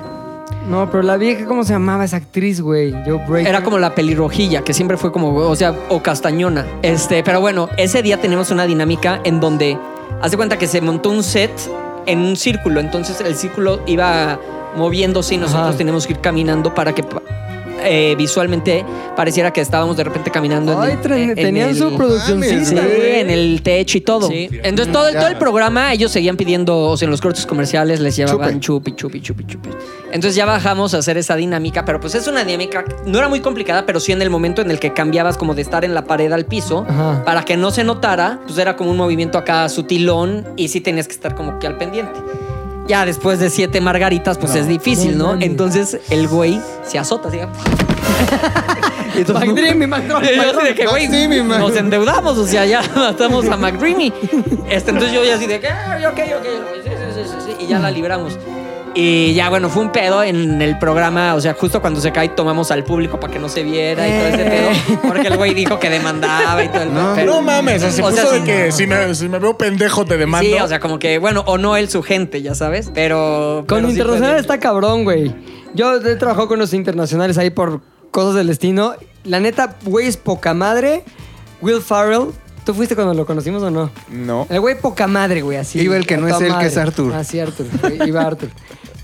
No, 0.68 0.90
pero 0.92 1.04
la 1.04 1.18
vieja, 1.18 1.46
¿cómo 1.46 1.64
se 1.64 1.74
llamaba 1.74 2.06
esa 2.06 2.18
actriz, 2.18 2.62
güey? 2.62 2.92
Joe 3.06 3.24
Breaker. 3.28 3.48
Era 3.48 3.64
como 3.64 3.78
la 3.80 3.96
pelirrojilla, 3.96 4.62
que 4.64 4.74
siempre 4.74 4.98
fue 4.98 5.12
como, 5.12 5.34
o 5.36 5.56
sea, 5.56 5.74
o 5.90 6.02
castañona. 6.04 6.66
Este, 6.84 7.24
pero 7.24 7.42
bueno, 7.42 7.70
ese 7.78 8.02
día 8.04 8.20
tenemos 8.22 8.52
una 8.52 8.66
dinámica 8.68 9.20
en 9.24 9.40
donde, 9.40 9.78
haz 10.22 10.32
de 10.32 10.38
cuenta 10.38 10.58
que 10.58 10.68
se 10.68 10.82
montó 10.82 11.10
un 11.10 11.24
set 11.24 11.52
en 12.06 12.20
un 12.20 12.36
círculo. 12.36 12.80
Entonces 12.82 13.20
el 13.22 13.36
círculo 13.36 13.80
iba 13.88 14.38
moviéndose 14.76 15.36
y 15.36 15.38
nosotros 15.38 15.70
Ajá. 15.70 15.78
teníamos 15.78 16.06
que 16.08 16.14
ir 16.14 16.20
caminando 16.20 16.74
para 16.74 16.94
que 16.94 17.04
eh, 17.82 18.14
visualmente 18.18 18.84
pareciera 19.16 19.54
que 19.54 19.62
estábamos 19.62 19.96
de 19.96 20.04
repente 20.04 20.30
caminando 20.32 20.78
Ay, 20.82 20.92
en, 20.92 21.02
tra- 21.02 21.16
en 21.18 21.34
tenían 21.36 21.70
el- 21.70 21.78
su 21.78 21.96
produccióncita, 21.96 22.66
Sí, 22.66 22.76
güey. 22.76 23.20
en 23.22 23.30
el 23.30 23.62
techo 23.64 23.98
y 23.98 24.02
todo. 24.02 24.30
Entonces 24.34 24.92
todo, 24.92 25.08
el- 25.08 25.16
todo 25.16 25.28
el 25.28 25.38
programa 25.38 25.94
ellos 25.94 26.12
seguían 26.12 26.36
pidiendo, 26.36 26.78
o 26.78 26.98
sea, 26.98 27.06
en 27.06 27.12
los 27.12 27.22
cortes 27.22 27.46
comerciales 27.46 28.02
les 28.02 28.18
llevaban 28.18 28.60
chupi, 28.60 28.92
chupi, 28.96 29.22
chupi, 29.22 29.46
chupi. 29.46 29.70
Entonces 30.08 30.36
ya 30.36 30.46
bajamos 30.46 30.94
a 30.94 30.98
hacer 30.98 31.18
esa 31.18 31.38
dinámica, 31.38 31.86
pero 31.86 32.02
pues 32.02 32.16
es 32.16 32.28
una 32.28 32.44
dinámica, 32.44 32.84
no 33.06 33.18
era 33.18 33.30
muy 33.30 33.40
complicada, 33.40 33.86
pero 33.86 34.02
sí 34.02 34.12
en 34.12 34.22
el 34.22 34.30
momento 34.30 34.62
en 34.62 34.72
el 34.72 34.80
que 34.80 34.92
cambiabas 34.94 35.38
como 35.38 35.56
de 35.56 35.62
estar 35.62 35.86
en 35.86 35.94
la 35.94 36.04
pared 36.04 36.34
al 36.34 36.46
piso, 36.48 36.86
Ajá. 36.90 37.24
para 37.24 37.44
que 37.46 37.56
no 37.56 37.72
se 37.72 37.86
notara, 37.86 38.42
pues 38.46 38.58
era 38.58 38.76
como 38.76 38.92
un 38.92 38.98
movimiento 38.98 39.38
acá 39.38 39.70
sutilón 39.70 40.46
y 40.58 40.68
sí 40.68 40.82
tenías 40.82 41.08
que 41.08 41.14
estar 41.14 41.34
como 41.34 41.60
que 41.60 41.68
al 41.68 41.78
pendiente. 41.78 42.20
Ya 42.90 43.06
después 43.06 43.40
de 43.40 43.52
siete 43.52 43.82
margaritas, 43.82 44.40
pues 44.40 44.56
es 44.56 44.68
difícil, 44.68 45.16
no. 45.16 45.36
Entonces 45.40 46.00
el 46.10 46.28
güey 46.28 46.60
se 46.84 46.98
azota, 46.98 47.30
así. 47.30 47.38
McDreamy, 49.34 49.86
McDreamy, 49.86 50.36
yo 50.36 50.58
así 50.58 50.68
de 50.68 50.76
que, 50.76 50.88
güey, 50.88 51.08
nos 51.44 51.76
endeudamos, 51.76 52.36
o 52.38 52.48
sea, 52.48 52.66
ya 52.66 52.82
matamos 52.96 53.48
a 53.48 53.58
McDreamy. 53.58 54.12
Este, 54.70 54.90
entonces 54.90 55.14
yo 55.14 55.24
ya 55.24 55.36
así 55.36 55.46
de 55.46 55.60
que, 55.60 55.68
"Ay, 55.68 56.04
ok, 56.06 56.20
ok, 56.40 56.46
sí, 56.84 56.90
sí, 56.90 56.90
sí, 57.14 57.22
sí, 57.30 57.36
sí", 57.46 57.66
y 57.66 57.68
ya 57.68 57.78
la 57.78 57.92
libramos. 57.92 58.40
Y 58.96 59.34
ya, 59.34 59.50
bueno, 59.50 59.70
fue 59.70 59.84
un 59.84 59.92
pedo 59.92 60.24
en 60.24 60.62
el 60.62 60.80
programa, 60.80 61.36
o 61.36 61.42
sea, 61.42 61.54
justo 61.54 61.80
cuando 61.80 62.02
se 62.02 62.12
cae 62.12 62.30
tomamos 62.30 62.72
al 62.72 62.84
público 62.84 63.20
para 63.20 63.32
que 63.32 63.40
no 63.40 63.48
se 63.48 63.64
viera 63.64 64.08
y 64.08 64.12
todo 64.12 64.28
ese 64.28 64.50
pedo, 64.50 65.00
porque 65.08 65.28
el 65.28 65.38
güey 65.38 65.54
dijo 65.54 65.80
que 65.80 65.90
demandaba 65.90 66.64
y 66.64 66.70
todo 66.70 66.82
el 66.82 66.94
No, 66.94 67.16
No 67.16 67.42
mames, 67.42 67.84
O 67.84 67.88
puso 67.88 68.12
sea, 68.12 68.32
de 68.32 68.44
que 68.44 68.72
si 68.72 68.88
me, 68.88 69.14
si 69.14 69.30
me 69.30 69.40
veo 69.40 69.58
pendejo 69.58 70.06
te 70.06 70.18
demando. 70.18 70.50
Sí, 70.50 70.54
o 70.56 70.68
sea, 70.68 70.80
como 70.80 70.98
que, 71.00 71.20
bueno, 71.20 71.44
o 71.46 71.58
no 71.58 71.78
él 71.78 71.90
su 71.90 72.02
gente, 72.02 72.42
ya 72.42 72.56
sabes, 72.56 72.92
pero... 72.94 73.66
Con 73.68 73.80
pero 73.80 73.90
internacional 73.90 74.38
está 74.38 74.60
cabrón, 74.60 75.04
güey. 75.04 75.34
Yo 75.74 75.96
he 75.96 76.16
trabajado 76.16 76.48
con 76.48 76.60
los 76.60 76.74
internacionales 76.74 77.38
ahí 77.38 77.52
por 77.52 77.82
cosas 78.12 78.36
del 78.36 78.48
destino. 78.48 78.96
La 79.24 79.40
neta, 79.40 79.76
güey, 79.84 80.08
es 80.08 80.18
poca 80.18 80.54
madre. 80.54 81.04
Will 81.62 81.82
Farrell. 81.82 82.30
¿Tú 82.66 82.74
fuiste 82.74 82.96
cuando 82.96 83.14
lo 83.14 83.26
conocimos 83.26 83.64
o 83.64 83.72
no? 83.72 83.92
No. 84.10 84.46
El 84.50 84.60
güey 84.60 84.80
poca 84.80 85.08
madre, 85.08 85.42
güey, 85.42 85.58
así. 85.58 85.80
Iba 85.80 85.96
el 85.98 86.06
que 86.06 86.18
no 86.18 86.28
es 86.28 86.40
él, 86.42 86.54
que 86.60 86.68
es 86.68 86.78
Arthur. 86.78 87.14
Ah, 87.16 87.24
sí, 87.24 87.40
Arthur. 87.40 87.68
güey, 87.82 88.08
Iba 88.08 88.22
Arthur. 88.22 88.50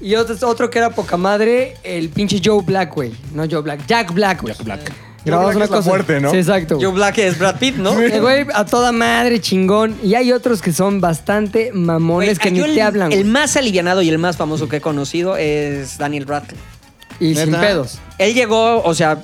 Y 0.01 0.15
otro, 0.15 0.35
otro 0.47 0.69
que 0.69 0.77
era 0.77 0.89
poca 0.91 1.17
madre, 1.17 1.75
el 1.83 2.09
pinche 2.09 2.39
Joe 2.43 2.61
Black, 2.63 2.93
güey. 2.93 3.13
No 3.33 3.45
Joe 3.49 3.61
Black, 3.61 3.85
Jack 3.87 4.13
Black, 4.13 4.41
güey. 4.41 4.53
Jack 4.53 4.63
Black. 4.65 4.93
Grabamos 5.25 5.55
Black 5.55 5.55
una 5.55 5.65
es 5.65 5.71
la 5.71 5.77
cosa. 5.77 5.89
fuerte, 5.89 6.19
¿no? 6.21 6.29
Sí, 6.29 6.37
exacto. 6.37 6.77
Joe 6.79 6.91
Black 6.91 7.17
es 7.17 7.39
Brad 7.39 7.57
Pitt, 7.57 7.77
¿no? 7.77 7.99
El 7.99 8.21
güey 8.21 8.45
a 8.53 8.65
toda 8.65 8.91
madre, 8.91 9.41
chingón. 9.41 9.95
Y 10.03 10.13
hay 10.13 10.31
otros 10.31 10.61
que 10.61 10.71
son 10.71 11.01
bastante 11.01 11.71
mamones 11.73 12.37
Güey, 12.37 12.43
que 12.43 12.51
ni 12.51 12.59
yo 12.59 12.65
te 12.65 12.73
el, 12.73 12.79
hablan, 12.81 13.11
El 13.11 13.19
güey. 13.21 13.31
más 13.31 13.57
alivianado 13.57 14.03
y 14.03 14.09
el 14.09 14.19
más 14.19 14.37
famoso 14.37 14.69
que 14.69 14.75
he 14.77 14.81
conocido 14.81 15.37
es 15.37 15.97
Daniel 15.97 16.27
Radcliffe. 16.27 16.61
Y 17.19 17.33
sin 17.33 17.51
¿Neta? 17.51 17.61
pedos. 17.61 17.97
Él 18.19 18.35
llegó, 18.35 18.83
o 18.83 18.93
sea, 18.93 19.23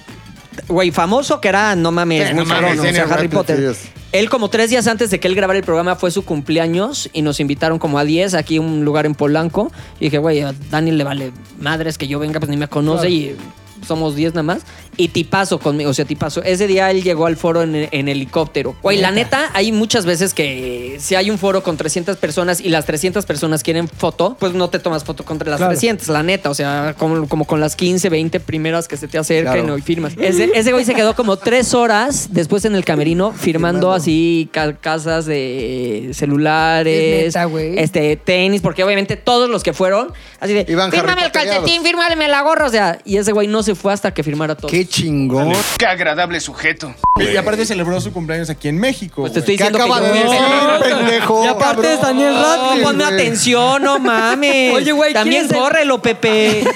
güey, 0.68 0.90
famoso 0.90 1.40
que 1.40 1.50
era, 1.50 1.76
no 1.76 1.92
mames, 1.92 2.30
Sí, 2.30 2.34
muy 2.34 2.46
no 2.46 2.50
mames, 2.50 2.72
o 2.80 2.82
sea, 2.82 2.84
Daniel 2.86 3.02
Harry 3.04 3.12
Radcliffe, 3.12 3.36
Potter. 3.36 3.60
Dios. 3.60 3.78
Él 4.12 4.30
como 4.30 4.50
tres 4.50 4.70
días 4.70 4.88
antes 4.88 5.10
de 5.10 5.22
que 5.22 5.28
él 5.30 5.36
grabara 5.36 5.58
el 5.58 5.64
programa 5.64 5.96
fue 5.96 6.12
su 6.12 6.26
cumpleaños 6.26 7.10
y 7.14 7.22
nos 7.22 7.40
invitaron 7.40 7.80
como 7.80 7.98
a 7.98 8.04
10 8.04 8.34
aquí 8.34 8.58
a 8.58 8.62
un 8.62 8.84
lugar 8.84 9.06
en 9.06 9.16
Polanco. 9.16 9.72
Y 10.02 10.06
dije, 10.06 10.18
güey, 10.18 10.42
a 10.42 10.54
Daniel 10.70 10.98
le 10.98 11.04
vale 11.06 11.32
madres 11.60 11.98
que 11.98 12.08
yo 12.08 12.20
venga, 12.20 12.40
pues 12.40 12.50
ni 12.50 12.58
me 12.58 12.68
conoce 12.68 13.10
y 13.10 13.38
somos 13.86 14.16
10 14.16 14.34
nada 14.34 14.44
más. 14.44 14.62
Y 14.98 15.08
tipazo 15.08 15.60
conmigo, 15.60 15.90
o 15.90 15.94
sea, 15.94 16.04
tipazo. 16.06 16.44
Ese 16.44 16.68
día 16.68 16.92
él 16.92 17.02
llegó 17.02 17.26
al 17.26 17.38
foro 17.38 17.62
en, 17.64 17.88
en 17.92 18.08
helicóptero. 18.10 18.76
Güey, 18.82 18.98
la 18.98 19.12
neta, 19.12 19.50
hay 19.54 19.72
muchas 19.72 20.06
veces 20.06 20.34
que 20.34 20.98
si 21.00 21.16
hay 21.16 21.32
un 21.32 21.38
foro 21.38 21.64
con 21.64 21.78
300 21.78 22.18
personas 22.18 22.60
y 22.60 22.70
las 22.70 22.86
300 22.86 23.26
personas 23.26 23.64
quieren 23.64 23.88
foto, 23.88 24.36
pues 24.40 24.54
no 24.54 24.70
te 24.70 24.80
tomas 24.80 25.04
foto 25.06 25.24
contra 25.24 25.50
las 25.50 25.58
Claro. 25.60 25.72
300, 25.72 26.08
la 26.10 26.24
neta. 26.24 26.50
O 26.50 26.54
sea, 26.54 26.96
como, 26.98 27.28
como 27.30 27.46
con 27.46 27.60
las 27.62 27.76
15, 27.76 28.10
20 28.10 28.40
primeras 28.42 28.88
que 28.88 28.98
se 28.98 29.08
te 29.08 29.22
Claro. 29.22 29.78
y 29.78 29.82
firmas. 29.82 30.14
Ese, 30.20 30.52
ese 30.56 30.72
güey 30.72 30.84
se 30.84 30.94
quedó 30.96 31.16
como 31.16 31.38
tres 31.38 31.74
horas 31.74 32.30
después 32.32 32.66
en 32.66 32.76
el 32.76 32.84
camerino 32.84 33.32
firmando 33.32 33.92
así 33.94 34.50
ca- 34.52 34.74
casas 34.78 35.26
de 35.26 36.12
celulares, 36.14 37.20
Es 37.28 37.36
neta, 37.36 37.46
güey. 37.46 37.78
este 37.78 38.16
tenis, 38.16 38.62
porque 38.62 38.84
obviamente 38.84 39.16
todos 39.16 39.50
los 39.50 39.64
que 39.64 39.74
fueron, 39.74 40.12
así 40.40 40.54
de, 40.54 40.66
Iban 40.68 40.92
fírmame 40.92 41.12
el 41.14 41.18
Harry 41.26 41.32
Pottereados". 41.32 41.60
calcetín, 41.62 41.84
fírmame 41.84 42.28
la 42.28 42.42
gorra, 42.42 42.66
o 42.66 42.70
sea, 42.70 43.00
y 43.06 43.18
ese 43.18 43.32
güey 43.32 43.48
no 43.48 43.64
se 43.64 43.71
fue 43.76 43.94
hasta 43.94 44.14
que 44.14 44.24
firmara 44.24 44.56
todo. 44.56 44.70
Qué 44.70 44.88
chingón. 44.88 45.54
Qué 45.78 45.86
agradable 45.86 46.40
sujeto. 46.40 46.94
Y 47.20 47.36
aparte 47.38 47.66
celebró 47.66 48.00
su 48.02 48.12
cumpleaños 48.12 48.50
aquí 48.50 48.68
en 48.68 48.78
México. 48.80 49.22
Pues 49.22 49.34
te 49.34 49.40
estoy 49.40 49.58
¿Qué 49.58 49.64
diciendo 49.66 49.78
que 49.80 49.92
acaba 49.92 50.08
yo 50.08 50.14
de 50.14 50.20
decir, 50.24 50.96
pendejo? 50.98 51.46
Y 51.46 51.48
aparte 51.48 51.94
es? 51.94 52.02
Daniel 52.02 52.34
Radcliffe. 52.36 52.78
No, 52.82 52.84
ponme 52.88 53.04
güey. 53.06 53.16
atención, 53.16 53.84
no 53.84 54.00
mames. 54.00 54.74
Oye, 54.74 54.92
güey, 54.92 55.12
¿quién 55.14 55.22
También 55.24 55.46
es 55.46 55.52
el- 55.52 55.58
córrelo, 55.58 56.02
Pepe. 56.02 56.64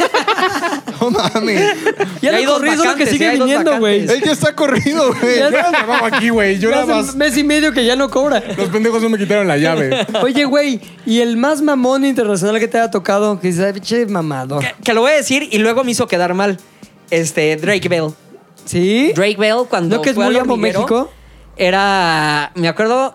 No 1.02 1.10
mames. 1.12 1.62
Ya 2.22 2.36
hay 2.38 2.46
lo 2.46 2.52
dos 2.52 2.60
corrí, 2.60 2.70
solo 2.72 2.82
que 2.84 2.88
vacantes, 2.88 3.10
sigue 3.10 3.26
ya 3.26 3.32
hay 3.32 3.38
dos 3.38 3.48
viniendo, 3.48 3.78
güey. 3.80 4.00
vacantes. 4.02 4.18
Él 4.18 4.24
ya 4.26 4.32
está 4.32 4.56
corrido, 4.56 5.14
güey. 5.22 5.40
Ya 5.40 5.50
trabajo 5.70 6.06
aquí, 6.06 6.30
güey. 6.30 6.58
Yo 6.58 6.70
Ya 6.70 6.78
nada 6.78 7.00
hace 7.00 7.08
más. 7.08 7.16
mes 7.16 7.38
y 7.38 7.44
medio 7.44 7.74
que 7.74 7.86
ya 7.86 7.96
no 7.96 8.10
cobra. 8.10 8.42
Los 8.58 8.70
pendejos 8.70 9.02
no 9.04 9.10
me 9.10 9.18
quitaron 9.18 9.48
la 9.48 9.58
llave. 9.58 10.06
Oye, 10.24 10.46
güey, 10.46 10.80
y 11.06 11.20
el 11.20 11.36
más 11.38 11.62
mamón 11.62 12.06
internacional 12.06 12.60
que 12.60 12.68
te 12.68 12.78
haya 12.80 12.90
tocado, 12.92 13.40
que 13.40 13.50
dices, 13.50 13.66
"Ay, 13.66 13.74
pinche 13.74 14.06
mamador. 14.06 14.62
que, 14.64 14.74
que 14.84 14.94
lo 14.94 15.02
voy 15.02 15.12
a 15.12 15.16
decir 15.16 15.48
y 15.52 15.58
luego 15.58 15.84
me 15.84 15.92
hizo 15.92 16.08
quedar 16.08 16.34
mal. 16.34 16.58
Este, 17.10 17.56
Drake 17.58 17.88
Bell. 17.90 18.10
¿Sí? 18.66 19.12
Drake 19.16 19.38
Bell 19.38 19.66
cuando 19.70 19.98
¿No 19.98 20.02
que 20.02 20.10
es 20.10 20.16
fue 20.16 20.26
muy 20.26 20.36
al 20.36 20.42
amo 20.42 20.54
hormiguero, 20.54 20.80
México? 20.82 21.12
Era, 21.58 22.52
me 22.56 22.68
acuerdo 22.68 23.14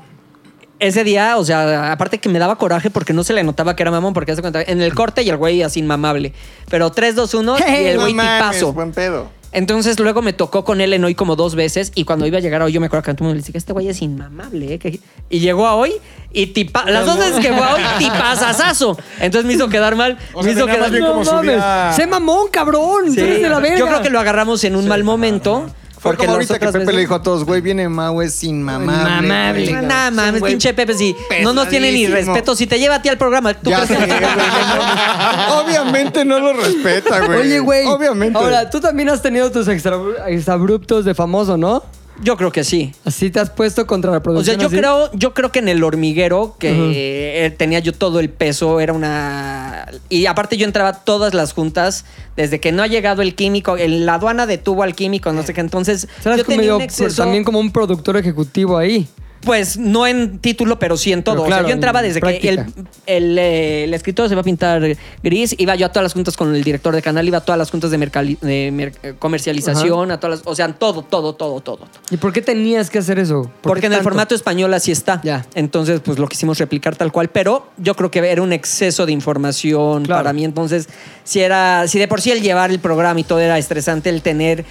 ese 0.78 1.04
día, 1.04 1.36
o 1.36 1.44
sea, 1.44 1.92
aparte 1.92 2.18
que 2.18 2.28
me 2.28 2.38
daba 2.38 2.56
coraje 2.56 2.88
porque 2.88 3.12
no 3.12 3.22
se 3.24 3.32
le 3.34 3.42
notaba 3.42 3.76
que 3.76 3.82
era 3.82 3.90
mamón 3.90 4.14
porque 4.14 4.32
hace 4.32 4.40
cuenta 4.40 4.62
en 4.62 4.80
el 4.80 4.94
corte 4.94 5.22
y 5.22 5.28
el 5.28 5.36
güey 5.36 5.62
así 5.62 5.80
inmamable. 5.80 6.32
Pero 6.70 6.90
3 6.90 7.14
2 7.16 7.34
1 7.34 7.56
y 7.58 7.62
el 7.86 7.96
No 7.96 8.02
güey 8.02 8.14
mames, 8.14 8.56
tipazo. 8.58 8.72
buen 8.72 8.92
pedo. 8.92 9.28
Entonces 9.52 9.98
luego 9.98 10.22
me 10.22 10.32
tocó 10.32 10.64
con 10.64 10.80
él 10.80 10.92
en 10.92 11.04
hoy 11.04 11.14
como 11.14 11.34
dos 11.36 11.54
veces 11.56 11.90
y 11.94 12.04
cuando 12.04 12.26
iba 12.26 12.38
a 12.38 12.40
llegar 12.40 12.62
a 12.62 12.66
hoy 12.66 12.72
yo 12.72 12.80
me 12.80 12.86
acuerdo 12.86 13.02
que 13.04 13.10
a 13.10 13.14
todo 13.14 13.24
el 13.24 13.28
mundo 13.34 13.40
le 13.40 13.46
dije, 13.46 13.58
este 13.58 13.72
güey 13.72 13.88
es 13.88 14.00
inmamable, 14.00 14.74
¿eh? 14.74 14.78
Que- 14.78 15.00
Y 15.28 15.40
llegó 15.40 15.66
a 15.66 15.74
hoy 15.74 15.94
y 16.32 16.46
tipa... 16.46 16.84
Las 16.88 17.04
dos 17.04 17.18
veces 17.18 17.40
que 17.40 17.52
fue 17.52 17.62
a 17.64 17.74
hoy, 17.74 17.80
tipazazazo. 17.98 18.96
Entonces 19.20 19.46
me 19.46 19.54
hizo 19.54 19.68
quedar 19.68 19.96
mal. 19.96 20.18
O 20.34 20.38
me 20.38 20.44
sea, 20.44 20.52
hizo 20.52 20.66
quedar... 20.66 20.90
bien 20.90 21.04
como 21.04 21.24
No 21.24 21.92
Sé 21.94 22.06
mamón, 22.06 22.48
cabrón. 22.52 23.10
Sí. 23.10 23.16
Tú 23.16 23.22
eres 23.22 23.42
de 23.42 23.48
la 23.48 23.58
verga. 23.58 23.78
Yo 23.78 23.86
creo 23.88 24.02
que 24.02 24.10
lo 24.10 24.20
agarramos 24.20 24.62
en 24.64 24.76
un 24.76 24.86
mal 24.86 25.02
momento. 25.04 25.68
Porque 26.02 26.24
como 26.24 26.32
ahorita 26.32 26.54
que 26.58 26.66
Pepe 26.66 26.78
veces- 26.78 26.94
le 26.94 27.00
dijo 27.00 27.14
a 27.14 27.22
todos, 27.22 27.44
güey, 27.44 27.60
viene 27.60 27.88
Mau, 27.88 28.22
es 28.22 28.42
inmamable. 28.42 29.26
Inmamable. 29.26 29.70
güey. 29.70 29.82
Nada 29.86 30.10
mames, 30.10 30.42
pinche 30.42 30.72
Pepe, 30.74 30.94
si 30.94 31.14
no 31.42 31.52
nos 31.52 31.68
tiene 31.68 31.92
ni 31.92 32.06
respeto. 32.06 32.56
Si 32.56 32.66
te 32.66 32.78
lleva 32.78 32.96
a 32.96 33.02
ti 33.02 33.08
al 33.08 33.18
programa, 33.18 33.52
¿tú 33.54 33.70
Ya 33.70 33.84
crees 33.84 34.00
sé, 34.00 34.06
que 34.06 34.12
güey, 34.14 34.20
no. 34.20 35.60
Obviamente 35.60 36.24
no 36.24 36.38
lo 36.38 36.52
respeta, 36.54 37.20
güey. 37.26 37.40
Oye, 37.40 37.58
güey. 37.60 37.86
Obviamente. 37.86 38.38
Ahora, 38.38 38.70
tú 38.70 38.80
también 38.80 39.08
has 39.10 39.20
tenido 39.22 39.50
tus 39.50 39.68
extra, 39.68 39.96
exabruptos 40.28 41.04
de 41.04 41.14
famoso, 41.14 41.56
¿no? 41.56 41.82
Yo 42.22 42.36
creo 42.36 42.52
que 42.52 42.64
sí. 42.64 42.92
Así 43.04 43.30
te 43.30 43.40
has 43.40 43.48
puesto 43.50 43.86
contra 43.86 44.10
la 44.10 44.18
O 44.18 44.20
sea, 44.20 44.22
producción. 44.24 44.58
yo 44.60 44.66
así? 44.66 44.76
creo, 44.76 45.10
yo 45.14 45.32
creo 45.32 45.50
que 45.52 45.58
en 45.60 45.68
el 45.68 45.82
hormiguero, 45.82 46.54
que 46.58 47.46
eh, 47.46 47.50
tenía 47.50 47.78
yo 47.78 47.92
todo 47.92 48.20
el 48.20 48.28
peso, 48.28 48.78
era 48.80 48.92
una. 48.92 49.86
Y 50.10 50.26
aparte, 50.26 50.56
yo 50.58 50.66
entraba 50.66 50.90
a 50.90 51.04
todas 51.04 51.32
las 51.34 51.52
juntas 51.54 52.04
desde 52.36 52.60
que 52.60 52.72
no 52.72 52.82
ha 52.82 52.86
llegado 52.86 53.22
el 53.22 53.34
químico. 53.34 53.76
el- 53.76 54.04
la 54.04 54.14
aduana 54.14 54.46
detuvo 54.46 54.82
al 54.82 54.94
químico, 54.94 55.32
no 55.32 55.42
sé 55.42 55.54
qué. 55.54 55.60
Entonces, 55.60 56.08
yo 56.24 56.36
tenía 56.44 56.56
medio- 56.58 56.76
un 56.76 56.82
exceso. 56.82 57.22
también 57.22 57.42
como 57.44 57.58
un 57.58 57.72
productor 57.72 58.16
ejecutivo 58.16 58.76
ahí. 58.76 59.08
Pues 59.42 59.78
no 59.78 60.06
en 60.06 60.38
título, 60.38 60.78
pero 60.78 60.96
sí 60.96 61.12
en 61.12 61.22
todo. 61.22 61.36
Pero 61.36 61.44
o 61.44 61.46
claro, 61.46 61.62
sea, 61.62 61.68
yo 61.70 61.74
entraba 61.74 62.00
en 62.00 62.06
desde 62.06 62.20
práctica. 62.20 62.66
que 63.06 63.16
el, 63.16 63.24
el, 63.32 63.38
eh, 63.38 63.84
el 63.84 63.94
escritor 63.94 64.28
se 64.28 64.34
va 64.34 64.42
a 64.42 64.44
pintar 64.44 64.82
gris, 65.22 65.54
iba 65.58 65.74
yo 65.76 65.86
a 65.86 65.88
todas 65.88 66.02
las 66.04 66.12
juntas 66.12 66.36
con 66.36 66.54
el 66.54 66.62
director 66.62 66.94
de 66.94 67.02
canal, 67.02 67.26
iba 67.26 67.38
a 67.38 67.40
todas 67.40 67.58
las 67.58 67.70
juntas 67.70 67.90
de, 67.90 68.92
comercialización, 69.18 70.10
a 70.10 70.20
todas 70.20 70.40
las. 70.40 70.46
O 70.46 70.54
sea, 70.54 70.72
todo, 70.72 71.02
todo, 71.02 71.34
todo, 71.34 71.60
todo. 71.60 71.80
¿Y 72.10 72.16
por 72.16 72.32
qué 72.32 72.42
tenías 72.42 72.90
que 72.90 72.98
hacer 72.98 73.18
eso? 73.18 73.42
¿Por 73.62 73.72
Porque 73.72 73.86
en 73.86 73.94
el 73.94 74.02
formato 74.02 74.34
español 74.34 74.72
así 74.74 74.92
está. 74.92 75.20
Ya. 75.22 75.46
Entonces, 75.54 76.00
pues 76.00 76.18
lo 76.18 76.28
quisimos 76.28 76.58
replicar 76.58 76.96
tal 76.96 77.12
cual. 77.12 77.28
Pero 77.28 77.68
yo 77.78 77.94
creo 77.94 78.10
que 78.10 78.18
era 78.18 78.42
un 78.42 78.52
exceso 78.52 79.06
de 79.06 79.12
información 79.12 80.04
Claro. 80.04 80.20
para 80.20 80.32
mí. 80.32 80.44
Entonces, 80.44 80.88
si 81.24 81.40
era. 81.40 81.86
Si 81.88 81.98
de 81.98 82.08
por 82.08 82.20
sí 82.20 82.30
el 82.30 82.42
llevar 82.42 82.70
el 82.70 82.78
programa 82.78 83.20
y 83.20 83.24
todo 83.24 83.40
era 83.40 83.58
estresante, 83.58 84.10
el 84.10 84.22
tener. 84.22 84.64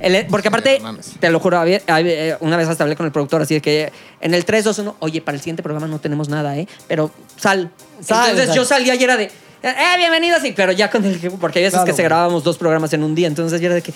El- 0.00 0.26
porque 0.26 0.48
aparte, 0.48 0.78
no 0.78 0.84
mames. 0.84 1.12
te 1.20 1.30
lo 1.30 1.40
juro, 1.40 1.58
había- 1.58 1.80
había- 1.86 2.36
una 2.40 2.56
vez 2.56 2.68
hasta 2.68 2.84
hablé 2.84 2.96
con 2.96 3.06
el 3.06 3.12
productor 3.12 3.42
así 3.42 3.54
de 3.54 3.60
que 3.62 3.92
en 4.20 4.34
el 4.34 4.44
3, 4.44 4.64
2, 4.64 4.78
1, 4.78 4.96
oye, 5.00 5.20
para 5.22 5.34
el 5.34 5.40
siguiente 5.40 5.62
programa 5.62 5.86
no 5.86 5.98
tenemos 5.98 6.28
nada, 6.28 6.56
¿eh? 6.56 6.66
Pero 6.88 7.10
sal. 7.36 7.70
Sal, 8.00 8.30
Entonces 8.30 8.46
sal. 8.48 8.56
yo 8.56 8.64
salía 8.64 8.94
y 8.94 9.02
era 9.04 9.16
de, 9.16 9.24
eh, 9.62 9.74
bienvenidos, 9.96 10.44
y, 10.44 10.52
pero 10.52 10.72
ya 10.72 10.90
con 10.90 11.04
el 11.04 11.18
porque 11.40 11.58
hay 11.60 11.64
veces 11.64 11.74
Claro, 11.78 11.86
que 11.86 11.92
se 11.92 11.96
güey. 12.02 12.04
grabábamos 12.08 12.44
dos 12.44 12.58
programas 12.58 12.92
en 12.92 13.02
un 13.02 13.14
día, 13.14 13.26
entonces 13.26 13.60
yo 13.60 13.66
era 13.66 13.74
de 13.76 13.82
que, 13.82 13.92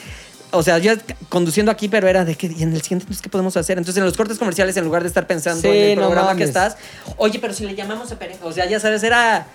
o 0.53 0.63
sea, 0.63 0.79
yo 0.79 0.95
conduciendo 1.29 1.71
aquí, 1.71 1.89
pero 1.89 2.09
era 2.09 2.25
de 2.25 2.35
que, 2.35 2.47
y 2.49 2.63
en 2.63 2.73
el 2.75 2.83
siguiente, 2.83 3.07
pues, 3.07 3.21
¿qué 3.21 3.29
podemos 3.29 3.57
hacer? 3.57 3.79
Entonces 3.79 3.99
en 3.99 4.05
los 4.05 4.17
cortes 4.17 4.39
comerciales, 4.39 4.77
en 4.77 4.85
lugar 4.85 5.03
de 5.03 5.09
estar 5.09 5.27
pensando 5.27 5.63
Sí, 5.63 5.69
en 5.69 5.75
el 5.91 5.97
no 5.97 6.03
programa 6.07 6.29
que 6.31 6.35
mames. 6.35 6.49
estás, 6.49 6.77
oye, 7.19 7.39
pero 7.39 7.53
si 7.55 7.65
le 7.67 7.75
llamamos 7.77 8.11
a 8.11 8.19
Pérez, 8.19 8.39
o 8.43 8.51
sea, 8.53 8.67
ya 8.67 8.81
sabes, 8.81 9.03
era... 9.03 9.47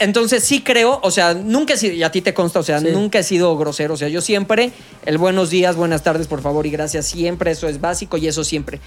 Entonces 0.00 0.42
sí 0.42 0.62
creo, 0.62 0.98
o 1.02 1.10
sea, 1.12 1.34
nunca 1.34 1.74
he 1.74 1.76
sido, 1.76 1.94
y 1.94 2.02
a 2.02 2.10
ti 2.10 2.20
te 2.20 2.34
consta, 2.34 2.58
o 2.58 2.62
sea, 2.64 2.80
Sí. 2.80 2.88
nunca 2.92 3.20
he 3.20 3.22
sido 3.22 3.56
grosero, 3.56 3.94
o 3.94 3.96
sea, 3.96 4.08
yo 4.08 4.20
siempre, 4.20 4.72
el 5.06 5.18
buenos 5.18 5.50
días, 5.50 5.76
buenas 5.76 6.02
tardes, 6.02 6.26
por 6.26 6.42
favor 6.42 6.66
y 6.66 6.70
gracias, 6.70 7.06
siempre, 7.06 7.52
eso 7.52 7.68
es 7.68 7.80
básico 7.80 8.16
y 8.16 8.26
eso 8.26 8.42
siempre. 8.42 8.80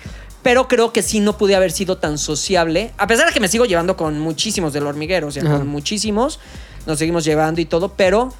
Pero 0.43 0.67
creo 0.67 0.91
que 0.91 1.01
sí 1.01 1.21
no 1.21 1.37
pude 1.37 1.55
haber 1.55 1.71
sido 1.71 1.97
tan 1.97 2.17
sociable, 2.17 2.91
a 2.97 3.07
pesar 3.07 3.25
de 3.27 3.33
que 3.33 3.39
me 3.39 3.47
sigo 3.47 3.63
llevando 3.65 3.95
con 3.95 4.19
muchísimos 4.19 4.73
del 4.73 4.85
hormiguero, 4.85 5.27
o 5.27 5.31
sea, 5.31 5.43
Ajá. 5.43 5.59
con 5.59 5.67
muchísimos, 5.67 6.39
nos 6.85 6.99
seguimos 6.99 7.23
llevando 7.23 7.61
y 7.61 7.65
todo, 7.65 7.93
pero 7.95 8.33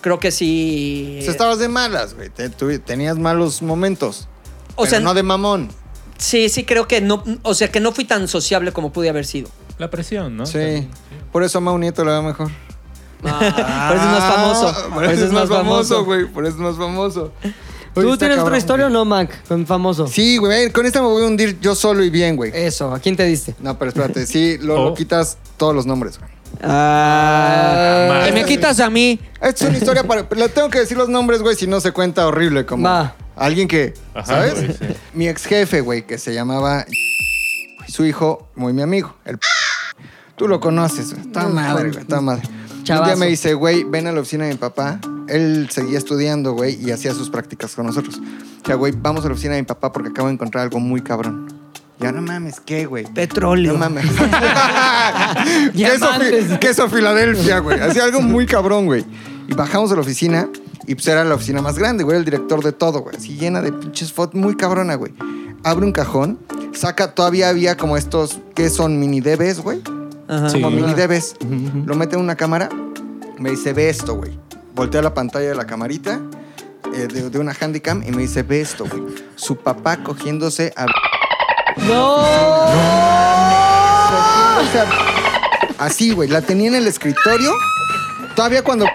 creo 0.00 0.20
que 0.20 0.30
sí... 0.30 1.14
Pues 1.18 1.28
estabas 1.28 1.58
de 1.58 1.68
malas, 1.68 2.14
güey. 2.14 2.30
Tenías 2.84 3.18
malos 3.18 3.62
momentos. 3.62 4.28
O 4.76 4.82
O 4.82 4.86
sea, 4.86 4.98
sea, 4.98 5.00
no 5.00 5.14
de 5.14 5.22
mamón. 5.24 5.70
Sí, 6.18 6.48
sí, 6.48 6.64
creo 6.64 6.86
que 6.86 7.00
no, 7.00 7.24
o 7.42 7.54
sea, 7.54 7.70
que 7.72 7.80
no 7.80 7.90
fui 7.92 8.04
tan 8.04 8.28
sociable 8.28 8.72
como 8.72 8.92
pude 8.92 9.08
haber 9.08 9.26
sido. 9.26 9.48
La 9.78 9.90
presión, 9.90 10.36
¿no? 10.36 10.46
Sí. 10.46 10.88
Por 11.32 11.42
eso 11.42 11.58
a 11.58 11.60
Mau 11.60 11.76
Nieto 11.78 12.04
le 12.04 12.10
va 12.12 12.22
mejor. 12.22 12.50
por 13.20 13.30
eso 13.32 13.46
es 13.46 14.10
más 14.12 14.34
famoso. 14.34 14.68
Ah, 14.68 14.94
Por 14.94 15.04
eso 15.04 15.24
es 15.26 15.32
más 15.32 15.48
famoso, 15.48 16.04
güey. 16.04 16.26
Por 16.26 16.44
eso 16.44 16.56
es 16.56 16.60
más 16.60 16.76
famoso. 16.76 17.32
¿Tú 17.94 18.16
tienes 18.16 18.38
otra 18.38 18.56
historia 18.56 18.86
o 18.86 18.90
no, 18.90 19.04
Mac? 19.04 19.42
Con 19.46 19.66
famoso. 19.66 20.06
Sí, 20.06 20.38
güey. 20.38 20.70
Con 20.70 20.86
esta 20.86 21.00
me 21.02 21.08
voy 21.08 21.22
a 21.24 21.26
hundir 21.26 21.58
yo 21.60 21.74
solo 21.74 22.02
y 22.02 22.10
bien, 22.10 22.36
güey. 22.36 22.50
Eso, 22.54 22.92
¿a 22.94 22.98
quién 22.98 23.16
te 23.16 23.24
diste? 23.24 23.54
No, 23.60 23.78
pero 23.78 23.90
espérate. 23.90 24.26
Sí, 24.26 24.56
lo, 24.58 24.76
lo 24.76 24.86
Oh. 24.92 24.94
quitas 24.94 25.36
todos 25.56 25.74
los 25.74 25.84
nombres, 25.86 26.18
güey. 26.18 26.30
Ah, 26.62 28.22
Ah, 28.24 28.28
y 28.28 28.32
me 28.32 28.44
quitas 28.44 28.80
a 28.80 28.88
mí. 28.90 29.18
Esta 29.40 29.64
es 29.64 29.70
una 29.70 29.78
historia 29.78 30.04
para... 30.04 30.26
Le 30.34 30.48
tengo 30.48 30.68
que 30.70 30.80
decir 30.80 30.96
los 30.96 31.08
nombres, 31.08 31.42
güey, 31.42 31.54
si 31.56 31.66
no 31.66 31.80
se 31.80 31.92
cuenta 31.92 32.26
horrible 32.26 32.64
como... 32.66 32.84
Va. 32.88 33.14
Alguien 33.36 33.68
que... 33.68 33.94
Ajá, 34.14 34.26
¿Sabes? 34.26 34.54
güey, 34.54 34.72
sí. 34.72 34.96
Mi 35.14 35.28
ex 35.28 35.44
jefe, 35.44 35.80
güey, 35.80 36.06
que 36.06 36.18
se 36.18 36.32
llamaba... 36.34 36.84
Su 37.88 38.04
hijo, 38.06 38.48
muy 38.54 38.72
mi 38.72 38.82
amigo. 38.82 39.14
El... 39.24 39.38
Tú 40.36 40.48
lo 40.48 40.60
conoces, 40.60 41.14
güey. 41.14 41.26
Toda 41.32 41.48
madre, 41.48 41.90
güey. 41.90 42.04
Toda 42.04 42.20
madre. 42.20 42.42
Un 42.78 43.04
día 43.04 43.16
me 43.16 43.26
dice, 43.26 43.54
güey, 43.54 43.84
ven 43.84 44.06
a 44.08 44.12
la 44.12 44.20
oficina 44.20 44.44
de 44.44 44.52
mi 44.52 44.56
papá. 44.58 44.98
Él 45.28 45.68
seguía 45.70 45.98
estudiando, 45.98 46.52
güey, 46.52 46.74
y 46.84 46.90
hacía 46.90 47.14
sus 47.14 47.30
prácticas 47.30 47.74
con 47.76 47.86
nosotros. 47.86 48.18
O 48.18 48.66
sea, 48.66 48.74
güey, 48.74 48.92
vamos 48.96 49.24
a 49.24 49.28
la 49.28 49.34
oficina 49.34 49.54
de 49.54 49.62
mi 49.62 49.66
papá 49.66 49.92
porque 49.92 50.08
acabo 50.08 50.28
de 50.28 50.34
encontrar 50.34 50.64
algo 50.64 50.80
muy 50.80 51.00
cabrón. 51.00 51.46
Ya 52.00 52.10
no 52.10 52.20
mames, 52.20 52.58
¿qué, 52.58 52.86
güey? 52.86 53.04
Petróleo. 53.04 53.74
No 53.74 53.78
mames. 53.78 54.04
queso. 55.76 56.06
Fi- 56.18 56.58
queso 56.58 56.88
Filadelfia, 56.88 57.60
güey. 57.60 57.78
Hacía 57.80 58.04
algo 58.04 58.20
muy 58.20 58.46
cabrón, 58.46 58.86
güey. 58.86 59.04
Y 59.48 59.54
bajamos 59.54 59.92
a 59.92 59.94
la 59.94 60.00
oficina 60.00 60.48
y 60.86 60.94
pues 60.96 61.06
era 61.06 61.22
la 61.24 61.36
oficina 61.36 61.62
más 61.62 61.78
grande, 61.78 62.02
güey. 62.02 62.16
El 62.18 62.24
director 62.24 62.62
de 62.64 62.72
todo, 62.72 63.00
güey. 63.00 63.16
Así 63.16 63.36
llena 63.36 63.60
de 63.62 63.72
pinches 63.72 64.12
fotos, 64.12 64.34
muy 64.40 64.56
cabrona, 64.56 64.96
güey. 64.96 65.12
Abre 65.62 65.86
un 65.86 65.92
cajón, 65.92 66.40
saca, 66.74 67.14
todavía 67.14 67.48
había 67.48 67.76
como 67.76 67.96
estos, 67.96 68.40
¿qué 68.56 68.68
son? 68.68 68.98
Mini 68.98 69.20
debes, 69.20 69.60
güey. 69.60 69.80
Ajá. 70.32 70.48
Sí. 70.48 70.60
Como 70.60 70.70
mini 70.70 70.94
debes. 70.94 71.36
Lo 71.84 71.94
mete 71.94 72.14
en 72.16 72.22
una 72.22 72.36
cámara, 72.36 72.68
me 73.38 73.50
dice, 73.50 73.72
ve 73.72 73.90
esto, 73.90 74.14
güey. 74.14 74.38
Voltea 74.74 75.02
la 75.02 75.12
pantalla 75.12 75.48
de 75.48 75.54
la 75.54 75.66
camarita 75.66 76.20
eh, 76.94 77.06
de, 77.06 77.28
de 77.28 77.38
una 77.38 77.52
handicam 77.60 78.02
y 78.06 78.10
me 78.12 78.22
dice, 78.22 78.42
ve 78.42 78.62
esto, 78.62 78.86
güey. 78.86 79.02
Su 79.36 79.56
papá 79.56 79.98
cogiéndose 79.98 80.72
a... 80.76 80.86
O 84.58 84.64
sea, 84.72 84.86
así, 85.78 86.12
güey. 86.12 86.28
La 86.28 86.40
tenía 86.40 86.68
en 86.68 86.76
el 86.76 86.86
escritorio. 86.86 87.52
Todavía 88.34 88.62
cuando. 88.62 88.86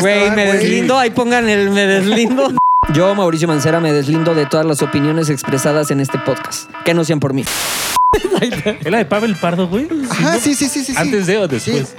Güey, 0.00 0.18
estaba, 0.20 0.36
me 0.36 0.52
deslindo. 0.52 0.98
Ahí 0.98 1.10
pongan 1.10 1.48
el 1.48 1.70
me 1.70 1.86
deslindo. 1.86 2.52
Yo, 2.94 3.14
Mauricio 3.14 3.48
Mancera, 3.48 3.80
me 3.80 3.92
deslindo 3.92 4.34
de 4.34 4.46
todas 4.46 4.64
las 4.64 4.80
opiniones 4.82 5.28
expresadas 5.28 5.90
en 5.90 6.00
este 6.00 6.18
podcast. 6.18 6.70
Que 6.84 6.94
no 6.94 7.04
sean 7.04 7.20
por 7.20 7.34
mí. 7.34 7.44
¿Es 8.40 8.90
la 8.90 8.98
de 8.98 9.04
Pavel 9.04 9.36
Pardo, 9.36 9.68
güey? 9.68 9.88
Ajá, 10.10 10.38
sí, 10.38 10.54
sí, 10.54 10.68
sí, 10.68 10.84
sí. 10.84 10.94
¿Antes 10.96 11.26
de 11.26 11.38
o 11.38 11.48
después? 11.48 11.94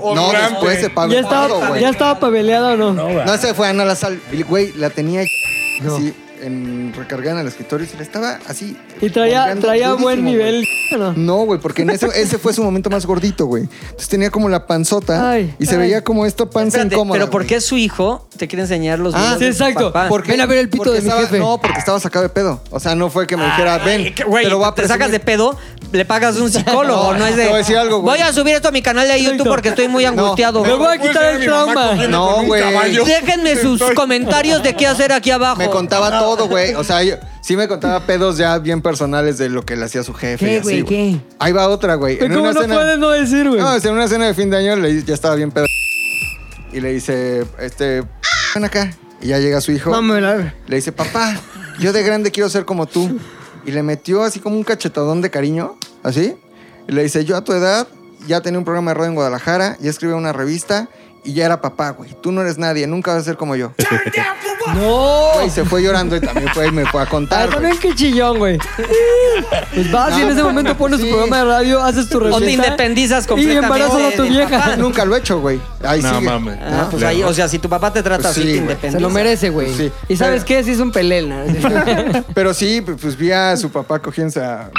No, 0.00 0.32
después 0.32 0.82
de 0.82 0.90
Pablo 0.90 1.14
¿Ya 1.14 1.22
Pardo, 1.22 1.54
estaba, 1.54 1.68
güey. 1.68 1.80
¿Ya 1.80 1.90
estaba 1.90 2.20
paveleada 2.20 2.74
o 2.74 2.76
no? 2.76 2.92
No, 3.24 3.36
se 3.38 3.54
fue 3.54 3.66
a 3.66 3.70
Ana 3.70 3.84
la 3.84 3.94
sal. 3.94 4.20
Güey, 4.48 4.72
la 4.76 4.90
tenía 4.90 5.24
No. 5.82 5.98
En, 6.42 6.92
recargada 6.96 7.32
en 7.32 7.38
el 7.42 7.48
escritorio 7.48 7.86
y 7.86 7.88
se 7.88 7.96
le 7.96 8.02
estaba 8.02 8.38
así. 8.48 8.76
Y 9.00 9.10
traía, 9.10 9.54
traía 9.60 9.94
buen 9.94 10.24
nivel. 10.24 10.64
güey. 10.90 11.00
¿o 11.02 11.04
no? 11.04 11.12
No, 11.16 11.36
güey, 11.46 11.58
porque 11.60 11.82
en 11.82 11.90
ese, 11.90 12.08
ese 12.14 12.38
fue 12.38 12.52
su 12.52 12.62
momento 12.62 12.90
más 12.90 13.06
gordito, 13.06 13.46
güey. 13.46 13.64
Entonces 13.82 14.08
tenía 14.08 14.30
como 14.30 14.48
la 14.48 14.66
panzota 14.66 15.30
Ay, 15.30 15.54
y 15.58 15.66
se 15.66 15.72
ay. 15.74 15.78
veía 15.80 16.04
como 16.04 16.26
esta 16.26 16.44
panza 16.48 16.78
Espérate, 16.78 16.94
incómoda. 16.94 17.18
pero 17.18 17.30
¿por 17.30 17.42
güey. 17.42 17.48
qué 17.48 17.60
su 17.60 17.76
hijo 17.76 18.28
te 18.36 18.46
quiere 18.48 18.62
enseñar 18.62 18.98
los 18.98 19.14
Ah, 19.14 19.36
sí, 19.38 19.44
exacto. 19.46 19.92
papá? 19.92 20.08
Porque- 20.08 20.32
Ven 20.32 20.40
a 20.40 20.46
ver 20.46 20.58
el 20.58 20.68
pito 20.68 20.84
porque 20.84 20.96
de 20.98 21.02
mi 21.02 21.08
estaba- 21.08 21.22
jefe. 21.26 21.38
No, 21.38 21.58
porque 21.58 21.78
estaba 21.78 21.98
sacado 22.00 22.22
de 22.24 22.28
pedo. 22.28 22.60
O 22.70 22.78
sea, 22.80 22.94
no 22.94 23.10
fue 23.10 23.26
que 23.26 23.36
me 23.36 23.44
dijera, 23.44 23.78
ven, 23.78 24.02
Ay, 24.02 24.12
que, 24.14 24.24
Güey, 24.24 24.44
te 24.44 24.50
lo 24.50 24.58
voy 24.58 24.68
a 24.68 24.72
te 24.74 24.86
sacas 24.86 25.10
de 25.10 25.20
pedo, 25.20 25.56
le 25.92 26.04
pagas 26.04 26.36
un 26.36 26.50
psicólogo, 26.50 27.12
No, 27.14 27.18
no, 27.18 27.26
es 27.26 27.36
de. 27.36 27.42
te 27.42 27.48
voy 27.48 27.54
a 27.56 27.58
decir 27.58 27.76
algo, 27.76 28.00
güey. 28.00 28.18
Voy 28.18 28.28
a 28.28 28.32
subir 28.32 28.54
esto 28.54 28.68
a 28.68 28.72
mi 28.72 28.82
canal 28.82 29.08
de 29.08 29.22
YouTube 29.22 29.48
porque 29.48 29.70
estoy 29.70 29.88
muy 29.88 30.04
angustiado. 30.04 30.62
Me 30.64 30.74
voy 30.74 30.96
a 30.96 30.98
quitar 31.00 31.24
el 31.36 31.44
trauma. 31.44 31.94
No, 32.08 32.44
güey. 32.44 32.62
Déjenme 33.04 33.56
sus 33.56 33.82
comentarios 33.94 34.62
de 34.62 34.74
qué 34.74 34.86
hacer 34.86 35.12
aquí 35.12 35.30
abajo. 35.30 35.56
Me 35.58 35.68
contaba 35.70 36.10
todo, 36.24 36.48
güey. 36.48 36.74
O 36.74 36.84
sea, 36.84 37.02
yo- 37.02 37.16
sí 37.40 37.56
me 37.56 37.68
contaba 37.68 38.00
pedos 38.06 38.36
ya 38.38 38.58
bien 38.58 38.80
personales 38.82 39.38
de 39.38 39.48
lo 39.48 39.64
que 39.64 39.76
le 39.76 39.84
hacía 39.84 40.02
su 40.02 40.14
jefe. 40.14 40.44
¿Qué, 40.44 40.52
y 40.54 40.56
así, 40.56 40.62
güey, 40.80 40.84
qué? 40.84 41.20
Ahí 41.38 41.52
va 41.52 41.68
otra, 41.68 41.94
güey. 41.96 42.18
En 42.20 42.28
¿Cómo 42.32 42.42
una 42.44 42.52
no 42.52 42.60
cena- 42.62 42.74
puedes 42.74 42.98
no 42.98 43.10
decir, 43.10 43.48
güey? 43.48 43.60
No, 43.60 43.76
en 43.76 43.88
una 43.90 44.08
cena 44.08 44.26
de 44.26 44.34
fin 44.34 44.50
de 44.50 44.56
año 44.56 44.76
le, 44.76 45.02
ya 45.02 45.14
estaba 45.14 45.34
bien 45.34 45.50
pedo. 45.50 45.66
Y 46.72 46.80
le 46.80 46.92
dice, 46.92 47.44
este, 47.60 48.02
ven 48.54 48.64
acá. 48.64 48.92
Y 49.20 49.28
ya 49.28 49.38
llega 49.38 49.60
su 49.60 49.72
hijo. 49.72 49.90
La... 50.00 50.52
Le 50.66 50.76
dice, 50.76 50.92
papá, 50.92 51.38
yo 51.78 51.92
de 51.92 52.02
grande 52.02 52.30
quiero 52.30 52.48
ser 52.48 52.64
como 52.64 52.86
tú. 52.86 53.18
Y 53.66 53.70
le 53.70 53.82
metió 53.82 54.22
así 54.22 54.40
como 54.40 54.56
un 54.56 54.64
cachetadón 54.64 55.22
de 55.22 55.30
cariño, 55.30 55.76
así. 56.02 56.36
Y 56.88 56.92
le 56.92 57.02
dice, 57.02 57.24
yo 57.24 57.36
a 57.36 57.44
tu 57.44 57.52
edad 57.52 57.86
ya 58.26 58.40
tenía 58.40 58.58
un 58.58 58.64
programa 58.64 58.90
de 58.90 58.94
radio 58.94 59.08
en 59.10 59.14
Guadalajara, 59.14 59.76
ya 59.80 59.88
escribía 59.90 60.16
una 60.16 60.32
revista 60.32 60.88
y 61.24 61.32
ya 61.34 61.46
era 61.46 61.60
papá, 61.60 61.90
güey. 61.90 62.10
Tú 62.22 62.30
no 62.32 62.42
eres 62.42 62.58
nadie, 62.58 62.86
nunca 62.86 63.12
vas 63.12 63.22
a 63.22 63.24
ser 63.24 63.36
como 63.36 63.56
yo. 63.56 63.72
¡No! 64.74 65.32
Güey, 65.34 65.50
se 65.50 65.64
fue 65.64 65.82
llorando 65.82 66.16
y 66.16 66.20
también 66.20 66.48
fue, 66.54 66.70
me 66.72 66.86
fue 66.86 67.00
a 67.00 67.04
Ah, 67.04 67.08
contar. 67.08 67.46
güey. 67.46 67.52
también 67.54 67.78
qué 67.78 67.94
chillón, 67.94 68.38
güey. 68.38 68.58
Pues 69.74 69.90
vas 69.92 70.18
y 70.18 70.22
en 70.22 70.30
ese 70.30 70.42
momento 70.42 70.74
pones 70.76 71.00
tu 71.00 71.04
Sí. 71.06 71.10
programa 71.12 71.38
de 71.38 71.44
radio, 71.44 71.82
haces 71.82 72.08
tu 72.08 72.16
O 72.16 72.20
revista. 72.20 72.44
te 72.44 72.50
independizas 72.52 73.24
Y 73.24 73.28
completamente. 73.28 73.66
embarazas 73.66 74.12
a 74.12 74.16
tu 74.16 74.22
vieja. 74.22 74.58
papá. 74.58 74.76
Nunca 74.76 75.04
lo 75.04 75.14
he 75.16 75.18
hecho, 75.18 75.40
güey. 75.40 75.60
Ahí 75.82 76.00
No 76.02 76.14
sigue. 76.14 76.30
mames. 76.30 76.58
Ah, 76.62 76.88
pues 76.90 77.02
ahí, 77.02 77.22
o 77.22 77.32
sea, 77.34 77.48
si 77.48 77.58
tu 77.58 77.68
papá 77.68 77.92
te 77.92 78.02
trata 78.02 78.22
Pues 78.22 78.38
así, 78.38 78.58
sí, 78.58 78.64
te. 78.80 78.92
Se 78.92 79.00
lo 79.00 79.10
merece, 79.10 79.50
güey. 79.50 79.72
Sí. 79.74 79.92
¿Y 80.08 80.16
sabes 80.16 80.44
Pero- 80.44 80.60
qué? 80.60 80.64
Sí 80.64 80.70
es 80.72 80.78
un 80.80 80.92
pelel, 80.92 81.28
¿no? 81.28 81.36
Pero 82.34 82.54
sí, 82.54 82.80
pues 82.80 83.16
vi 83.18 83.32
a 83.32 83.56
su 83.56 83.70
papá 83.70 83.98
cogiéndose 83.98 84.42
a 84.42 84.70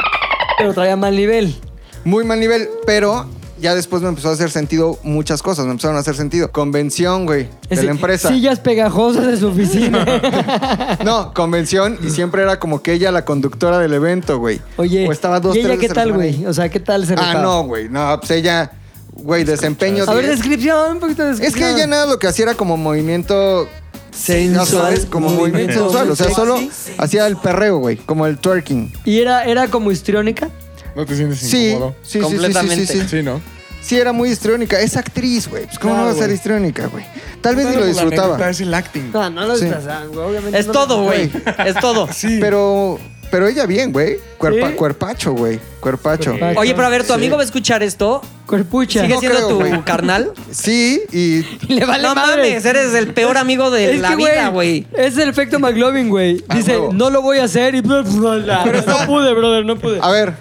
Pero 0.57 0.73
traía 0.73 0.95
mal 0.95 1.15
nivel. 1.15 1.55
muy 2.03 2.23
mal 2.23 2.39
nivel, 2.39 2.69
pero 2.85 3.27
ya 3.65 3.75
después 3.75 4.01
me 4.01 4.09
empezó 4.09 4.29
a 4.29 4.33
hacer 4.33 4.49
sentido 4.51 4.97
muchas 5.03 5.41
cosas, 5.41 5.65
me 5.65 5.71
empezaron 5.71 5.97
a 5.97 5.99
hacer 5.99 6.15
sentido. 6.15 6.51
Convención, 6.51 7.25
güey, 7.25 7.49
de 7.69 7.83
la 7.83 7.91
empresa. 7.91 8.29
Sillas 8.29 8.59
pegajosas 8.59 9.25
de 9.27 9.37
su 9.37 9.47
oficina. 9.47 10.05
No, 11.03 11.33
convención 11.33 11.97
y 12.03 12.09
siempre 12.09 12.41
era 12.43 12.59
como 12.59 12.81
que 12.81 12.93
ella 12.93 13.11
la 13.11 13.25
conductora 13.25 13.77
del 13.79 13.93
evento, 13.93 14.37
güey. 14.39 14.61
Oye, 14.77 15.07
o 15.07 15.11
estaba 15.11 15.39
dos, 15.39 15.55
¿y 15.55 15.59
ella 15.59 15.69
tres 15.69 15.79
qué 15.81 15.89
tal, 15.89 16.13
güey? 16.13 16.45
O 16.45 16.53
sea, 16.53 16.69
¿qué 16.69 16.79
tal 16.79 17.05
se 17.05 17.15
Ah, 17.17 17.35
no, 17.41 17.63
güey, 17.63 17.89
no, 17.89 18.17
pues 18.19 18.31
ella, 18.31 18.71
güey, 19.13 19.43
desempeño. 19.43 20.03
A 20.07 20.13
ver, 20.13 20.25
10. 20.25 20.37
descripción, 20.37 20.93
un 20.93 20.99
poquito 20.99 21.23
de 21.23 21.31
Es 21.31 21.39
descripción. 21.39 21.69
que 21.71 21.75
ella 21.75 21.87
nada 21.87 22.05
lo 22.05 22.17
que 22.19 22.27
hacía 22.27 22.45
era 22.45 22.53
como 22.55 22.77
movimiento 22.77 23.67
Sensual. 24.11 24.65
sabes, 24.67 25.05
como 25.05 25.29
movimiento 25.29 25.73
sensual, 25.73 26.09
o 26.11 26.15
sea, 26.15 26.29
solo 26.29 26.57
hacía 26.97 27.27
el 27.27 27.35
perreo, 27.37 27.77
güey, 27.79 27.97
como 27.97 28.25
el 28.27 28.37
twerking. 28.37 28.93
¿Y 29.05 29.19
era, 29.19 29.43
era 29.43 29.67
como 29.67 29.91
histriónica? 29.91 30.49
¿No 30.95 31.05
te 31.05 31.15
sientes 31.15 31.39
Sí, 31.39 31.71
incómodo? 31.71 31.91
sí, 31.91 31.95
sí, 32.03 32.07
sí, 32.07 32.17
sí, 32.17 32.19
Completamente. 32.21 32.87
sí, 32.87 32.99
sí. 33.01 33.07
Sí, 33.09 33.23
¿no? 33.23 33.41
Sí, 33.85 33.97
era 33.99 34.11
muy 34.11 34.29
histriónica. 34.29 34.79
Es 34.79 34.97
actriz, 34.97 35.47
güey. 35.47 35.65
Pues, 35.65 35.77
¿cómo 35.77 35.95
no 35.95 36.05
va 36.05 36.09
a 36.11 36.13
ser 36.13 36.23
güey. 36.25 36.35
histriónica, 36.35 36.87
güey? 36.87 37.05
Tal 37.41 37.55
vez 37.55 37.67
ni 37.67 37.75
lo 37.75 37.85
disfrutaba. 37.85 38.49
Es 38.49 38.59
el 38.61 38.73
acting. 38.73 39.11
No, 39.13 39.29
no 39.29 39.45
lo 39.45 39.55
Sí. 39.55 39.65
disfrazaban, 39.65 40.07
güey. 40.09 40.25
Obviamente 40.27 40.57
Es 40.59 40.65
no 40.67 40.73
todo, 40.73 41.03
güey. 41.03 41.31
Es 41.65 41.75
todo. 41.79 42.07
Sí. 42.11 42.37
Pero 42.41 42.99
Pero 43.31 43.47
ella 43.47 43.65
bien, 43.65 43.91
güey. 43.91 44.17
Cuerpa- 44.37 44.69
¿Sí? 44.69 44.75
Cuerpacho, 44.75 45.33
güey. 45.33 45.59
Cuerpacho. 45.79 46.31
Cuerpacho. 46.31 46.59
Oye, 46.59 46.73
pero 46.75 46.87
a 46.87 46.89
ver, 46.89 47.01
tu 47.01 47.07
Sí. 47.07 47.13
amigo 47.13 47.35
va 47.35 47.41
a 47.41 47.45
escuchar 47.45 47.83
esto. 47.83 48.21
Cuerpucha. 48.45 49.01
¿Sigue 49.01 49.15
No 49.15 49.19
siendo 49.19 49.37
creo, 49.37 49.49
tu 49.49 49.55
güey. 49.59 49.81
carnal? 49.83 50.31
Sí, 50.51 51.01
y 51.11 51.43
Le 51.73 51.85
vale 51.85 52.03
no 52.03 52.15
madre. 52.15 52.43
mames, 52.49 52.65
eres 52.65 52.93
el 52.93 53.13
peor 53.13 53.37
amigo 53.37 53.71
de 53.71 53.95
Es 53.95 53.99
la 53.99 54.09
que, 54.09 54.15
vida, 54.15 54.47
güey. 54.49 54.87
Es 54.95 55.17
el 55.17 55.27
efecto 55.29 55.59
McLovin, 55.59 56.07
güey. 56.09 56.43
Ah, 56.47 56.55
Dice, 56.55 56.73
huevo. 56.77 56.93
no 56.93 57.09
lo 57.09 57.21
voy 57.23 57.39
a 57.39 57.43
hacer 57.45 57.75
y... 57.75 57.81
no 57.81 58.03
pude, 58.03 59.33
brother, 59.33 59.65
no 59.65 59.75
pude. 59.77 59.99
a 60.01 60.11
ver, 60.11 60.33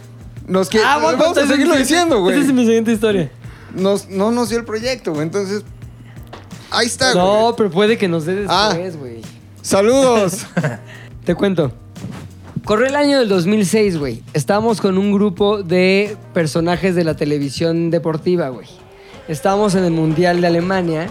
nos 0.47 0.69
que 0.69 0.79
Ah, 0.79 0.99
vamos 0.99 1.39
a 1.39 1.47
seguirlo 1.47 1.77
diciendo, 1.77 2.21
güey. 2.21 2.37
Esa 2.39 2.47
es 2.49 2.53
mi 2.53 2.65
siguiente 2.65 2.93
historia. 2.93 3.31
Nos, 3.75 4.09
no 4.09 4.31
nos 4.31 4.49
dio 4.51 4.59
el 4.59 4.65
proyecto, 4.65 5.13
güey. 5.13 5.25
Entonces, 5.25 5.63
ahí 6.71 6.87
está, 6.87 7.13
güey. 7.13 7.25
No, 7.25 7.55
pero 7.57 7.71
puede 7.71 7.99
que 7.99 8.09
nos 8.09 8.25
dé 8.27 8.47
Ah. 8.49 8.71
después, 8.73 8.97
güey. 8.97 9.21
Saludos. 9.63 10.47
Te 11.25 11.35
cuento. 11.35 11.73
Corrió 12.65 12.87
el 12.87 12.97
año 12.97 13.19
del 13.19 13.29
2006, 13.29 13.99
güey. 13.99 14.23
Estábamos 14.33 14.81
con 14.81 14.97
un 14.97 15.13
grupo 15.13 15.63
de 15.63 16.17
personajes 16.33 16.95
de 16.95 17.05
la 17.05 17.15
televisión 17.15 17.91
deportiva, 17.91 18.49
güey. 18.49 18.67
Estábamos 19.29 19.75
en 19.75 19.85
el 19.85 19.91
Mundial 19.93 20.41
de 20.41 20.47
Alemania 20.47 21.09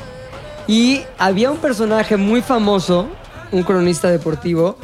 y 0.68 1.02
había 1.18 1.52
un 1.52 1.58
personaje 1.58 2.18
muy 2.18 2.42
famoso, 2.42 3.08
un 3.52 3.64
cronista 3.64 4.10
deportivo, 4.10 4.78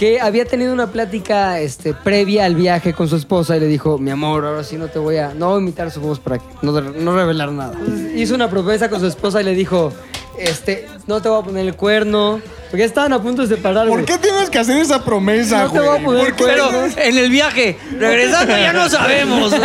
que 0.00 0.18
había 0.18 0.46
tenido 0.46 0.72
una 0.72 0.86
plática 0.86 1.60
este, 1.60 1.92
previa 1.92 2.46
al 2.46 2.54
viaje 2.54 2.94
con 2.94 3.06
su 3.06 3.16
esposa 3.16 3.58
y 3.58 3.60
le 3.60 3.66
dijo, 3.66 3.98
mi 3.98 4.10
amor, 4.10 4.46
ahora 4.46 4.64
sí 4.64 4.78
no 4.78 4.88
te 4.88 4.98
voy 4.98 5.18
a, 5.18 5.34
no 5.34 5.50
voy 5.50 5.58
a 5.58 5.60
imitar 5.60 5.90
su 5.90 6.00
voz 6.00 6.18
para 6.18 6.38
que- 6.38 6.44
no, 6.62 6.72
no 6.80 7.14
revelar 7.14 7.52
nada. 7.52 7.74
Entonces, 7.78 8.16
hizo 8.16 8.34
una 8.34 8.48
promesa 8.48 8.88
con 8.88 8.98
su 9.00 9.06
esposa 9.06 9.42
y 9.42 9.44
le 9.44 9.54
dijo, 9.54 9.92
este, 10.38 10.86
no 11.06 11.20
te 11.20 11.28
voy 11.28 11.42
a 11.42 11.44
poner 11.44 11.66
el 11.66 11.74
cuerno, 11.76 12.40
porque 12.70 12.84
estaban 12.84 13.12
a 13.12 13.20
punto 13.20 13.42
de 13.46 13.48
separar, 13.56 13.88
¿Por 13.88 14.04
qué 14.04 14.16
tienes 14.18 14.48
que 14.48 14.58
hacer 14.58 14.76
esa 14.78 15.04
promesa, 15.04 15.64
No 15.64 15.72
te 15.72 15.78
güey? 15.80 15.88
voy 15.90 15.98
a 15.98 16.04
poner 16.04 16.24
¿Por 16.26 16.36
qué? 16.36 16.44
Pero 16.44 16.86
en 16.86 17.18
el 17.18 17.30
viaje, 17.30 17.78
regresando 17.98 18.56
ya 18.56 18.72
no 18.72 18.88
sabemos. 18.88 19.52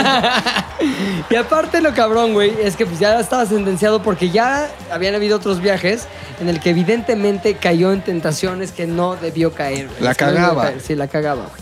Y 1.29 1.35
aparte 1.35 1.81
lo 1.81 1.93
cabrón, 1.93 2.33
güey, 2.33 2.53
es 2.61 2.75
que 2.75 2.85
pues 2.85 2.99
ya 2.99 3.19
estaba 3.19 3.45
sentenciado 3.45 4.03
porque 4.03 4.29
ya 4.29 4.69
habían 4.91 5.15
habido 5.15 5.37
otros 5.37 5.59
viajes 5.61 6.07
en 6.39 6.49
el 6.49 6.59
que 6.59 6.69
evidentemente 6.71 7.55
cayó 7.55 7.91
en 7.91 8.01
tentaciones 8.01 8.71
que 8.71 8.85
no 8.85 9.15
debió 9.15 9.51
caer. 9.53 9.89
La 9.99 10.11
Es 10.11 10.17
cagaba. 10.17 10.63
caer. 10.63 10.81
Sí, 10.81 10.93
la 10.95 11.07
cagaba, 11.07 11.43
güey. 11.43 11.61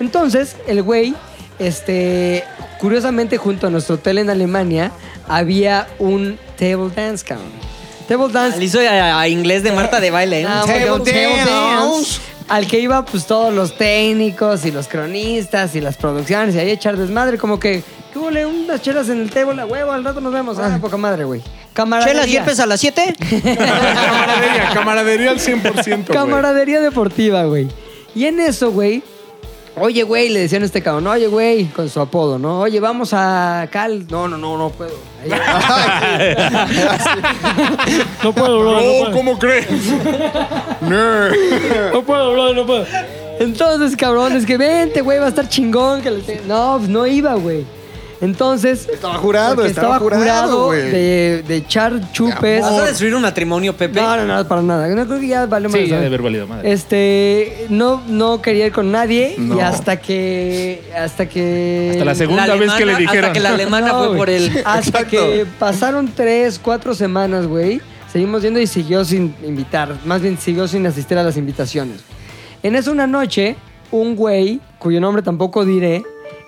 Entonces, 0.00 0.56
el 0.66 0.82
güey, 0.82 1.14
este, 1.58 2.44
curiosamente 2.80 3.36
junto 3.36 3.66
a 3.66 3.70
nuestro 3.70 3.96
hotel 3.96 4.18
en 4.18 4.30
Alemania, 4.30 4.92
había 5.28 5.86
un 5.98 6.38
table 6.58 6.90
dance, 6.94 7.24
cabrón. 7.24 7.50
Table 8.12 8.32
dance 8.32 8.58
Le 8.58 8.64
hizo 8.64 8.78
a, 8.80 9.20
a 9.20 9.28
inglés 9.28 9.62
de 9.62 9.72
Marta 9.72 10.00
de 10.00 10.10
baile, 10.10 10.42
¿eh? 10.42 10.46
Ah, 10.48 10.64
Table 10.66 10.98
dance. 10.98 11.50
dance, 11.50 12.20
Al 12.48 12.66
que 12.66 12.78
iba 12.80 13.04
pues 13.04 13.26
todos 13.26 13.52
los 13.54 13.76
técnicos 13.76 14.64
y 14.64 14.70
los 14.70 14.88
cronistas 14.88 15.74
y 15.74 15.80
las 15.80 15.96
producciones 15.96 16.54
y 16.54 16.58
ahí 16.58 16.70
echar 16.70 16.96
desmadre, 16.96 17.38
como 17.38 17.58
que, 17.58 17.82
¿qué 18.12 18.18
huele? 18.18 18.44
Unas 18.44 18.82
chelas 18.82 19.08
en 19.08 19.20
el 19.20 19.30
table, 19.30 19.60
a 19.62 19.66
huevo, 19.66 19.92
al 19.92 20.04
rato 20.04 20.20
nos 20.20 20.32
vemos. 20.32 20.58
Ah, 20.58 20.78
poca 20.80 20.96
madre, 20.96 21.24
güey. 21.24 21.42
Camaradería. 21.72 22.22
Chelas 22.24 22.30
Yepes 22.30 22.60
a 22.60 22.66
las 22.66 22.80
7. 22.80 23.14
Camaradería, 23.18 24.70
camaradería 24.74 25.30
al 25.30 25.38
100%, 25.38 25.84
güey. 25.84 26.04
Camaradería 26.04 26.80
deportiva, 26.80 27.44
güey. 27.44 27.68
Y 28.14 28.26
en 28.26 28.40
eso, 28.40 28.72
güey, 28.72 29.02
oye, 29.76 30.02
güey, 30.02 30.28
le 30.28 30.40
decían 30.40 30.62
a 30.62 30.66
este 30.66 30.82
cabrón, 30.82 31.06
oye, 31.06 31.26
güey, 31.26 31.66
con 31.66 31.88
su 31.88 32.00
apodo, 32.00 32.38
¿no? 32.38 32.60
Oye, 32.60 32.80
vamos 32.80 33.10
a 33.12 33.68
Cal. 33.70 34.06
No, 34.10 34.28
no, 34.28 34.36
no, 34.38 34.56
no 34.58 34.70
puedo. 34.70 34.92
Ahí- 35.22 35.30
no 38.24 38.32
puedo, 38.32 38.60
bro, 38.60 38.80
No, 39.04 39.12
¿cómo 39.12 39.38
crees? 39.38 39.66
No 40.82 42.02
puedo, 42.04 42.32
bro, 42.32 42.54
no 42.54 42.66
puedo. 42.66 42.84
Entonces, 43.38 43.96
cabrón, 43.96 44.36
es 44.36 44.44
que 44.46 44.56
vente, 44.56 45.00
güey, 45.00 45.18
va 45.18 45.26
a 45.26 45.28
estar 45.28 45.48
chingón. 45.48 46.02
Que 46.02 46.10
le 46.10 46.20
te- 46.20 46.42
No, 46.46 46.76
pues 46.78 46.88
no 46.88 47.06
iba, 47.06 47.34
güey. 47.34 47.64
Entonces. 48.22 48.88
Estaba 48.88 49.14
jurado, 49.14 49.64
estaba 49.66 49.98
jurado, 49.98 50.66
güey. 50.66 50.80
de, 50.90 51.44
de 51.46 51.56
echar 51.56 52.12
chupes. 52.12 52.62
¿Vas 52.62 52.80
a 52.80 52.84
destruir 52.84 53.16
un 53.16 53.22
matrimonio, 53.22 53.76
Pepe? 53.76 54.00
No, 54.00 54.16
no, 54.16 54.24
no, 54.24 54.48
para 54.48 54.62
nada. 54.62 54.86
No 54.86 55.06
creo 55.06 55.18
que 55.20 55.26
ya 55.26 55.46
vale 55.46 55.68
más. 55.68 55.80
Sí, 55.80 55.88
ya 55.88 55.98
de 56.00 56.06
haber 56.06 56.22
valido 56.22 56.46
madre. 56.46 56.72
Este, 56.72 57.66
no, 57.68 58.00
no 58.06 58.40
quería 58.40 58.66
ir 58.66 58.72
con 58.72 58.92
nadie 58.92 59.34
y 59.36 59.58
hasta 59.58 60.00
que, 60.00 60.82
hasta 60.96 61.28
que. 61.28 61.90
Hasta 61.92 62.04
la 62.04 62.14
segunda 62.14 62.46
La 62.46 62.54
vez 62.54 62.72
que 62.74 62.86
le 62.86 62.94
dijeron. 62.94 63.24
Hasta 63.24 63.32
que 63.32 63.40
la 63.40 63.50
alemana 63.50 63.88
No, 63.88 64.04
fue 64.04 64.16
por 64.16 64.30
él. 64.30 64.62
Hasta 64.64 65.00
Exacto. 65.00 65.08
que 65.10 65.44
pasaron 65.58 66.12
tres, 66.14 66.60
cuatro 66.62 66.94
semanas, 66.94 67.46
güey. 67.48 67.80
Seguimos 68.12 68.42
yendo 68.42 68.60
y 68.60 68.68
siguió 68.68 69.04
sin 69.04 69.34
invitar. 69.44 69.96
Más 70.04 70.22
bien 70.22 70.38
siguió 70.38 70.68
sin 70.68 70.86
asistir 70.86 71.18
a 71.18 71.24
las 71.24 71.36
invitaciones. 71.36 72.02
En 72.62 72.76
eso 72.76 72.92
una 72.92 73.08
noche, 73.08 73.56
un 73.90 74.14
güey, 74.14 74.60
cuyo 74.78 75.00
nombre 75.00 75.22
tampoco 75.22 75.64
diré, 75.64 76.04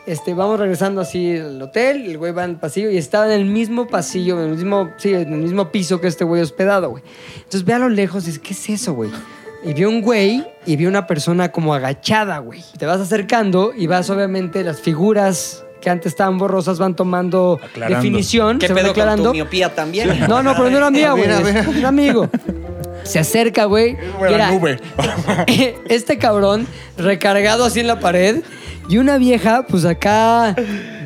este, 0.07 0.35
vamos 0.35 0.59
regresando 0.59 1.01
así 1.01 1.37
al 1.37 1.61
hotel, 1.61 2.05
el 2.07 2.19
güey 2.19 2.33
va 2.33 2.45
en 2.45 2.51
el 2.51 2.57
pasillo 2.57 2.91
y 2.91 2.99
estaba 2.99 3.27
en 3.27 3.33
el 3.41 3.47
mismo 3.47 3.87
pasillo, 3.87 4.39
en 4.43 4.51
el 4.51 4.57
mismo, 4.57 4.91
sí, 4.99 5.15
en 5.15 5.33
el 5.33 5.41
mismo 5.41 5.71
piso 5.71 6.01
que 6.01 6.09
este 6.09 6.25
güey 6.25 6.43
hospedado, 6.43 6.91
güey. 6.91 7.03
Entonces 7.37 7.65
ve 7.65 7.73
a 7.73 7.79
lo 7.79 7.89
lejos 7.89 8.25
y 8.25 8.27
dice, 8.27 8.41
¿qué 8.41 8.53
es 8.53 8.69
eso, 8.69 8.95
güey? 8.95 9.11
Y 9.65 9.73
vio 9.73 9.89
un 9.89 10.03
güey 10.03 10.47
y 10.67 10.77
vio 10.77 10.89
una 10.91 11.07
persona 11.07 11.51
como 11.51 11.73
agachada, 11.75 12.39
güey. 12.39 12.63
Te 12.79 12.85
vas 12.85 13.01
acercando 13.01 13.73
y 13.75 13.87
vas, 13.87 14.11
obviamente, 14.11 14.63
las 14.63 14.81
figuras 14.81 15.65
que 15.81 15.89
antes 15.89 16.13
estaban 16.13 16.37
borrosas 16.39 16.79
van 16.79 16.95
tomando 16.97 17.59
Aclarando. 17.63 17.97
definición, 17.97 18.59
¿Qué 18.59 18.69
se 18.69 18.75
pedo 18.75 18.89
con 18.89 18.91
aclarando. 18.93 19.25
tu 19.25 19.33
miopía 19.33 19.75
también? 19.75 20.11
No, 20.29 20.43
no, 20.43 20.55
pero 20.55 20.69
no 20.71 20.77
era 20.77 20.91
mía, 20.91 21.13
güey. 21.13 21.29
un 21.79 21.85
amigo. 21.85 22.29
Se 23.05 23.19
acerca, 23.19 23.65
güey. 23.67 23.97
Era 24.27 24.51
nube. 24.51 24.79
este 25.89 26.19
cabrón 26.19 26.67
recargado 26.97 27.65
así 27.65 27.81
en 27.81 27.87
la 27.87 28.01
pared 28.01 28.43
y 28.89 28.99
una 28.99 29.19
vieja, 29.19 29.65
pues 29.69 29.85
acá 29.85 30.55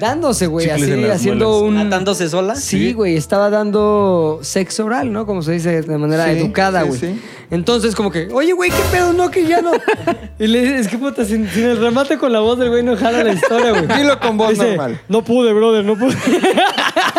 dándose, 0.01 0.47
güey, 0.47 0.66
Chicles 0.66 0.83
así 0.83 0.93
en 0.93 1.03
las 1.09 1.16
haciendo 1.16 1.49
muelas. 1.49 1.62
un. 1.68 1.74
¿Matándose 1.85 2.29
sola? 2.29 2.55
Sí, 2.57 2.93
güey, 2.93 3.16
estaba 3.16 3.51
dando 3.51 4.39
sexo 4.43 4.85
oral, 4.85 5.12
¿no? 5.12 5.26
Como 5.26 5.43
se 5.43 5.53
dice 5.53 5.83
de 5.83 5.99
manera 5.99 6.24
Sí, 6.26 6.31
educada, 6.39 6.83
sí, 6.83 6.89
güey. 6.89 7.01
sí. 7.01 7.20
Entonces, 7.51 7.95
como 7.95 8.11
que, 8.11 8.29
oye, 8.33 8.53
güey, 8.53 8.70
¿qué 8.70 8.83
pedo? 8.93 9.12
No, 9.14 9.31
que 9.31 9.47
ya 9.47 9.62
no. 9.62 9.72
y 10.39 10.47
le 10.47 10.61
dice, 10.61 10.79
es 10.81 10.89
que 10.89 10.99
puta, 10.99 11.24
sin, 11.24 11.49
sin 11.49 11.64
el 11.64 11.79
remate 11.79 12.18
con 12.18 12.33
la 12.33 12.41
voz 12.41 12.59
del 12.59 12.68
güey 12.68 12.83
no 12.83 12.97
jala 12.97 13.24
la 13.24 13.33
historia, 13.33 13.70
güey. 13.70 13.87
Dilo 13.99 14.18
con 14.20 14.37
voz 14.37 14.51
Dice, 14.51 14.68
normal. 14.68 15.01
No 15.09 15.22
pude, 15.24 15.53
brother, 15.55 15.85
no 15.85 15.97
pude. 15.97 16.14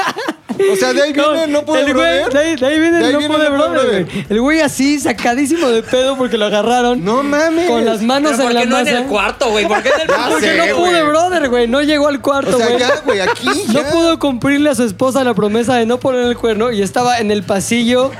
O 0.72 0.76
sea, 0.76 0.94
de 0.94 1.02
ahí 1.04 1.14
viene, 1.14 1.48
no 1.48 1.64
pude, 1.66 1.80
el 1.82 1.94
güey, 1.94 2.24
brother. 2.24 2.34
de 2.34 2.40
ahí, 2.40 2.56
de 2.56 2.66
ahí 2.66 2.80
viene 2.80 3.00
De 3.00 3.06
ahí 3.06 3.14
no 3.14 3.20
viene 3.20 3.34
pude, 3.36 3.50
no 3.50 3.56
brother, 3.56 3.72
brother. 3.86 4.06
güey. 4.06 4.26
El 4.30 4.42
güey 4.42 4.60
así, 4.62 5.00
sacadísimo 5.00 5.70
de 5.70 5.84
pedo 5.84 6.18
porque 6.18 6.38
lo 6.38 6.46
agarraron. 6.46 7.04
No 7.04 7.24
mames. 7.24 7.68
Con 7.70 7.86
las 7.86 8.02
manos 8.02 8.32
¿Pero 8.36 8.44
en 8.44 8.48
por 8.48 8.54
la 8.56 8.62
qué 8.62 8.66
no 8.68 8.76
masa. 8.78 8.90
en 8.92 8.98
el 8.98 9.06
cuarto, 9.06 9.50
güey? 9.52 9.68
¿Por 9.68 9.82
qué 9.84 9.90
en 9.90 10.02
el 10.02 10.08
Ya 10.10 10.30
Porque 10.30 10.46
sé, 10.48 10.58
no 10.58 10.76
pude, 10.78 10.90
güey. 10.90 11.06
brother, 11.06 11.50
güey. 11.50 11.68
No 11.68 11.82
llegó 11.82 12.08
al 12.08 12.22
cuarto, 12.22 12.56
O 12.56 12.58
sea, 12.58 12.68
güey. 12.68 12.80
ya, 12.80 13.02
güey, 13.06 13.20
aquí 13.22 13.50
No 13.74 13.84
pudo 13.84 14.20
cumplirle 14.20 14.70
a 14.70 14.76
su 14.76 14.84
esposa 14.84 15.24
la 15.24 15.34
promesa 15.34 15.76
de 15.76 15.86
no 15.86 16.00
poner 16.00 16.26
el 16.26 16.38
cuerno 16.38 16.72
y 16.72 16.82
estaba 16.82 17.20
en 17.20 17.32
el 17.32 17.44
pasillo 17.44 18.12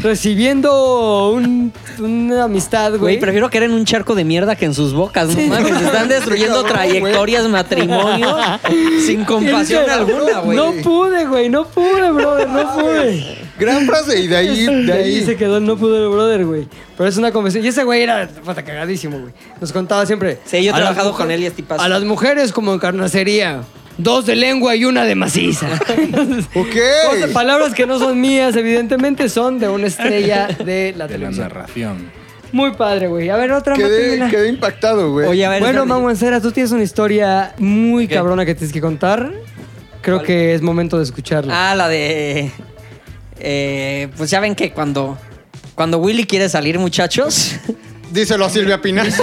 recibiendo 0.00 1.30
un- 1.30 1.72
una 1.98 2.44
amistad, 2.44 2.90
güey. 2.90 3.00
Güey, 3.00 3.20
prefiero 3.20 3.50
caer 3.50 3.64
en 3.64 3.72
un 3.72 3.84
charco 3.84 4.14
de 4.14 4.24
mierda 4.24 4.56
que 4.56 4.64
en 4.64 4.74
sus 4.74 4.92
bocas. 4.94 5.28
No 5.36 5.42
mames, 5.46 5.80
están 5.80 6.08
destruyendo 6.08 6.62
trayectorias, 6.64 7.48
matrimonios, 7.48 8.36
sin 9.06 9.24
compasión 9.24 9.82
dice, 9.84 9.92
alguna, 9.94 10.38
güey. 10.40 10.56
No 10.56 10.72
pude, 10.82 11.26
güey, 11.26 11.48
no 11.48 11.66
pude, 11.66 12.10
brother, 12.10 12.48
no 12.48 12.74
pude. 12.74 13.38
Gran 13.58 13.86
frase. 13.86 14.20
Y 14.20 14.26
de 14.28 14.36
ahí, 14.36 14.66
de 14.66 14.82
De 14.84 14.92
ahí 14.92 15.14
ahí. 15.18 15.24
se 15.24 15.36
quedó 15.36 15.58
el 15.58 15.64
no 15.66 15.76
pude, 15.76 16.06
brother, 16.08 16.44
güey. 16.46 16.66
Pero 16.96 17.08
es 17.08 17.16
una 17.16 17.30
conversación. 17.32 17.64
Y 17.64 17.68
ese 17.68 17.84
güey 17.84 18.02
era 18.02 18.28
puta, 18.28 18.64
cagadísimo, 18.64 19.18
güey. 19.18 19.32
Nos 19.60 19.72
contaba 19.72 20.06
siempre. 20.06 20.38
Sí, 20.44 20.62
yo 20.64 20.70
he 20.70 20.74
"A 20.74 20.78
las 20.78 20.80
trabajado 20.80 21.10
mujer- 21.12 21.26
con 21.26 21.30
él 21.32 21.42
y 21.42 21.46
es 21.46 21.52
tipazo". 21.54 21.82
A 21.82 21.88
las 21.88 22.02
mujeres 22.04 22.52
como 22.52 22.72
en 22.72 22.78
carnicería. 22.78 23.60
Dos 23.98 24.26
de 24.26 24.36
lengua 24.36 24.74
y 24.74 24.84
una 24.84 25.04
de 25.04 25.14
maciza. 25.14 25.68
Ok. 26.54 26.76
Cosas- 27.10 27.30
palabras 27.32 27.74
que 27.74 27.86
no 27.86 27.98
son 27.98 28.20
mías, 28.20 28.56
evidentemente, 28.56 29.28
son 29.28 29.58
de 29.58 29.68
una 29.68 29.86
estrella 29.86 30.48
de 30.48 30.54
la 30.56 30.64
De 30.64 30.94
la 30.96 31.08
televisión. 31.08 31.48
narración. 31.48 32.10
Muy 32.52 32.72
padre, 32.72 33.08
güey. 33.08 33.30
A 33.30 33.36
ver, 33.36 33.52
otra 33.52 33.74
Quedé, 33.74 34.28
quedé 34.28 34.48
impactado, 34.48 35.10
güey. 35.12 35.26
Oye, 35.26 35.44
a 35.46 35.50
ver. 35.50 35.60
Bueno. 35.62 35.86
Mamo 35.86 36.10
Encera, 36.10 36.40
tú 36.40 36.52
tienes 36.52 36.70
una 36.72 36.82
historia 36.82 37.54
muy 37.58 38.06
¿Qué? 38.08 38.14
cabrona 38.14 38.44
que 38.44 38.54
tienes 38.54 38.72
que 38.72 38.80
contar. 38.80 39.30
Creo 40.02 40.16
¿Cuál? 40.18 40.26
que 40.26 40.54
es 40.54 40.60
momento 40.62 40.98
de 40.98 41.04
escucharla. 41.04 41.70
Ah, 41.70 41.74
la 41.74 41.88
de. 41.88 42.50
eh, 43.40 44.08
pues 44.16 44.30
ya 44.30 44.40
ven 44.40 44.54
que 44.54 44.72
cuando. 44.72 45.16
Cuando 45.74 45.98
Willy 45.98 46.24
quiere 46.26 46.48
salir, 46.50 46.78
muchachos. 46.78 47.52
Díselo 48.12 48.44
a 48.44 48.50
Silvia 48.50 48.80
Pinal. 48.80 49.08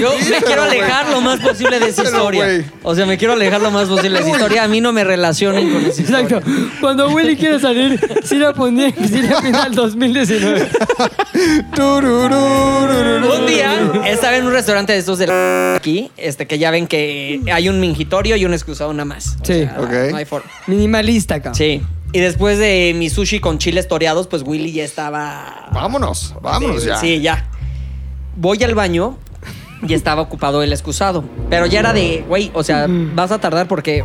Yo 0.00 0.12
me 0.30 0.40
quiero 0.42 0.62
alejar 0.62 1.08
lo 1.08 1.20
más 1.20 1.40
posible 1.40 1.78
de 1.80 1.88
esa 1.88 2.02
historia. 2.04 2.64
O 2.82 2.94
sea, 2.94 3.06
me 3.06 3.16
quiero 3.18 3.32
alejar 3.34 3.60
lo 3.60 3.70
más 3.70 3.88
posible 3.88 4.18
de 4.18 4.24
esa 4.24 4.30
historia. 4.36 4.64
A 4.64 4.68
mí 4.68 4.80
no 4.80 4.92
me 4.92 5.04
relacionen 5.04 5.70
con 5.72 5.84
esa 5.84 6.02
historia. 6.02 6.20
Exacto. 6.38 6.50
Cuando 6.80 7.08
Willy 7.10 7.36
quiere 7.36 7.58
salir, 7.60 7.98
sí 8.24 8.36
la 8.36 8.52
ponía 8.52 8.90
sí 8.90 9.22
la 9.22 9.40
final 9.42 9.74
2019. 9.74 10.68
Turururururu. 11.74 13.34
Un 13.34 13.46
día 13.46 13.92
estaba 14.06 14.36
en 14.36 14.46
un 14.46 14.52
restaurante 14.52 14.92
de 14.92 14.98
estos 14.98 15.18
de 15.18 15.26
la 15.28 15.74
aquí, 15.76 16.10
este 16.16 16.46
que 16.46 16.58
ya 16.58 16.70
ven 16.70 16.86
que 16.86 17.40
hay 17.52 17.68
un 17.68 17.80
mingitorio 17.80 18.36
y 18.36 18.44
un 18.44 18.52
excusado 18.54 18.92
nada 18.92 19.04
más. 19.06 19.36
O 19.40 19.44
Sí. 19.44 19.54
sea, 19.64 19.76
Ok. 19.80 19.92
No 20.10 20.16
hay 20.16 20.24
forma. 20.24 20.48
Minimalista, 20.66 21.36
cabrón. 21.40 21.54
Sí. 21.54 21.82
Y 22.12 22.18
después 22.20 22.58
de 22.58 22.92
mi 22.96 23.08
sushi 23.08 23.38
con 23.40 23.58
chiles 23.58 23.86
toreados, 23.88 24.26
pues 24.26 24.42
Willy 24.44 24.72
ya 24.72 24.84
estaba. 24.84 25.68
Vámonos, 25.72 26.34
vámonos 26.42 26.84
ya. 26.84 26.96
Sí, 26.96 27.20
ya. 27.20 27.48
voy 28.36 28.62
al 28.64 28.74
baño 28.74 29.16
y 29.86 29.94
estaba 29.94 30.20
ocupado 30.22 30.62
el 30.62 30.72
excusado. 30.72 31.24
Pero 31.48 31.66
ya 31.66 31.80
era 31.80 31.92
de, 31.92 32.24
güey, 32.28 32.50
o 32.54 32.62
sea, 32.64 32.86
vas 32.88 33.30
a 33.30 33.38
tardar 33.38 33.68
porque 33.68 34.04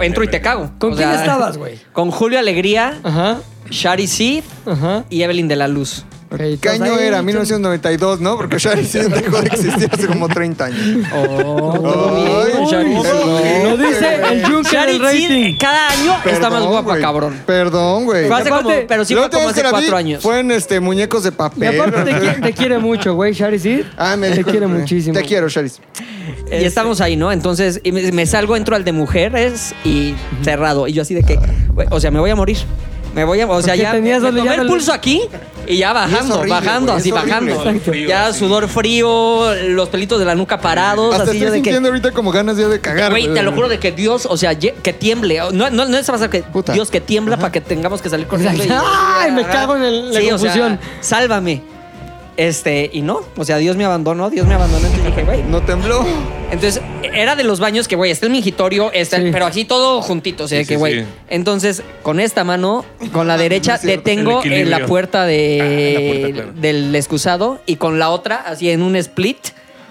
entro 0.00 0.24
y 0.24 0.28
te 0.28 0.40
cago. 0.40 0.70
¿Con 0.78 0.94
O 0.94 0.96
quién 0.96 1.08
sea, 1.10 1.20
estabas, 1.20 1.58
güey? 1.58 1.78
Con 1.92 2.10
Julio 2.10 2.38
Alegría, 2.38 2.98
Ajá. 3.02 3.38
Shari 3.70 4.06
Seed 4.06 4.44
Ajá. 4.66 5.04
y 5.10 5.22
Evelyn 5.22 5.46
de 5.48 5.56
la 5.56 5.68
Luz. 5.68 6.04
Ok, 6.32 6.38
¿Qué 6.60 6.68
año 6.68 6.96
era? 6.96 7.18
chum- 7.18 7.24
1992, 7.24 8.20
¿no? 8.20 8.36
Porque 8.36 8.58
Shari 8.58 8.82
dejó 8.84 9.40
de 9.40 9.48
existir 9.48 9.88
hace 9.92 10.06
como 10.06 10.28
30 10.28 10.66
años. 10.66 11.06
Oh, 11.12 12.44
Ay, 12.46 12.66
Shari. 12.70 12.94
Lo 13.64 13.76
dice 13.76 14.14
el 14.30 14.44
Juncker 14.46 14.72
Shari 14.72 14.98
del 14.98 15.10
Seed 15.10 15.28
rating. 15.30 15.56
cada 15.58 15.88
año 15.88 16.14
está 16.24 16.48
más 16.50 16.62
guapa, 16.64 16.90
güey. 16.90 17.02
cabrón. 17.02 17.34
Perdón, 17.46 18.04
güey. 18.04 18.28
Fue 18.28 18.36
hace 18.38 18.48
aparte- 18.48 18.74
como, 18.74 18.86
pero 18.86 19.04
sí 19.04 19.14
La 19.14 19.20
fue 19.22 19.24
última 19.26 19.38
como 19.40 19.46
vez 19.48 19.54
que 19.54 19.60
hace 19.60 19.72
la 19.72 19.78
vi 19.78 19.84
cuatro 19.86 19.96
años. 19.96 20.22
Fue 20.22 20.38
en 20.38 20.50
este, 20.52 20.78
muñecos 20.78 21.22
de 21.24 21.30
Y 21.30 21.32
papel. 21.32 21.80
aparte 21.80 22.04
te, 22.04 22.12
qui- 22.20 22.42
te 22.42 22.52
quiere 22.52 22.78
mucho, 22.78 23.14
güey, 23.14 23.32
Shari. 23.32 23.84
Ah, 23.96 24.16
me 24.16 24.28
Te 24.30 24.36
dijo- 24.36 24.50
quiere 24.52 24.66
muchísimo. 24.68 25.14
Te 25.18 25.24
quiero, 25.24 25.48
Shari. 25.48 25.70
Y 26.52 26.64
estamos 26.64 27.00
ahí, 27.00 27.16
¿no? 27.16 27.32
Entonces 27.32 27.80
y 27.82 27.90
me, 27.90 28.12
me 28.12 28.24
salgo, 28.26 28.56
entro 28.56 28.76
al 28.76 28.84
de 28.84 28.92
mujeres 28.92 29.74
y 29.84 30.14
cerrado. 30.42 30.86
Y 30.86 30.92
yo 30.92 31.02
así 31.02 31.14
de 31.14 31.24
que, 31.24 31.38
güey, 31.74 31.88
o 31.90 31.98
sea, 31.98 32.12
me 32.12 32.20
voy 32.20 32.30
a 32.30 32.36
morir. 32.36 32.58
Me 33.14 33.24
voy 33.24 33.40
a, 33.40 33.46
o 33.48 33.60
sea, 33.62 33.74
ya 33.74 33.92
tenías 33.92 34.20
me 34.20 34.26
donde 34.28 34.40
tomé 34.42 34.54
ya 34.56 34.62
el 34.62 34.68
pulso 34.68 34.92
aquí 34.92 35.22
y 35.66 35.78
ya 35.78 35.92
bajando, 35.92 36.36
horrible, 36.38 36.54
bajando, 36.60 36.92
güey, 36.92 36.98
así 37.00 37.08
es 37.08 37.14
horrible. 37.14 37.54
bajando. 37.54 37.70
Exacto. 37.70 37.94
Ya 37.94 38.32
sudor 38.32 38.68
frío, 38.68 39.52
los 39.68 39.88
pelitos 39.88 40.18
de 40.18 40.24
la 40.24 40.34
nuca 40.34 40.60
parados, 40.60 41.12
Hasta 41.14 41.24
así 41.24 41.36
estoy 41.38 41.40
yo 41.40 41.52
de 41.52 41.58
que 41.58 41.64
sintiendo 41.64 41.88
ahorita 41.88 42.12
como 42.12 42.30
ganas 42.30 42.56
ya 42.56 42.68
de 42.68 42.80
cagar. 42.80 43.10
Güey, 43.10 43.32
te 43.34 43.42
lo 43.42 43.52
juro 43.52 43.68
de 43.68 43.78
que 43.78 43.90
Dios, 43.92 44.26
o 44.30 44.36
sea, 44.36 44.52
ye- 44.52 44.74
que 44.82 44.92
tiemble. 44.92 45.38
No, 45.52 45.70
no, 45.70 45.84
no 45.86 45.96
es 45.98 46.06
pasar 46.06 46.30
que 46.30 46.42
Puta. 46.42 46.72
Dios 46.72 46.90
que 46.90 47.00
tiembla 47.00 47.36
para 47.36 47.50
que 47.52 47.60
tengamos 47.60 48.00
que 48.00 48.08
salir 48.10 48.26
corriendo. 48.26 48.62
y- 48.64 48.68
Ay, 48.70 49.32
me 49.32 49.44
cago 49.44 49.76
en 49.76 49.82
el- 49.84 50.12
la 50.12 50.20
Sí, 50.20 50.30
o 50.30 50.38
sea, 50.38 50.48
confusión. 50.52 50.80
sálvame. 51.00 51.62
Este, 52.36 52.88
y 52.92 53.02
no, 53.02 53.20
o 53.36 53.44
sea, 53.44 53.58
Dios 53.58 53.76
me 53.76 53.84
abandonó, 53.84 54.30
Dios 54.30 54.46
me 54.46 54.54
abandonó. 54.54 54.86
Entonces 54.86 55.06
dije, 55.06 55.24
güey. 55.24 55.42
No 55.42 55.60
tembló. 55.62 56.04
Entonces, 56.50 56.80
era 57.02 57.36
de 57.36 57.44
los 57.44 57.60
baños 57.60 57.86
que, 57.86 57.96
güey, 57.96 58.10
está 58.10 58.26
el 58.26 58.32
mingitorio, 58.32 58.90
está 58.92 59.16
el- 59.16 59.24
Sí. 59.24 59.28
pero 59.32 59.46
así 59.46 59.64
todo 59.64 60.00
juntito, 60.00 60.44
o 60.44 60.48
sea, 60.48 60.60
Sí, 60.60 60.66
que, 60.66 60.74
sí, 60.74 60.78
güey. 60.78 61.00
sí. 61.00 61.06
Entonces, 61.28 61.82
con 62.02 62.18
esta 62.18 62.42
mano, 62.44 62.84
con 63.12 63.26
la 63.28 63.36
derecha, 63.36 63.72
No 63.72 63.76
es 63.76 63.80
cierto. 63.82 64.08
detengo 64.08 64.42
El 64.42 64.46
en 64.46 64.50
la 64.52 64.76
equilibrio. 64.76 64.86
puerta, 64.86 65.26
de, 65.26 65.58
Ah, 65.60 66.00
la 66.00 66.08
puerta, 66.08 66.32
claro. 66.42 66.60
del 66.60 66.94
excusado 66.96 67.60
y 67.66 67.76
con 67.76 67.98
la 67.98 68.10
otra, 68.10 68.36
así 68.36 68.70
en 68.70 68.82
un 68.82 68.96
split, 68.96 69.38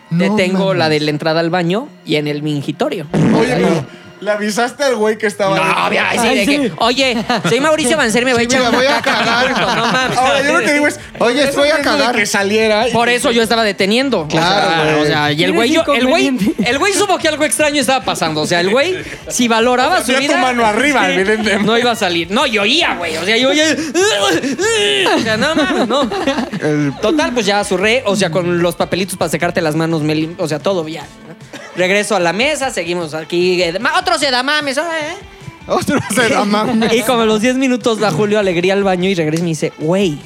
No 0.10 0.36
detengo 0.36 0.66
mames. 0.66 0.78
la 0.80 0.90
de 0.90 1.00
la 1.02 1.10
entrada 1.12 1.40
al 1.42 1.50
baño 1.52 1.88
y 2.06 2.16
en 2.16 2.28
el 2.28 2.42
mingitorio. 2.42 3.06
Oye, 3.14 3.54
pero 3.56 3.86
¿le 4.22 4.32
avisaste 4.32 4.84
al 4.84 4.96
güey 4.96 5.18
que 5.18 5.28
estaba 5.28 5.56
No, 5.56 5.64
ahí? 5.64 5.88
obvio, 5.88 6.02
así 6.02 6.18
Ay, 6.28 6.38
de 6.40 6.46
sí. 6.46 6.52
que, 6.58 6.72
oye, 6.78 7.18
soy 7.48 7.60
Mauricio 7.60 7.96
Banzer, 7.98 8.26
me 8.26 8.34
voy 8.34 8.44
a 8.46 8.50
Sí, 8.50 8.56
echar 8.56 8.72
me 8.72 8.78
voy 8.78 8.86
a 8.88 9.02
cagar. 9.02 9.52
No 9.78 9.86
mames. 9.92 10.18
Ahora, 10.18 10.42
yo 10.44 10.54
lo 10.54 10.66
que 10.66 10.74
digo 10.74 10.88
es, 10.88 11.00
Oye, 11.20 11.44
eso 11.44 11.60
voy 11.60 11.70
a 11.70 11.78
de 11.78 11.82
cagar. 11.84 12.16
que 12.16 12.26
saliera. 12.26 12.88
y- 12.88 12.92
Por 12.92 13.10
eso 13.10 13.32
yo 13.32 13.44
estaba 13.44 13.64
deteniendo. 13.64 14.28
Claro, 14.28 14.68
o 14.68 14.70
sea, 14.70 14.94
güey. 14.94 15.02
o 15.02 15.06
sea, 15.08 15.28
y 15.32 15.32
el 15.32 15.38
¿Tienes 15.38 15.56
güey, 15.56 15.72
yo- 15.72 15.82
el 15.94 16.08
güey, 16.08 16.26
inconveniente? 16.28 16.70
el 16.70 16.80
güey 16.80 16.94
supo 16.94 17.18
que 17.18 17.28
algo 17.28 17.44
extraño 17.44 17.82
estaba 17.82 18.04
pasando. 18.06 18.42
O 18.42 18.48
sea, 18.48 18.60
el 18.62 18.70
güey, 18.70 18.96
si 19.30 19.48
valoraba 19.48 19.96
O 19.96 19.98
sea, 19.98 20.06
su 20.06 20.12
tenía 20.14 20.28
vida. 20.30 20.36
tu 20.36 20.42
mano 20.42 20.66
arriba, 20.66 21.06
sí, 21.08 21.12
evidentemente. 21.14 21.64
No 21.66 21.78
iba 21.78 21.92
a 21.92 21.96
salir. 21.96 22.32
No, 22.32 22.46
yo 22.46 22.62
oía, 22.62 22.96
güey. 22.96 23.18
O 23.18 23.26
sea, 23.26 23.38
yo 23.38 23.50
oía. 23.50 23.76
O 25.16 25.20
sea, 25.20 25.38
no 25.38 25.56
mames, 25.56 25.88
no. 25.88 26.10
El- 26.62 26.94
Total, 27.02 27.34
pues 27.34 27.46
ya 27.46 27.64
zurré. 27.64 28.04
O 28.06 28.16
sea, 28.16 28.30
con 28.32 28.62
los 28.62 28.76
papelitos 28.76 29.18
para 29.18 29.30
secarte 29.30 29.62
las 29.62 29.76
manos, 29.76 30.02
me 30.02 30.16
lim- 30.16 30.36
o 30.38 30.48
sea, 30.48 30.60
todo 30.60 30.84
bien. 30.84 31.04
¿no? 31.28 31.30
Regreso 31.76 32.16
a 32.16 32.20
la 32.20 32.34
mesa, 32.34 32.72
seguimos 32.72 33.14
aquí. 33.14 33.62
eh, 33.62 33.78
ma- 33.80 33.98
Otro 34.00 34.09
sedamames, 34.18 34.78
¿eh? 34.78 34.82
Otro 35.68 36.00
se 36.14 36.30
da 36.30 36.46
mames. 36.46 36.94
Y 36.94 37.02
como 37.04 37.22
a 37.22 37.26
los 37.26 37.42
10 37.42 37.56
minutos 37.56 38.02
va 38.02 38.12
Julio 38.12 38.40
Alegría 38.40 38.74
al 38.74 38.84
baño 38.84 39.10
y 39.10 39.16
regresa 39.16 39.42
y 39.42 39.44
me 39.44 39.50
dice, 39.50 39.74
güey, 39.78 40.18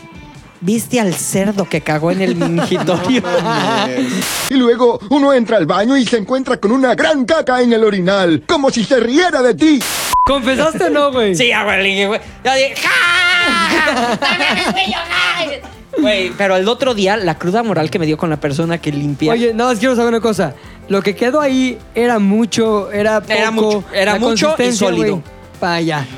¿viste 0.62 1.00
al 1.00 1.14
cerdo 1.14 1.68
que 1.68 1.82
cagó 1.82 2.12
en 2.12 2.22
el 2.22 2.36
mingitorio? 2.38 3.24
Y 4.50 4.54
luego 4.56 5.00
uno 5.10 5.34
entra 5.34 5.58
al 5.58 5.66
baño 5.66 5.98
y 5.98 6.06
se 6.06 6.18
encuentra 6.18 6.58
con 6.58 6.72
una 6.72 6.96
gran 6.96 7.26
caca 7.26 7.62
en 7.62 7.74
el 7.74 7.84
orinal, 7.84 8.44
como 8.48 8.70
si 8.70 8.86
se 8.86 9.00
riera 9.00 9.42
de 9.42 9.54
ti. 9.54 9.80
¿Confesaste 10.26 10.86
o 10.86 10.90
no, 10.90 11.12
güey? 11.12 11.36
Sí, 11.36 11.50
ya, 11.50 11.64
güey, 11.66 11.84
le 11.84 11.90
dije, 11.90 12.08
güey. 12.08 12.22
Yo 12.46 12.54
dije, 12.54 12.76
¡ja! 12.78 13.86
¡No 13.86 14.18
mames, 14.22 14.72
güey, 14.72 14.86
yo, 14.88 14.98
ay! 15.12 15.50
Güey, 15.98 16.32
pero 16.38 16.56
el 16.56 16.68
otro 16.70 16.94
día, 16.94 17.18
la 17.18 17.38
cruda 17.38 17.62
moral 17.62 17.90
que 17.90 18.00
me 18.00 18.06
dio 18.06 18.18
con 18.18 18.30
la 18.30 18.38
persona 18.38 18.78
que 18.78 18.92
limpia. 18.94 19.34
Oye, 19.34 19.54
nada 19.54 19.72
más 19.72 19.80
quiero 19.80 19.96
saber 19.98 20.10
una 20.10 20.22
cosa. 20.22 20.56
Lo 20.88 21.02
que 21.02 21.14
quedó 21.14 21.42
ahí 21.42 21.78
era 21.94 22.20
mucho, 22.20 22.90
era 22.92 23.20
poco. 23.20 23.34
Era 23.34 23.52
mucho, 23.52 23.84
era 23.94 24.16
mucho 24.18 24.56
y 24.60 24.72
sólido. 24.72 25.22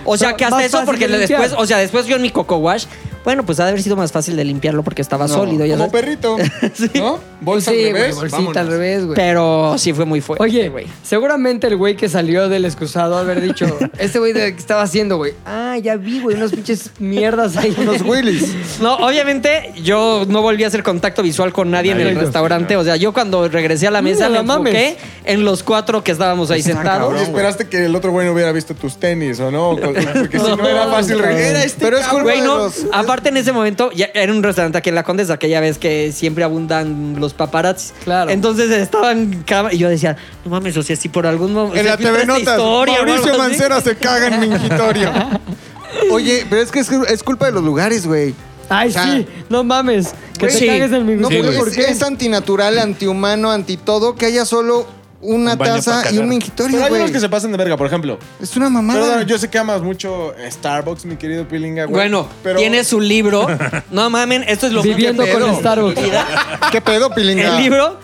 o 0.06 0.18
sea, 0.18 0.36
que 0.36 0.45
hasta 0.45 0.64
eso, 0.64 0.84
porque 0.86 1.07
de 1.07 1.18
después, 1.18 1.53
o 1.57 1.65
sea, 1.65 1.80
después 1.80 2.06
yo 2.06 2.15
en 2.15 2.22
mi 2.22 2.30
coco 2.30 2.57
wash, 2.57 2.86
bueno, 3.26 3.45
pues 3.45 3.60
ha 3.60 3.64
de 3.65 3.69
haber 3.72 3.84
sido 3.84 3.95
más 3.97 4.11
fácil 4.14 4.38
de 4.38 4.45
limpiarlo 4.45 4.84
porque 4.84 5.02
estaba 5.02 5.27
sólido. 5.27 5.65
Ya 5.65 5.76
Como 5.76 5.89
sabes. 5.89 6.02
perrito, 6.02 6.38
¿no? 6.95 7.19
Bolsa 7.41 7.72
sí, 7.72 7.77
al 7.77 7.89
güey, 7.91 7.93
revés, 8.02 8.15
bolsita 8.15 8.38
vámonos. 8.38 8.57
al 8.57 8.68
revés, 8.68 9.03
güey. 9.06 9.15
Pero 9.15 9.76
sí 9.77 9.91
fue 9.93 10.06
muy 10.06 10.22
fuerte. 10.22 10.43
Oye, 10.43 10.69
güey. 10.69 10.88
seguramente 11.03 11.68
el 11.68 11.76
güey 11.76 11.97
que 11.97 12.07
salió 12.07 12.47
del 12.49 12.64
excusado 12.65 13.18
haber 13.18 13.41
dicho, 13.41 13.65
este 13.99 14.19
güey 14.19 14.31
de- 14.34 14.53
que 14.53 14.60
estaba 14.60 14.81
haciendo, 14.84 15.18
güey. 15.18 15.34
Ah, 15.45 15.77
ya 15.81 15.97
vi, 15.97 16.22
güey, 16.22 16.38
unos 16.38 16.52
pinches 16.52 16.91
mierdas 16.99 17.57
ahí. 17.57 17.76
Unos 17.85 18.02
Willys. 18.02 18.56
No, 18.80 18.95
obviamente 18.95 19.73
yo 19.84 20.26
no 20.27 20.41
volví 20.41 20.64
a 20.64 20.68
hacer 20.68 20.81
contacto 20.84 21.22
visual 21.23 21.52
con 21.52 21.69
nadie 21.72 21.91
en 21.91 21.99
el 21.99 22.15
restaurante. 22.15 22.77
O 22.77 22.84
sea, 22.84 22.95
yo 22.95 23.11
cuando 23.14 23.47
regresé 23.49 23.88
a 23.88 23.91
la 23.91 24.02
mesa 24.02 24.30
No 24.30 24.43
me 24.60 24.69
enfoqué 24.69 24.97
en 25.26 25.43
los 25.43 25.64
cuatro 25.64 26.03
que 26.03 26.11
estábamos 26.11 26.52
ahí 26.52 26.61
sentados. 26.61 27.14
Oye, 27.14 27.23
esperaste 27.23 27.68
que 27.68 27.85
el 27.85 27.95
otro 27.95 28.11
güey 28.11 28.26
no 28.27 28.34
hubiera 28.34 28.52
visto 28.52 28.76
tus 28.76 28.97
tenis 28.97 29.39
o 29.39 29.52
no, 29.52 29.76
porque 29.81 30.02
si 30.31 30.38
no 30.38 30.68
era 30.68 30.88
fácil. 30.88 31.18
No, 31.18 31.26
Era 31.26 31.64
este 31.64 31.84
Pero 31.84 31.97
es 31.97 32.06
cabrón. 32.06 32.23
culpa 32.23 32.31
Güey, 32.39 32.41
de 32.41 32.47
no, 32.47 32.57
los- 32.57 32.85
aparte 33.16 33.30
en 33.30 33.38
ese 33.38 33.54
momento, 33.54 33.92
ya 33.94 34.10
era 34.14 34.34
un 34.34 34.44
restaurante 34.44 34.78
aquí 34.78 34.90
en 34.90 34.96
La 34.96 35.04
Condesa, 35.04 35.38
que 35.38 35.48
ya 35.48 35.62
ves 35.62 35.78
que 35.78 36.12
siempre 36.12 36.44
abundan 36.44 37.16
los 37.18 37.34
paparazzi. 37.34 37.94
Claro. 38.04 38.30
Entonces 38.30 38.70
estaban 38.72 39.46
y 39.72 39.78
yo 39.78 39.88
decía, 39.88 40.18
no 40.44 40.52
mames, 40.52 40.76
o 40.76 40.84
sea, 40.84 40.98
si 40.98 41.08
por 41.08 41.26
algún 41.26 41.54
momento. 41.54 41.80
En 41.80 41.86
la 41.86 41.96
TV 41.96 42.26
Notas, 42.26 42.58
Mauricio 42.58 43.38
Mancera 43.38 43.80
se 43.80 43.96
caga 43.96 44.28
en 44.28 44.42
mingitorio. 44.42 45.14
Oye, 46.12 46.46
pero 46.50 46.62
es 46.62 46.72
que 46.72 46.80
es, 46.80 46.92
es 46.92 47.24
culpa 47.24 47.46
de 47.46 47.54
los 47.54 47.64
lugares, 47.64 48.06
güey. 48.06 48.36
Ay, 48.68 48.90
O 48.90 48.92
sea, 48.92 49.04
sí, 49.06 49.28
no 49.50 49.64
mames. 49.64 50.14
Que 50.38 50.48
te 50.48 50.54
sí. 50.54 50.68
cagues 50.68 50.92
en 50.92 51.06
mi 51.06 51.16
No, 51.16 51.30
Sí, 51.30 51.40
güey. 51.40 51.58
¿Por 51.58 51.70
es, 51.70 51.76
qué? 51.76 51.86
es 51.86 52.04
antinatural, 52.04 52.80
antihumano, 52.80 53.50
anti 53.50 53.78
todo, 53.78 54.16
que 54.16 54.26
haya 54.26 54.44
solo 54.44 54.88
una 55.22 55.54
Un 55.54 55.58
taza 55.58 56.12
y 56.12 56.18
un 56.18 56.30
mingitorio, 56.30 56.74
Pero 56.74 56.84
hay 56.84 56.90
güey. 56.90 57.02
unos 57.02 57.12
que 57.12 57.20
se 57.20 57.30
pasan 57.30 57.52
de 57.52 57.58
verga, 57.58 57.78
por 57.78 57.88
ejemplo. 57.88 58.20
Es 58.42 58.56
una 58.56 58.68
Pero 58.68 58.82
mamada. 58.82 59.24
yo 59.24 59.38
sé 59.38 59.50
que 59.50 59.58
amas 59.58 59.82
mucho 59.82 60.34
Starbucks, 60.50 61.06
mi 61.06 61.16
querido 61.16 61.48
Pilinga, 61.48 61.86
güey. 61.86 61.94
Bueno, 61.96 62.28
pero 62.44 62.60
tiene 62.60 62.84
su 62.84 63.00
libro. 63.00 63.48
No 63.92 64.10
mamen, 64.10 64.44
esto 64.48 64.68
es 64.68 64.74
lo 64.74 64.82
Viviendo 64.84 65.24
que 65.24 65.32
con. 65.32 65.56
Starbucks. 65.56 66.00
¿Qué 66.72 66.82
pedo, 66.82 67.10
pilinga? 67.14 67.58
El 67.58 67.64
libro. 67.64 67.98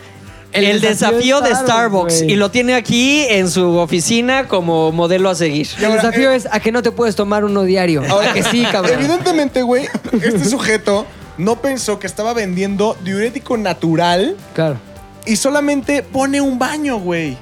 El, 0.53 0.65
El 0.65 0.81
desafío, 0.81 1.39
desafío 1.39 1.41
de 1.41 1.55
Starbucks. 1.55 2.21
Y 2.23 2.35
lo 2.35 2.51
tiene 2.51 2.73
aquí 2.75 3.21
en 3.29 3.49
su 3.49 3.77
oficina 3.77 4.47
como 4.49 4.91
modelo 4.91 5.29
a 5.29 5.35
seguir. 5.35 5.67
Y 5.79 5.83
El 5.85 5.93
desafío 5.93 6.31
eh, 6.31 6.35
es 6.35 6.47
a 6.51 6.59
que 6.59 6.73
no 6.73 6.81
te 6.81 6.91
puedes 6.91 7.15
tomar 7.15 7.45
uno 7.45 7.63
diario. 7.63 8.03
Ahora, 8.09 8.31
A 8.31 8.33
que 8.33 8.43
sí, 8.43 8.65
cabrón. 8.71 8.95
Evidentemente, 8.99 9.61
güey, 9.61 9.87
este 10.11 10.43
sujeto 10.45 11.05
no 11.37 11.61
pensó 11.61 11.99
que 11.99 12.07
estaba 12.07 12.33
vendiendo 12.33 12.97
diurético 13.03 13.55
natural 13.57 14.35
Claro. 14.53 14.77
Y 15.25 15.35
solamente 15.35 16.03
pone 16.03 16.41
un 16.41 16.57
baño, 16.57 16.97
güey. 16.97 17.37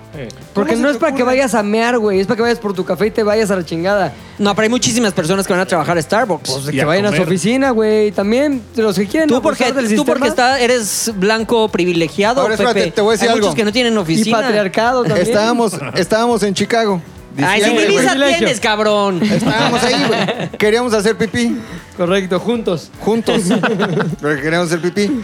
Porque 0.53 0.73
¿Cómo 0.73 0.83
no 0.83 0.89
es 0.91 0.97
para 0.97 1.15
que 1.15 1.23
vayas 1.23 1.55
a 1.55 1.63
mear, 1.63 1.97
güey. 1.97 2.19
Es 2.19 2.27
para 2.27 2.35
que 2.35 2.41
vayas 2.41 2.59
por 2.59 2.73
tu 2.73 2.83
café 2.83 3.07
y 3.07 3.11
te 3.11 3.23
vayas 3.23 3.49
a 3.51 3.55
la 3.55 3.63
chingada. 3.65 4.13
No, 4.37 4.53
pero 4.53 4.63
hay 4.63 4.69
muchísimas 4.69 5.13
personas 5.13 5.47
que 5.47 5.53
van 5.53 5.61
a 5.61 5.65
trabajar 5.65 5.97
a 5.97 6.01
Starbucks. 6.01 6.49
Pues 6.51 6.67
Y 6.67 6.71
que 6.71 6.81
a 6.81 6.85
vayan 6.85 7.05
a 7.05 7.15
su 7.15 7.21
oficina, 7.21 7.69
güey. 7.71 8.11
También 8.11 8.61
los 8.75 8.95
que 8.97 9.07
quieren 9.07 9.29
Tú 9.29 9.41
porque, 9.41 9.71
del 9.71 9.95
tú 9.95 10.03
porque 10.05 10.27
está, 10.27 10.59
eres 10.59 11.11
blanco 11.15 11.69
privilegiado, 11.69 12.41
Ahora, 12.41 12.55
espérate, 12.55 12.79
Pepe. 12.81 12.91
te 12.91 13.01
voy 13.01 13.09
a 13.09 13.13
decir 13.13 13.27
Hay 13.29 13.33
algo. 13.35 13.45
muchos 13.47 13.55
que 13.55 13.63
no 13.65 13.71
tienen 13.71 13.93
Y 13.93 13.97
oficina. 13.97 14.41
patriarcado 14.41 15.03
también. 15.03 15.25
Estábamos, 15.27 15.73
estábamos 15.95 16.43
en 16.43 16.53
Chicago. 16.53 17.01
Ay, 17.37 17.61
si 17.61 17.69
diciembre, 17.69 17.85
ni 17.87 17.93
güey. 17.93 17.97
visa 18.03 18.11
Privilegio. 18.11 18.37
tienes, 18.39 18.59
cabrón. 18.59 19.21
Estábamos 19.23 19.83
ahí, 19.83 19.95
güey. 20.07 20.49
Queríamos 20.57 20.93
hacer 20.93 21.15
pipí 21.15 21.57
Correcto, 21.95 22.39
juntos. 22.39 22.89
juntos. 22.99 23.43
Porque 24.21 24.41
queríamos 24.41 24.67
hacer 24.67 24.81
pipí. 24.81 25.21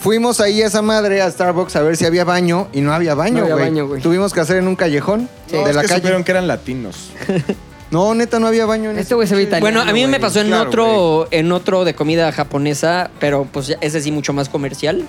Fuimos 0.00 0.40
ahí 0.40 0.62
a 0.62 0.66
esa 0.66 0.80
madre 0.82 1.20
a 1.22 1.30
Starbucks 1.30 1.74
a 1.76 1.82
ver 1.82 1.96
si 1.96 2.06
había 2.06 2.24
baño 2.24 2.68
y 2.72 2.80
no 2.80 2.92
había 2.92 3.10
No 3.12 3.16
baño, 3.16 3.42
había 3.42 3.54
güey. 3.54 3.64
baño, 3.66 3.86
güey. 3.88 4.00
Tuvimos 4.02 4.32
que 4.32 4.40
hacer 4.40 4.56
en 4.58 4.68
un 4.68 4.76
callejón 4.76 5.28
No, 5.52 5.64
de 5.64 5.70
es 5.70 5.74
la 5.76 5.82
que 5.82 5.88
calle. 5.88 6.00
supieron 6.00 6.24
que 6.24 6.30
eran 6.32 6.46
latinos. 6.46 7.10
No, 7.90 8.14
neta, 8.14 8.38
no 8.38 8.46
había 8.48 8.66
baño 8.66 8.90
en 8.90 8.98
Este 8.98 9.00
ese 9.08 9.14
güey 9.14 9.26
se 9.26 9.34
ve 9.34 9.40
pinche- 9.44 9.48
italiano. 9.48 9.78
Bueno, 9.78 9.90
a 9.90 9.94
mí 9.94 10.02
me 10.02 10.08
güey. 10.08 10.20
pasó 10.20 10.42
en 10.42 10.48
Claro, 10.48 10.68
otro, 10.68 11.28
en 11.30 11.50
otro 11.52 11.86
de 11.86 11.94
comida 11.94 12.30
japonesa, 12.32 13.10
pero 13.18 13.48
pues 13.50 13.68
ya- 13.68 13.78
ese 13.80 14.02
sí 14.02 14.12
mucho 14.12 14.34
más 14.34 14.50
comercial. 14.50 15.06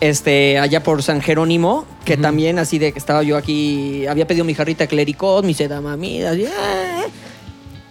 Este, 0.00 0.58
allá 0.58 0.82
por 0.82 1.02
San 1.02 1.20
Jerónimo, 1.20 1.84
que 2.06 2.16
también 2.16 2.58
así 2.58 2.78
de 2.78 2.92
que 2.92 2.98
estaba 2.98 3.22
yo 3.22 3.36
aquí, 3.36 4.06
había 4.06 4.26
pedido 4.26 4.46
mi 4.46 4.54
jarrita 4.54 4.86
clericot, 4.86 5.44
mi 5.44 5.52
sedamamida, 5.52 6.30
así, 6.30 6.46
ah. 6.46 7.02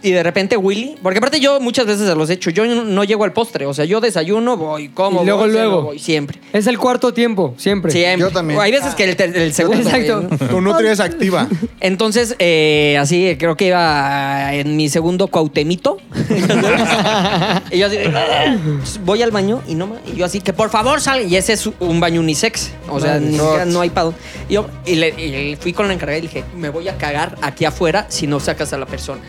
Y 0.02 0.12
de 0.12 0.24
repente 0.24 0.56
Willy, 0.56 0.96
porque 1.04 1.18
aparte 1.18 1.42
yo 1.42 1.60
muchas 1.60 1.86
veces 1.86 2.08
se 2.08 2.16
los 2.16 2.30
he 2.30 2.34
hecho, 2.34 2.50
yo 2.52 2.66
no, 2.66 2.86
no 2.86 3.04
llego 3.04 3.26
al 3.26 3.34
postre, 3.34 3.66
o 3.66 3.74
sea, 3.74 3.84
yo 3.84 4.00
desayuno, 4.00 4.56
voy, 4.56 4.88
como, 4.90 5.24
Y 5.24 5.26
luego, 5.26 5.42
voy, 5.42 5.50
ceno, 5.52 5.62
luego. 5.64 5.82
voy, 5.84 6.00
siempre. 6.00 6.40
Es 6.54 6.68
el 6.68 6.78
cuarto 6.80 7.14
tiempo, 7.14 7.54
siempre. 7.58 7.92
Siempre. 7.92 8.20
Yo 8.22 8.32
también. 8.32 8.58
O 8.58 8.62
Hay 8.62 8.72
veces 8.72 8.96
que 8.96 9.04
el, 9.04 9.16
ter- 9.18 9.36
el 9.36 9.54
segundo. 9.54 9.82
Exacto. 9.90 10.28
Tu 10.48 10.62
nutri 10.62 10.88
es 10.88 11.02
activa. 11.02 11.48
Entonces, 11.82 12.36
eh, 12.40 12.98
así, 13.00 13.36
creo 13.38 13.58
que 13.58 13.66
iba 13.68 14.54
en 14.54 14.78
mi 14.78 14.88
segundo 14.88 15.28
cuautemito. 15.28 15.98
y 17.72 17.78
yo 17.78 17.88
así, 17.88 17.98
voy 19.04 19.22
al 19.22 19.32
baño 19.32 19.62
y 19.68 19.76
no 19.76 19.88
ma- 19.88 20.00
y 20.06 20.16
yo 20.18 20.26
así, 20.26 20.40
que 20.42 20.54
por 20.54 20.70
favor 20.70 21.02
salga. 21.02 21.26
Y 21.26 21.36
ese 21.36 21.54
es 21.54 21.70
un 21.80 22.00
baño 22.00 22.22
unisex. 22.22 22.72
O 22.90 23.00
sea, 23.00 23.20
ni 23.20 23.34
siquiera 23.38 23.66
no 23.66 23.82
hay 23.82 23.90
pado. 23.90 24.14
Y 24.48 24.54
yo 24.54 24.68
y 24.86 24.96
le, 24.96 25.10
y 25.52 25.56
fui 25.58 25.74
con 25.74 25.88
la 25.88 25.94
encargada 25.94 26.18
y 26.18 26.22
le 26.22 26.28
dije, 26.28 26.44
me 26.56 26.70
voy 26.70 26.88
a 26.88 26.98
cagar 26.98 27.36
aquí 27.42 27.66
afuera 27.66 28.06
si 28.10 28.28
no 28.28 28.40
sacas 28.40 28.72
a 28.74 28.78
la 28.78 28.86
persona. 28.86 29.22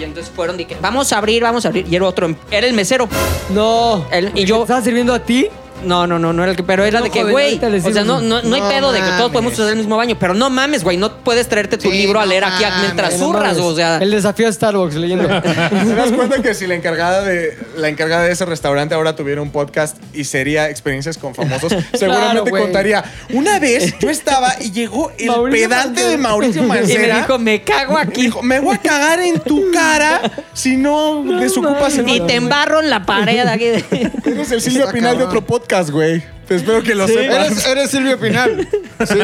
Y 0.00 0.04
entonces 0.04 0.32
fueron, 0.34 0.56
dije, 0.56 0.76
vamos 0.80 1.12
a 1.12 1.18
abrir, 1.18 1.42
vamos 1.42 1.64
a 1.66 1.68
abrir. 1.68 1.86
Y 1.86 1.94
era 1.94 2.06
otro, 2.06 2.34
era 2.50 2.66
el 2.66 2.72
mesero. 2.72 3.06
No. 3.50 4.06
El- 4.10 4.32
y 4.34 4.40
¿El 4.42 4.46
yo- 4.46 4.56
que 4.56 4.62
¿Estaba 4.62 4.82
sirviendo 4.82 5.12
a 5.12 5.18
ti? 5.18 5.48
No, 5.84 6.06
no, 6.06 6.18
no, 6.18 6.32
no 6.32 6.42
era 6.42 6.50
el 6.52 6.56
que, 6.56 6.62
pero 6.62 6.84
era 6.84 6.98
No, 7.00 7.04
de 7.04 7.10
que, 7.10 7.20
joven, 7.20 7.32
güey, 7.32 7.58
ahorita 7.60 7.88
o 7.88 7.92
sea, 7.92 8.04
no, 8.04 8.20
no, 8.20 8.42
no 8.42 8.54
hay 8.54 8.60
No 8.62 8.68
pedo 8.68 8.92
de 8.92 8.98
que 9.00 9.04
todos 9.06 9.18
mames. 9.20 9.32
podemos 9.32 9.52
usar 9.54 9.70
el 9.70 9.76
mismo 9.78 9.96
baño, 9.96 10.16
pero 10.18 10.34
no 10.34 10.50
mames, 10.50 10.84
güey, 10.84 10.96
no 10.96 11.16
puedes 11.24 11.48
traerte 11.48 11.76
tu 11.78 11.90
Sí, 11.90 11.96
libro 11.98 12.20
a 12.20 12.24
no 12.24 12.28
leer 12.28 12.44
aquí 12.44 12.62
mames, 12.62 12.80
mientras 12.82 13.18
No 13.18 13.26
zurras, 13.26 13.58
o 13.58 13.74
sea. 13.74 13.96
El 13.98 14.10
desafío 14.10 14.48
a 14.48 14.52
Starbucks 14.52 14.94
leyendo. 14.96 15.26
¿Te 15.42 15.94
das 15.94 16.12
cuenta 16.12 16.42
que 16.42 16.54
si 16.54 16.66
la 16.66 16.74
encargada 16.74 17.22
de 17.22 17.56
la 17.76 17.88
encargada 17.88 18.24
de 18.24 18.32
ese 18.32 18.44
restaurante 18.44 18.94
ahora 18.94 19.16
tuviera 19.16 19.40
un 19.42 19.50
podcast 19.50 19.96
y 20.14 20.24
sería 20.24 20.68
experiencias 20.70 21.16
con 21.18 21.34
famosos, 21.34 21.72
seguramente 21.94 22.50
güey. 22.50 22.62
contaría. 22.62 23.04
Una 23.32 23.58
vez 23.58 23.94
yo 23.98 24.10
estaba 24.10 24.54
y 24.60 24.70
llegó 24.72 25.10
el 25.18 25.26
Mauricio 25.28 25.68
pedante 25.68 25.88
Mancera. 26.02 26.10
de 26.10 26.16
Mauricio 26.18 26.62
Y 26.64 26.98
me 26.98 27.14
dijo, 27.14 27.38
me 27.38 27.62
cago 27.62 27.94
Me 27.94 28.00
aquí. 28.00 28.22
dijo, 28.22 28.42
me 28.42 28.60
voy 28.60 28.74
a 28.76 28.78
cagar 28.78 29.20
en 29.20 29.40
tu 29.40 29.70
cara 29.72 30.20
si 30.52 30.76
no, 30.76 31.22
desocupas 31.40 31.96
el 31.98 32.08
Y 32.08 32.20
te 32.20 32.34
embarro 32.34 32.80
en 32.80 32.90
la 32.90 33.04
pared 33.06 33.46
aquí. 33.46 33.64
de- 33.66 34.10
Eres 34.24 34.50
el 34.52 34.60
Silvio 34.60 34.80
Está 34.82 34.92
Pinal 34.92 35.12
de 35.18 35.24
cabrón. 35.24 35.28
otro 35.38 35.46
podcast, 35.70 35.90
güey. 35.90 36.22
Te 36.48 36.56
espero 36.56 36.82
que 36.82 36.94
lo 36.96 37.06
sepas. 37.06 37.46
Eres, 37.46 37.66
eres 37.66 37.90
Silvio 37.90 38.18
Pinal. 38.18 38.66
Sí. 39.06 39.18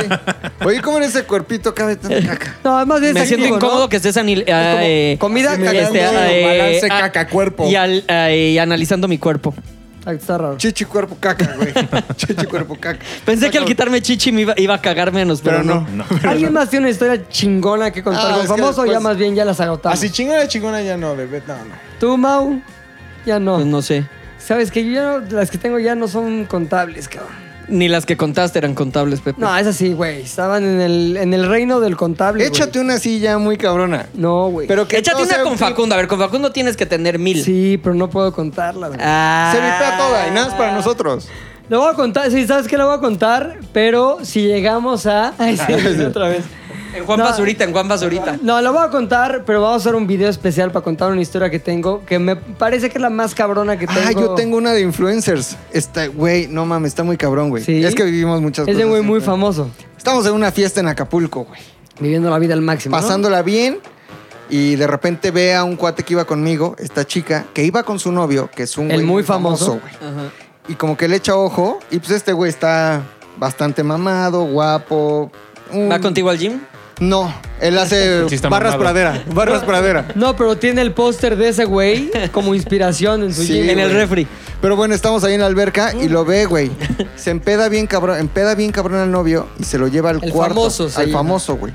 Oye, 0.64 0.80
¿cómo 0.80 0.98
en 0.98 1.04
ese 1.04 1.24
cuerpito 1.24 1.74
cabe 1.74 1.96
tanta 1.96 2.20
caca? 2.24 2.54
No, 2.62 2.86
más 2.86 3.00
bien 3.00 3.14
Me 3.14 3.26
siento 3.26 3.46
incómodo 3.46 3.80
¿no? 3.80 3.88
que 3.88 3.96
estés 3.96 4.16
anil- 4.16 4.44
eh, 4.46 5.16
comida, 5.18 5.52
Así 5.52 5.60
me 5.60 5.66
caca. 5.66 5.90
dando 5.90 6.46
balance 6.46 6.88
caca-cuerpo. 6.88 7.68
Y, 7.68 7.74
al- 7.74 8.04
eh, 8.06 8.52
y 8.54 8.58
analizando 8.58 9.08
mi 9.08 9.18
cuerpo. 9.18 9.54
Ah, 10.04 10.12
Está 10.12 10.38
raro. 10.38 10.56
Chichi 10.56 10.84
cuerpo 10.84 11.16
caca, 11.18 11.56
güey. 11.56 11.72
Chichi 12.16 12.46
cuerpo 12.46 12.76
caca. 12.78 13.00
Pensé 13.24 13.50
que 13.50 13.58
al 13.58 13.64
quitarme 13.64 14.00
chichi 14.00 14.30
me 14.30 14.42
iba, 14.42 14.54
iba 14.56 14.74
a 14.74 14.80
cagar 14.80 15.12
menos, 15.12 15.40
pero, 15.40 15.62
Pero 15.62 15.74
no. 15.74 15.88
no. 15.90 16.04
¿Alguien 16.30 16.52
más 16.52 16.70
tiene 16.70 16.84
una 16.84 16.90
historia 16.92 17.28
chingona 17.28 17.90
que 17.90 18.04
contar 18.04 18.22
Ah, 18.24 18.30
con 18.36 18.36
es 18.36 18.42
que 18.52 18.56
famoso 18.56 18.82
o 18.82 18.84
ya 18.86 18.92
después- 18.92 19.02
más 19.02 19.16
bien 19.16 19.34
ya 19.34 19.44
las 19.44 19.58
agotamos? 19.58 19.98
Así 19.98 20.10
chingona 20.10 20.46
chingona 20.46 20.80
ya 20.80 20.96
no, 20.96 21.16
bebé. 21.16 21.42
No, 21.48 21.54
no. 21.56 21.74
¿Tú, 21.98 22.16
Mau? 22.16 22.62
Ya 23.26 23.40
no. 23.40 23.56
Pues 23.56 23.66
no 23.66 23.82
sé. 23.82 24.06
Sabes 24.46 24.70
que 24.70 24.84
yo 24.84 24.92
ya 24.92 25.02
no- 25.18 25.36
las 25.36 25.50
que 25.50 25.58
tengo 25.58 25.78
ya 25.78 25.94
no 25.94 26.08
son 26.08 26.44
contables, 26.44 27.08
cabrón. 27.08 27.46
Ni 27.68 27.88
las 27.88 28.06
que 28.06 28.16
contaste 28.16 28.60
eran 28.60 28.76
contables, 28.76 29.20
Pepe. 29.20 29.40
No, 29.40 29.56
es 29.58 29.66
así, 29.66 29.92
güey. 29.92 30.20
Estaban 30.22 30.62
en 30.62 30.80
el, 30.80 31.16
en 31.16 31.34
el 31.34 31.48
reino 31.48 31.80
del 31.80 31.96
contable. 31.96 32.44
güey. 32.44 32.48
Échate 32.56 32.78
una 32.78 32.98
silla 32.98 33.38
muy 33.38 33.56
cabrona. 33.56 34.06
No, 34.14 34.48
güey. 34.50 34.68
Pero 34.68 34.86
que 34.86 34.98
Échate 34.98 35.18
no 35.18 35.24
una 35.24 35.34
sea- 35.34 35.42
con 35.42 35.58
Facundo. 35.58 35.96
A 35.96 35.98
ver, 35.98 36.06
con 36.06 36.20
Facundo 36.20 36.52
tienes 36.52 36.76
que 36.76 36.86
tener 36.86 37.18
mil. 37.18 37.42
Sí, 37.42 37.80
pero 37.82 37.96
no 37.96 38.08
puedo 38.08 38.32
contarla, 38.32 38.86
güey. 38.86 39.00
Ah. 39.02 39.50
Se 39.52 39.58
vipea 39.60 39.96
toda 39.98 40.28
y 40.28 40.30
nada 40.30 40.46
es 40.46 40.54
para 40.54 40.72
nosotros. 40.74 41.28
Lo 41.68 41.80
voy 41.80 41.90
a 41.90 41.94
contar, 41.94 42.30
sí, 42.30 42.46
¿sabes 42.46 42.68
qué? 42.68 42.76
Lo 42.78 42.86
voy 42.86 42.98
a 42.98 43.00
contar, 43.00 43.58
pero 43.72 44.18
si 44.22 44.42
llegamos 44.42 45.04
a... 45.06 45.34
Ay, 45.36 45.56
sí, 45.56 45.72
otra 46.06 46.28
vez. 46.28 46.44
En 46.96 47.04
Juan 47.04 47.18
No. 47.18 47.24
Basurita, 47.24 47.64
en 47.64 47.72
Juan 47.72 47.88
Basurita. 47.88 48.38
No, 48.42 48.60
lo 48.62 48.72
voy 48.72 48.84
a 48.84 48.90
contar, 48.90 49.42
pero 49.44 49.60
vamos 49.60 49.76
a 49.76 49.80
hacer 49.88 49.94
un 49.94 50.06
video 50.06 50.28
especial 50.30 50.70
para 50.72 50.82
contar 50.84 51.10
una 51.12 51.20
historia 51.20 51.50
que 51.50 51.58
tengo, 51.58 52.04
que 52.06 52.18
me 52.18 52.36
parece 52.36 52.88
que 52.88 52.96
es 52.98 53.02
la 53.02 53.10
más 53.10 53.34
cabrona 53.34 53.78
que 53.78 53.86
tengo. 53.86 54.00
Ah, 54.04 54.12
yo 54.12 54.34
tengo 54.34 54.56
una 54.56 54.72
de 54.72 54.80
influencers. 54.80 55.56
Está, 55.72 56.06
güey, 56.06 56.46
no 56.48 56.64
mames, 56.64 56.92
está 56.92 57.02
muy 57.04 57.16
cabrón, 57.16 57.50
güey. 57.50 57.62
Sí. 57.62 57.84
Es 57.84 57.94
que 57.94 58.04
vivimos 58.04 58.40
muchas 58.40 58.66
Es 58.66 58.74
cosas. 58.74 58.78
de 58.78 58.84
güey 58.88 59.02
muy 59.02 59.20
famoso, 59.20 59.70
Estamos 59.96 60.24
en 60.26 60.32
una 60.32 60.50
fiesta 60.52 60.80
en 60.80 60.88
Acapulco, 60.88 61.44
güey. 61.44 61.60
viviendo 62.00 62.30
la 62.30 62.38
vida 62.38 62.54
al 62.54 62.62
máximo. 62.62 62.96
¿no? 62.96 63.02
Pasándola 63.02 63.42
bien. 63.42 63.78
Y 64.48 64.76
de 64.76 64.86
repente 64.86 65.32
ve 65.32 65.54
a 65.56 65.64
un 65.64 65.74
cuate 65.74 66.04
que 66.04 66.14
iba 66.14 66.24
conmigo, 66.24 66.76
esta 66.78 67.04
chica, 67.04 67.46
que 67.52 67.64
iba 67.64 67.82
con 67.82 67.98
su 67.98 68.12
novio, 68.12 68.48
que 68.54 68.62
es 68.62 68.78
un 68.78 68.90
El 68.90 68.98
güey 68.98 69.06
muy 69.06 69.22
famoso. 69.24 69.80
güey. 69.80 69.94
Y 70.68 70.74
como 70.76 70.96
que 70.96 71.08
le 71.08 71.16
echa 71.16 71.34
ojo. 71.36 71.80
Y 71.90 71.98
pues 71.98 72.12
este 72.12 72.32
güey 72.32 72.48
está 72.48 73.02
bastante 73.38 73.82
mamado, 73.82 74.44
guapo. 74.44 75.30
un- 75.72 75.90
¿Va 75.90 75.98
contigo 75.98 76.30
al 76.30 76.38
gym? 76.38 76.60
No, 76.98 77.32
él 77.60 77.76
hace 77.78 78.26
Sí 78.28 78.36
barras 78.48 78.72
mamado. 78.72 78.78
pradera. 78.80 79.24
Barras 79.34 79.64
pradera. 79.64 80.08
No, 80.14 80.34
pero 80.34 80.56
tiene 80.56 80.80
el 80.80 80.92
póster 80.92 81.36
de 81.36 81.48
ese 81.48 81.64
güey 81.66 82.10
como 82.32 82.54
inspiración 82.54 83.22
en 83.22 83.34
su 83.34 83.42
Sí, 83.42 83.52
gym. 83.52 83.70
en 83.70 83.78
el 83.80 83.90
refri. 83.92 84.26
Pero 84.62 84.76
bueno, 84.76 84.94
estamos 84.94 85.22
ahí 85.24 85.34
en 85.34 85.40
la 85.40 85.46
alberca 85.46 85.92
y 85.94 86.08
lo 86.08 86.24
ve, 86.24 86.46
güey. 86.46 86.70
Se 87.16 87.30
empeda 87.30 87.68
bien 87.68 87.86
cabrón, 87.86 88.18
empeda 88.18 88.54
bien 88.54 88.72
cabrón 88.72 88.98
al 89.00 89.10
novio 89.10 89.46
y 89.58 89.64
se 89.64 89.76
lo 89.78 89.88
lleva 89.88 90.08
al 90.10 90.24
El 90.24 90.32
cuarto. 90.32 90.54
famoso 90.54 90.84
al 90.96 91.06
llama. 91.06 91.18
famoso, 91.18 91.56
güey. 91.56 91.72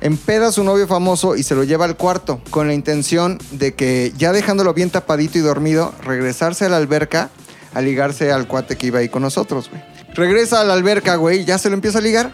Empeda 0.00 0.48
a 0.48 0.52
su 0.52 0.64
novio 0.64 0.86
famoso 0.86 1.36
y 1.36 1.42
se 1.42 1.54
lo 1.54 1.64
lleva 1.64 1.84
al 1.84 1.96
cuarto 1.96 2.40
con 2.50 2.66
la 2.66 2.74
intención 2.74 3.38
de 3.52 3.74
que 3.74 4.12
ya 4.16 4.32
dejándolo 4.32 4.72
bien 4.74 4.88
tapadito 4.90 5.38
y 5.38 5.42
dormido, 5.42 5.94
regresarse 6.02 6.64
a 6.64 6.68
la 6.70 6.78
alberca 6.78 7.30
a 7.74 7.80
ligarse 7.82 8.32
al 8.32 8.46
cuate 8.46 8.76
que 8.76 8.86
iba 8.88 9.00
ahí 9.00 9.08
con 9.10 9.22
nosotros, 9.22 9.68
güey. 9.70 9.82
Regresa 10.14 10.60
a 10.60 10.64
la 10.64 10.74
alberca, 10.74 11.16
güey, 11.16 11.44
ya 11.44 11.58
se 11.58 11.68
lo 11.68 11.74
empieza 11.74 11.98
a 11.98 12.02
ligar 12.02 12.32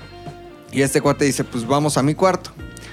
y 0.73 0.83
este 0.83 1.01
cuate 1.01 1.25
dice, 1.25 1.45
pues 1.45 1.67
vamos 1.67 1.97
a 1.97 2.03
mi 2.03 2.15
cuarto. 2.15 2.51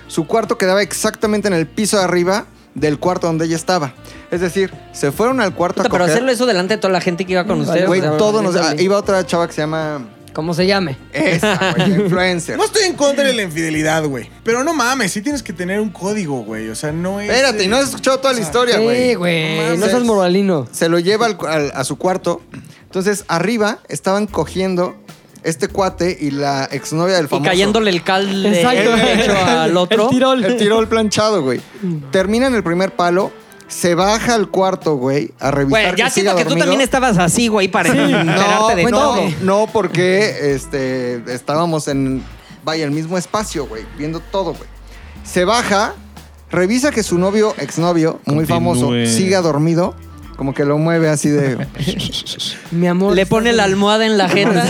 Su 0.08 0.26
cuarto 0.28 0.58
quedaba 0.58 0.82
exactamente 0.82 1.48
en 1.48 1.54
el 1.54 1.68
piso 1.68 1.98
de 1.98 2.04
arriba 2.04 2.46
del 2.76 3.00
cuarto 3.00 3.28
donde 3.28 3.46
ella 3.46 3.56
estaba. 3.56 3.94
Es 4.32 4.42
decir, 4.42 4.72
se 4.94 5.12
fueron 5.12 5.42
al 5.42 5.54
cuarto 5.54 5.78
Puta, 5.78 5.88
a 5.88 5.92
pero 5.92 6.04
coger. 6.04 6.14
hacerlo 6.16 6.32
eso 6.32 6.46
delante 6.46 6.76
de 6.76 6.82
toda 6.82 6.94
la 6.94 7.02
gente 7.02 7.26
que 7.26 7.34
iba 7.34 7.46
con 7.46 7.60
ustedes. 7.62 7.88
Güey, 7.88 8.02
todo 8.02 8.42
nos... 8.42 8.56
ah, 8.56 8.76
iba 8.78 8.98
otra 8.98 9.26
chava 9.26 9.48
que 9.48 9.54
se 9.54 9.62
llama... 9.62 10.06
¿Cómo 10.34 10.54
se 10.54 10.68
llame? 10.68 10.96
Esa, 11.14 11.74
güey, 11.76 11.94
influencer. 12.04 12.58
No 12.58 12.66
estoy 12.66 12.84
en 12.84 12.94
contra 12.94 13.24
de 13.24 13.34
la 13.34 13.42
infidelidad, 13.42 14.06
güey. 14.06 14.30
Pero 14.44 14.64
no 14.64 14.72
mames, 14.76 15.12
sí 15.12 15.24
tienes 15.24 15.42
que 15.42 15.52
tener 15.52 15.80
un 15.82 15.90
código, 15.90 16.44
güey. 16.44 16.70
O 16.70 16.76
sea, 16.76 16.92
no 16.92 17.20
es. 17.20 17.28
Espérate, 17.28 17.64
y 17.64 17.68
no 17.68 17.78
has 17.78 17.86
escuchado 17.90 18.20
toda 18.20 18.34
la 18.36 18.42
historia, 18.42 18.78
güey. 18.78 19.10
Sí, 19.10 19.16
güey. 19.16 19.58
mames. 19.58 19.80
No 19.80 19.88
seas 19.88 20.04
moralino. 20.04 20.68
Se 20.72 20.90
lo 20.90 21.00
lleva 21.00 21.26
al- 21.26 21.72
a 21.74 21.84
su 21.84 21.98
cuarto. 21.98 22.44
Entonces, 22.84 23.26
arriba 23.28 23.80
estaban 23.90 24.28
cogiendo 24.28 24.96
este 25.44 25.68
cuate 25.68 26.18
y 26.20 26.32
la 26.32 26.66
exnovia 26.66 27.16
del 27.16 27.26
Y 27.26 27.30
famoso. 27.30 27.50
cayéndole 27.50 27.90
el 27.92 28.04
cal 28.04 28.44
de 28.44 28.62
Exacto. 28.62 28.94
al 29.48 29.78
otro. 29.78 30.04
El 30.06 30.10
tirol. 30.10 30.44
El 30.46 30.58
tirol 30.58 30.88
planchado, 30.88 31.42
güey. 31.42 31.62
Termina 32.12 32.48
en 32.48 32.56
el 32.56 32.64
primer 32.64 32.92
palo, 32.96 33.32
se 33.68 33.96
baja 33.96 34.34
al 34.36 34.50
cuarto, 34.50 34.96
güey, 34.96 35.32
a 35.40 35.52
revisar 35.52 35.82
Güey, 35.84 35.96
ya 35.98 36.06
que 36.06 36.12
siento 36.12 36.32
siga 36.32 36.44
que 36.44 36.50
tú 36.50 36.56
también 36.58 36.82
estabas 36.82 37.18
así, 37.18 37.48
güey, 37.50 37.68
para 37.68 37.90
enterarte 37.90 38.76
de 38.76 38.84
no, 38.86 38.90
todo. 38.98 39.16
no, 39.16 39.32
no, 39.42 39.68
porque 39.72 40.54
este, 40.54 41.22
estábamos 41.34 41.88
en, 41.88 42.24
vaya, 42.64 42.86
el 42.86 42.92
mismo 42.92 43.18
espacio, 43.18 43.66
güey, 43.68 43.86
viendo 43.98 44.20
todo, 44.20 44.54
güey. 44.54 44.70
Se 45.26 45.44
baja, 45.44 45.94
revisa 46.50 46.92
que 46.92 47.04
su 47.04 47.18
novio, 47.18 47.54
exnovio, 47.58 48.22
muy 48.26 48.46
Continúe. 48.46 48.56
famoso, 48.56 48.92
siga 49.06 49.42
dormido, 49.42 49.96
como 50.38 50.54
que 50.54 50.64
lo 50.64 50.78
mueve 50.78 51.10
así 51.10 51.30
de... 51.30 51.68
Mi 52.72 52.88
amor. 52.88 53.14
Le 53.16 53.26
pone 53.26 53.52
la 53.54 53.64
almohada 53.66 54.06
en 54.06 54.18
la 54.18 54.30
jeta. 54.30 54.66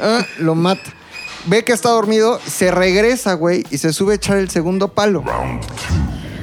ah, 0.00 0.24
lo 0.38 0.54
mata. 0.56 0.90
Ve 1.46 1.62
que 1.62 1.72
está 1.72 1.90
dormido, 1.90 2.40
se 2.46 2.70
regresa, 2.70 3.34
güey, 3.34 3.64
y 3.70 3.78
se 3.78 3.92
sube 3.92 4.12
a 4.14 4.16
echar 4.16 4.38
el 4.38 4.50
segundo 4.50 4.88
palo. 4.88 5.22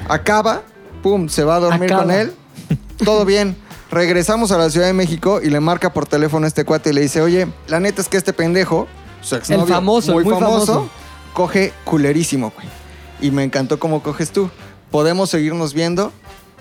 Acaba, 0.07 0.61
pum, 1.03 1.27
se 1.27 1.43
va 1.43 1.55
a 1.55 1.59
dormir 1.59 1.85
Acaba. 1.91 2.03
con 2.03 2.11
él. 2.11 2.33
Todo 3.03 3.25
bien. 3.25 3.55
Regresamos 3.91 4.51
a 4.51 4.57
la 4.57 4.69
Ciudad 4.69 4.87
de 4.87 4.93
México 4.93 5.41
y 5.43 5.49
le 5.49 5.59
marca 5.59 5.93
por 5.93 6.05
teléfono 6.07 6.45
a 6.45 6.47
este 6.47 6.65
cuate 6.65 6.89
y 6.89 6.93
le 6.93 7.01
dice, 7.01 7.21
oye, 7.21 7.47
la 7.67 7.79
neta 7.79 8.01
es 8.01 8.09
que 8.09 8.17
este 8.17 8.33
pendejo, 8.33 8.87
su 9.21 9.35
exnovio, 9.35 9.63
El 9.65 9.69
famoso, 9.69 10.13
muy, 10.13 10.23
muy 10.23 10.33
famoso, 10.33 10.65
famoso. 10.65 10.89
coge 11.33 11.71
culerísimo, 11.83 12.51
güey. 12.55 12.67
Y 13.21 13.31
me 13.31 13.43
encantó 13.43 13.79
cómo 13.79 14.01
coges 14.03 14.31
tú. 14.31 14.49
¿Podemos 14.91 15.29
seguirnos 15.29 15.73
viendo? 15.73 16.11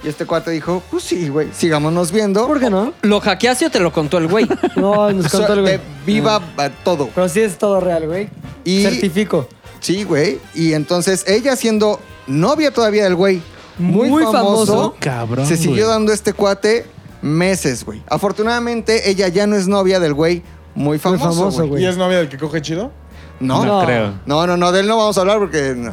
Y 0.05 0.09
este 0.09 0.27
cuate 0.27 0.51
dijo, 0.51 0.83
pues 0.91 1.03
sí, 1.05 1.29
güey, 1.31 1.49
sigámonos 1.55 2.13
viendo. 2.13 2.47
¿Por 2.47 2.61
qué 2.61 2.69
no? 2.69 2.93
¿Lo 3.03 3.21
hackeaste 3.21 3.67
o 3.67 3.71
te 3.71 3.81
lo 3.81 3.91
contó 3.93 4.19
el 4.19 4.27
güey? 4.29 4.47
No, 4.77 5.11
nos 5.13 5.31
contó 5.33 5.55
el 5.55 5.63
güey. 5.63 5.81
viva 6.05 6.41
a 6.59 6.69
todo. 6.71 7.09
Pero 7.15 7.29
sí 7.29 7.41
es 7.41 7.57
todo 7.57 7.81
real, 7.81 8.07
güey. 8.07 8.29
Y- 8.65 8.83
Certifico. 8.83 9.49
Sí, 9.81 10.05
güey. 10.05 10.39
Y 10.55 10.73
entonces 10.75 11.25
ella 11.27 11.57
siendo 11.57 12.01
novia 12.27 12.71
todavía 12.73 13.05
del 13.05 13.15
güey, 13.15 13.43
muy, 13.79 14.09
Muy 14.09 14.23
famoso, 14.25 14.67
famoso. 14.67 14.95
Cabrón, 15.01 15.47
se 15.47 15.57
siguió 15.57 15.85
güey. 15.85 15.89
dando 15.89 16.13
este 16.13 16.33
cuate 16.33 16.87
meses, 17.23 17.85
güey. 17.85 18.03
Afortunadamente 18.07 19.11
ella 19.11 19.29
ya 19.29 19.47
no 19.47 19.57
es 19.57 19.67
novia 19.69 20.01
del 20.01 20.15
güey 20.15 20.43
muy 20.75 20.99
famoso, 20.99 21.25
famoso, 21.35 21.57
güey. 21.59 21.69
güey. 21.69 21.83
¿Y 21.83 21.87
es 21.87 21.97
novia 21.97 22.19
del 22.19 22.29
que 22.29 22.37
coge 22.39 22.61
chido? 22.63 22.93
No, 23.41 23.65
No, 23.65 23.81
no, 23.81 23.85
creo. 23.87 24.15
no, 24.27 24.47
no, 24.57 24.73
de 24.73 24.81
él 24.81 24.87
no 24.87 24.97
vamos 24.97 25.17
a 25.19 25.21
hablar 25.23 25.39
porque 25.39 25.75
no. 25.77 25.93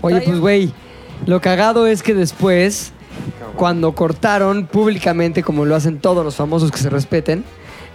Oye, 0.00 0.20
pues, 0.22 0.40
güey, 0.40 0.74
lo 1.26 1.40
cagado 1.40 1.86
es 1.86 2.02
que 2.02 2.14
después, 2.14 2.92
cuando 3.56 3.94
cortaron 3.94 4.66
públicamente, 4.66 5.42
como 5.42 5.64
lo 5.64 5.74
hacen 5.76 5.98
todos 5.98 6.24
los 6.24 6.34
famosos 6.36 6.70
que 6.70 6.78
se 6.78 6.90
respeten, 6.90 7.44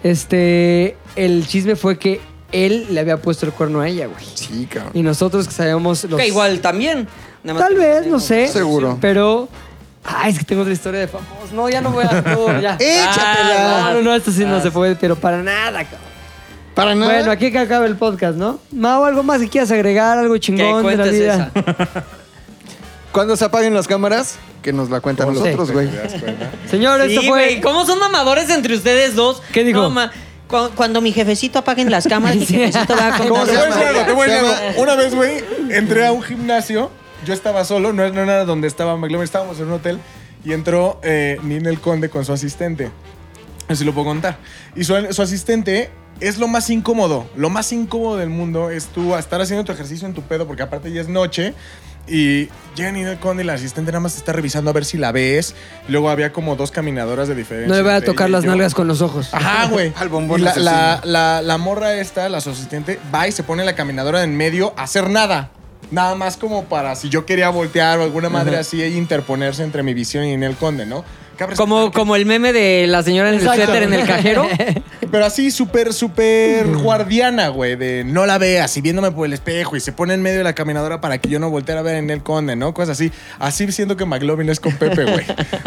este, 0.03 0.95
el 1.15 1.45
chisme 1.47 1.76
fue 1.76 1.97
que 1.97 2.22
él 2.51 2.88
le 2.91 2.99
había 2.99 3.18
puesto 3.18 3.45
el 3.45 3.51
cuerno 3.51 3.81
a 3.81 3.88
ella, 3.88 4.07
güey. 4.07 4.26
Sí, 4.34 4.65
cabrón. 4.72 4.91
Y 4.95 5.03
nosotros 5.03 5.47
que 5.47 5.53
sabíamos 5.53 6.03
los... 6.06 6.19
Que 6.19 6.27
igual 6.27 6.61
también. 6.61 7.07
Nada 7.43 7.60
más 7.60 7.68
Tal 7.69 7.77
que- 7.77 7.80
vez, 7.85 8.07
no 8.07 8.19
sé. 8.19 8.47
Seguro. 8.47 8.97
Pero... 8.99 9.47
Ay, 10.03 10.31
es 10.31 10.39
que 10.39 10.45
tengo 10.45 10.61
otra 10.61 10.73
historia 10.73 11.01
de 11.01 11.07
famosos. 11.07 11.51
No, 11.53 11.69
ya 11.69 11.81
no 11.81 11.91
voy 11.91 12.06
a... 12.10 12.22
No, 12.22 12.60
ya. 12.61 12.76
Échatela. 12.80 13.81
No, 13.84 13.93
no, 13.95 14.01
no, 14.01 14.15
esto 14.15 14.31
sí 14.31 14.45
no 14.45 14.61
se 14.61 14.72
puede, 14.72 14.95
pero 14.95 15.15
para 15.15 15.43
nada, 15.43 15.84
cabrón. 15.84 16.10
Para 16.73 16.95
nada. 16.95 17.14
Bueno, 17.14 17.31
aquí 17.31 17.51
que 17.51 17.60
acaba 17.60 17.85
el 17.85 17.97
podcast, 17.97 18.38
¿no? 18.38 18.60
Mau, 18.72 19.03
¿algo 19.03 19.22
más 19.22 19.41
que 19.41 19.49
quieras 19.49 19.69
agregar? 19.72 20.18
¿Algo 20.18 20.35
Que 20.35 20.39
chingón 20.39 20.68
de 20.68 20.73
la 20.73 20.81
cuentes 20.81 21.11
vida? 21.11 21.51
esa. 21.53 22.06
Cuando 23.11 23.36
se 23.36 23.45
apaguen 23.45 23.73
las 23.73 23.88
cámaras, 23.88 24.38
que 24.61 24.72
nos 24.73 24.90
la 24.90 25.02
cuentan 25.02 25.27
¿Cómo 25.27 25.40
nosotros, 25.40 25.68
te 25.69 25.73
güey. 25.73 25.90
Señor, 26.69 27.02
Sí, 27.02 27.07
esto 27.15 27.22
fue... 27.22 27.30
güey, 27.30 27.61
¿Cómo 27.61 27.86
son 27.86 27.99
mamadores 27.99 28.49
entre 28.49 28.76
ustedes 28.76 29.15
dos? 29.15 29.41
¿Qué 29.52 29.64
dijo? 29.64 29.81
No, 29.81 29.90
ma- 29.90 30.11
cu- 30.48 30.69
cuando 30.76 31.02
mi 31.02 31.11
jefecito 31.11 31.60
apaguen 31.60 31.90
las 31.90 32.07
cámaras, 32.07 32.38
mi 32.38 32.45
Sí. 32.45 32.53
jefecito 32.56 32.95
va 32.95 33.15
a 33.15 33.18
Te 33.18 33.27
¿Cómo 33.27 33.41
voy 33.41 33.49
se 33.49 33.57
a 33.57 33.64
llama? 33.64 33.76
decir 33.76 33.88
algo, 33.88 34.06
te 34.06 34.11
voy 34.14 34.30
a 34.30 34.31
decir 34.31 34.45
Se 34.48 34.53
algo. 34.56 34.61
llama- 34.72 34.81
Una 34.84 34.95
vez, 34.95 35.15
güey, 35.15 35.44
entré 35.72 36.06
a 36.06 36.11
un 36.11 36.22
gimnasio. 36.22 36.91
Yo 37.26 37.34
estaba 37.34 37.65
solo, 37.65 37.91
no, 37.94 38.07
no 38.10 38.22
era 38.22 38.45
donde 38.45 38.68
estaba 38.68 38.95
McLovin, 38.95 39.23
estábamos 39.23 39.60
en 39.60 39.65
un 39.68 39.73
hotel. 39.73 39.99
Y 40.45 40.53
entró 40.53 40.99
eh, 41.03 41.38
Ninel 41.44 41.81
Conde 41.81 42.10
con 42.10 42.23
su 42.26 42.31
asistente. 42.31 42.91
Así 43.68 43.84
lo 43.84 43.94
puedo 43.94 44.06
contar. 44.07 44.38
Y 44.76 44.84
su, 44.86 44.95
su 45.11 45.22
asistente 45.22 45.90
es 46.22 46.38
lo 46.38 46.48
más 46.48 46.69
incómodo. 46.69 47.26
Lo 47.36 47.49
más 47.49 47.72
incómodo 47.73 48.18
del 48.18 48.30
mundo 48.30 48.69
es 48.69 48.86
tú 48.86 49.15
estar 49.15 49.41
haciendo 49.41 49.65
tu 49.65 49.72
ejercicio 49.73 50.07
en 50.07 50.14
tu 50.14 50.22
pedo, 50.22 50.48
porque 50.48 50.64
aparte 50.64 50.91
ya 50.94 51.02
es 51.02 51.10
noche. 51.10 51.53
Y 52.07 52.49
llega 52.76 52.91
Ninel 52.91 53.19
Conde 53.19 53.43
y 53.43 53.45
la 53.45 53.53
asistente 53.53 53.91
nada 53.91 53.99
más 53.99 54.15
está 54.17 54.31
revisando 54.34 54.69
a 54.71 54.73
ver 54.73 54.85
si 54.85 54.97
la 54.97 55.11
ves. 55.11 55.53
Luego 55.88 56.09
había 56.09 56.31
como 56.34 56.55
dos 56.55 56.71
caminadoras 56.71 57.27
de 57.27 57.35
diferencia. 57.35 57.67
No 57.69 57.76
le 57.76 57.81
voy 57.84 57.91
a 57.91 57.95
entre 57.97 58.07
tocar 58.07 58.27
ella 58.27 58.30
y 58.30 58.31
las 58.34 58.43
yo. 58.45 58.49
nalgas 58.51 58.73
con 58.73 58.88
los 58.88 59.01
ojos. 59.01 59.30
Ajá, 59.34 59.67
güey. 59.71 59.93
Al 59.95 60.09
bombón 60.09 60.39
Y 60.39 60.43
la, 60.43 60.51
asesino. 60.51 60.71
la, 60.71 61.01
la, 61.03 61.41
la 61.41 61.57
morra 61.57 61.93
esta, 61.95 62.27
la 62.30 62.41
su 62.41 62.49
asistente, 62.49 62.99
va 63.13 63.27
y 63.27 63.31
se 63.31 63.43
pone 63.43 63.63
la 63.63 63.76
caminadora 63.76 64.23
en 64.23 64.35
medio 64.35 64.73
a 64.77 64.84
hacer 64.84 65.09
nada. 65.09 65.51
Nada 65.91 66.13
más 66.15 66.38
como 66.38 66.65
para 66.65 66.95
si 66.95 67.09
yo 67.09 67.26
quería 67.26 67.49
voltear 67.49 67.99
o 67.99 68.03
alguna 68.03 68.30
madre 68.30 68.57
así 68.57 68.81
e 68.81 68.89
interponerse 68.89 69.63
entre 69.63 69.81
mi 69.81 69.93
visión 69.93 70.23
y 70.26 70.34
en 70.34 70.43
el 70.43 70.55
conde, 70.55 70.85
¿no? 70.85 71.03
Como, 71.55 71.91
como 71.91 72.15
el 72.15 72.25
meme 72.25 72.53
de 72.53 72.85
la 72.87 73.01
señora 73.03 73.29
en 73.29 73.35
el 73.35 73.41
Exacto. 73.41 73.65
suéter 73.65 73.83
en 73.83 73.93
el 73.93 74.05
cajero. 74.05 74.45
Pero 75.11 75.25
así 75.25 75.49
súper, 75.51 75.93
súper 75.93 76.67
guardiana, 76.67 77.47
güey, 77.47 77.75
de 77.75 78.03
no 78.03 78.25
la 78.25 78.37
veas 78.37 78.75
y 78.77 78.81
viéndome 78.81 79.09
por 79.11 79.25
el 79.25 79.33
espejo 79.33 79.75
y 79.75 79.79
se 79.79 79.91
pone 79.91 80.13
en 80.13 80.21
medio 80.21 80.37
de 80.39 80.43
la 80.43 80.53
caminadora 80.53 81.01
para 81.01 81.17
que 81.17 81.29
yo 81.29 81.39
no 81.39 81.49
volteara 81.49 81.79
a 81.81 81.83
ver 81.83 81.95
en 81.95 82.09
el 82.11 82.21
conde, 82.21 82.55
¿no? 82.55 82.73
Cosas 82.73 82.97
así. 82.97 83.11
Así 83.39 83.71
siento 83.71 83.97
que 83.97 84.05
McLovin 84.05 84.49
es 84.49 84.59
con 84.59 84.73
Pepe, 84.73 85.05
güey. 85.05 85.25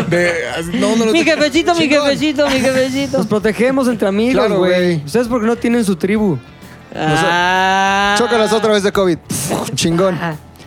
De, 0.09 0.33
no, 0.75 0.95
no 0.97 1.07
lo 1.07 1.13
mi 1.13 1.25
jefecito, 1.25 1.75
mi 1.75 1.89
Chingón. 1.89 2.05
jefecito, 2.07 2.49
mi 2.49 2.61
jefecito. 2.61 3.19
Nos 3.19 3.27
protegemos 3.27 3.89
entre 3.89 4.07
amigos, 4.09 4.45
Claro, 4.47 4.59
güey. 4.61 4.73
güey. 4.73 5.05
Ustedes 5.05 5.27
porque 5.29 5.47
no 5.47 5.57
tienen 5.57 5.85
su 5.85 5.97
tribu. 5.97 6.39
Ah. 6.95 8.15
Chócalas 8.19 8.53
otra 8.53 8.73
vez 8.75 8.83
de 8.83 8.93
COVID. 8.93 9.19
Pff, 9.19 9.75
chingón. 9.75 10.19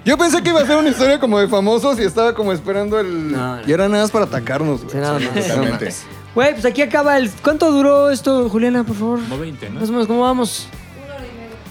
Yo 0.05 0.17
pensé 0.17 0.41
que 0.43 0.49
iba 0.49 0.61
a 0.61 0.65
ser 0.67 0.77
una 0.77 0.89
historia 0.89 1.19
como 1.19 1.39
de 1.39 1.47
famosos 1.47 1.99
y 1.99 2.03
estaba 2.03 2.33
como 2.35 2.53
esperando 2.53 2.99
el. 2.99 3.31
No, 3.31 3.57
no. 3.57 3.61
Y 3.67 3.71
era 3.73 3.89
nada 3.89 4.03
más 4.03 4.11
para 4.11 4.25
atacarnos, 4.25 4.81
güey. 4.83 4.91
Sí, 4.91 4.97
nada 4.97 5.19
más. 5.19 5.47
Totalmente. 5.47 5.93
Güey, 6.35 6.51
pues 6.53 6.65
aquí 6.65 6.81
acaba 6.81 7.17
el... 7.17 7.29
¿Cuánto 7.41 7.71
duró 7.71 8.09
esto, 8.11 8.49
Juliana, 8.49 8.83
por 8.83 8.95
favor? 8.97 9.19
Como 9.21 9.39
20, 9.39 9.69
¿no? 9.69 9.79
Más 9.79 9.89
o 9.89 9.91
menos, 9.93 10.07
¿cómo 10.07 10.21
vamos? 10.21 10.67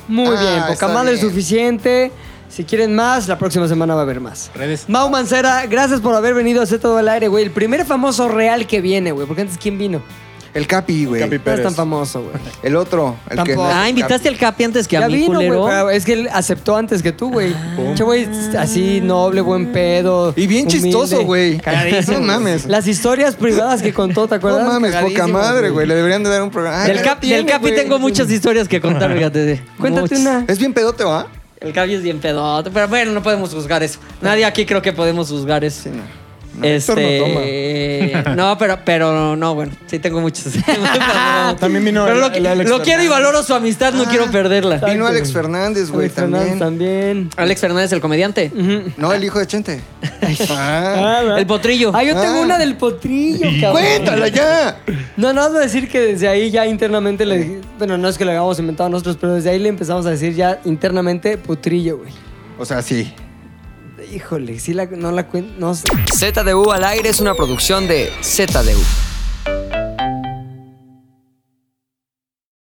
Muy 0.09 0.35
Ah, 0.37 0.41
bien, 0.41 0.65
poca 0.75 0.89
madre 0.89 1.13
es 1.15 1.21
suficiente. 1.21 2.11
Si 2.49 2.65
quieren 2.65 2.95
más, 2.95 3.29
la 3.29 3.37
próxima 3.39 3.69
semana 3.69 3.95
va 3.95 4.01
a 4.01 4.03
haber 4.05 4.21
más. 4.21 4.51
Redes. 4.55 4.89
Mau 4.89 5.11
Mancera, 5.11 5.67
gracias 5.67 6.01
por 6.01 6.15
haber 6.15 6.35
venido 6.35 6.61
a 6.61 6.65
hacer 6.65 6.79
todo 6.81 6.99
el 6.99 7.09
aire, 7.09 7.29
güey. 7.29 7.45
El 7.45 7.51
primer 7.51 7.85
famoso 7.85 8.29
real 8.29 8.67
que 8.67 8.81
viene, 8.81 9.13
güey. 9.13 9.27
Porque 9.27 9.43
antes, 9.43 9.59
¿quién 9.59 9.77
vino? 9.77 10.03
El 10.55 10.67
Capi, 10.69 11.05
güey. 11.05 11.21
Capi 11.21 11.31
No 11.33 11.37
es 11.37 11.43
Pérez. 11.43 11.63
tan 11.65 11.75
famoso, 11.75 12.23
güey. 12.23 12.35
El 12.63 12.77
otro. 12.77 13.17
El 13.25 13.31
que 13.31 13.37
Tampoco. 13.55 13.65
Ah, 13.73 13.89
invitaste 13.91 14.29
al 14.29 14.37
Capi 14.39 14.65
antes 14.65 14.87
que 14.87 14.97
a 14.97 15.01
Ya 15.01 15.09
mí, 15.09 15.17
vino, 15.17 15.35
güey. 15.35 15.49
culero. 15.49 15.67
pero 15.67 15.91
Es 15.91 16.05
que 16.05 16.13
él 16.13 16.29
aceptó 16.33 16.77
antes 16.77 17.03
que 17.03 17.11
tú, 17.13 17.31
güey. 17.33 17.53
Che, 17.97 18.05
güey, 18.05 18.29
así 18.57 19.01
noble, 19.01 19.41
buen 19.41 19.73
pedo. 19.73 20.33
Y 20.37 20.47
bien 20.47 20.67
humilde. 20.67 20.83
chistoso, 20.89 21.25
güey. 21.25 21.59
Cagadísimo. 21.59 22.19
No 22.21 22.27
mames. 22.27 22.67
Las 22.67 22.87
historias 22.87 23.35
privadas 23.35 23.83
que 23.83 23.93
contó, 23.93 24.27
¿te 24.29 24.35
No 24.35 24.37
acuerdas? 24.37 24.67
mames, 24.67 24.93
poca 24.93 25.03
Cagadísimo, 25.03 25.39
madre, 25.39 25.71
güey. 25.71 25.87
Le 25.89 25.95
deberían 25.97 26.23
de 26.23 26.31
dar 26.31 26.43
un 26.43 26.51
programa. 26.51 26.83
Ah, 26.83 26.87
Del, 26.87 26.99
ya 26.99 27.03
Cap- 27.03 27.15
lo 27.17 27.21
tiene, 27.21 27.37
del 27.39 27.47
Capi 27.47 27.63
güey. 27.63 27.75
tengo 27.75 27.99
muchas 27.99 28.31
historias 28.31 28.69
que 28.69 28.81
contar, 28.81 29.13
fíjate. 29.13 29.61
Cuéntate 29.81 30.03
Muchas. 30.03 30.21
una. 30.21 30.45
Es 30.47 30.59
bien 30.61 30.73
pedote, 30.73 31.03
¿va? 31.03 31.27
El 31.61 31.73
Capi 31.73 31.95
es 31.95 32.03
bien 32.03 32.21
pedote, 32.21 32.71
pero 32.71 32.87
bueno, 32.89 33.11
no 33.13 33.23
podemos 33.23 33.53
juzgar 33.53 33.83
eso. 33.83 33.99
Nadie 34.21 34.45
aquí 34.45 34.67
creo 34.67 34.83
que 34.83 34.93
podemos 34.93 35.29
juzgar 35.31 35.65
eso. 35.65 35.89
No, 36.57 36.65
este, 36.65 38.13
no, 38.37 38.57
pero, 38.59 38.79
pero 38.85 39.35
no, 39.37 39.55
bueno, 39.55 39.73
sí 39.87 39.99
tengo 39.99 40.21
muchos. 40.21 40.53
También 41.59 41.85
vino 41.85 42.05
Pero 42.05 42.15
el- 42.17 42.21
lo, 42.21 42.33
el 42.33 42.47
Alex 42.47 42.71
lo 42.71 42.81
quiero 42.81 43.03
y 43.03 43.09
valoro 43.09 43.43
su 43.43 43.55
amistad, 43.55 43.93
no 43.93 44.05
Ah. 44.05 44.07
quiero 44.09 44.31
perderla. 44.31 44.77
Vino 44.77 45.07
Alex 45.07 45.33
Fernández, 45.33 45.91
güey, 45.91 46.03
Alex 46.07 46.15
Fernández 46.15 46.59
también. 46.59 47.29
también. 47.29 47.31
Alex 47.37 47.61
Fernández, 47.61 47.93
el 47.93 48.01
comediante. 48.01 48.53
No, 48.97 49.13
el 49.13 49.25
hijo 49.25 49.39
de 49.39 49.47
Chente. 49.47 49.81
Ah. 50.51 51.35
El 51.39 51.47
potrillo. 51.47 51.91
Ah, 51.95 52.03
yo 52.03 52.15
tengo 52.21 52.39
Ah. 52.39 52.43
una 52.43 52.59
del 52.59 52.77
potrillo, 52.77 53.49
cabrón. 53.61 53.73
¡Cuéntala 53.83 54.29
ya! 54.29 54.79
No, 55.17 55.33
no, 55.33 55.49
voy 55.49 55.59
a 55.59 55.61
decir 55.61 55.89
que 55.89 56.01
desde 56.01 56.29
ahí 56.29 56.51
ya 56.51 56.67
internamente 56.67 57.25
le... 57.27 57.61
Bueno, 57.79 57.99
no 57.99 58.09
es 58.09 58.17
que 58.19 58.25
lo 58.25 58.31
hayamos 58.31 58.59
inventado 58.59 58.89
nosotros, 58.91 59.17
pero 59.21 59.35
desde 59.35 59.51
ahí 59.51 59.59
le 59.59 59.69
empezamos 59.69 60.07
a 60.07 60.11
decir 60.11 60.35
ya 60.35 60.61
internamente 60.65 61.37
potrillo, 61.39 61.99
güey. 61.99 62.13
O 62.59 62.65
sea, 62.65 62.81
sí. 62.83 63.13
Híjole, 64.13 64.59
sí 64.59 64.75
la, 64.75 64.87
no 64.87 65.13
la 65.13 65.27
cuento, 65.27 65.55
no 65.59 65.75
sé. 65.75 65.85
ZDU 66.13 66.73
al 66.73 66.85
aire 66.85 67.09
es 67.09 67.21
una 67.21 67.35
producción 67.35 67.87
de 67.87 68.11
ZDU. 68.23 69.14